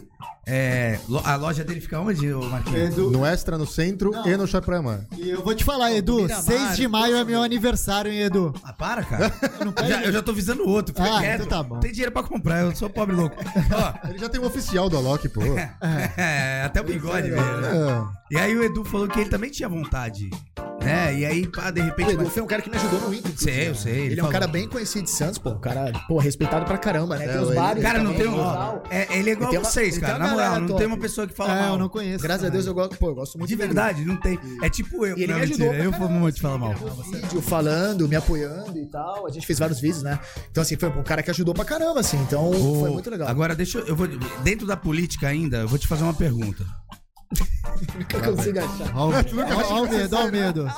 É, 0.48 1.00
a 1.24 1.34
loja 1.34 1.64
dele 1.64 1.80
fica 1.80 1.98
onde, 1.98 2.32
ô 2.32 2.40
Marquinhos? 2.44 2.92
Edu, 2.92 3.10
No 3.10 3.26
Extra, 3.26 3.58
no 3.58 3.66
Centro 3.66 4.12
e 4.24 4.36
no 4.36 4.46
Chaprama. 4.46 5.04
e 5.18 5.28
eu 5.30 5.42
vou 5.42 5.52
te 5.56 5.64
falar, 5.64 5.92
Edu, 5.92 6.22
Miramar, 6.22 6.42
6 6.44 6.76
de 6.76 6.86
maio 6.86 7.16
é 7.16 7.24
meu 7.24 7.42
aniversário, 7.42 8.12
hein, 8.12 8.20
Edu? 8.20 8.54
Ah, 8.62 8.72
para, 8.72 9.02
cara. 9.02 9.32
Eu 9.82 9.88
já, 9.88 10.02
eu 10.04 10.12
já 10.12 10.22
tô 10.22 10.32
visando 10.32 10.62
o 10.62 10.68
outro. 10.68 10.94
Fica 10.94 11.16
Ah, 11.16 11.18
quieto. 11.20 11.34
então 11.42 11.46
tá 11.48 11.62
bom. 11.64 11.80
Tem 11.80 11.90
dinheiro 11.90 12.12
pra 12.12 12.22
comprar, 12.22 12.60
eu 12.60 12.74
sou 12.76 12.88
pobre 12.88 13.16
louco. 13.16 13.34
Ó, 13.44 13.92
Ele 14.08 14.18
já 14.18 14.28
tem 14.28 14.40
um 14.40 14.46
oficial 14.46 14.88
do 14.88 14.96
Alok, 14.96 15.28
pô. 15.30 15.40
é, 16.16 16.62
até 16.64 16.80
o 16.80 16.84
bigode, 16.84 17.28
velho. 17.28 17.40
É. 17.42 18.04
E 18.30 18.36
aí 18.38 18.56
o 18.56 18.62
Edu 18.62 18.84
falou 18.84 19.08
que 19.08 19.18
ele 19.18 19.28
também 19.30 19.50
tinha 19.50 19.68
vontade. 19.68 20.30
Né? 20.86 21.18
E 21.18 21.24
aí, 21.26 21.46
pá, 21.46 21.70
de 21.70 21.80
O 21.80 21.84
repente. 21.84 22.10
Edu 22.12 22.24
mas- 22.24 22.32
foi 22.32 22.42
um 22.42 22.46
cara 22.46 22.62
que 22.62 22.70
me 22.70 22.76
ajudou 22.76 23.00
no 23.00 23.14
Inter. 23.14 23.30
inclusive, 23.32 23.52
Sei, 23.52 23.64
eu 23.66 23.72
né? 23.72 23.74
sei, 23.74 23.92
ele 23.92 24.00
Ele, 24.00 24.12
é 24.12 24.14
um 24.14 24.16
falou. 24.26 24.32
cara 24.32 24.46
bem 24.46 24.68
conhecido 24.68 25.04
de 25.04 25.10
Santos, 25.10 25.38
pô. 25.38 25.50
Um 25.50 25.58
cara, 25.58 25.92
pô, 26.08 26.18
respeitado 26.18 26.64
pra 26.64 26.78
caramba, 26.78 27.16
né? 27.18 27.26
Tem 27.28 27.40
os 27.40 27.54
bares. 27.54 27.82
Cara, 27.82 28.02
não 28.02 28.14
tem 28.14 28.26
um. 28.28 28.36
É, 28.90 29.18
ele 29.18 29.30
é 29.30 29.32
igual 29.32 29.52
vocês, 29.52 29.98
cara. 29.98 30.18
Na 30.18 30.28
moral, 30.28 30.60
não 30.60 30.76
tem 30.76 30.86
uma 30.86 30.98
pessoa 30.98 31.26
que 31.26 31.34
fala 31.34 31.56
É, 31.56 31.60
mal. 31.62 31.72
eu 31.74 31.78
não 31.78 31.88
conheço. 31.88 32.22
Graças 32.22 32.44
a 32.44 32.48
Deus 32.48 32.66
eu 32.66 32.74
gosto, 32.74 32.96
pô, 32.96 33.08
eu 33.08 33.14
gosto 33.14 33.38
muito 33.38 33.48
De 33.48 33.56
verdade, 33.56 34.04
não 34.04 34.16
tem. 34.16 34.38
É 34.62 34.68
tipo 34.70 35.04
eu. 35.06 35.16
E 35.18 35.22
ele 35.22 35.32
não, 35.32 35.38
me 35.38 35.44
ajudou 35.44 35.66
eu 35.74 35.90
fui 35.92 36.00
caralho. 36.00 36.20
muito 36.20 36.40
falar 36.40 36.58
mal. 36.58 36.70
Gravou 36.70 37.02
vídeo 37.04 37.42
falando, 37.42 38.08
me 38.08 38.16
apoiando 38.16 38.78
e 38.78 38.86
tal. 38.86 39.26
A 39.26 39.30
gente 39.30 39.46
fez 39.46 39.58
vários 39.58 39.80
vídeos, 39.80 40.02
né? 40.02 40.18
Então, 40.50 40.62
assim, 40.62 40.76
foi 40.76 40.88
um 40.88 41.02
cara 41.02 41.22
que 41.22 41.30
ajudou 41.30 41.54
pra 41.54 41.64
caramba, 41.64 42.00
assim. 42.00 42.16
Então, 42.18 42.52
foi 42.52 42.90
muito 42.90 43.10
legal. 43.10 43.28
Agora, 43.28 43.54
deixa 43.54 43.78
eu. 43.78 43.86
eu 43.86 43.96
vou, 43.96 44.06
dentro 44.42 44.66
da 44.66 44.76
política 44.76 45.28
ainda, 45.28 45.58
eu 45.58 45.68
vou 45.68 45.78
te 45.78 45.86
fazer 45.86 46.02
uma 46.04 46.14
pergunta. 46.14 46.64
Nunca 47.94 48.20
consigo 48.20 48.58
achar. 48.58 48.96
Olha 48.96 49.82
o 49.82 49.88
medo, 49.90 50.16
olha 50.16 50.28
o 50.28 50.32
medo. 50.32 50.72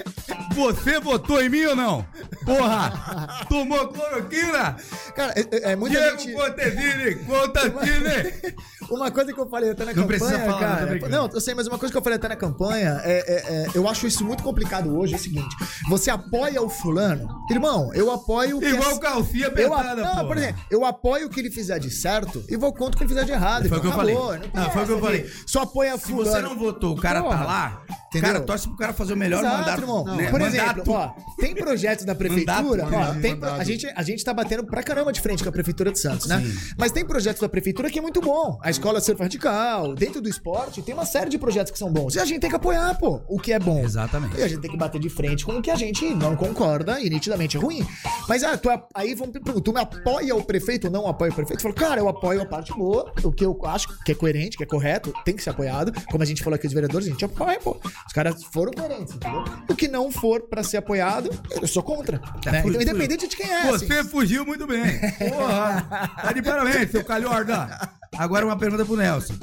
Você 0.54 0.98
votou 1.00 1.40
em 1.42 1.48
mim 1.48 1.64
ou 1.64 1.76
não? 1.76 2.06
Porra! 2.44 3.44
Tomou 3.48 3.88
cloroquina? 3.88 4.76
Cara, 5.14 5.32
é, 5.36 5.40
é- 5.40 5.72
é 5.72 5.76
muita 5.76 5.98
Diego 5.98 6.18
gente. 6.18 6.32
Contesini, 6.32 7.14
Contatine! 7.24 8.54
Uma 8.90 9.10
coisa 9.10 9.32
que 9.32 9.38
eu 9.40 9.48
falei 9.48 9.70
até 9.70 9.84
na 9.84 9.92
Não 9.92 10.02
campanha, 10.02 10.18
precisa 10.18 10.38
falar, 10.40 10.52
não, 10.52 10.58
cara. 10.58 10.86
brincando. 10.86 11.12
Não, 11.16 11.28
eu 11.32 11.40
sei, 11.40 11.54
mas 11.54 11.66
uma 11.66 11.78
coisa 11.78 11.92
que 11.92 11.98
eu 11.98 12.02
falei 12.02 12.16
até 12.18 12.28
na 12.28 12.36
campanha 12.36 13.00
é, 13.04 13.12
é- 13.12 13.54
é- 13.54 13.66
eu 13.74 13.88
acho 13.88 14.06
isso 14.06 14.24
muito 14.24 14.42
complicado 14.42 14.96
hoje. 14.96 15.14
É 15.14 15.16
o 15.16 15.20
seguinte: 15.20 15.54
você 15.88 16.10
apoia 16.10 16.60
o 16.62 16.68
fulano, 16.68 17.28
irmão, 17.50 17.90
eu 17.94 18.10
apoio 18.10 18.58
o 18.58 18.64
Igual 18.64 18.92
é- 18.92 18.98
calcinha 18.98 19.46
eu, 19.56 19.72
a- 19.72 19.76
apertada, 19.80 20.02
não, 20.02 20.26
por 20.26 20.36
exemplo, 20.36 20.60
eu 20.70 20.84
apoio 20.84 21.26
o 21.26 21.30
que 21.30 21.40
ele 21.40 21.50
fizer 21.50 21.78
de 21.78 21.90
certo 21.90 22.42
e 22.48 22.56
vou 22.56 22.72
contra 22.72 22.94
o 22.94 22.98
que 22.98 23.02
ele 23.04 23.08
fizer 23.08 23.24
de 23.24 23.32
errado. 23.32 23.68
Foi 23.68 23.78
o 23.78 23.80
que 23.80 23.86
eu 23.86 23.92
falei. 23.92 24.14
acabou, 24.14 24.32
Não, 24.34 24.40
tem 24.64 24.70
foi 24.72 24.82
o 24.82 24.86
que 24.86 24.92
eu 24.92 25.00
falei. 25.00 25.30
Só 25.46 25.62
apoia 25.62 25.96
Se 25.96 26.06
fulano. 26.06 26.30
você 26.32 26.40
não 26.42 26.56
votou, 26.58 26.92
o 26.94 27.00
cara 27.00 27.22
tá 27.22 27.44
lá, 27.44 27.82
o 28.08 28.09
Entendeu? 28.10 28.32
cara 28.32 28.44
torce 28.44 28.66
pro 28.68 28.76
cara 28.76 28.92
fazer 28.92 29.12
o 29.12 29.16
melhor 29.16 29.38
Exato, 29.40 29.56
mandato. 29.58 29.80
irmão. 29.82 30.04
né? 30.04 30.30
Por 30.30 30.40
Mandato. 30.40 30.56
exemplo, 30.80 30.92
ó, 30.94 31.08
tem 31.38 31.54
projetos 31.54 32.04
da 32.04 32.14
prefeitura. 32.14 32.84
Mandato, 32.84 33.16
ó, 33.16 33.20
tem- 33.20 33.38
a, 33.40 33.62
gente, 33.64 33.86
a 33.94 34.02
gente 34.02 34.24
tá 34.24 34.34
batendo 34.34 34.64
pra 34.64 34.82
caramba 34.82 35.12
de 35.12 35.20
frente 35.20 35.42
com 35.44 35.48
a 35.48 35.52
prefeitura 35.52 35.92
de 35.92 36.00
Santos, 36.00 36.26
né? 36.26 36.42
Mas 36.76 36.90
tem 36.90 37.04
projetos 37.04 37.40
da 37.40 37.48
prefeitura 37.48 37.88
que 37.88 37.98
é 38.00 38.02
muito 38.02 38.20
bom. 38.20 38.58
A 38.62 38.68
escola 38.70 39.00
Surf 39.00 39.22
Radical, 39.22 39.94
dentro 39.94 40.20
do 40.20 40.28
esporte, 40.28 40.82
tem 40.82 40.92
uma 40.92 41.06
série 41.06 41.30
de 41.30 41.38
projetos 41.38 41.70
que 41.70 41.78
são 41.78 41.92
bons. 41.92 42.16
E 42.16 42.18
a 42.18 42.24
gente 42.24 42.40
tem 42.40 42.50
que 42.50 42.56
apoiar, 42.56 42.98
pô, 42.98 43.20
o 43.28 43.38
que 43.38 43.52
é 43.52 43.58
bom. 43.60 43.78
Exatamente. 43.84 44.36
E 44.38 44.42
a 44.42 44.48
gente 44.48 44.60
tem 44.60 44.70
que 44.72 44.76
bater 44.76 45.00
de 45.00 45.08
frente 45.08 45.44
com 45.44 45.52
o 45.52 45.62
que 45.62 45.70
a 45.70 45.76
gente 45.76 46.12
não 46.12 46.34
concorda 46.34 46.98
e 47.00 47.08
nitidamente 47.08 47.56
é 47.56 47.60
ruim. 47.60 47.86
Mas 48.28 48.42
ah, 48.42 48.56
tu, 48.58 48.68
a- 48.70 48.86
aí 48.92 49.14
vamos 49.14 49.32
perguntar, 49.32 49.60
tu 49.60 49.72
me 49.72 49.80
apoia 49.80 50.34
o 50.34 50.42
prefeito 50.42 50.88
ou 50.88 50.92
não 50.92 51.06
apoia 51.06 51.30
o 51.30 51.34
prefeito? 51.34 51.60
Tu 51.60 51.62
fala, 51.62 51.74
cara, 51.74 52.00
eu 52.00 52.08
apoio 52.08 52.42
a 52.42 52.46
parte 52.46 52.72
boa, 52.72 53.12
o 53.22 53.30
que 53.30 53.44
eu 53.44 53.56
acho 53.66 53.86
que 54.04 54.10
é 54.10 54.14
coerente, 54.16 54.56
que 54.56 54.64
é 54.64 54.66
correto, 54.66 55.12
tem 55.24 55.36
que 55.36 55.42
ser 55.44 55.50
apoiado. 55.50 55.92
Como 56.10 56.22
a 56.22 56.26
gente 56.26 56.42
falou 56.42 56.56
aqui, 56.56 56.66
os 56.66 56.72
vereadores, 56.72 57.06
a 57.06 57.10
gente 57.10 57.24
apoia, 57.24 57.58
pô. 57.60 57.76
Os 58.06 58.12
caras 58.12 58.42
foram 58.44 58.72
coerentes, 58.72 59.14
entendeu? 59.14 59.44
O 59.68 59.74
que 59.74 59.86
não 59.88 60.10
for 60.10 60.42
pra 60.42 60.62
ser 60.62 60.78
apoiado, 60.78 61.30
eu 61.60 61.66
sou 61.68 61.82
contra. 61.82 62.20
né? 62.44 62.62
fui- 62.62 62.70
Então, 62.70 62.82
independente 62.82 63.28
de 63.28 63.36
quem 63.36 63.48
é. 63.50 63.68
assim. 63.70 63.86
Você 63.86 64.04
fugiu 64.04 64.44
muito 64.44 64.66
bem. 64.66 64.82
Porra! 65.30 66.10
Tá 66.22 66.32
de 66.32 66.42
parabéns, 66.42 66.90
seu 66.90 67.04
calhorda. 67.04 67.90
Agora 68.16 68.44
uma 68.44 68.56
pergunta 68.58 68.84
pro 68.84 68.96
Nelson. 68.96 69.34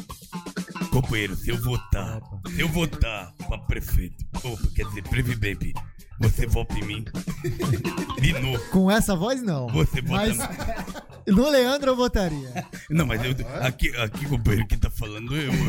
Companheiro, 0.92 1.36
se 1.36 1.50
eu 1.50 1.58
votar, 1.62 2.20
se 2.54 2.60
eu 2.62 2.68
votar 2.70 3.32
pra 3.48 3.58
prefeito, 3.60 4.26
ou 4.44 4.58
quer 4.76 4.86
dizer, 4.88 5.04
presidente, 5.04 5.74
você 6.20 6.46
vota 6.48 6.74
em 6.78 6.84
mim? 6.84 7.06
De 8.20 8.34
novo, 8.34 8.60
Com 8.72 8.90
essa 8.92 9.16
voz, 9.16 9.42
não. 9.42 9.68
você 9.68 10.02
vota 10.02 10.26
Mas 10.26 10.38
no 11.28 11.50
Leandro 11.50 11.92
eu 11.92 11.96
votaria. 11.96 12.66
Não, 12.90 13.06
mas 13.06 13.22
eu, 13.24 13.36
aqui, 13.62 13.96
aqui, 13.98 14.26
companheiro, 14.26 14.68
que 14.68 14.78
tá 14.78 14.90
falando 14.90 15.36
eu. 15.36 15.52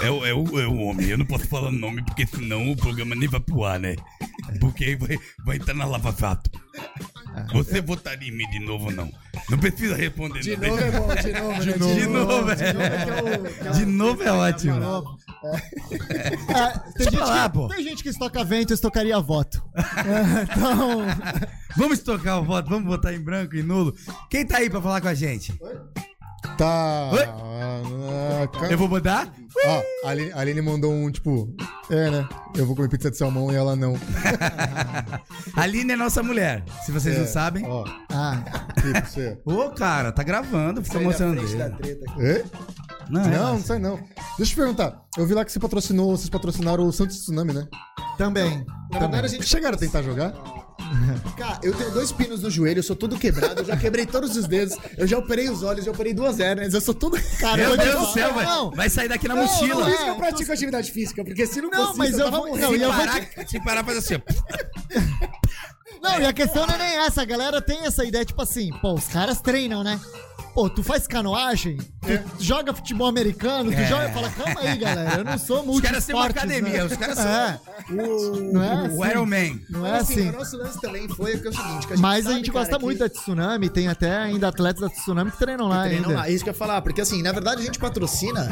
É 0.00 0.10
o, 0.10 0.26
é, 0.26 0.34
o, 0.34 0.60
é 0.60 0.66
o 0.66 0.76
homem. 0.78 1.08
Eu 1.08 1.18
não 1.18 1.26
posso 1.26 1.46
falar 1.46 1.68
o 1.68 1.72
nome, 1.72 2.04
porque 2.04 2.26
senão 2.26 2.72
o 2.72 2.76
programa 2.76 3.14
nem 3.14 3.28
vai 3.28 3.38
pro 3.40 3.64
ar, 3.64 3.78
né? 3.78 3.94
Porque 4.58 4.84
aí 4.84 4.96
vai, 4.96 5.18
vai 5.44 5.56
estar 5.58 5.74
na 5.74 5.84
Lava 5.84 6.14
Jato. 6.18 6.50
Você 7.52 7.80
votaria 7.80 8.28
em 8.28 8.32
mim 8.32 8.48
de 8.50 8.60
novo 8.60 8.90
não? 8.90 9.10
Não 9.48 9.58
precisa 9.58 9.96
responder. 9.96 10.40
De 10.40 10.56
não. 10.56 10.68
novo 10.68 10.82
é 10.82 10.90
bom, 10.90 11.14
de 11.14 12.06
novo, 12.06 12.44
né? 12.46 12.54
De 12.54 12.66
novo, 12.66 13.46
é. 13.46 13.70
De 13.70 13.86
novo 13.86 14.22
é 14.22 14.32
ótimo. 14.32 15.18
Ah, 16.54 16.78
tem, 16.96 17.04
gente 17.04 17.18
falar, 17.18 17.50
que, 17.50 17.58
pô. 17.58 17.68
tem 17.68 17.82
gente 17.82 18.02
que 18.02 18.08
estoca 18.08 18.44
vento 18.44 18.72
estocaria 18.72 19.18
voto. 19.18 19.62
É, 19.76 20.42
então, 20.42 21.04
Vamos 21.76 21.98
estocar 21.98 22.40
o 22.40 22.44
voto, 22.44 22.68
vamos 22.68 22.86
votar 22.86 23.14
em 23.14 23.20
branco 23.20 23.56
e 23.56 23.62
nulo. 23.62 23.94
Quem 24.30 24.46
tá 24.46 24.58
aí 24.58 24.70
pra 24.70 24.80
falar 24.80 25.00
com 25.00 25.08
a 25.08 25.14
gente? 25.14 25.54
Oi? 25.60 25.76
Ah, 26.44 27.10
ca- 28.52 28.66
Eu 28.70 28.78
vou 28.78 28.88
mudar? 28.88 29.28
Ó, 29.64 29.82
a 30.06 30.10
Aline, 30.10 30.32
a 30.32 30.40
Aline 30.40 30.62
mandou 30.62 30.92
um 30.92 31.10
tipo. 31.10 31.54
É, 31.90 32.10
né? 32.10 32.28
Eu 32.56 32.66
vou 32.66 32.74
comer 32.74 32.88
pizza 32.88 33.10
de 33.10 33.16
salmão 33.16 33.52
e 33.52 33.56
ela 33.56 33.76
não. 33.76 33.94
A 35.56 35.56
Aline 35.62 35.92
é 35.92 35.96
nossa 35.96 36.22
mulher, 36.22 36.64
se 36.84 36.90
vocês 36.92 37.16
É, 37.16 37.20
não 37.20 37.26
sabem. 37.26 37.64
Ó, 37.66 37.84
ah, 38.10 38.42
tipo, 38.80 39.06
você. 39.08 39.38
Ô, 39.44 39.70
cara, 39.70 40.10
tá 40.12 40.22
gravando, 40.22 40.82
fica 40.82 40.94
Sai 40.94 41.02
da 41.02 41.08
mostrando 41.08 41.38
frente 41.40 41.56
da 41.56 41.66
ele. 41.66 41.76
treta 41.76 42.04
aqui. 42.10 42.22
Hã? 42.22 42.42
Não, 43.10 43.22
Não, 43.24 43.30
é, 43.30 43.36
não 43.52 43.60
sai 43.60 43.78
não. 43.78 43.96
Deixa 43.96 44.12
eu 44.40 44.46
te 44.46 44.56
perguntar. 44.56 45.02
Eu 45.18 45.26
vi 45.26 45.34
lá 45.34 45.44
que 45.44 45.52
você 45.52 45.60
patrocinou, 45.60 46.16
vocês 46.16 46.30
patrocinaram 46.30 46.86
o 46.86 46.92
Santos 46.92 47.18
Tsunami, 47.18 47.52
né? 47.52 47.66
também. 48.16 48.64
A 48.92 49.26
gente 49.26 49.46
Chegaram 49.46 49.76
a 49.76 49.78
tentar 49.78 50.02
jogar? 50.02 50.32
Cara, 51.36 51.58
eu 51.62 51.72
tenho 51.74 51.90
dois 51.90 52.12
pinos 52.12 52.42
no 52.42 52.50
joelho, 52.50 52.78
eu 52.78 52.82
sou 52.82 52.94
todo 52.96 53.18
quebrado, 53.18 53.60
eu 53.60 53.64
já 53.64 53.76
quebrei 53.76 54.04
todos 54.06 54.36
os 54.36 54.46
dedos, 54.46 54.76
eu 54.96 55.06
já 55.06 55.18
operei 55.18 55.48
os 55.48 55.62
olhos, 55.62 55.84
já 55.84 55.90
operei 55.90 56.12
duas 56.14 56.38
hérnias, 56.40 56.74
eu 56.74 56.80
sou 56.80 56.94
todo. 56.94 57.16
Cara, 57.38 57.56
Meu 57.56 57.70
eu 57.70 57.76
vou 57.76 57.84
Deus 57.84 58.00
do 58.08 58.12
céu, 58.12 58.34
vai, 58.34 58.44
não. 58.44 58.70
vai 58.70 58.90
sair 58.90 59.08
daqui 59.08 59.26
na 59.28 59.34
Não, 59.34 59.42
mochila. 59.44 59.82
Por 59.84 59.90
isso 59.92 60.04
que 60.04 60.10
eu 60.10 60.16
pratico 60.16 60.52
atividade 60.52 60.92
física, 60.92 61.24
porque 61.24 61.46
se 61.46 61.60
não, 61.60 61.70
Não, 61.70 61.86
fosse 61.86 61.98
mas 61.98 62.12
eu 62.12 62.24
tava 62.24 62.30
vou- 62.38 62.46
morrendo. 62.48 62.62
não, 62.62 62.72
Se 62.72 62.78
e 62.78 62.82
eu 62.82 62.92
vou 62.92 63.06
parar, 63.06 63.48
se 63.48 63.60
parar, 63.64 63.84
faz 63.84 63.98
assim, 63.98 64.14
ó. 64.16 64.20
Não, 66.02 66.20
e 66.20 66.26
a 66.26 66.32
questão 66.32 66.66
não 66.66 66.74
é 66.74 66.78
nem 66.78 66.96
essa. 67.06 67.22
A 67.22 67.24
galera 67.24 67.62
tem 67.62 67.84
essa 67.86 68.04
ideia, 68.04 68.24
tipo 68.24 68.42
assim, 68.42 68.70
pô, 68.80 68.92
os 68.94 69.06
caras 69.06 69.40
treinam, 69.40 69.84
né? 69.84 70.00
Pô, 70.54 70.68
tu 70.68 70.82
faz 70.82 71.06
canoagem, 71.06 71.78
tu 71.78 72.42
joga 72.44 72.74
futebol 72.74 73.06
americano, 73.06 73.70
tu 73.72 73.78
É. 73.78 73.86
joga. 73.86 74.08
Fala, 74.10 74.28
calma 74.30 74.60
aí, 74.60 74.76
galera. 74.76 75.18
Eu 75.20 75.24
não 75.24 75.38
sou 75.38 75.66
Os 75.66 75.80
caras 75.80 76.04
têm 76.04 76.14
uma 76.14 76.24
multi 76.24 76.38
academia, 76.38 76.84
os 76.84 76.92
caras 76.94 77.16
são 77.16 77.26
É, 77.26 77.60
O... 77.90 78.52
não 78.52 78.62
é 78.62 78.74
o 78.90 79.02
assim. 79.02 79.10
Iron 79.10 79.26
Man. 79.26 79.60
Não 79.70 79.86
é 79.86 79.98
assim, 79.98 80.12
assim. 80.20 80.28
o 80.28 80.32
nosso 80.32 80.56
lance 80.58 80.78
também 80.80 81.08
foi 81.08 81.38
que 81.38 81.46
é 81.46 81.50
o 81.50 81.54
seguinte, 81.54 81.86
que 81.86 81.92
a 81.94 81.96
gente 81.96 82.02
Mas 82.02 82.20
a 82.26 82.28
sabe, 82.28 82.36
gente 82.36 82.52
cara, 82.52 82.64
gosta 82.66 82.78
que- 82.78 82.84
muito 82.84 82.98
da 82.98 83.08
Tsunami, 83.08 83.70
tem 83.70 83.88
até 83.88 84.14
ainda 84.14 84.48
atletas 84.48 84.82
da 84.82 84.90
Tsunami 84.90 85.30
que 85.30 85.38
treinam 85.38 85.68
lá 85.68 85.84
Treinam 85.84 86.10
ainda. 86.10 86.20
lá, 86.20 86.28
isso 86.28 86.44
que 86.44 86.50
eu 86.50 86.52
ia 86.52 86.58
falar, 86.58 86.82
porque 86.82 87.00
assim, 87.00 87.22
na 87.22 87.32
verdade 87.32 87.62
a 87.62 87.64
gente 87.64 87.78
patrocina, 87.78 88.46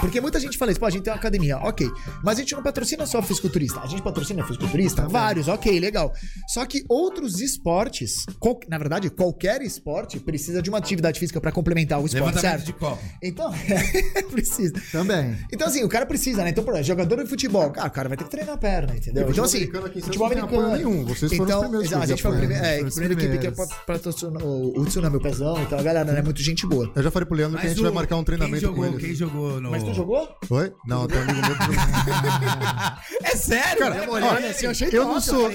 porque 0.00 0.20
muita 0.20 0.40
gente 0.40 0.58
fala 0.58 0.72
isso, 0.72 0.80
pô, 0.80 0.86
a 0.86 0.90
gente 0.90 1.04
tem 1.04 1.12
uma 1.12 1.18
academia, 1.18 1.58
ok, 1.58 1.88
mas 2.24 2.36
a 2.38 2.40
gente 2.40 2.52
não 2.56 2.64
patrocina 2.64 3.06
só 3.06 3.22
fisiculturista, 3.22 3.78
a 3.80 3.86
gente 3.86 4.02
patrocina 4.02 4.42
fisiculturista, 4.44 5.06
vários, 5.08 5.46
ok, 5.46 5.78
legal. 5.78 6.12
Só 6.48 6.66
que 6.66 6.84
outros 6.88 7.40
esportes, 7.40 8.26
qual- 8.40 8.58
na 8.68 8.76
verdade, 8.76 9.08
qualquer 9.08 9.62
esporte 9.62 10.18
precisa 10.18 10.60
de 10.60 10.68
uma 10.68 10.78
atividade 10.78 11.20
física 11.20 11.40
pra 11.44 11.52
complementar 11.52 12.00
o 12.00 12.06
esporte, 12.06 12.40
certo? 12.40 12.64
de 12.64 12.72
copo. 12.72 12.98
Então, 13.22 13.52
precisa. 14.32 14.72
Também. 14.90 15.36
Então, 15.52 15.68
assim, 15.68 15.84
o 15.84 15.88
cara 15.90 16.06
precisa, 16.06 16.42
né? 16.42 16.48
Então, 16.48 16.64
por 16.64 16.72
exemplo, 16.72 16.86
jogador 16.86 17.22
de 17.22 17.28
futebol, 17.28 17.70
cara, 17.70 17.88
o 17.88 17.90
cara 17.90 18.08
vai 18.08 18.16
ter 18.16 18.24
que 18.24 18.30
treinar 18.30 18.54
a 18.54 18.58
perna, 18.58 18.96
entendeu? 18.96 19.28
Então, 19.28 19.44
futebol 19.44 19.88
assim, 19.90 20.00
futebol 20.00 20.28
não 20.28 20.34
tem 20.34 20.42
americano. 20.42 20.66
apoio 20.74 20.76
nenhum, 20.76 21.04
vocês 21.04 21.30
foram 21.36 21.44
os 21.44 21.50
então, 21.50 21.60
primeiros 21.60 21.86
exato, 21.90 22.02
a 22.02 22.06
gente 22.06 22.22
foi 22.22 22.30
apoiaram. 22.30 22.54
primeiro, 22.56 22.74
é, 22.74 22.88
a 22.88 22.90
primeira 22.90 23.14
equipe 23.14 23.38
que 23.38 23.50
primeiros. 23.50 23.74
patrocinou 23.86 24.42
o, 24.42 24.80
o 24.80 24.86
Tsunami, 24.86 25.16
o 25.16 25.20
Pezão, 25.20 25.62
então 25.62 25.78
a 25.78 25.82
galera 25.82 26.10
é 26.12 26.22
muito 26.22 26.40
gente 26.40 26.66
boa. 26.66 26.90
Eu 26.96 27.02
já 27.02 27.10
falei 27.10 27.26
pro 27.26 27.36
Leandro 27.36 27.58
que 27.58 27.66
a 27.66 27.68
gente 27.68 27.82
vai 27.82 27.90
marcar 27.90 28.16
um 28.16 28.24
treinamento 28.24 28.58
quem 28.60 28.68
jogou, 28.68 28.84
com 28.86 28.90
ele. 28.94 29.06
Quem 29.06 29.14
jogou 29.14 29.60
no... 29.60 29.70
Mas 29.70 29.82
tu 29.82 29.92
jogou? 29.92 30.26
Oi? 30.48 30.72
Não, 30.86 31.06
tem 31.06 31.18
um 31.18 31.22
amigo 31.22 31.40
meu 31.46 31.56
que 31.56 33.24
É 33.32 33.36
sério? 33.36 33.78
Cara, 33.78 34.06
Olha, 34.08 34.26
ó, 34.26 34.50
assim, 34.50 34.64
eu 34.64 34.70
achei 34.70 34.88
eu 34.92 35.04
não 35.04 35.20
sou- 35.20 35.50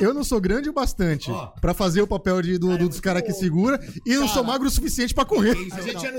Eu 0.00 0.14
não 0.14 0.24
sou 0.24 0.40
grande 0.40 0.68
o 0.68 0.72
bastante 0.72 1.30
pra 1.60 1.74
fazer 1.74 2.00
o 2.02 2.06
papel 2.06 2.40
de, 2.42 2.58
do- 2.58 2.78
dos 2.78 3.00
caras 3.00 3.22
que 3.22 3.32
segura 3.32 3.78
e 4.06 4.14
não 4.16 4.28
sou 4.28 4.42
magro 4.44 4.61
o 4.66 4.70
suficiente 4.70 5.14
pra 5.14 5.24
correr. 5.24 5.56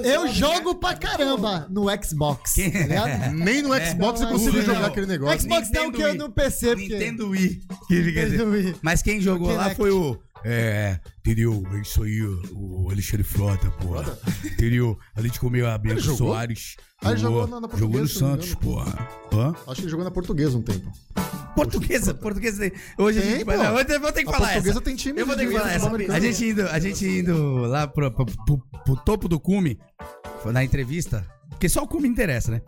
Eu 0.04 0.22
Zone, 0.22 0.34
jogo 0.34 0.76
pra 0.76 0.96
caramba 0.96 1.68
no 1.70 1.86
Xbox. 2.04 2.54
Tá 2.56 2.62
ligado? 2.62 3.34
Nem 3.34 3.62
no 3.62 3.70
Xbox 3.74 4.22
eu 4.22 4.28
consigo 4.28 4.58
Não. 4.58 4.64
jogar 4.64 4.86
aquele 4.88 5.06
negócio. 5.08 5.42
Xbox 5.42 5.70
não, 5.72 5.86
Nintendo 5.86 5.98
que 5.98 6.02
eu 6.04 6.08
Wii. 6.10 6.18
no 6.18 6.30
PC, 6.32 6.68
porque... 6.68 6.88
Nintendo 6.90 7.30
Wii. 7.30 7.62
Que 7.88 8.04
fica 8.04 8.26
Nintendo. 8.26 8.52
Wii. 8.52 8.76
Mas 8.82 9.02
quem 9.02 9.20
jogou 9.22 9.48
lá 9.50 9.64
Kinect. 9.64 9.78
foi 9.78 9.92
o. 9.92 10.18
É, 10.46 11.00
entendeu? 11.20 11.64
É 11.74 11.80
isso 11.82 12.04
aí, 12.04 12.22
o 12.52 12.90
Alexandre 12.92 13.24
Frota, 13.24 13.70
porra. 13.72 14.18
Entendeu? 14.44 14.98
Ali 15.16 15.30
de 15.30 15.40
comer 15.40 15.66
a 15.66 15.78
Bianca 15.78 16.02
jogou? 16.02 16.30
Soares. 16.34 16.76
Ah, 17.02 17.12
ele 17.12 17.20
jogou 17.20 17.48
na- 17.48 17.62
na 17.62 17.68
jogou 17.78 18.02
no 18.02 18.08
Santos, 18.08 18.48
engano. 18.52 18.62
porra. 18.62 19.10
Hã? 19.34 19.54
Acho 19.68 19.76
que 19.76 19.82
ele 19.82 19.90
jogou 19.90 20.04
na 20.06 20.12
portuguesa 20.12 20.58
um 20.58 20.62
tempo. 20.62 20.92
Portuguesa, 21.56 22.14
portuguesa. 22.14 22.72
Hoje 22.98 23.20
a 23.20 23.22
Tem, 23.22 23.32
gente. 23.32 23.46
pô. 23.46 23.52
Não, 23.52 23.78
eu 23.80 24.00
vou 24.02 24.12
ter 24.12 24.24
que 24.24 24.30
A 24.30 24.32
falar 24.34 24.48
portuguesa 24.48 24.70
essa. 24.72 24.82
tem 24.82 24.96
time 24.96 25.22
Eu 25.22 25.26
vou 25.26 25.36
ter 25.36 25.48
que 25.48 25.54
falar 25.58 25.72
essa. 25.74 25.90
A 26.14 26.20
gente 26.20 26.46
indo, 26.46 26.62
a 26.68 26.80
gente 26.80 27.06
indo 27.08 27.56
lá 27.68 27.88
pro, 27.88 28.12
pro, 28.12 28.26
pro- 28.26 28.64
pro 28.84 28.96
topo 28.98 29.28
do 29.28 29.40
cume, 29.40 29.78
na 30.46 30.64
entrevista. 30.64 31.26
Porque 31.54 31.70
só 31.70 31.84
o 31.84 31.88
cume 31.88 32.08
interessa, 32.08 32.52
né? 32.52 32.62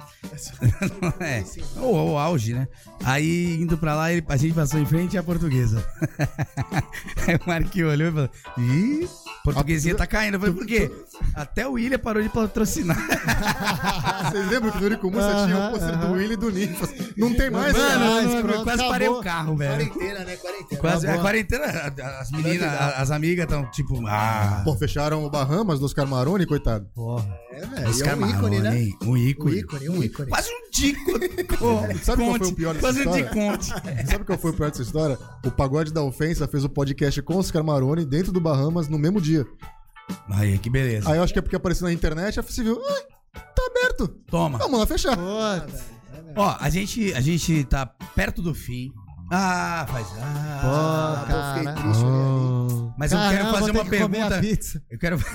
é. 1.19 1.43
O, 1.79 2.13
o 2.13 2.17
auge, 2.17 2.53
né? 2.53 2.67
Aí, 3.03 3.55
indo 3.61 3.77
pra 3.77 3.93
lá, 3.95 4.11
ele- 4.11 4.23
a 4.29 4.37
gente 4.37 4.53
passou 4.53 4.79
em 4.79 4.85
frente 4.85 5.17
à 5.17 5.23
portuguesa. 5.23 5.85
Aí 7.27 7.35
o 7.35 7.47
Marquinhos 7.47 7.91
olhou 7.91 8.07
e 8.07 8.11
falou: 8.11 8.29
Ih, 8.57 9.09
portuguesinha 9.43 9.95
tá 9.95 10.07
caindo. 10.07 10.35
Eu 10.35 10.39
falei, 10.39 10.55
por 10.55 10.65
quê? 10.65 10.91
Até 11.33 11.67
o 11.67 11.73
William 11.73 11.99
parou 11.99 12.21
de 12.23 12.29
patrocinar. 12.29 12.97
Vocês 14.31 14.49
lembram 14.49 14.71
que 14.71 14.79
no 14.79 14.85
Urico 14.85 15.11
Mussa 15.11 15.45
tinha 15.45 15.67
o 15.67 15.71
pôster 15.71 15.97
do 15.97 16.11
Willi 16.13 16.33
e 16.33 16.37
do 16.37 16.49
Nifas? 16.51 16.89
Não 17.17 17.33
tem 17.33 17.49
mais, 17.49 17.73
Mano, 17.75 18.41
pronto, 18.43 18.63
quase 18.63 18.69
acabou. 18.81 18.89
parei 18.91 19.07
o 19.09 19.21
carro, 19.21 19.55
velho. 19.57 19.89
Quarentena, 19.91 20.25
né? 20.25 20.35
Quarentena. 20.37 20.81
Quase, 20.81 21.05
a 21.07 21.09
Acabou. 21.09 21.23
quarentena, 21.25 21.65
as 22.19 22.31
meninas, 22.31 22.81
as 22.97 23.11
amigas 23.11 23.43
estão 23.45 23.69
tipo, 23.71 24.05
ah, 24.07 24.61
Pô, 24.63 24.75
fecharam 24.75 25.23
o 25.25 25.29
Bahamas 25.29 25.79
dos 25.79 25.93
Carmarone, 25.93 26.45
coitado. 26.45 26.87
É, 27.51 27.65
velho. 27.65 27.89
os 27.89 28.01
é 28.01 28.15
um 28.15 28.27
ícone, 28.29 28.59
né? 28.59 28.74
Hein? 28.75 28.97
Um 29.01 29.11
Um 29.11 29.17
ícone. 29.17 29.59
ícone, 29.59 29.89
um 29.89 30.03
ícone. 30.03 30.29
Quase 30.29 30.49
um 30.49 30.69
Dico. 30.71 31.11
Sabe 32.03 32.23
qual 32.23 32.37
foi 32.37 32.47
o 32.47 32.55
pior 32.55 32.73
dessa 32.73 32.87
Quase 32.87 32.99
um 32.99 33.15
história? 33.15 33.23
Diconte. 33.25 33.67
Sabe 34.11 34.25
qual 34.25 34.37
foi 34.37 34.51
o 34.51 34.53
pior 34.53 34.69
dessa 34.71 34.81
história? 34.83 35.17
O 35.45 35.51
Pagode 35.51 35.93
da 35.93 36.03
Ofensa 36.03 36.47
fez 36.47 36.63
o 36.63 36.69
podcast 36.69 37.21
com 37.21 37.37
os 37.37 37.49
Carmarone 37.49 38.05
dentro 38.05 38.31
do 38.31 38.41
Bahamas 38.41 38.87
no 38.89 38.99
mesmo 38.99 39.21
dia. 39.21 39.45
Aí, 40.29 40.57
que 40.59 40.69
beleza. 40.69 41.09
Aí 41.09 41.17
eu 41.17 41.23
acho 41.23 41.33
que 41.33 41.39
é 41.39 41.41
porque 41.41 41.55
apareceu 41.55 41.87
na 41.87 41.93
internet, 41.93 42.39
a 42.39 42.43
você 42.43 42.61
viu, 42.61 42.79
ah, 42.85 43.01
tá 43.33 43.63
aberto. 43.67 44.07
Toma. 44.07 44.57
Vamos 44.57 44.79
lá 44.79 44.85
fechar. 44.85 45.15
Putz. 45.17 45.83
Ó, 46.35 46.57
a 46.59 46.69
gente, 46.69 47.13
a 47.13 47.21
gente 47.21 47.63
tá 47.63 47.85
perto 47.85 48.41
do 48.41 48.53
fim. 48.53 48.91
Ah, 49.37 49.85
faz. 49.89 50.07
Ah, 50.21 51.25
Pô, 51.27 51.33
Pô, 51.33 51.59
fiquei 51.59 51.83
triste, 51.83 52.03
olha 52.05 52.65
mas 52.97 53.11
eu 53.11 53.19
quero 53.19 53.51
fazer 53.51 53.71
uma 53.71 53.83
ter 53.83 53.89
pergunta. 53.89 54.39
pizza. 54.39 54.81
Eu 54.89 54.97
quero. 54.97 55.17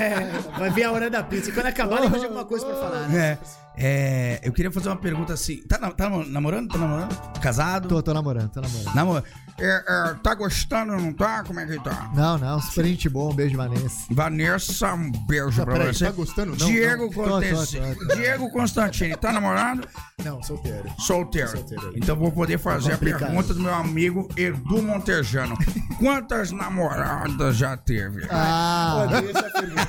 É, 0.00 0.58
vai 0.58 0.70
vir 0.70 0.84
a 0.84 0.92
hora 0.92 1.10
da 1.10 1.22
pizza. 1.22 1.50
E 1.50 1.52
quando 1.52 1.66
acabar, 1.66 2.00
lembra 2.00 2.18
de 2.18 2.24
alguma 2.26 2.44
coisa 2.44 2.64
pra 2.64 2.76
falar, 2.76 3.08
né? 3.08 3.38
é, 3.76 4.38
é, 4.38 4.40
eu 4.44 4.52
queria 4.52 4.70
fazer 4.70 4.88
uma 4.88 4.96
pergunta 4.96 5.32
assim. 5.32 5.58
Tá, 5.66 5.78
tá 5.90 6.08
namorando? 6.08 6.68
Tá 6.68 6.78
namorando? 6.78 7.40
Casado? 7.40 7.88
Tô, 7.88 8.02
tô 8.02 8.14
namorando, 8.14 8.50
tô 8.50 8.60
namorando. 8.60 8.94
Namor... 8.94 9.22
É, 9.58 9.84
é, 10.10 10.14
tá 10.22 10.34
gostando, 10.34 10.96
não 10.96 11.12
tá? 11.12 11.44
Como 11.44 11.60
é 11.60 11.66
que 11.66 11.78
tá? 11.82 12.10
Não, 12.14 12.36
não, 12.38 12.60
super 12.60 12.84
gente 12.86 13.08
boa, 13.08 13.30
um 13.32 13.34
beijo, 13.34 13.56
Vanessa. 13.56 14.06
Vanessa, 14.10 14.94
um 14.94 15.10
beijo 15.26 15.62
pra 15.64 15.74
Peraí, 15.74 15.94
você. 15.94 16.04
tá 16.06 16.10
gostando? 16.10 16.56
Não, 16.56 16.66
Diego, 16.66 17.04
não. 17.04 17.10
Tô, 17.10 17.22
tô, 17.24 17.66
tô, 18.00 18.06
tô. 18.08 18.14
Diego 18.16 18.50
Constantini, 18.50 19.16
tá 19.16 19.32
namorando? 19.32 19.86
Não, 20.24 20.42
solteiro. 20.42 20.84
Solteiro. 20.98 21.48
Solteiro. 21.50 21.92
Então 21.96 22.16
vou 22.16 22.32
poder 22.32 22.58
fazer 22.58 22.92
a 22.92 22.94
complicado. 22.96 23.20
pergunta 23.20 23.54
do 23.54 23.60
meu 23.60 23.74
amigo 23.74 24.28
Edu 24.36 24.82
Montejano. 24.82 25.56
Quantas 25.98 26.50
namoradas 26.50 27.56
já 27.56 27.76
teve? 27.76 28.26
Ah, 28.30 29.06
Eu 29.12 29.18
odeio 29.18 29.30
essa 29.36 29.50
pergunta. 29.50 29.88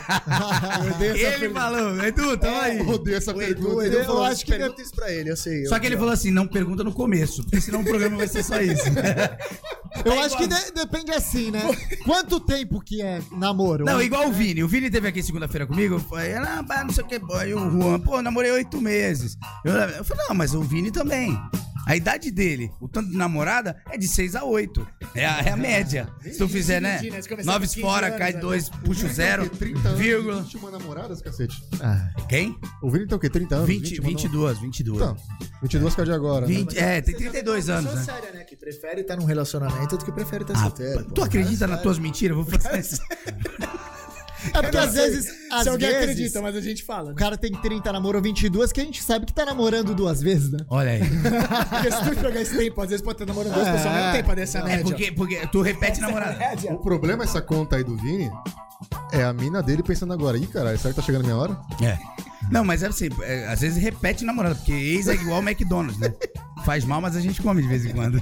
Eu 0.85 0.91
odeio 0.95 1.11
essa 1.11 1.19
Ele 1.27 1.39
pergunta. 1.39 1.59
falou, 1.61 2.05
Edu, 2.05 2.37
tamo 2.37 2.61
aí. 2.61 2.79
Eu 2.79 2.89
odeio 2.89 3.17
essa 3.17 3.31
O 3.31 3.35
pergunta. 3.37 3.85
Edu 3.85 3.97
Eu 3.97 4.05
falou, 4.05 4.23
acho 4.25 4.45
que 4.45 4.51
pergunta 4.51 4.81
isso 4.81 4.91
pra 4.95 5.11
ele, 5.11 5.31
eu 5.31 5.37
sei. 5.37 5.65
Só 5.65 5.75
eu- 5.75 5.81
que 5.81 5.87
ele 5.87 5.97
falou 5.97 6.11
assim, 6.11 6.29
não 6.31 6.47
pergunta 6.47 6.83
no 6.83 6.93
começo, 6.93 7.43
porque 7.43 7.59
senão 7.61 7.81
o 7.81 7.83
programa 7.85 8.17
vai 8.17 8.27
ser 8.27 8.43
só 8.43 8.61
isso. 8.61 8.83
eu 10.03 10.19
acho 10.21 10.37
que 10.37 10.47
de- 10.47 10.71
depende 10.71 11.11
assim, 11.11 11.51
né? 11.51 11.61
Quanto 12.03 12.39
tempo 12.39 12.81
que 12.81 13.01
é 13.01 13.21
namoro? 13.31 13.85
Não, 13.85 14.01
igual 14.01 14.27
o 14.27 14.31
Vini. 14.31 14.63
O 14.63 14.67
Vini 14.67 14.89
teve 14.89 15.07
aqui 15.07 15.21
segunda-feira 15.23 15.65
comigo. 15.65 15.99
Foi, 15.99 16.33
ah, 16.33 16.63
não 16.83 16.93
sei 16.93 17.03
o 17.03 17.07
que. 17.07 17.21
Aí 17.33 17.53
o 17.53 17.69
Juan, 17.69 17.99
pô, 17.99 18.21
namorei 18.21 18.51
oito 18.51 18.79
meses. 18.81 19.37
Eu, 19.63 19.73
eu 19.73 20.03
falei, 20.03 20.25
não, 20.27 20.35
mas 20.35 20.53
o 20.53 20.61
Vini 20.61 20.91
também. 20.91 21.37
A 21.85 21.95
idade 21.95 22.31
dele, 22.31 22.71
o 22.81 22.87
tanto 22.87 23.09
de 23.11 23.15
namorada, 23.17 23.81
é 23.91 23.97
de 23.97 24.07
6 24.07 24.35
a 24.35 24.43
8. 24.43 24.87
É 25.13 25.25
a, 25.25 25.39
é 25.41 25.49
a 25.51 25.57
média. 25.57 26.09
Se 26.23 26.37
tu 26.37 26.47
fizer, 26.49 26.81
né? 26.81 26.97
dividir, 26.97 27.13
né? 27.13 27.21
Se 27.21 27.29
começar 27.29 27.51
Nove 27.51 27.67
com 27.67 27.73
15 27.73 27.81
fora, 27.81 28.11
cai 28.11 28.33
né? 28.33 28.39
dois, 28.39 28.69
puxa 28.69 29.05
o 29.05 29.09
zero, 29.13 29.47
30 29.49 29.87
anos, 29.89 29.99
vírgula. 29.99 30.41
21 30.41 30.71
namoradas, 30.71 31.21
cacete. 31.21 31.63
Ah, 31.81 32.09
Quem? 32.27 32.57
O 32.81 32.89
Vini 32.89 33.07
tem 33.07 33.15
o 33.17 33.19
quê? 33.19 33.29
30 33.29 33.55
anos? 33.55 33.67
20, 33.67 34.01
21 34.01 34.03
22, 34.07 34.59
22. 34.59 34.97
Então, 35.01 35.17
22 35.61 35.95
que 35.95 36.01
é 36.01 36.03
de 36.05 36.11
agora. 36.11 36.47
né? 36.47 36.53
20, 36.55 36.77
é, 36.77 37.01
tem 37.01 37.15
Você 37.15 37.23
já 37.23 37.31
vê 37.31 37.43
32 37.43 37.69
uma 37.69 37.75
anos, 37.77 37.91
pessoa 37.93 38.05
né? 38.15 38.21
séria, 38.21 38.37
né? 38.39 38.43
Que 38.45 38.55
prefere 38.55 39.01
estar 39.01 39.15
num 39.17 39.25
relacionamento 39.25 39.97
do 39.97 40.05
que 40.05 40.11
prefere 40.11 40.43
estar 40.43 40.55
Ah, 40.55 40.61
solteiro. 40.63 41.05
tu 41.13 41.23
acredita 41.23 41.67
nas 41.67 41.81
tuas 41.81 41.99
mentiras? 41.99 42.35
Vou 42.35 42.45
fazer 42.45 42.77
isso. 42.79 42.99
É 44.53 44.61
porque 44.61 44.77
às 44.77 44.93
vezes, 44.93 45.27
às 45.51 45.63
Se 45.63 45.69
alguém 45.69 45.89
vezes, 45.89 46.03
acredita, 46.03 46.41
mas 46.41 46.55
a 46.55 46.61
gente 46.61 46.83
fala. 46.83 47.05
o 47.07 47.09
Né? 47.09 47.15
cara 47.15 47.37
tem 47.37 47.51
30, 47.51 47.91
namorou 47.91 48.21
22, 48.21 48.71
que 48.71 48.81
a 48.81 48.83
gente 48.83 49.01
sabe 49.03 49.25
que 49.25 49.33
tá 49.33 49.45
namorando 49.45 49.93
duas 49.95 50.21
vezes, 50.21 50.51
né? 50.51 50.59
Olha 50.69 50.91
aí. 50.91 51.01
Porque 51.69 51.91
se 51.91 52.03
tu 52.03 52.21
jogar 52.21 52.41
esse 52.41 52.57
tempo, 52.57 52.81
às 52.81 52.89
vezes 52.89 53.03
pode 53.03 53.15
estar 53.21 53.25
namorando 53.25 53.53
duas 53.53 53.67
É. 53.67 53.71
pessoas 53.73 53.93
ao 53.93 53.99
mesmo 54.01 54.11
tempo, 54.13 54.35
dessa 54.35 54.59
É 54.59 54.63
média. 54.63 54.83
porque, 54.83 55.11
porque 55.11 55.47
tu 55.47 55.61
repete 55.61 55.99
namorada. 56.01 56.37
Média. 56.37 56.73
O 56.73 56.77
problema 56.79 57.23
é 57.23 57.25
essa 57.25 57.41
conta 57.41 57.75
aí 57.77 57.83
do 57.83 57.95
Vini 57.97 58.29
é 59.11 59.23
a 59.23 59.33
mina 59.33 59.63
dele 59.63 59.81
pensando 59.83 60.13
agora. 60.13 60.37
Ih, 60.37 60.47
caralho, 60.47 60.77
será 60.77 60.93
que 60.93 60.99
tá 60.99 61.05
chegando 61.05 61.21
a 61.21 61.25
minha 61.25 61.37
hora? 61.37 61.57
É. 61.81 61.97
Não, 62.51 62.63
mas 62.63 62.83
é 62.83 62.87
assim, 62.87 63.09
é, 63.23 63.47
às 63.47 63.61
vezes 63.61 63.81
repete 63.81 64.23
namorada, 64.23 64.53
porque 64.55 64.71
ex 64.73 65.07
é 65.07 65.13
igual 65.15 65.41
McDonald's, 65.41 65.97
né? 65.99 66.13
Faz 66.65 66.83
mal, 66.83 66.99
mas 66.99 67.15
a 67.15 67.21
gente 67.21 67.41
come 67.41 67.61
de 67.61 67.67
vez 67.67 67.85
em 67.85 67.93
quando. 67.93 68.19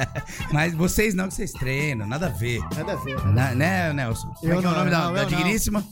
mas 0.50 0.72
vocês 0.74 1.14
não, 1.14 1.28
que 1.28 1.34
vocês 1.34 1.52
treinam, 1.52 2.06
nada 2.06 2.26
a 2.26 2.30
ver. 2.30 2.60
Nada 2.76 2.92
a 2.94 2.96
ver. 2.96 3.22
Na- 3.26 3.54
né, 3.54 3.92
Nelson? 3.92 4.28
Como 4.40 4.52
é 4.52 4.56
Eu 4.56 4.60
que 4.60 4.66
é 4.66 4.68
o 4.68 4.70
não, 4.72 4.78
nome 4.78 4.90
da, 4.90 4.98
não, 5.04 5.12
da 5.14 5.22
não. 5.22 5.28
digníssima? 5.28 5.84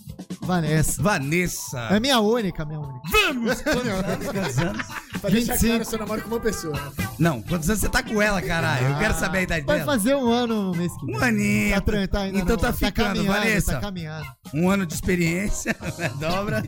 Vanessa. 0.42 1.02
Vanessa. 1.02 1.78
É 1.90 2.00
minha 2.00 2.18
única, 2.20 2.64
minha 2.64 2.80
única. 2.80 3.00
Vamos! 3.10 3.60
Quantos 3.62 4.58
anos? 4.58 4.86
Pra 5.20 5.28
deixar 5.30 5.52
25. 5.54 5.58
claro, 5.66 5.80
eu 5.82 5.84
só 5.84 5.98
namoro 5.98 6.22
com 6.22 6.28
uma 6.28 6.40
pessoa. 6.40 6.72
né? 6.74 6.90
Não, 7.18 7.42
quantos 7.42 7.68
anos 7.68 7.80
você 7.82 7.88
tá 7.90 8.02
com 8.02 8.22
ela, 8.22 8.40
caralho? 8.40 8.86
Eu 8.88 8.98
quero 8.98 9.14
saber 9.14 9.38
a 9.38 9.42
idade 9.42 9.66
Vai 9.66 9.80
dela. 9.80 9.92
fazer 9.92 10.14
um 10.16 10.30
ano 10.32 10.62
no 10.72 10.74
mês 10.78 10.90
que 10.96 11.04
vem. 11.06 11.16
Um 11.16 11.22
aninho. 11.22 11.80
Tá, 11.82 12.08
tá 12.08 12.20
ainda 12.20 12.38
Então 12.38 12.56
não- 12.56 12.62
tá 12.62 12.72
ficando, 12.72 12.94
caminhando, 13.16 13.26
Vanessa. 13.28 13.72
Tá 13.74 13.80
caminhando. 13.80 14.26
Um 14.54 14.70
ano 14.70 14.86
de 14.86 14.94
experiência, 14.94 15.76
dobra. 16.18 16.62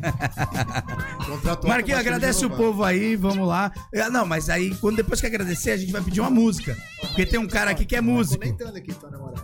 Contrato 1.26 1.66
Marquinhos, 1.66 2.00
agradece 2.00 2.40
de 2.40 2.46
o 2.46 2.50
povo 2.50 2.84
aí, 2.84 3.16
vamos 3.16 3.48
lá. 3.48 3.72
Ah, 3.96 4.10
Não, 4.10 4.26
mas 4.26 4.50
aí, 4.50 4.74
quando 4.76 4.96
depois 4.96 5.20
que 5.22 5.26
agradecer, 5.26 5.70
a 5.70 5.76
gente 5.76 5.92
vai 5.92 6.02
pedir 6.02 6.20
uma 6.20 6.30
música. 6.30 6.76
Porque 7.00 7.24
tem 7.26 7.38
um 7.38 7.46
cara 7.46 7.70
aqui 7.70 7.84
que 7.84 7.96
é 7.96 8.00
músico. 8.00 8.42
Aqui 8.44 8.92
tua 8.94 9.10
namorada. 9.10 9.40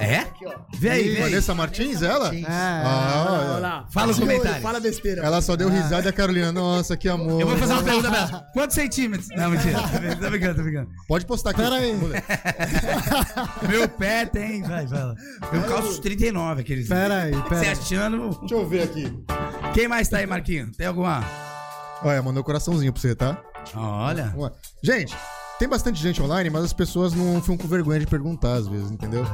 É? 0.00 0.18
Aqui, 0.18 0.46
ó. 0.46 0.52
Vê 0.78 0.90
aí, 0.90 1.08
vê 1.10 1.16
aí. 1.16 1.22
Vanessa 1.30 1.54
Martins, 1.54 2.00
ela? 2.02 2.34
É. 2.34 2.42
Ah, 2.46 3.26
Olha 3.28 3.58
lá. 3.58 3.86
Fala 3.90 4.10
os 4.10 4.16
De 4.16 4.22
olho, 4.22 4.30
comentários. 4.32 4.62
Fala 4.62 4.80
besteira. 4.80 5.22
ela 5.22 5.42
só 5.42 5.56
deu 5.56 5.68
risada 5.68 6.06
e 6.06 6.08
a 6.08 6.12
Carolina, 6.12 6.50
nossa, 6.52 6.96
que 6.96 7.08
amor. 7.08 7.40
Eu 7.40 7.46
vou 7.46 7.56
fazer 7.58 7.72
uma 7.74 7.82
pergunta 7.82 8.08
pra 8.08 8.18
ela. 8.18 8.46
Quantos 8.54 8.74
centímetros? 8.74 9.28
Não, 9.36 9.50
mentira. 9.50 9.78
Tô 10.20 10.30
brincando, 10.30 10.54
tô 10.54 10.62
brincando. 10.62 10.88
Pode 11.06 11.26
postar 11.26 11.50
aqui. 11.50 11.60
Pera 11.62 11.74
aí. 11.76 11.92
Meu 13.68 13.88
pé 13.88 14.24
tem. 14.26 14.62
Vai, 14.62 14.86
vai 14.86 15.04
lá. 15.04 15.14
Eu 15.52 15.62
calço 15.64 15.88
os 15.90 15.98
39, 15.98 16.62
aqueles. 16.62 16.88
Pera 16.88 17.22
aí, 17.22 17.32
pera 17.32 17.48
Você 17.48 17.66
aí. 17.66 17.72
achando. 17.72 18.38
Deixa 18.40 18.54
eu 18.54 18.66
ver 18.68 18.82
aqui. 18.84 19.24
Quem 19.74 19.86
mais 19.86 20.08
tá 20.08 20.18
aí, 20.18 20.26
Marquinhos? 20.26 20.76
Tem 20.76 20.86
alguma? 20.86 21.22
Olha, 22.02 22.22
mandou 22.22 22.40
um 22.40 22.44
coraçãozinho 22.44 22.92
pra 22.92 23.02
você, 23.02 23.14
tá? 23.14 23.38
Olha. 23.74 24.32
Gente, 24.82 25.16
tem 25.58 25.68
bastante 25.68 26.00
gente 26.00 26.22
online, 26.22 26.50
mas 26.50 26.64
as 26.64 26.72
pessoas 26.72 27.12
não 27.12 27.40
ficam 27.40 27.56
com 27.56 27.68
vergonha 27.68 28.00
de 28.00 28.06
perguntar 28.06 28.54
às 28.54 28.66
vezes, 28.66 28.90
entendeu? 28.90 29.24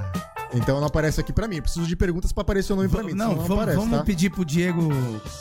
Então 0.56 0.80
não 0.80 0.86
aparece 0.86 1.20
aqui 1.20 1.32
pra 1.32 1.46
mim. 1.46 1.56
Eu 1.56 1.62
preciso 1.62 1.86
de 1.86 1.96
perguntas 1.96 2.32
pra 2.32 2.42
aparecer 2.42 2.72
o 2.72 2.76
nome 2.76 2.88
pra 2.88 3.02
mim. 3.02 3.12
Não, 3.12 3.30
senão 3.30 3.42
vamos, 3.42 3.56
aparece, 3.62 3.78
vamos 3.78 3.98
tá? 3.98 4.04
pedir 4.04 4.30
pro 4.30 4.44
Diego 4.44 4.88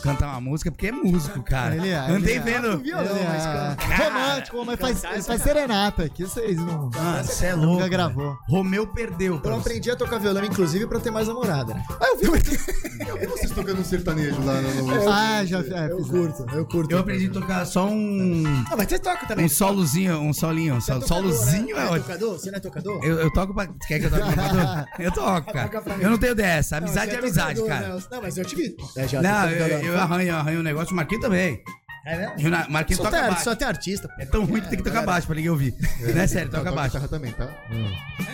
cantar 0.01 0.27
uma 0.29 0.41
música, 0.41 0.71
porque 0.71 0.87
é 0.87 0.91
músico, 0.91 1.41
cara. 1.43 1.75
Ele 1.75 1.89
é, 1.89 1.97
Andei 1.97 2.35
ele 2.37 2.39
é. 2.39 2.39
vendo. 2.39 2.77
Violão, 2.79 3.05
Ele 3.05 3.25
mas 3.27 3.45
é 3.45 3.75
canta. 3.75 4.03
romântico, 4.09 4.65
mas 4.65 4.79
faz, 4.79 5.25
faz 5.25 5.41
serenata 5.41 6.03
aqui, 6.03 6.23
vocês 6.23 6.57
não. 6.57 6.89
Ah, 6.97 7.23
você 7.23 7.47
é 7.47 7.55
louco. 7.55 7.73
Nunca 7.73 7.87
gravou. 7.87 8.37
Romeu 8.47 8.87
perdeu. 8.87 9.41
Eu 9.43 9.55
aprendi 9.55 9.89
a 9.91 9.95
tocar 9.95 10.19
violão, 10.19 10.43
inclusive, 10.43 10.85
pra 10.87 10.99
ter 10.99 11.11
mais 11.11 11.27
namorada, 11.27 11.73
né? 11.73 11.83
Ah, 11.99 12.05
eu 12.21 12.31
vi. 12.33 12.45
Eu 13.05 13.17
vi 13.19 13.27
vocês 13.27 13.51
tocando 13.51 13.81
um 13.81 13.83
sertanejo 13.83 14.41
lá 14.43 14.61
no... 14.61 15.09
Ah, 15.11 15.45
já 15.45 15.59
é, 15.59 15.91
Eu 15.91 15.97
fiz- 15.97 16.07
curto, 16.09 16.45
eu 16.55 16.65
curto. 16.65 16.91
Eu 16.91 16.99
aprendi 16.99 17.27
a 17.27 17.31
tocar 17.31 17.65
só 17.65 17.87
um. 17.87 18.43
Ah, 18.71 18.75
mas 18.77 18.87
você 18.87 18.97
toca 18.97 19.27
também. 19.27 19.45
Um 19.45 19.49
solozinho, 19.49 20.17
um 20.19 20.33
solinho. 20.33 20.75
Um 20.75 20.77
é 20.77 21.01
solozinho 21.01 21.75
né? 21.75 21.81
é 21.81 21.85
Não 21.85 21.91
ótimo. 21.93 22.29
Você 22.31 22.49
não 22.51 22.57
é 22.57 22.59
tocador? 22.61 23.03
Eu, 23.03 23.31
toco 23.31 23.53
pra. 23.53 23.67
Quer 23.87 23.99
que 23.99 24.05
eu 24.05 24.09
toque 24.09 24.23
pra 24.33 24.49
tocador? 24.49 24.85
Eu 25.05 25.11
toco, 25.11 25.53
cara. 25.53 25.69
Eu 26.01 26.09
não 26.09 26.17
tenho 26.17 26.35
dessa. 26.35 26.77
Amizade 26.77 27.11
você 27.11 27.15
é 27.15 27.19
amizade, 27.19 27.65
cara. 27.65 27.87
Não, 27.89 28.03
não, 28.11 28.21
mas 28.21 28.37
eu 28.37 28.45
te 28.45 28.55
vi. 28.55 28.75
É, 28.97 29.21
Não, 29.21 29.49
eu, 29.49 29.99
arranho, 29.99 30.29
eu 30.29 30.35
arranho 30.35 30.59
um 30.59 30.63
negócio, 30.63 30.93
o 30.93 30.95
Marquinhos 30.95 31.23
também. 31.23 31.61
É 32.05 32.17
mesmo? 32.35 32.51
Marquinhos 32.69 32.97
Só 32.97 33.03
toca 33.05 33.17
tem, 33.17 33.29
baixo. 33.29 33.43
só 33.43 33.55
tem 33.55 33.67
artista. 33.67 34.09
É 34.19 34.25
tão 34.25 34.45
ruim 34.45 34.61
que 34.61 34.69
tem 34.69 34.77
que 34.77 34.83
tocar 34.83 35.03
baixo 35.03 35.25
pra 35.25 35.35
ninguém 35.35 35.49
ouvir. 35.49 35.73
Não 36.13 36.21
é 36.21 36.27
sério, 36.27 36.51
toca 36.51 36.71
baixo. 36.71 37.07
também, 37.07 37.31
tá? 37.31 37.49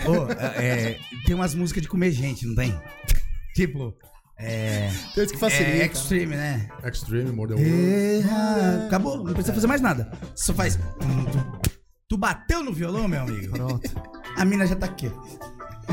Ô, 0.06 0.32
é, 0.60 0.92
é, 0.92 1.00
tem 1.26 1.36
umas 1.36 1.56
músicas 1.56 1.82
de 1.82 1.88
comer 1.88 2.12
gente, 2.12 2.46
não 2.46 2.56
tem? 2.56 2.80
Tipo, 3.56 3.94
é. 4.40 4.90
Tem 5.14 5.28
que 5.28 5.38
facilita. 5.38 5.84
É 5.84 5.86
extreme, 5.86 6.36
né? 6.36 6.70
Extreme, 6.86 7.32
More 7.32 7.54
Than 7.54 7.60
Words. 7.62 8.26
Erra. 8.26 8.86
Acabou, 8.88 9.18
não 9.24 9.34
precisa 9.34 9.54
fazer 9.54 9.68
mais 9.68 9.82
nada. 9.82 10.10
Só 10.36 10.54
faz. 10.54 10.80
Tu 12.08 12.18
bateu 12.18 12.64
no 12.64 12.74
violão, 12.74 13.08
meu 13.08 13.22
amigo? 13.22 13.54
Pronto. 13.54 13.90
A 14.38 14.46
mina 14.46 14.66
já 14.66 14.76
tá 14.76 14.86
aqui. 14.86 15.12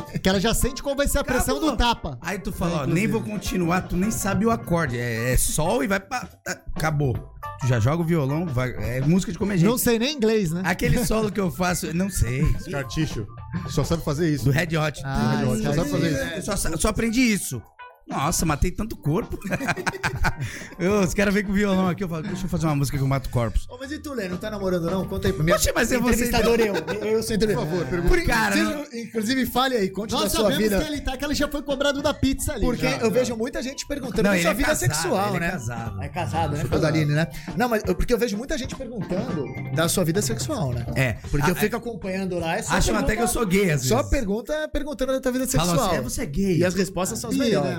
Que 0.00 0.28
ela 0.28 0.40
já 0.40 0.52
sente 0.54 0.82
qual 0.82 0.94
vai 0.96 1.06
ser 1.06 1.18
a 1.18 1.24
pressão 1.24 1.56
Acabou. 1.56 1.70
do 1.72 1.76
tapa. 1.76 2.18
Aí 2.20 2.38
tu 2.38 2.52
fala, 2.52 2.70
ó, 2.70 2.74
inclusive. 2.82 3.00
nem 3.00 3.08
vou 3.08 3.22
continuar, 3.22 3.82
tu 3.82 3.96
nem 3.96 4.10
sabe 4.10 4.46
o 4.46 4.50
acorde. 4.50 4.98
É, 4.98 5.32
é 5.32 5.36
sol 5.36 5.82
e 5.82 5.86
vai 5.86 6.00
pra. 6.00 6.28
Acabou. 6.74 7.14
Tu 7.60 7.66
já 7.66 7.80
joga 7.80 8.02
o 8.02 8.06
violão, 8.06 8.46
vai, 8.46 8.70
é 8.78 9.00
música 9.00 9.32
de 9.32 9.38
comer 9.38 9.58
gente. 9.58 9.68
Não 9.68 9.78
sei 9.78 9.98
nem 9.98 10.14
inglês, 10.14 10.52
né? 10.52 10.62
Aquele 10.64 11.04
solo 11.04 11.30
que 11.32 11.40
eu 11.40 11.50
faço, 11.50 11.92
não 11.92 12.08
sei. 12.08 12.44
Carticho. 12.70 13.26
Só 13.68 13.82
sabe 13.82 14.04
fazer 14.04 14.32
isso. 14.32 14.44
Do 14.44 14.50
Red 14.50 14.76
Hot. 14.76 15.02
Ah, 15.04 15.36
Red 15.36 15.46
Hot, 15.46 15.62
só 15.62 15.72
sabe 15.72 15.90
fazer 15.90 16.10
isso. 16.10 16.20
É, 16.20 16.40
só, 16.56 16.76
só 16.76 16.88
aprendi 16.88 17.20
isso. 17.20 17.60
Nossa, 18.08 18.46
matei 18.46 18.70
tanto 18.70 18.96
corpo. 18.96 19.38
eu, 20.78 21.00
os 21.00 21.12
caras 21.14 21.34
vêm 21.34 21.44
com 21.44 21.52
o 21.52 21.54
violão 21.54 21.88
aqui, 21.88 22.02
eu 22.04 22.08
falo, 22.08 22.22
deixa 22.22 22.44
eu 22.46 22.48
fazer 22.48 22.66
uma 22.66 22.76
música 22.76 22.96
que 22.96 23.02
eu 23.02 23.08
mato 23.08 23.28
corpos. 23.30 23.66
Ô, 23.68 23.76
mas 23.78 23.92
e 23.92 23.98
tu, 23.98 24.12
Lê? 24.14 24.28
Não 24.28 24.36
tá 24.36 24.50
namorando, 24.50 24.90
não? 24.90 25.06
Conta 25.06 25.28
aí 25.28 25.32
pra 25.32 25.44
mim. 25.44 25.52
Oxe, 25.52 25.70
mas 25.74 25.92
é 25.92 25.98
você- 25.98 26.24
Entrevistador 26.26 26.60
eu. 26.60 26.74
Eu 27.06 27.22
sou 27.22 27.36
entrevistador. 27.36 27.66
Por 27.66 27.66
favor, 27.78 27.86
pergunta. 27.86 28.08
Por, 28.14 28.24
Cara, 28.26 28.52
seja- 28.54 28.74
não- 28.74 28.78
Inclusive, 28.98 29.46
fale 29.46 29.76
aí, 29.76 29.90
conte 29.90 30.12
Nós 30.12 30.24
da 30.24 30.30
sua 30.30 30.40
sabemos 30.50 30.62
vida. 30.62 30.80
que 30.80 30.86
ele 30.92 31.00
tá, 31.00 31.16
que 31.16 31.24
ele 31.24 31.34
já 31.34 31.48
foi 31.48 31.62
cobrado 31.62 32.02
da 32.02 32.14
pizza 32.14 32.52
ali. 32.54 32.64
Porque 32.64 32.88
já. 32.88 32.96
eu 32.98 33.10
vejo 33.10 33.36
muita 33.36 33.62
gente 33.62 33.86
perguntando 33.86 34.22
Não, 34.22 34.30
da 34.30 34.36
ele 34.36 34.42
sua 34.42 34.50
é 34.50 34.54
vida 34.54 34.68
casado, 34.68 34.92
sexual, 34.94 35.28
ele 35.28 35.36
é 35.36 35.40
né? 35.40 35.50
casado. 35.50 36.02
É 36.02 36.08
casado, 36.08 36.56
né? 36.56 36.64
Casaline, 36.68 37.12
né? 37.12 37.28
Não, 37.56 37.68
mas 37.68 37.82
porque 37.82 38.12
eu 38.12 38.18
vejo 38.18 38.36
muita 38.36 38.56
gente 38.56 38.74
perguntando 38.74 39.44
da 39.74 39.88
sua 39.88 40.04
vida 40.04 40.20
sexual, 40.22 40.72
né? 40.72 40.86
É. 40.94 41.12
Porque 41.30 41.50
eu 41.50 41.54
fico 41.54 41.76
acompanhando 41.76 42.38
lá. 42.38 42.56
É 42.56 42.62
só 42.62 42.74
Acham 42.74 42.96
até 42.96 43.16
que 43.16 43.22
eu 43.22 43.28
sou 43.28 43.46
gay, 43.46 43.64
às 43.70 43.82
vezes. 43.82 43.88
Só 43.88 44.02
pergunta 44.02 44.68
perguntando 44.72 45.12
da 45.12 45.20
tua 45.20 45.32
vida 45.32 45.46
sexual. 45.46 45.86
assim, 45.88 45.96
é, 45.96 46.00
você 46.00 46.22
é 46.22 46.26
gay. 46.26 46.58
E 46.58 46.64
as 46.64 46.74
respostas 46.74 47.18
são 47.18 47.30
as 47.30 47.36
melhores. 47.36 47.78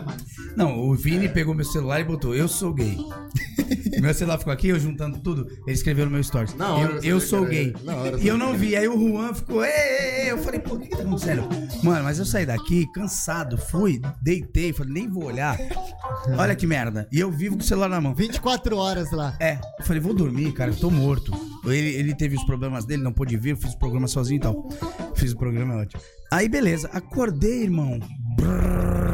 Não, 0.55 0.79
o 0.79 0.95
Vini 0.95 1.29
pegou 1.29 1.53
meu 1.53 1.65
celular 1.65 1.99
e 1.99 2.03
botou, 2.03 2.35
eu 2.35 2.47
sou 2.47 2.73
gay. 2.73 2.97
meu 4.01 4.13
celular 4.13 4.37
ficou 4.37 4.53
aqui, 4.53 4.69
eu 4.69 4.79
juntando 4.79 5.19
tudo, 5.19 5.47
ele 5.65 5.73
escreveu 5.73 6.05
no 6.05 6.11
meu 6.11 6.23
stories. 6.23 6.55
Na 6.55 6.73
hora 6.73 6.99
eu 7.03 7.19
eu 7.19 7.19
sou 7.19 7.45
gay. 7.45 7.73
E 8.21 8.27
eu 8.27 8.37
não 8.37 8.53
vi. 8.57 8.75
Aí 8.75 8.87
o 8.87 8.97
Juan 8.97 9.33
ficou, 9.33 9.63
ei, 9.63 9.71
ei, 9.71 10.21
ei. 10.21 10.31
Eu 10.31 10.37
falei, 10.37 10.59
pô, 10.59 10.75
o 10.75 10.79
que, 10.79 10.87
que 10.87 10.95
tá 10.95 11.03
acontecendo? 11.03 11.47
Mano, 11.83 12.03
mas 12.03 12.17
eu 12.17 12.25
saí 12.25 12.45
daqui 12.45 12.87
cansado, 12.93 13.57
fui, 13.57 14.01
deitei, 14.21 14.71
falei, 14.71 14.93
nem 14.93 15.09
vou 15.09 15.25
olhar. 15.25 15.57
Olha 16.37 16.55
que 16.55 16.65
merda. 16.65 17.07
E 17.11 17.19
eu 17.19 17.31
vivo 17.31 17.57
com 17.57 17.61
o 17.61 17.65
celular 17.65 17.89
na 17.89 17.99
mão. 17.99 18.15
24 18.15 18.77
horas 18.77 19.11
lá. 19.11 19.35
É, 19.39 19.59
eu 19.79 19.85
falei, 19.85 20.01
vou 20.01 20.13
dormir, 20.13 20.51
cara, 20.53 20.71
eu 20.71 20.75
tô 20.75 20.89
morto. 20.89 21.31
Ele, 21.65 21.89
ele 21.95 22.15
teve 22.15 22.35
os 22.35 22.43
problemas 22.43 22.85
dele, 22.85 23.03
não 23.03 23.11
pôde 23.11 23.35
vir, 23.37 23.51
eu 23.51 23.57
fiz 23.57 23.73
o 23.73 23.79
programa 23.79 24.07
sozinho 24.07 24.37
e 24.37 24.41
tal. 24.41 24.69
Fiz 25.15 25.33
o 25.33 25.37
programa, 25.37 25.73
é 25.73 25.77
ótimo. 25.77 26.01
Aí, 26.31 26.47
beleza, 26.47 26.89
acordei, 26.93 27.63
irmão. 27.63 27.99
Brrr. 28.37 29.08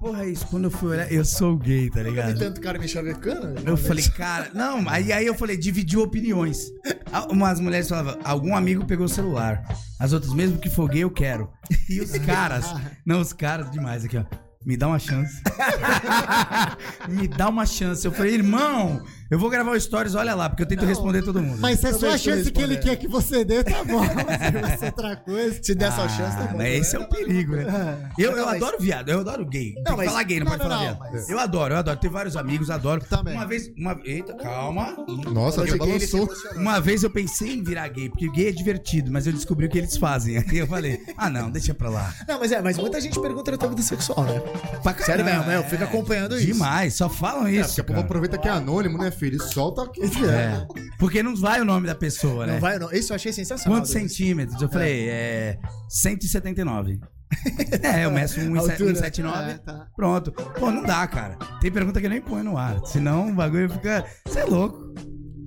Porra 0.00 0.24
é 0.24 0.30
isso? 0.30 0.46
Quando 0.46 0.64
eu 0.64 0.70
fui 0.70 0.92
olhar, 0.92 1.12
eu 1.12 1.22
sou 1.26 1.58
gay, 1.58 1.90
tá 1.90 2.02
ligado? 2.02 2.38
tanto 2.38 2.58
cara 2.58 2.78
me 2.78 2.88
chavecando. 2.88 3.54
Eu 3.68 3.76
falei, 3.76 4.02
cara, 4.08 4.50
não, 4.54 4.88
aí, 4.88 5.12
aí 5.12 5.26
eu 5.26 5.34
falei, 5.34 5.58
dividiu 5.58 6.00
opiniões. 6.00 6.72
Ah, 7.12 7.26
Umas 7.30 7.60
mulheres 7.60 7.86
falavam, 7.86 8.18
algum 8.24 8.56
amigo 8.56 8.86
pegou 8.86 9.04
o 9.04 9.08
celular. 9.08 9.62
As 9.98 10.14
outras, 10.14 10.32
mesmo 10.32 10.58
que 10.58 10.70
for 10.70 10.88
gay, 10.88 11.02
eu 11.04 11.10
quero. 11.10 11.50
E 11.86 12.00
os 12.00 12.12
caras, 12.24 12.64
não, 13.04 13.20
os 13.20 13.34
caras 13.34 13.70
demais 13.70 14.02
aqui, 14.02 14.16
ó. 14.16 14.24
Me 14.62 14.76
dá 14.76 14.88
uma 14.88 14.98
chance. 14.98 15.40
Me 17.08 17.26
dá 17.26 17.48
uma 17.48 17.64
chance. 17.64 18.04
Eu 18.06 18.12
falei, 18.12 18.34
irmão, 18.34 19.02
eu 19.30 19.38
vou 19.38 19.48
gravar 19.48 19.70
o 19.70 19.80
stories, 19.80 20.14
olha 20.14 20.34
lá, 20.34 20.50
porque 20.50 20.64
eu 20.64 20.66
tento 20.68 20.84
responder 20.84 21.22
todo 21.22 21.40
mundo. 21.40 21.58
Mas 21.58 21.80
se 21.80 21.86
é 21.86 21.90
Eu 21.92 21.98
só 21.98 22.10
a 22.10 22.18
chance 22.18 22.50
que 22.52 22.60
ele 22.60 22.76
quer 22.76 22.96
que 22.96 23.08
você 23.08 23.42
dê, 23.42 23.64
tá 23.64 23.82
bom. 23.84 24.02
Se 24.04 24.70
fosse 24.70 24.84
outra 24.84 25.16
coisa. 25.16 25.58
Se 25.62 25.74
der 25.74 25.86
essa 25.88 26.02
Ah, 26.02 26.08
chance, 26.10 26.36
tá 26.36 26.42
bom. 26.44 26.58
mas 26.58 26.74
esse 26.74 26.94
é 26.94 26.98
o 26.98 27.08
perigo, 27.08 27.56
né? 27.56 28.10
Eu, 28.18 28.32
eu 28.32 28.36
Não, 28.36 28.44
mas- 28.44 28.56
adoro 28.62 28.76
viado, 28.78 29.08
eu 29.08 29.20
adoro 29.20 29.46
gay. 29.46 29.72
Não, 29.82 29.96
mas- 29.96 30.08
falar 30.10 30.22
gay, 30.24 30.38
não, 30.40 30.44
não, 30.44 30.52
pode 30.52 30.62
não, 30.62 30.70
falar 30.70 30.84
não, 30.90 30.94
viado. 30.98 31.10
mas- 31.10 31.30
Eu 31.30 31.38
adoro, 31.38 31.74
eu 31.74 31.78
adoro. 31.78 31.98
Tenho 31.98 32.12
vários 32.12 32.36
amigos, 32.36 32.68
adoro. 32.70 33.02
Também. 33.08 33.34
Uma 33.34 33.46
vez, 33.46 33.70
uma... 33.78 33.98
Eita, 34.04 34.34
calma. 34.34 34.94
Nossa, 35.32 35.66
se 35.66 35.78
balançou. 35.78 36.28
Uma 36.54 36.78
vez 36.82 37.02
eu 37.02 37.08
pensei 37.08 37.54
em 37.54 37.62
virar 37.64 37.88
gay, 37.88 38.10
porque 38.10 38.28
gay 38.30 38.48
é 38.48 38.52
divertido, 38.52 39.10
mas 39.10 39.26
eu 39.26 39.32
descobri 39.32 39.64
o 39.64 39.70
que 39.70 39.78
eles 39.78 39.96
fazem. 39.96 40.36
Aí 40.50 40.58
eu 40.58 40.66
falei, 40.66 41.00
ah 41.16 41.30
não, 41.30 41.50
deixa 41.50 41.72
pra 41.72 41.88
lá. 41.88 42.12
Não, 42.28 42.38
mas 42.38 42.52
é, 42.52 42.60
mas 42.60 42.76
muita 42.76 43.00
gente 43.00 43.18
pergunta 43.18 43.50
da 43.52 43.56
tua 43.56 43.70
vida 43.70 43.80
sexual, 43.82 44.22
né? 44.24 44.49
Pra 44.82 44.94
Sério 44.98 45.24
mesmo, 45.24 45.50
eu 45.50 45.62
fico 45.64 45.84
acompanhando 45.84 46.36
isso. 46.36 46.46
Demais, 46.46 46.94
só 46.94 47.08
falam 47.08 47.46
É, 47.46 47.52
isso. 47.52 47.68
porque 47.68 47.80
o 47.80 47.84
povo 47.84 47.96
cara. 47.96 48.06
aproveita 48.06 48.38
que 48.38 48.48
é 48.48 48.50
anônimo, 48.50 48.96
né, 48.98 49.10
filho? 49.10 49.36
E 49.36 49.52
solta 49.52 49.82
o 49.82 49.90
que. 49.90 50.00
É, 50.24 50.66
porque 50.98 51.22
não 51.22 51.36
vai 51.36 51.60
o 51.60 51.64
nome 51.64 51.86
da 51.86 51.94
pessoa, 51.94 52.46
né? 52.46 52.54
Não 52.54 52.60
vai, 52.60 52.78
não. 52.78 52.90
Isso 52.90 53.12
eu 53.12 53.16
achei 53.16 53.32
sensacional. 53.32 53.78
Quantos 53.78 53.90
centímetros? 53.90 54.60
Eu 54.60 54.68
falei, 54.68 55.08
é 55.08 55.58
179. 55.88 56.98
É, 57.82 58.04
eu 58.04 58.10
meço 58.10 58.40
Altura. 58.40 58.76
179. 58.96 59.50
É, 59.52 59.58
tá. 59.58 59.86
Pronto. 59.94 60.32
Pô, 60.32 60.70
não 60.70 60.82
dá, 60.82 61.06
cara. 61.06 61.36
Tem 61.60 61.70
pergunta 61.70 62.00
que 62.00 62.06
eu 62.06 62.10
nem 62.10 62.20
ponho 62.20 62.42
no 62.42 62.58
ar. 62.58 62.80
Senão 62.84 63.28
o 63.30 63.34
bagulho 63.34 63.70
fica. 63.70 64.04
Você 64.26 64.40
é 64.40 64.44
louco. 64.44 64.92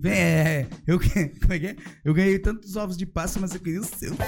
Vem, 0.04 0.12
é. 0.20 0.68
Eu, 0.86 1.00
como 1.42 1.54
é 1.54 1.60
que 1.60 1.68
é? 1.68 1.76
Eu 2.04 2.14
ganhei 2.14 2.38
tantos 2.38 2.76
ovos 2.76 2.98
de 2.98 3.06
Páscoa, 3.06 3.44
mas 3.44 3.56
eu 3.56 3.62
ganhei 3.62 3.80
o 3.80 3.84
seu. 3.86 4.12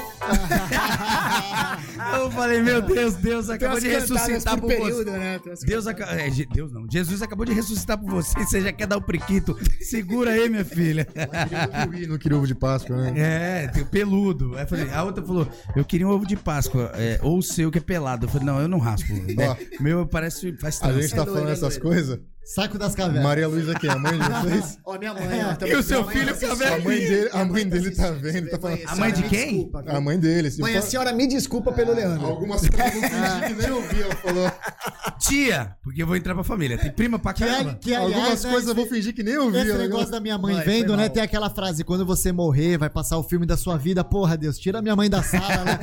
eu 2.17 2.31
falei, 2.31 2.61
meu 2.61 2.81
Deus, 2.81 3.15
Deus 3.15 3.49
acabou 3.49 3.77
de 3.79 3.87
ressuscitar 3.89 4.55
por 4.55 4.61
por 4.61 4.67
período, 4.69 5.11
você. 5.11 5.17
né? 5.17 5.39
Deus, 5.65 5.85
aca- 5.87 6.05
é, 6.15 6.29
Deus 6.53 6.71
não. 6.71 6.87
Jesus 6.89 7.21
acabou 7.21 7.45
de 7.45 7.51
ressuscitar 7.53 7.97
por 7.97 8.09
você. 8.09 8.39
Você 8.39 8.61
já 8.61 8.71
quer 8.71 8.87
dar 8.87 8.95
o 8.97 9.01
priquito. 9.01 9.57
Segura 9.81 10.31
aí, 10.31 10.47
minha 10.49 10.63
filha. 10.65 11.05
Eu 11.13 11.89
queria- 11.89 12.07
não 12.07 12.17
queria 12.17 12.37
ovo 12.37 12.47
de 12.47 12.55
Páscoa, 12.55 12.95
né? 12.95 13.63
É, 13.63 13.67
tem 13.67 13.83
o 13.83 13.85
peludo. 13.85 14.55
Aí 14.55 14.63
eu 14.63 14.67
falei, 14.67 14.89
a 14.89 15.03
outra 15.03 15.23
falou, 15.25 15.45
eu 15.75 15.83
queria 15.83 16.07
um 16.07 16.11
ovo 16.11 16.25
de 16.25 16.37
Páscoa, 16.37 16.91
é, 16.95 17.19
ou 17.21 17.39
o 17.39 17.43
seu 17.43 17.69
que 17.69 17.79
é 17.79 17.81
pelado. 17.81 18.25
Eu 18.25 18.29
falei, 18.29 18.45
não, 18.47 18.61
eu 18.61 18.67
não 18.69 18.79
raspo. 18.79 19.11
né? 19.13 19.57
Meu 19.79 20.07
parece 20.07 20.53
faz 20.57 20.81
A 20.81 20.91
gente 20.93 21.09
tá 21.13 21.21
É 21.21 21.25
doido, 21.25 21.33
falando 21.33 21.49
é 21.49 21.53
essas 21.53 21.77
coisas. 21.77 22.19
Saco 22.45 22.77
das 22.77 22.93
cavernas. 22.93 23.23
Maria 23.23 23.47
Luísa 23.47 23.71
aqui, 23.71 23.89
a 23.89 23.97
mãe 23.97 24.13
de 24.13 24.19
vocês. 24.59 24.77
Ó, 24.85 24.97
minha 24.99 25.13
mãe. 25.15 25.23
também- 25.57 25.73
E 25.73 25.77
o 25.77 25.81
seu 25.83 26.05
mãe 26.05 26.15
filho 26.15 26.35
fica 26.35 26.53
A 26.53 26.79
mãe 26.79 26.97
dele, 26.99 27.29
a 27.33 27.43
mãe 27.45 27.67
dele 27.67 27.91
tá 27.91 28.11
vendo, 28.11 28.49
tá 28.51 28.59
falando. 28.59 28.79
A 28.85 28.95
mãe 28.95 29.11
de 29.11 29.23
quem? 29.23 29.53
desculpa? 29.63 29.83
A 29.87 29.99
mãe 29.99 30.19
dele. 30.19 30.51
se 30.51 30.61
Mãe, 30.61 30.77
a 30.77 30.81
senhora 30.81 31.11
me 31.11 31.25
desculpa 31.27 31.71
pelo 31.71 31.93
Leandro. 31.93 32.25
Algumas 32.27 32.61
coisas 32.69 32.93
eu 32.93 33.01
vou 33.01 33.09
fingir 33.09 33.47
que 33.47 33.53
nem 33.61 33.71
ouvi, 33.71 34.01
ela 34.03 34.15
falou. 34.15 34.51
Tia, 35.19 35.75
porque 35.83 36.03
eu 36.03 36.07
vou 36.07 36.15
entrar 36.15 36.35
pra 36.35 36.43
família. 36.43 36.77
Tem 36.77 36.91
prima 36.91 37.17
pra 37.17 37.33
Que, 37.33 37.45
caramba. 37.45 37.73
que, 37.81 37.95
aliás, 37.95 38.13
Algumas 38.15 38.43
né, 38.43 38.51
coisas 38.51 38.69
eu 38.69 38.75
vou 38.75 38.85
fingir 38.85 39.13
que 39.15 39.23
nem 39.23 39.37
ouvi. 39.37 39.57
Esse 39.57 39.71
ela 39.71 39.79
negócio 39.79 40.11
da 40.11 40.19
minha 40.19 40.37
mãe 40.37 40.61
vendo, 40.61 40.95
né? 40.95 41.09
Tem 41.09 41.23
aquela 41.23 41.49
frase: 41.49 41.83
quando 41.83 42.05
você 42.05 42.31
morrer, 42.31 42.77
vai 42.77 42.89
passar 42.91 43.17
o 43.17 43.23
filme 43.23 43.45
da 43.45 43.57
sua 43.57 43.75
vida. 43.77 44.03
Porra, 44.03 44.37
Deus, 44.37 44.59
tira 44.59 44.81
minha 44.83 44.95
mãe 44.95 45.09
da 45.09 45.23
sala, 45.23 45.63
né? 45.65 45.79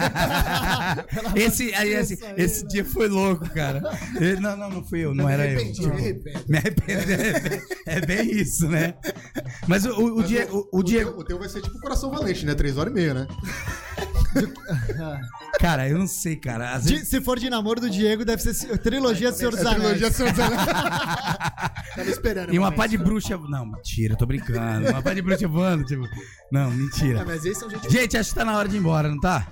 Esse, 1.34 1.74
aí, 1.74 1.92
esse, 1.94 2.22
aí. 2.24 2.34
esse 2.36 2.66
dia 2.68 2.84
foi 2.84 3.08
louco, 3.08 3.48
cara. 3.50 3.82
Ele- 4.20 4.38
não, 4.40 4.56
não, 4.56 4.70
não 4.70 4.84
fui 4.84 5.00
eu, 5.00 5.14
não 5.14 5.28
era 5.28 5.44
eu. 5.46 5.56
arrependi, 5.56 5.86
me 5.86 5.92
arrependo. 5.92 6.44
Me 6.53 6.59
arrependo. 6.59 7.11
É 7.12 7.40
bem, 7.40 7.62
é 7.86 8.00
bem 8.07 8.30
isso, 8.30 8.68
né? 8.68 8.94
Mas 9.66 9.86
o, 9.86 9.90
o, 9.92 10.12
o 10.12 10.16
Mas 10.18 10.28
Diego. 10.28 10.68
O, 10.70 10.80
o 10.80 10.82
teu- 10.82 10.82
Diego. 10.82 11.20
o 11.20 11.24
teu 11.24 11.38
vai 11.38 11.48
ser 11.48 11.62
tipo 11.62 11.80
coração 11.80 12.11
valente, 12.11 12.44
né? 12.44 12.55
Três 12.55 12.76
horas 12.76 12.92
e 12.92 12.94
meia, 12.94 13.14
né? 13.14 13.26
Cara, 15.59 15.88
eu 15.88 15.98
não 15.98 16.07
sei, 16.07 16.36
cara. 16.36 16.78
De- 16.78 16.92
vezes. 16.94 17.09
se 17.09 17.20
for 17.20 17.38
de 17.38 17.48
namoro 17.48 17.80
do 17.80 17.88
Diego, 17.90 18.24
deve 18.24 18.42
ser 18.42 18.78
trilogia 18.78 19.30
do 19.30 19.36
Senhor 19.36 19.50
dos 19.50 19.61
É 19.61 19.62
Anéis. 19.68 19.80
trilogia 19.82 20.11
Senhor 20.12 20.30
dos 20.32 20.40
Anéis. 20.40 20.66
Tava 21.96 22.11
esperando. 22.11 22.55
E 22.55 22.59
uma 22.59 22.72
pá 22.72 22.86
de 22.86 22.96
bruxa. 22.98 23.36
Não, 23.48 23.66
mentira, 23.66 24.14
eu 24.14 24.18
tô 24.18 24.26
brincando. 24.26 24.88
Uma 24.90 25.03
pá 25.03 25.14
de 25.14 25.22
bruxa 25.22 25.46
voando, 25.48 25.84
tipo. 25.84 26.07
Não, 26.50 26.70
É, 26.70 26.74
mentira. 26.74 27.24
mas 27.24 27.44
esses 27.44 27.59
são 27.59 27.68
gente. 27.70 27.90
Gente, 27.90 28.16
acho 28.16 28.30
que 28.30 28.34
tá 28.36 28.44
na 28.44 28.57
hora 28.57 28.68
de 28.68 28.76
ir 28.76 28.78
embora, 28.78 29.09
não 29.09 29.20
tá? 29.20 29.46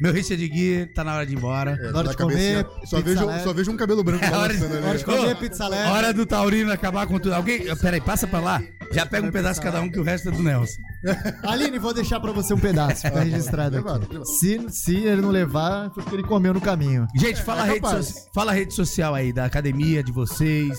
Meu 0.00 0.12
Richard 0.12 0.46
Gui 0.48 0.86
tá 0.94 1.02
na 1.02 1.14
hora 1.14 1.26
de 1.26 1.32
ir 1.32 1.36
embora. 1.36 1.78
É, 1.80 1.92
Hora 1.92 2.08
de 2.08 2.16
comer, 2.16 2.64
cabecinha. 2.64 2.86
Só 2.86 3.00
vejo, 3.00 3.26
leve. 3.26 3.44
só 3.44 3.52
vejo 3.52 3.70
um 3.70 3.76
cabelo 3.76 4.04
branco 4.04 4.24
É 4.24 4.30
hora 4.36 4.54
de- 4.54 4.64
ali. 4.64 4.84
Hora 4.84 4.98
de 4.98 5.04
comer 5.04 5.36
pizza 5.36 5.66
leve. 5.68 5.90
Hora 5.90 6.12
do 6.12 6.26
Taurino 6.26 6.72
acabar 6.72 7.06
com 7.06 7.18
tudo. 7.18 7.34
Alguém. 7.34 7.74
Peraí, 7.76 8.00
passa 8.00 8.26
pra 8.26 8.40
lá. 8.40 8.62
Já 8.92 9.04
pega 9.06 9.26
um 9.26 9.30
pedaço 9.32 9.60
cada 9.60 9.80
um 9.80 9.90
que 9.90 9.98
o 9.98 10.02
resto 10.02 10.28
é 10.28 10.32
do 10.32 10.42
Nelson. 10.42 10.76
Aline, 11.44 11.78
vou 11.78 11.92
deixar 11.94 12.20
pra 12.20 12.32
você 12.32 12.52
um 12.54 12.58
pedaço, 12.58 13.02
fica 13.02 13.20
registrado 13.20 13.76
Levado, 13.76 14.04
aqui. 14.04 14.24
Se, 14.38 14.66
se 14.70 14.96
ele 14.96 15.20
não 15.22 15.30
levar, 15.30 15.90
foi 15.92 16.02
porque 16.02 16.16
ele 16.16 16.22
comeu 16.24 16.52
no 16.54 16.60
caminho. 16.60 17.06
Gente, 17.16 17.42
fala, 17.42 17.60
é 17.66 17.70
a 17.70 17.72
rede 17.72 18.04
so- 18.04 18.14
fala 18.34 18.52
a 18.52 18.54
rede 18.54 18.74
social 18.74 19.14
aí 19.14 19.32
da 19.32 19.44
academia 19.44 20.02
de 20.04 20.12
vocês. 20.12 20.78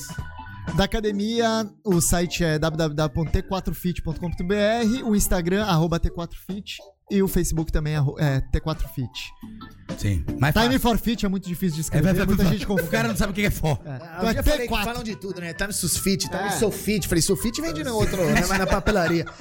Da 0.76 0.84
academia, 0.84 1.66
o 1.86 2.02
site 2.02 2.44
é 2.44 2.60
www.t4fit.com.br, 2.60 5.04
o 5.06 5.16
Instagram, 5.16 5.64
arroba 5.66 5.98
T4fit, 6.00 6.76
e 7.10 7.22
o 7.24 7.28
Facebook 7.28 7.72
também 7.72 7.96
arro- 7.96 8.16
é 8.20 8.42
T4fit. 8.54 9.08
Sim. 9.98 10.26
Mas 10.40 10.54
Time 10.54 10.78
for 10.78 10.98
Fit 10.98 11.26
é 11.26 11.30
muito 11.30 11.48
difícil 11.48 11.76
de 11.76 11.80
É, 11.80 11.84
escrever, 11.84 12.04
vai- 12.06 12.14
vai- 12.14 12.26
muita 12.28 12.44
vai- 12.44 12.54
gente 12.54 12.66
O 12.66 12.68
confunde. 12.68 12.90
cara 12.90 13.08
não 13.08 13.16
sabe 13.16 13.32
o 13.32 13.36
que 13.36 13.42
é 13.42 13.50
for. 13.50 13.80
É. 13.86 13.90
Ah, 13.90 13.96
Então 13.96 14.24
eu 14.24 14.30
é 14.30 14.34
já 14.34 14.44
falei 14.44 14.68
que 14.68 14.74
T4. 14.74 14.84
falam 14.84 15.04
de 15.04 15.16
tudo, 15.16 15.40
né? 15.42 15.54
Time 15.54 15.74
Susfit, 15.74 16.28
Time 16.30 16.44
É. 16.44 16.52
Sofit. 16.52 17.08
Falei, 17.08 17.22
Sofit 17.22 17.62
vende 17.62 17.84
no 17.84 17.96
outro, 17.96 18.24
né? 18.26 18.42
Mas 18.48 18.60
na 18.60 18.68
papelaria. 18.68 19.26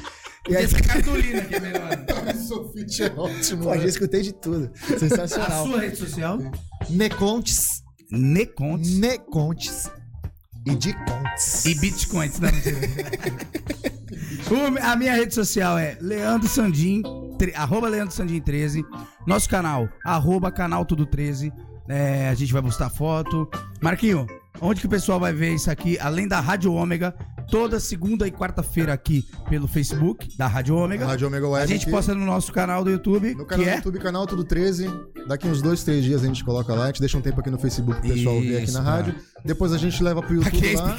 E 0.48 0.56
aí, 0.56 0.62
Essa 0.64 0.80
cartolina 0.80 1.40
aqui 1.40 1.56
é 1.56 1.58
melhor. 1.60 1.88
Sofite 2.46 3.02
é 3.02 3.12
ótimo. 3.16 3.64
pô, 3.64 3.74
né? 3.74 3.80
já 3.80 3.88
escutei 3.88 4.22
de 4.22 4.32
tudo. 4.32 4.70
A 4.94 4.96
Sensacional. 4.96 5.66
sua 5.66 5.80
rede 5.80 5.96
social? 5.96 6.38
Necontes, 6.88 7.82
Necontes. 8.12 8.96
Necontes. 8.96 9.90
E 10.64 10.74
de 10.76 10.92
contes. 10.92 11.64
E 11.66 11.74
bitcoins, 11.74 12.38
não, 12.38 12.52
mentira. 12.52 12.76
O- 14.50 14.84
a 14.84 14.96
minha 14.96 15.14
rede 15.14 15.34
social 15.34 15.76
é 15.78 15.96
Leandro 16.00 16.48
Sandim, 16.48 17.02
tre- 17.38 17.54
arroba 17.54 17.88
Leandro 17.88 18.14
Sandim 18.14 18.40
13. 18.40 18.84
Nosso 19.26 19.48
canal, 19.48 19.88
arroba 20.04 20.50
canal 20.50 20.84
Tudo 20.84 21.06
13. 21.06 21.52
É, 21.88 22.28
a 22.28 22.34
gente 22.34 22.52
vai 22.52 22.60
postar 22.62 22.90
foto. 22.90 23.48
Marquinho, 23.80 24.26
onde 24.60 24.80
que 24.80 24.86
o 24.86 24.90
pessoal 24.90 25.20
vai 25.20 25.32
ver 25.32 25.54
isso 25.54 25.70
aqui? 25.70 25.96
Além 26.00 26.26
da 26.26 26.40
Rádio 26.40 26.72
Ômega, 26.72 27.14
toda 27.48 27.78
segunda 27.78 28.26
e 28.26 28.30
quarta-feira 28.32 28.92
aqui 28.92 29.24
pelo 29.48 29.68
Facebook 29.68 30.36
da 30.36 30.48
Rádio 30.48 30.74
Ômega. 30.74 31.06
Rádio 31.06 31.28
Omega 31.28 31.46
Web. 31.48 31.62
A 31.62 31.66
gente 31.66 31.88
posta 31.88 32.12
no 32.12 32.26
nosso 32.26 32.52
canal 32.52 32.82
do 32.82 32.90
YouTube, 32.90 33.34
No 33.36 33.44
canal 33.46 33.64
que 33.64 33.70
do 33.70 33.72
é... 33.72 33.76
YouTube, 33.76 33.98
canal 34.00 34.26
Tudo 34.26 34.42
13. 34.42 34.90
Daqui 35.28 35.46
uns 35.46 35.62
dois, 35.62 35.84
três 35.84 36.02
dias 36.04 36.24
a 36.24 36.26
gente 36.26 36.44
coloca 36.44 36.74
lá. 36.74 36.84
A 36.84 36.86
gente 36.88 37.00
deixa 37.00 37.16
um 37.18 37.20
tempo 37.22 37.38
aqui 37.38 37.50
no 37.50 37.58
Facebook 37.58 38.00
pro 38.00 38.10
pessoal 38.10 38.40
ver 38.40 38.56
aqui 38.56 38.64
Isso, 38.64 38.72
na 38.78 38.82
cara. 38.84 38.96
rádio. 38.96 39.14
Depois 39.44 39.72
a 39.72 39.78
gente 39.78 40.02
leva 40.02 40.20
pro 40.22 40.34
YouTube 40.34 40.56
Aqui 40.56 40.74
é 40.74 40.78
a 40.78 40.82
lá. 40.82 40.96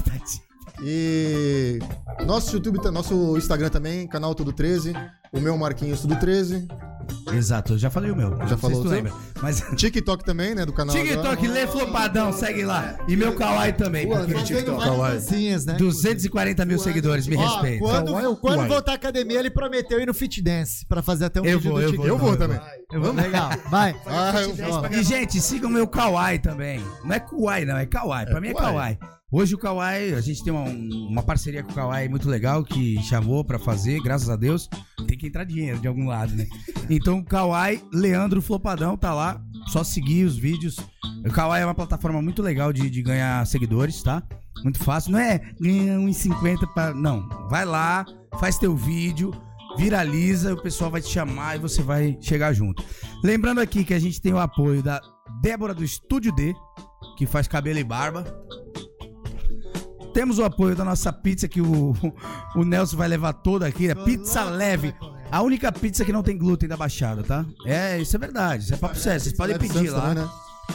E 0.84 1.80
nosso 2.26 2.56
YouTube, 2.56 2.82
tá- 2.82 2.92
nosso 2.92 3.38
Instagram 3.38 3.70
também, 3.70 4.08
canal 4.08 4.34
Tudo 4.36 4.52
13. 4.54 4.94
O 5.34 5.40
meu 5.40 5.58
Marquinhos 5.58 6.02
Tudo 6.02 6.16
13. 6.18 6.68
Exato, 7.34 7.74
eu 7.74 7.78
já 7.78 7.90
falei 7.90 8.12
o 8.12 8.16
meu. 8.16 8.32
Não 8.32 8.48
sei 8.48 8.58
falou 8.58 8.78
se 8.78 8.82
tu 8.84 8.90
seu? 8.90 8.98
lembra. 8.98 9.14
Mas 9.42 9.62
TikTok 9.76 10.24
também, 10.26 10.54
né? 10.56 10.66
Do 10.66 10.74
canal. 10.74 10.94
TikTok. 10.96 11.48
Lê 11.48 11.66
Flopadão, 11.68 12.34
segue 12.34 12.64
lá. 12.66 12.98
E 13.08 13.16
meu 13.16 13.34
Kawaii 13.36 13.74
também. 13.74 14.08
Porque- 14.08 14.34
Fazendo 14.34 14.44
TikTok. 14.46 14.84
Kawaii. 14.84 15.14
dancinhas, 15.16 15.66
né? 15.66 15.74
240 15.76 16.66
mil 16.66 16.78
seguidores, 16.80 17.28
me 17.28 17.36
Ó, 17.38 17.40
respeita. 17.46 17.80
Quando, 17.84 18.06
Kawaii 18.08 18.28
ou 18.28 18.36
quando 18.38 18.54
Kawaii? 18.56 18.70
voltar 18.70 18.92
à 18.92 18.96
academia, 18.96 19.40
ele 19.40 19.50
prometeu 19.50 20.00
ir 20.02 20.06
no 20.06 20.14
Fit 20.14 20.42
Dance 20.42 20.86
pra 20.86 21.02
fazer 21.02 21.26
até 21.26 21.42
um 21.42 21.46
Eu 21.46 21.60
vídeo 21.60 21.72
vou, 21.72 21.80
do 21.80 21.84
eu 21.86 21.90
TikTok. 21.92 22.10
Eu 22.10 22.18
vou 22.18 22.36
também. 22.38 22.60
Eu 22.92 23.02
vou- 23.02 23.14
Legal, 23.14 23.50
vai. 23.72 23.96
Ah, 24.06 24.34
eu 24.42 24.56
Ó, 24.74 24.88
E, 24.88 25.04
gente, 25.04 25.40
sigam 25.40 25.70
meu 25.70 25.88
Kawaii 25.88 26.40
também. 26.40 26.82
Não 27.06 27.14
é 27.14 27.20
Kawaii, 27.20 27.66
não, 27.66 27.78
é 27.78 27.86
Kawaii. 27.86 28.26
Pra 28.26 28.42
mim 28.42 28.50
é 28.50 28.54
Kawaii. 28.54 28.98
Hoje 29.30 29.56
o 29.56 29.58
Kawaii, 29.58 30.14
a 30.14 30.22
gente 30.22 30.42
tem 30.42 30.54
uma, 30.54 30.64
uma 30.64 31.22
parceria 31.22 31.62
com 31.62 31.70
o 31.70 31.76
Kawaii 31.76 32.08
muito 32.08 32.30
legal 32.30 32.64
que 32.64 32.98
chamou 33.04 33.44
pra 33.44 33.60
fazer, 33.60 34.00
graças 34.02 34.30
a 34.30 34.38
Deus. 34.38 34.70
Tem 35.06 35.18
que 35.18 35.28
entrar 35.28 35.44
dinheiro 35.44 35.80
de 35.80 35.88
algum 35.88 36.08
lado, 36.08 36.34
né? 36.34 36.48
Então 36.90 37.20
o 37.20 37.26
Kawaii, 37.26 37.84
Leandro 37.92 38.42
Flopadão, 38.42 38.96
tá 38.96 39.14
lá. 39.14 39.42
Só 39.68 39.84
seguir 39.84 40.24
os 40.24 40.38
vídeos. 40.38 40.78
O 41.26 41.30
Kawaii 41.30 41.62
é 41.62 41.66
uma 41.66 41.76
plataforma 41.76 42.22
muito 42.22 42.42
legal 42.42 42.72
de, 42.72 42.90
de 42.90 43.02
ganhar 43.02 43.46
seguidores, 43.46 44.02
tá? 44.02 44.24
Muito 44.64 44.82
fácil. 44.82 45.12
Não 45.12 45.20
é 45.20 45.40
ganhar 45.60 46.00
1,50 46.00 46.66
pra. 46.74 46.94
Não. 46.94 47.28
Vai 47.50 47.66
lá, 47.66 48.06
faz 48.40 48.58
teu 48.58 48.78
vídeo, 48.78 49.34
viraliza, 49.78 50.54
o 50.54 50.62
pessoal 50.62 50.90
vai 50.90 51.02
te 51.02 51.10
chamar 51.10 51.58
e 51.58 51.60
você 51.60 51.82
vai 51.82 52.18
chegar 52.22 52.54
junto. 52.54 52.82
Lembrando 53.22 53.60
aqui 53.60 53.84
que 53.84 53.94
a 53.94 54.00
gente 54.00 54.22
tem 54.22 54.32
o 54.32 54.40
apoio 54.40 54.82
da 54.82 55.02
Débora 55.42 55.74
do 55.74 55.84
Estúdio 55.84 56.32
D, 56.32 56.56
que 57.18 57.26
faz 57.26 57.46
cabelo 57.46 57.80
e 57.80 57.84
barba. 57.84 58.24
Temos 60.18 60.40
o 60.40 60.44
apoio 60.44 60.76
da 60.76 60.84
nossa 60.84 61.14
pizza 61.14 61.48
que 61.48 61.62
o, 61.62 61.94
o 62.56 62.64
Nelson 62.66 62.98
vai 62.98 63.08
levar 63.08 63.34
toda 63.34 63.68
aqui, 63.68 63.88
é 63.88 63.94
pizza 63.94 64.44
leve. 64.46 64.92
A 65.32 65.44
única 65.44 65.72
pizza 65.72 66.04
que 66.04 66.12
não 66.12 66.24
tem 66.24 66.36
glúten 66.36 66.68
da 66.68 66.76
Baixada, 66.76 67.22
tá? 67.22 67.46
É, 67.64 68.00
isso 68.00 68.16
é 68.16 68.20
verdade, 68.20 68.64
isso 68.64 68.74
é 68.74 68.78
papo 68.78 68.96
sério, 68.98 69.22
vocês 69.22 69.36
podem 69.38 69.56
É 69.56 69.60
pedir 69.60 69.92
lá. 69.92 70.16
né? 70.16 70.28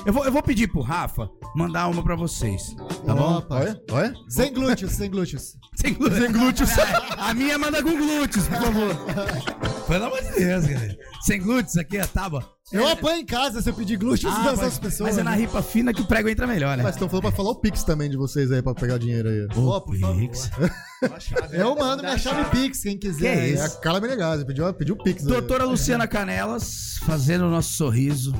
Eu 0.06 0.12
vou, 0.12 0.24
eu 0.24 0.30
vou 0.30 0.44
pedir 0.44 0.68
pro 0.68 0.80
Rafa 0.80 1.28
mandar 1.56 1.88
uma 1.88 2.04
pra 2.04 2.14
vocês, 2.14 2.72
tá 3.04 3.12
bom? 3.16 3.38
Opa. 3.38 3.56
Olha, 3.56 3.82
olha. 3.90 4.14
Sem 4.28 4.54
glúteos, 4.54 4.92
sem 4.92 5.10
glúteos. 5.10 5.56
Sem, 5.74 5.92
glú- 5.94 6.10
sem 6.12 6.30
glúteos. 6.30 6.70
A 7.18 7.34
minha 7.34 7.58
manda 7.58 7.82
com 7.82 7.96
glúteos, 7.96 8.46
por 8.46 8.58
favor. 8.58 8.96
Pelo 9.92 10.06
amor 10.06 10.22
de 10.22 10.30
Deus, 10.32 10.64
galera. 10.64 10.98
Sem 11.20 11.38
glúteos 11.38 11.76
aqui, 11.76 11.98
a 11.98 12.06
tábua. 12.06 12.48
Eu 12.72 12.88
apanho 12.88 13.20
em 13.20 13.26
casa 13.26 13.60
se 13.60 13.68
eu 13.68 13.74
pedir 13.74 13.98
glúteos 13.98 14.32
Ah, 14.34 14.42
dessas 14.44 14.58
mas, 14.60 14.78
pessoas. 14.78 15.10
mas 15.10 15.18
é 15.18 15.22
na 15.22 15.32
né? 15.32 15.36
ripa 15.36 15.60
fina 15.60 15.92
que 15.92 16.00
o 16.00 16.06
prego 16.06 16.30
entra 16.30 16.46
melhor, 16.46 16.78
né? 16.78 16.82
Mas 16.82 16.94
estão 16.94 17.10
falando 17.10 17.24
pra 17.24 17.32
falar 17.32 17.50
o 17.50 17.56
Pix 17.56 17.84
também 17.84 18.08
de 18.08 18.16
vocês 18.16 18.50
aí, 18.50 18.62
pra 18.62 18.74
pegar 18.74 18.96
dinheiro 18.96 19.28
aí. 19.28 19.46
Ô, 19.54 19.80
Pix. 19.82 20.50
Eu 21.52 21.76
mando 21.76 22.02
minha 22.02 22.16
chave 22.16 22.48
Pix, 22.48 22.82
quem 22.82 22.96
quiser. 22.96 23.34
Que 23.36 23.40
aí. 23.42 23.52
isso? 23.52 23.62
É 23.64 23.66
a 23.66 23.70
Carla 23.80 24.00
Menegazzi, 24.00 24.46
pediu, 24.46 24.72
pediu 24.72 24.96
Pix. 24.96 25.24
aí. 25.24 25.28
Doutora 25.28 25.64
Luciana 25.64 26.08
Canelas, 26.08 26.96
fazendo 27.04 27.44
o 27.44 27.50
nosso 27.50 27.74
sorriso 27.74 28.32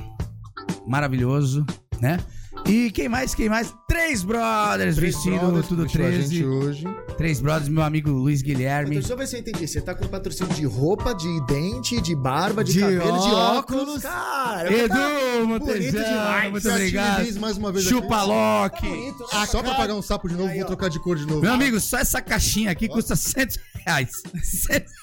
maravilhoso, 0.87 1.67
né? 2.01 2.19
E 2.67 2.91
quem 2.91 3.09
mais? 3.09 3.35
Quem 3.35 3.49
mais? 3.49 3.75
Três 3.89 4.23
brothers 4.23 4.97
Três 4.97 5.15
vestindo 5.15 5.39
brothers 5.39 5.67
tudo 5.69 5.83
vestiu 5.83 6.07
a 6.07 6.11
gente 6.11 6.29
13. 6.29 6.45
hoje. 6.47 6.85
Três 7.19 7.41
brothers, 7.41 7.69
meu 7.69 7.83
amigo 7.83 8.11
Luiz 8.11 8.41
Guilherme. 8.41 8.95
Deixa 8.97 9.13
eu 9.13 9.17
ver 9.17 9.27
se 9.27 9.37
eu 9.37 9.41
entendi. 9.41 9.67
Você 9.67 9.81
tá 9.81 9.95
com 9.95 10.07
patrocínio 10.07 10.55
de 10.55 10.65
roupa, 10.65 11.13
de 11.15 11.47
dente, 11.47 12.01
de 12.01 12.15
barba, 12.15 12.63
de, 12.65 12.73
De 12.75 12.81
cabelo, 12.81 13.01
de 13.03 13.35
óculos. 13.35 13.83
óculos. 13.83 14.03
Cara, 14.03 14.73
Edu 14.73 14.95
bonito 14.95 15.49
Montezano, 15.49 16.05
demais. 16.05 16.51
muito 16.53 16.69
obrigado. 16.71 17.41
Mais 17.41 17.57
uma 17.59 17.73
vez 17.73 17.85
Chupa 17.85 18.17
aqui. 18.17 18.27
Loki. 18.27 18.87
bonito. 18.89 19.27
Ah, 19.33 19.47
Só 19.47 19.63
pra 19.63 19.75
pagar 19.75 19.95
um 19.95 20.03
sapo 20.03 20.29
de 20.29 20.35
novo, 20.37 20.55
vou 20.55 20.65
trocar 20.65 20.89
de 20.89 20.99
cor 21.01 21.17
de 21.17 21.27
novo. 21.27 21.41
Meu 21.43 21.53
amigo, 21.53 21.79
só 21.81 21.99
essa 21.99 22.23
caixinha 22.23 22.71
aqui 22.71 22.89
custa 22.89 23.15
100 23.17 23.49
reais. 23.87 24.11
100 24.43 24.71
reais. 24.79 25.02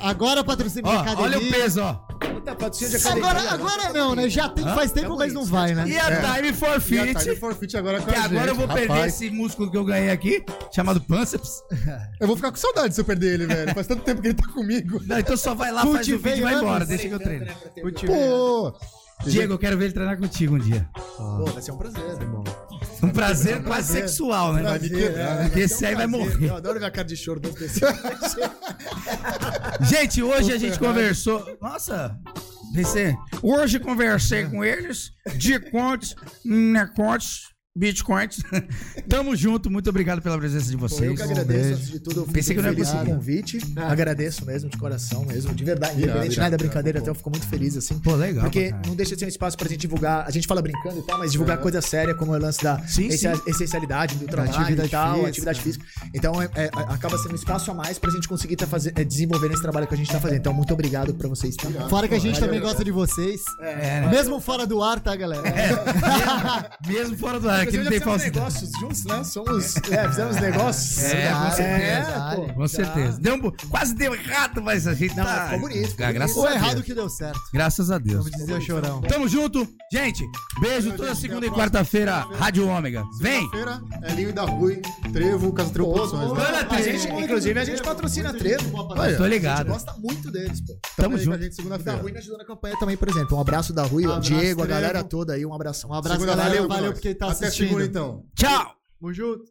Agora 0.00 0.42
patrocínio 0.42 0.90
de 0.90 0.96
Ó, 0.96 1.00
academia. 1.00 1.22
olha 1.22 1.38
o 1.38 1.50
peso, 1.50 1.82
ó. 1.82 1.94
Puta, 1.94 2.54
patrocínio 2.54 2.90
de 2.90 2.96
academia. 2.96 3.30
Agora, 3.30 3.50
agora 3.52 3.92
não, 3.92 4.14
né? 4.14 4.28
Já 4.28 4.48
tem 4.48 4.64
faz 4.64 4.92
tempo, 4.92 5.16
mas 5.16 5.32
não 5.32 5.44
vai, 5.44 5.74
né? 5.74 5.84
E 5.88 5.98
a 5.98 6.34
Time 6.34 6.52
for 6.52 6.68
E 6.68 6.74
a 6.74 6.80
Fit. 6.80 7.14
Time 7.20 7.36
Forfeit 7.36 7.76
agora 7.76 8.00
com 8.00 8.06
Que 8.06 8.14
a 8.18 8.24
agora 8.24 8.50
eu 8.50 8.54
vou 8.54 8.66
perder 8.68 8.88
Rapaz, 8.88 9.14
esse 9.14 9.30
músculo 9.30 9.70
que 9.70 9.76
eu 9.76 9.84
ganhei 9.84 10.10
aqui, 10.10 10.44
chamado 10.74 11.00
pânceps. 11.00 11.62
Eu 12.20 12.26
vou 12.26 12.36
ficar 12.36 12.50
com 12.50 12.56
saudade 12.58 12.94
se 12.94 13.00
eu 13.00 13.04
perder 13.04 13.34
ele, 13.34 13.46
velho. 13.46 13.74
Faz 13.74 13.86
tanto 13.86 14.02
tempo 14.02 14.20
que 14.20 14.28
ele 14.28 14.34
tá 14.34 14.46
comigo. 14.52 15.00
Não, 15.06 15.18
então 15.18 15.36
só 15.36 15.54
vai 15.54 15.72
lá, 15.72 15.86
faz 15.86 16.06
o 16.08 16.18
vídeo 16.18 16.36
e 16.38 16.40
vai 16.42 16.54
embora. 16.54 16.84
Deixa 16.84 17.08
que 17.08 17.14
eu 17.14 17.18
treino. 17.18 17.46
Pô! 18.06 18.74
Diego, 19.24 19.54
eu 19.54 19.58
quero 19.58 19.76
ver 19.76 19.86
ele 19.86 19.94
treinar 19.94 20.18
contigo 20.18 20.54
um 20.54 20.58
dia. 20.58 20.88
Pô, 21.16 21.44
vai 21.46 21.62
ser 21.62 21.72
um 21.72 21.76
prazer. 21.78 22.02
Um 23.02 23.10
prazer 23.10 23.62
quase 23.62 23.92
sexual, 23.92 24.52
né? 24.52 24.62
Vai 24.62 24.78
me 24.78 24.90
quebrar, 24.90 25.36
né? 25.36 25.44
Porque 25.44 25.60
esse 25.60 25.84
aí 25.86 25.94
vai 25.94 26.06
morrer. 26.06 26.48
Eu 26.48 26.56
adoro 26.56 26.78
ver 26.78 26.86
a 26.86 26.90
cara 26.90 27.06
de 27.06 27.16
choro 27.16 27.40
das 27.40 27.54
pessoas. 27.54 27.94
Gente, 29.82 30.22
hoje 30.22 30.52
a 30.52 30.58
gente 30.58 30.78
conversou. 30.78 31.56
Nossa. 31.60 32.16
Hoje 33.42 33.80
conversei 33.80 34.44
com 34.46 34.64
eles 34.64 35.12
de 35.36 35.58
contos, 35.58 36.14
necontos, 36.44 37.48
bitcoins. 37.76 38.38
Tamo 39.08 39.34
junto, 39.36 39.70
muito 39.70 39.88
obrigado 39.88 40.20
pela 40.20 40.36
presença 40.36 40.66
de 40.66 40.74
Eu 40.74 40.78
vocês. 40.80 41.16
que 41.16 41.22
agradeço, 41.22 41.74
antes 41.74 41.88
de 41.90 42.00
tudo. 42.00 42.20
eu 42.22 42.26
Pensei 42.26 42.54
que 42.56 42.62
não 42.62 42.70
ia 42.70 42.76
conseguir. 42.76 43.02
o 43.02 43.14
convite. 43.14 43.58
Agradeço 43.76 44.44
mesmo, 44.44 44.68
de 44.68 44.76
coração 44.76 45.24
mesmo, 45.24 45.54
de 45.54 45.64
verdade. 45.64 45.94
Independente 45.96 46.32
irado, 46.32 46.40
nada 46.40 46.50
da 46.56 46.64
brincadeira, 46.64 46.98
até 46.98 47.10
eu 47.10 47.14
fico 47.14 47.30
muito 47.30 47.46
feliz, 47.46 47.76
assim. 47.76 47.98
Pô, 48.00 48.14
legal, 48.16 48.44
Porque 48.44 48.70
caralho. 48.70 48.88
não 48.88 48.96
deixa 48.96 49.14
de 49.14 49.20
ser 49.20 49.26
um 49.26 49.28
espaço 49.28 49.56
pra 49.56 49.68
gente 49.68 49.80
divulgar. 49.80 50.26
A 50.26 50.30
gente 50.30 50.46
fala 50.46 50.60
brincando 50.60 50.98
e 50.98 51.02
tal, 51.02 51.18
mas 51.18 51.30
divulgar 51.32 51.58
coisa 51.58 51.80
séria, 51.80 52.14
como 52.14 52.34
é 52.34 52.38
o 52.38 52.42
lance 52.42 52.62
da 52.62 52.78
Sim, 52.86 53.10
sim. 53.10 53.28
essencialidade 53.46 54.16
do 54.16 54.26
trabalho 54.26 54.50
atividade 54.56 54.88
e 54.88 54.90
tal, 54.90 55.10
física. 55.12 55.28
atividade 55.28 55.60
física. 55.60 55.84
Então, 56.12 56.42
é- 56.42 56.50
é- 56.56 56.70
acaba 56.74 57.16
sendo 57.18 57.32
um 57.32 57.36
espaço 57.36 57.70
a 57.70 57.74
mais 57.74 57.98
pra 57.98 58.10
gente 58.10 58.26
conseguir 58.28 58.56
tá 58.56 58.66
fazer, 58.66 58.92
é, 58.96 59.04
desenvolvendo 59.04 59.52
esse 59.52 59.62
trabalho 59.62 59.86
que 59.86 59.94
a 59.94 59.96
gente 59.96 60.10
tá 60.10 60.18
fazendo. 60.20 60.38
Então, 60.38 60.52
muito 60.52 60.72
obrigado 60.74 61.14
pra 61.14 61.28
vocês. 61.28 61.54
Tá? 61.56 61.88
Fora 61.88 62.08
que 62.08 62.14
a 62.14 62.18
gente 62.18 62.38
também 62.40 62.60
gosta 62.60 62.84
de 62.84 62.90
vocês. 62.90 63.40
É, 63.60 64.00
né? 64.00 64.08
Mesmo 64.10 64.40
fora 64.40 64.66
do 64.66 64.82
ar, 64.82 64.98
tá, 65.00 65.14
galera? 65.14 65.42
Mesmo 66.86 67.16
fora 67.16 67.38
do 67.38 67.48
ar. 67.48 67.59
Aqui 67.60 67.76
Inclusive, 67.76 67.84
não 67.84 67.90
tem 67.90 67.98
fizemos 68.00 68.22
falsidade. 68.22 68.38
negócios 68.38 68.70
juntos, 68.80 69.04
né? 69.04 69.24
Somos. 69.24 69.76
É, 69.90 70.08
fizemos 70.08 70.36
negócios. 70.40 70.98
É, 71.04 71.30
com 71.32 71.50
certeza. 71.50 72.32
pô. 72.36 72.54
Com 72.54 72.68
certeza. 72.68 73.18
Deu 73.20 73.34
um, 73.34 73.50
quase 73.68 73.94
deu 73.94 74.14
errado, 74.14 74.62
mas 74.62 74.86
a 74.86 74.94
gente 74.94 75.16
Não, 75.16 75.24
tá... 75.24 75.44
ficou 75.44 75.60
bonito, 75.60 75.88
ficou 75.90 76.06
Ah, 76.06 76.12
graças 76.12 76.36
Ou 76.36 76.46
a 76.46 76.54
errado 76.54 76.72
Deus. 76.74 76.84
que 76.86 76.94
deu 76.94 77.08
certo. 77.08 77.40
Graças 77.52 77.90
a 77.90 77.98
Deus. 77.98 78.24
Vamos 78.24 78.30
dizer 78.38 78.54
o 78.54 78.60
chorão. 78.60 79.00
Tamo 79.02 79.28
junto. 79.28 79.66
Gente, 79.92 80.24
beijo 80.60 80.92
toda 80.96 81.14
segunda 81.14 81.46
e 81.46 81.50
quarta-feira, 81.50 82.26
Rádio 82.38 82.66
Ômega. 82.68 83.02
Vem! 83.20 83.48
Feira, 83.50 83.80
Elinho 84.08 84.32
da 84.32 84.44
Rui, 84.44 84.80
Trevo, 85.12 85.52
Casa 85.52 85.70
Trevo 85.70 85.92
Produções. 85.92 86.32
né? 86.32 86.44
A 86.60 86.64
Trevo. 86.64 87.20
inclusive, 87.20 87.58
a 87.60 87.64
gente 87.64 87.82
patrocina 87.82 88.30
a 88.30 88.32
Trevo. 88.34 88.70
Olha, 88.96 89.16
Tô 89.16 89.24
A 89.24 89.28
ligado. 89.28 89.58
gente 89.58 89.66
gosta 89.68 89.92
muito 89.98 90.30
deles, 90.30 90.60
pô. 90.60 90.78
Tamo 90.96 91.16
aí 91.16 91.24
com 91.24 91.30
a 91.30 91.34
junto. 91.34 91.42
gente 91.42 91.50
Da 91.50 91.56
segunda-feira. 91.56 91.98
Rui 92.02 92.12
me 92.12 92.18
ajudou 92.18 92.38
na 92.38 92.44
campanha 92.44 92.76
também, 92.78 92.96
por 92.96 93.08
exemplo. 93.08 93.36
Um 93.36 93.40
abraço 93.40 93.72
da 93.72 93.82
Rui, 93.82 94.06
o 94.06 94.10
abraço, 94.12 94.28
Diego, 94.32 94.62
a 94.62 94.66
galera 94.66 95.02
toda 95.02 95.32
aí. 95.34 95.44
Um 95.44 95.52
abração. 95.54 95.90
Um 95.90 95.94
abraço, 95.94 96.20
galera. 96.20 96.42
valeu, 96.48 96.68
Valeu 96.68 96.92
porque 96.92 97.14
tá 97.14 97.26
assistindo. 97.26 97.49
Segura 97.50 97.84
então. 97.84 98.24
Tchau. 98.34 98.76
Tamo 99.00 99.12
junto. 99.12 99.44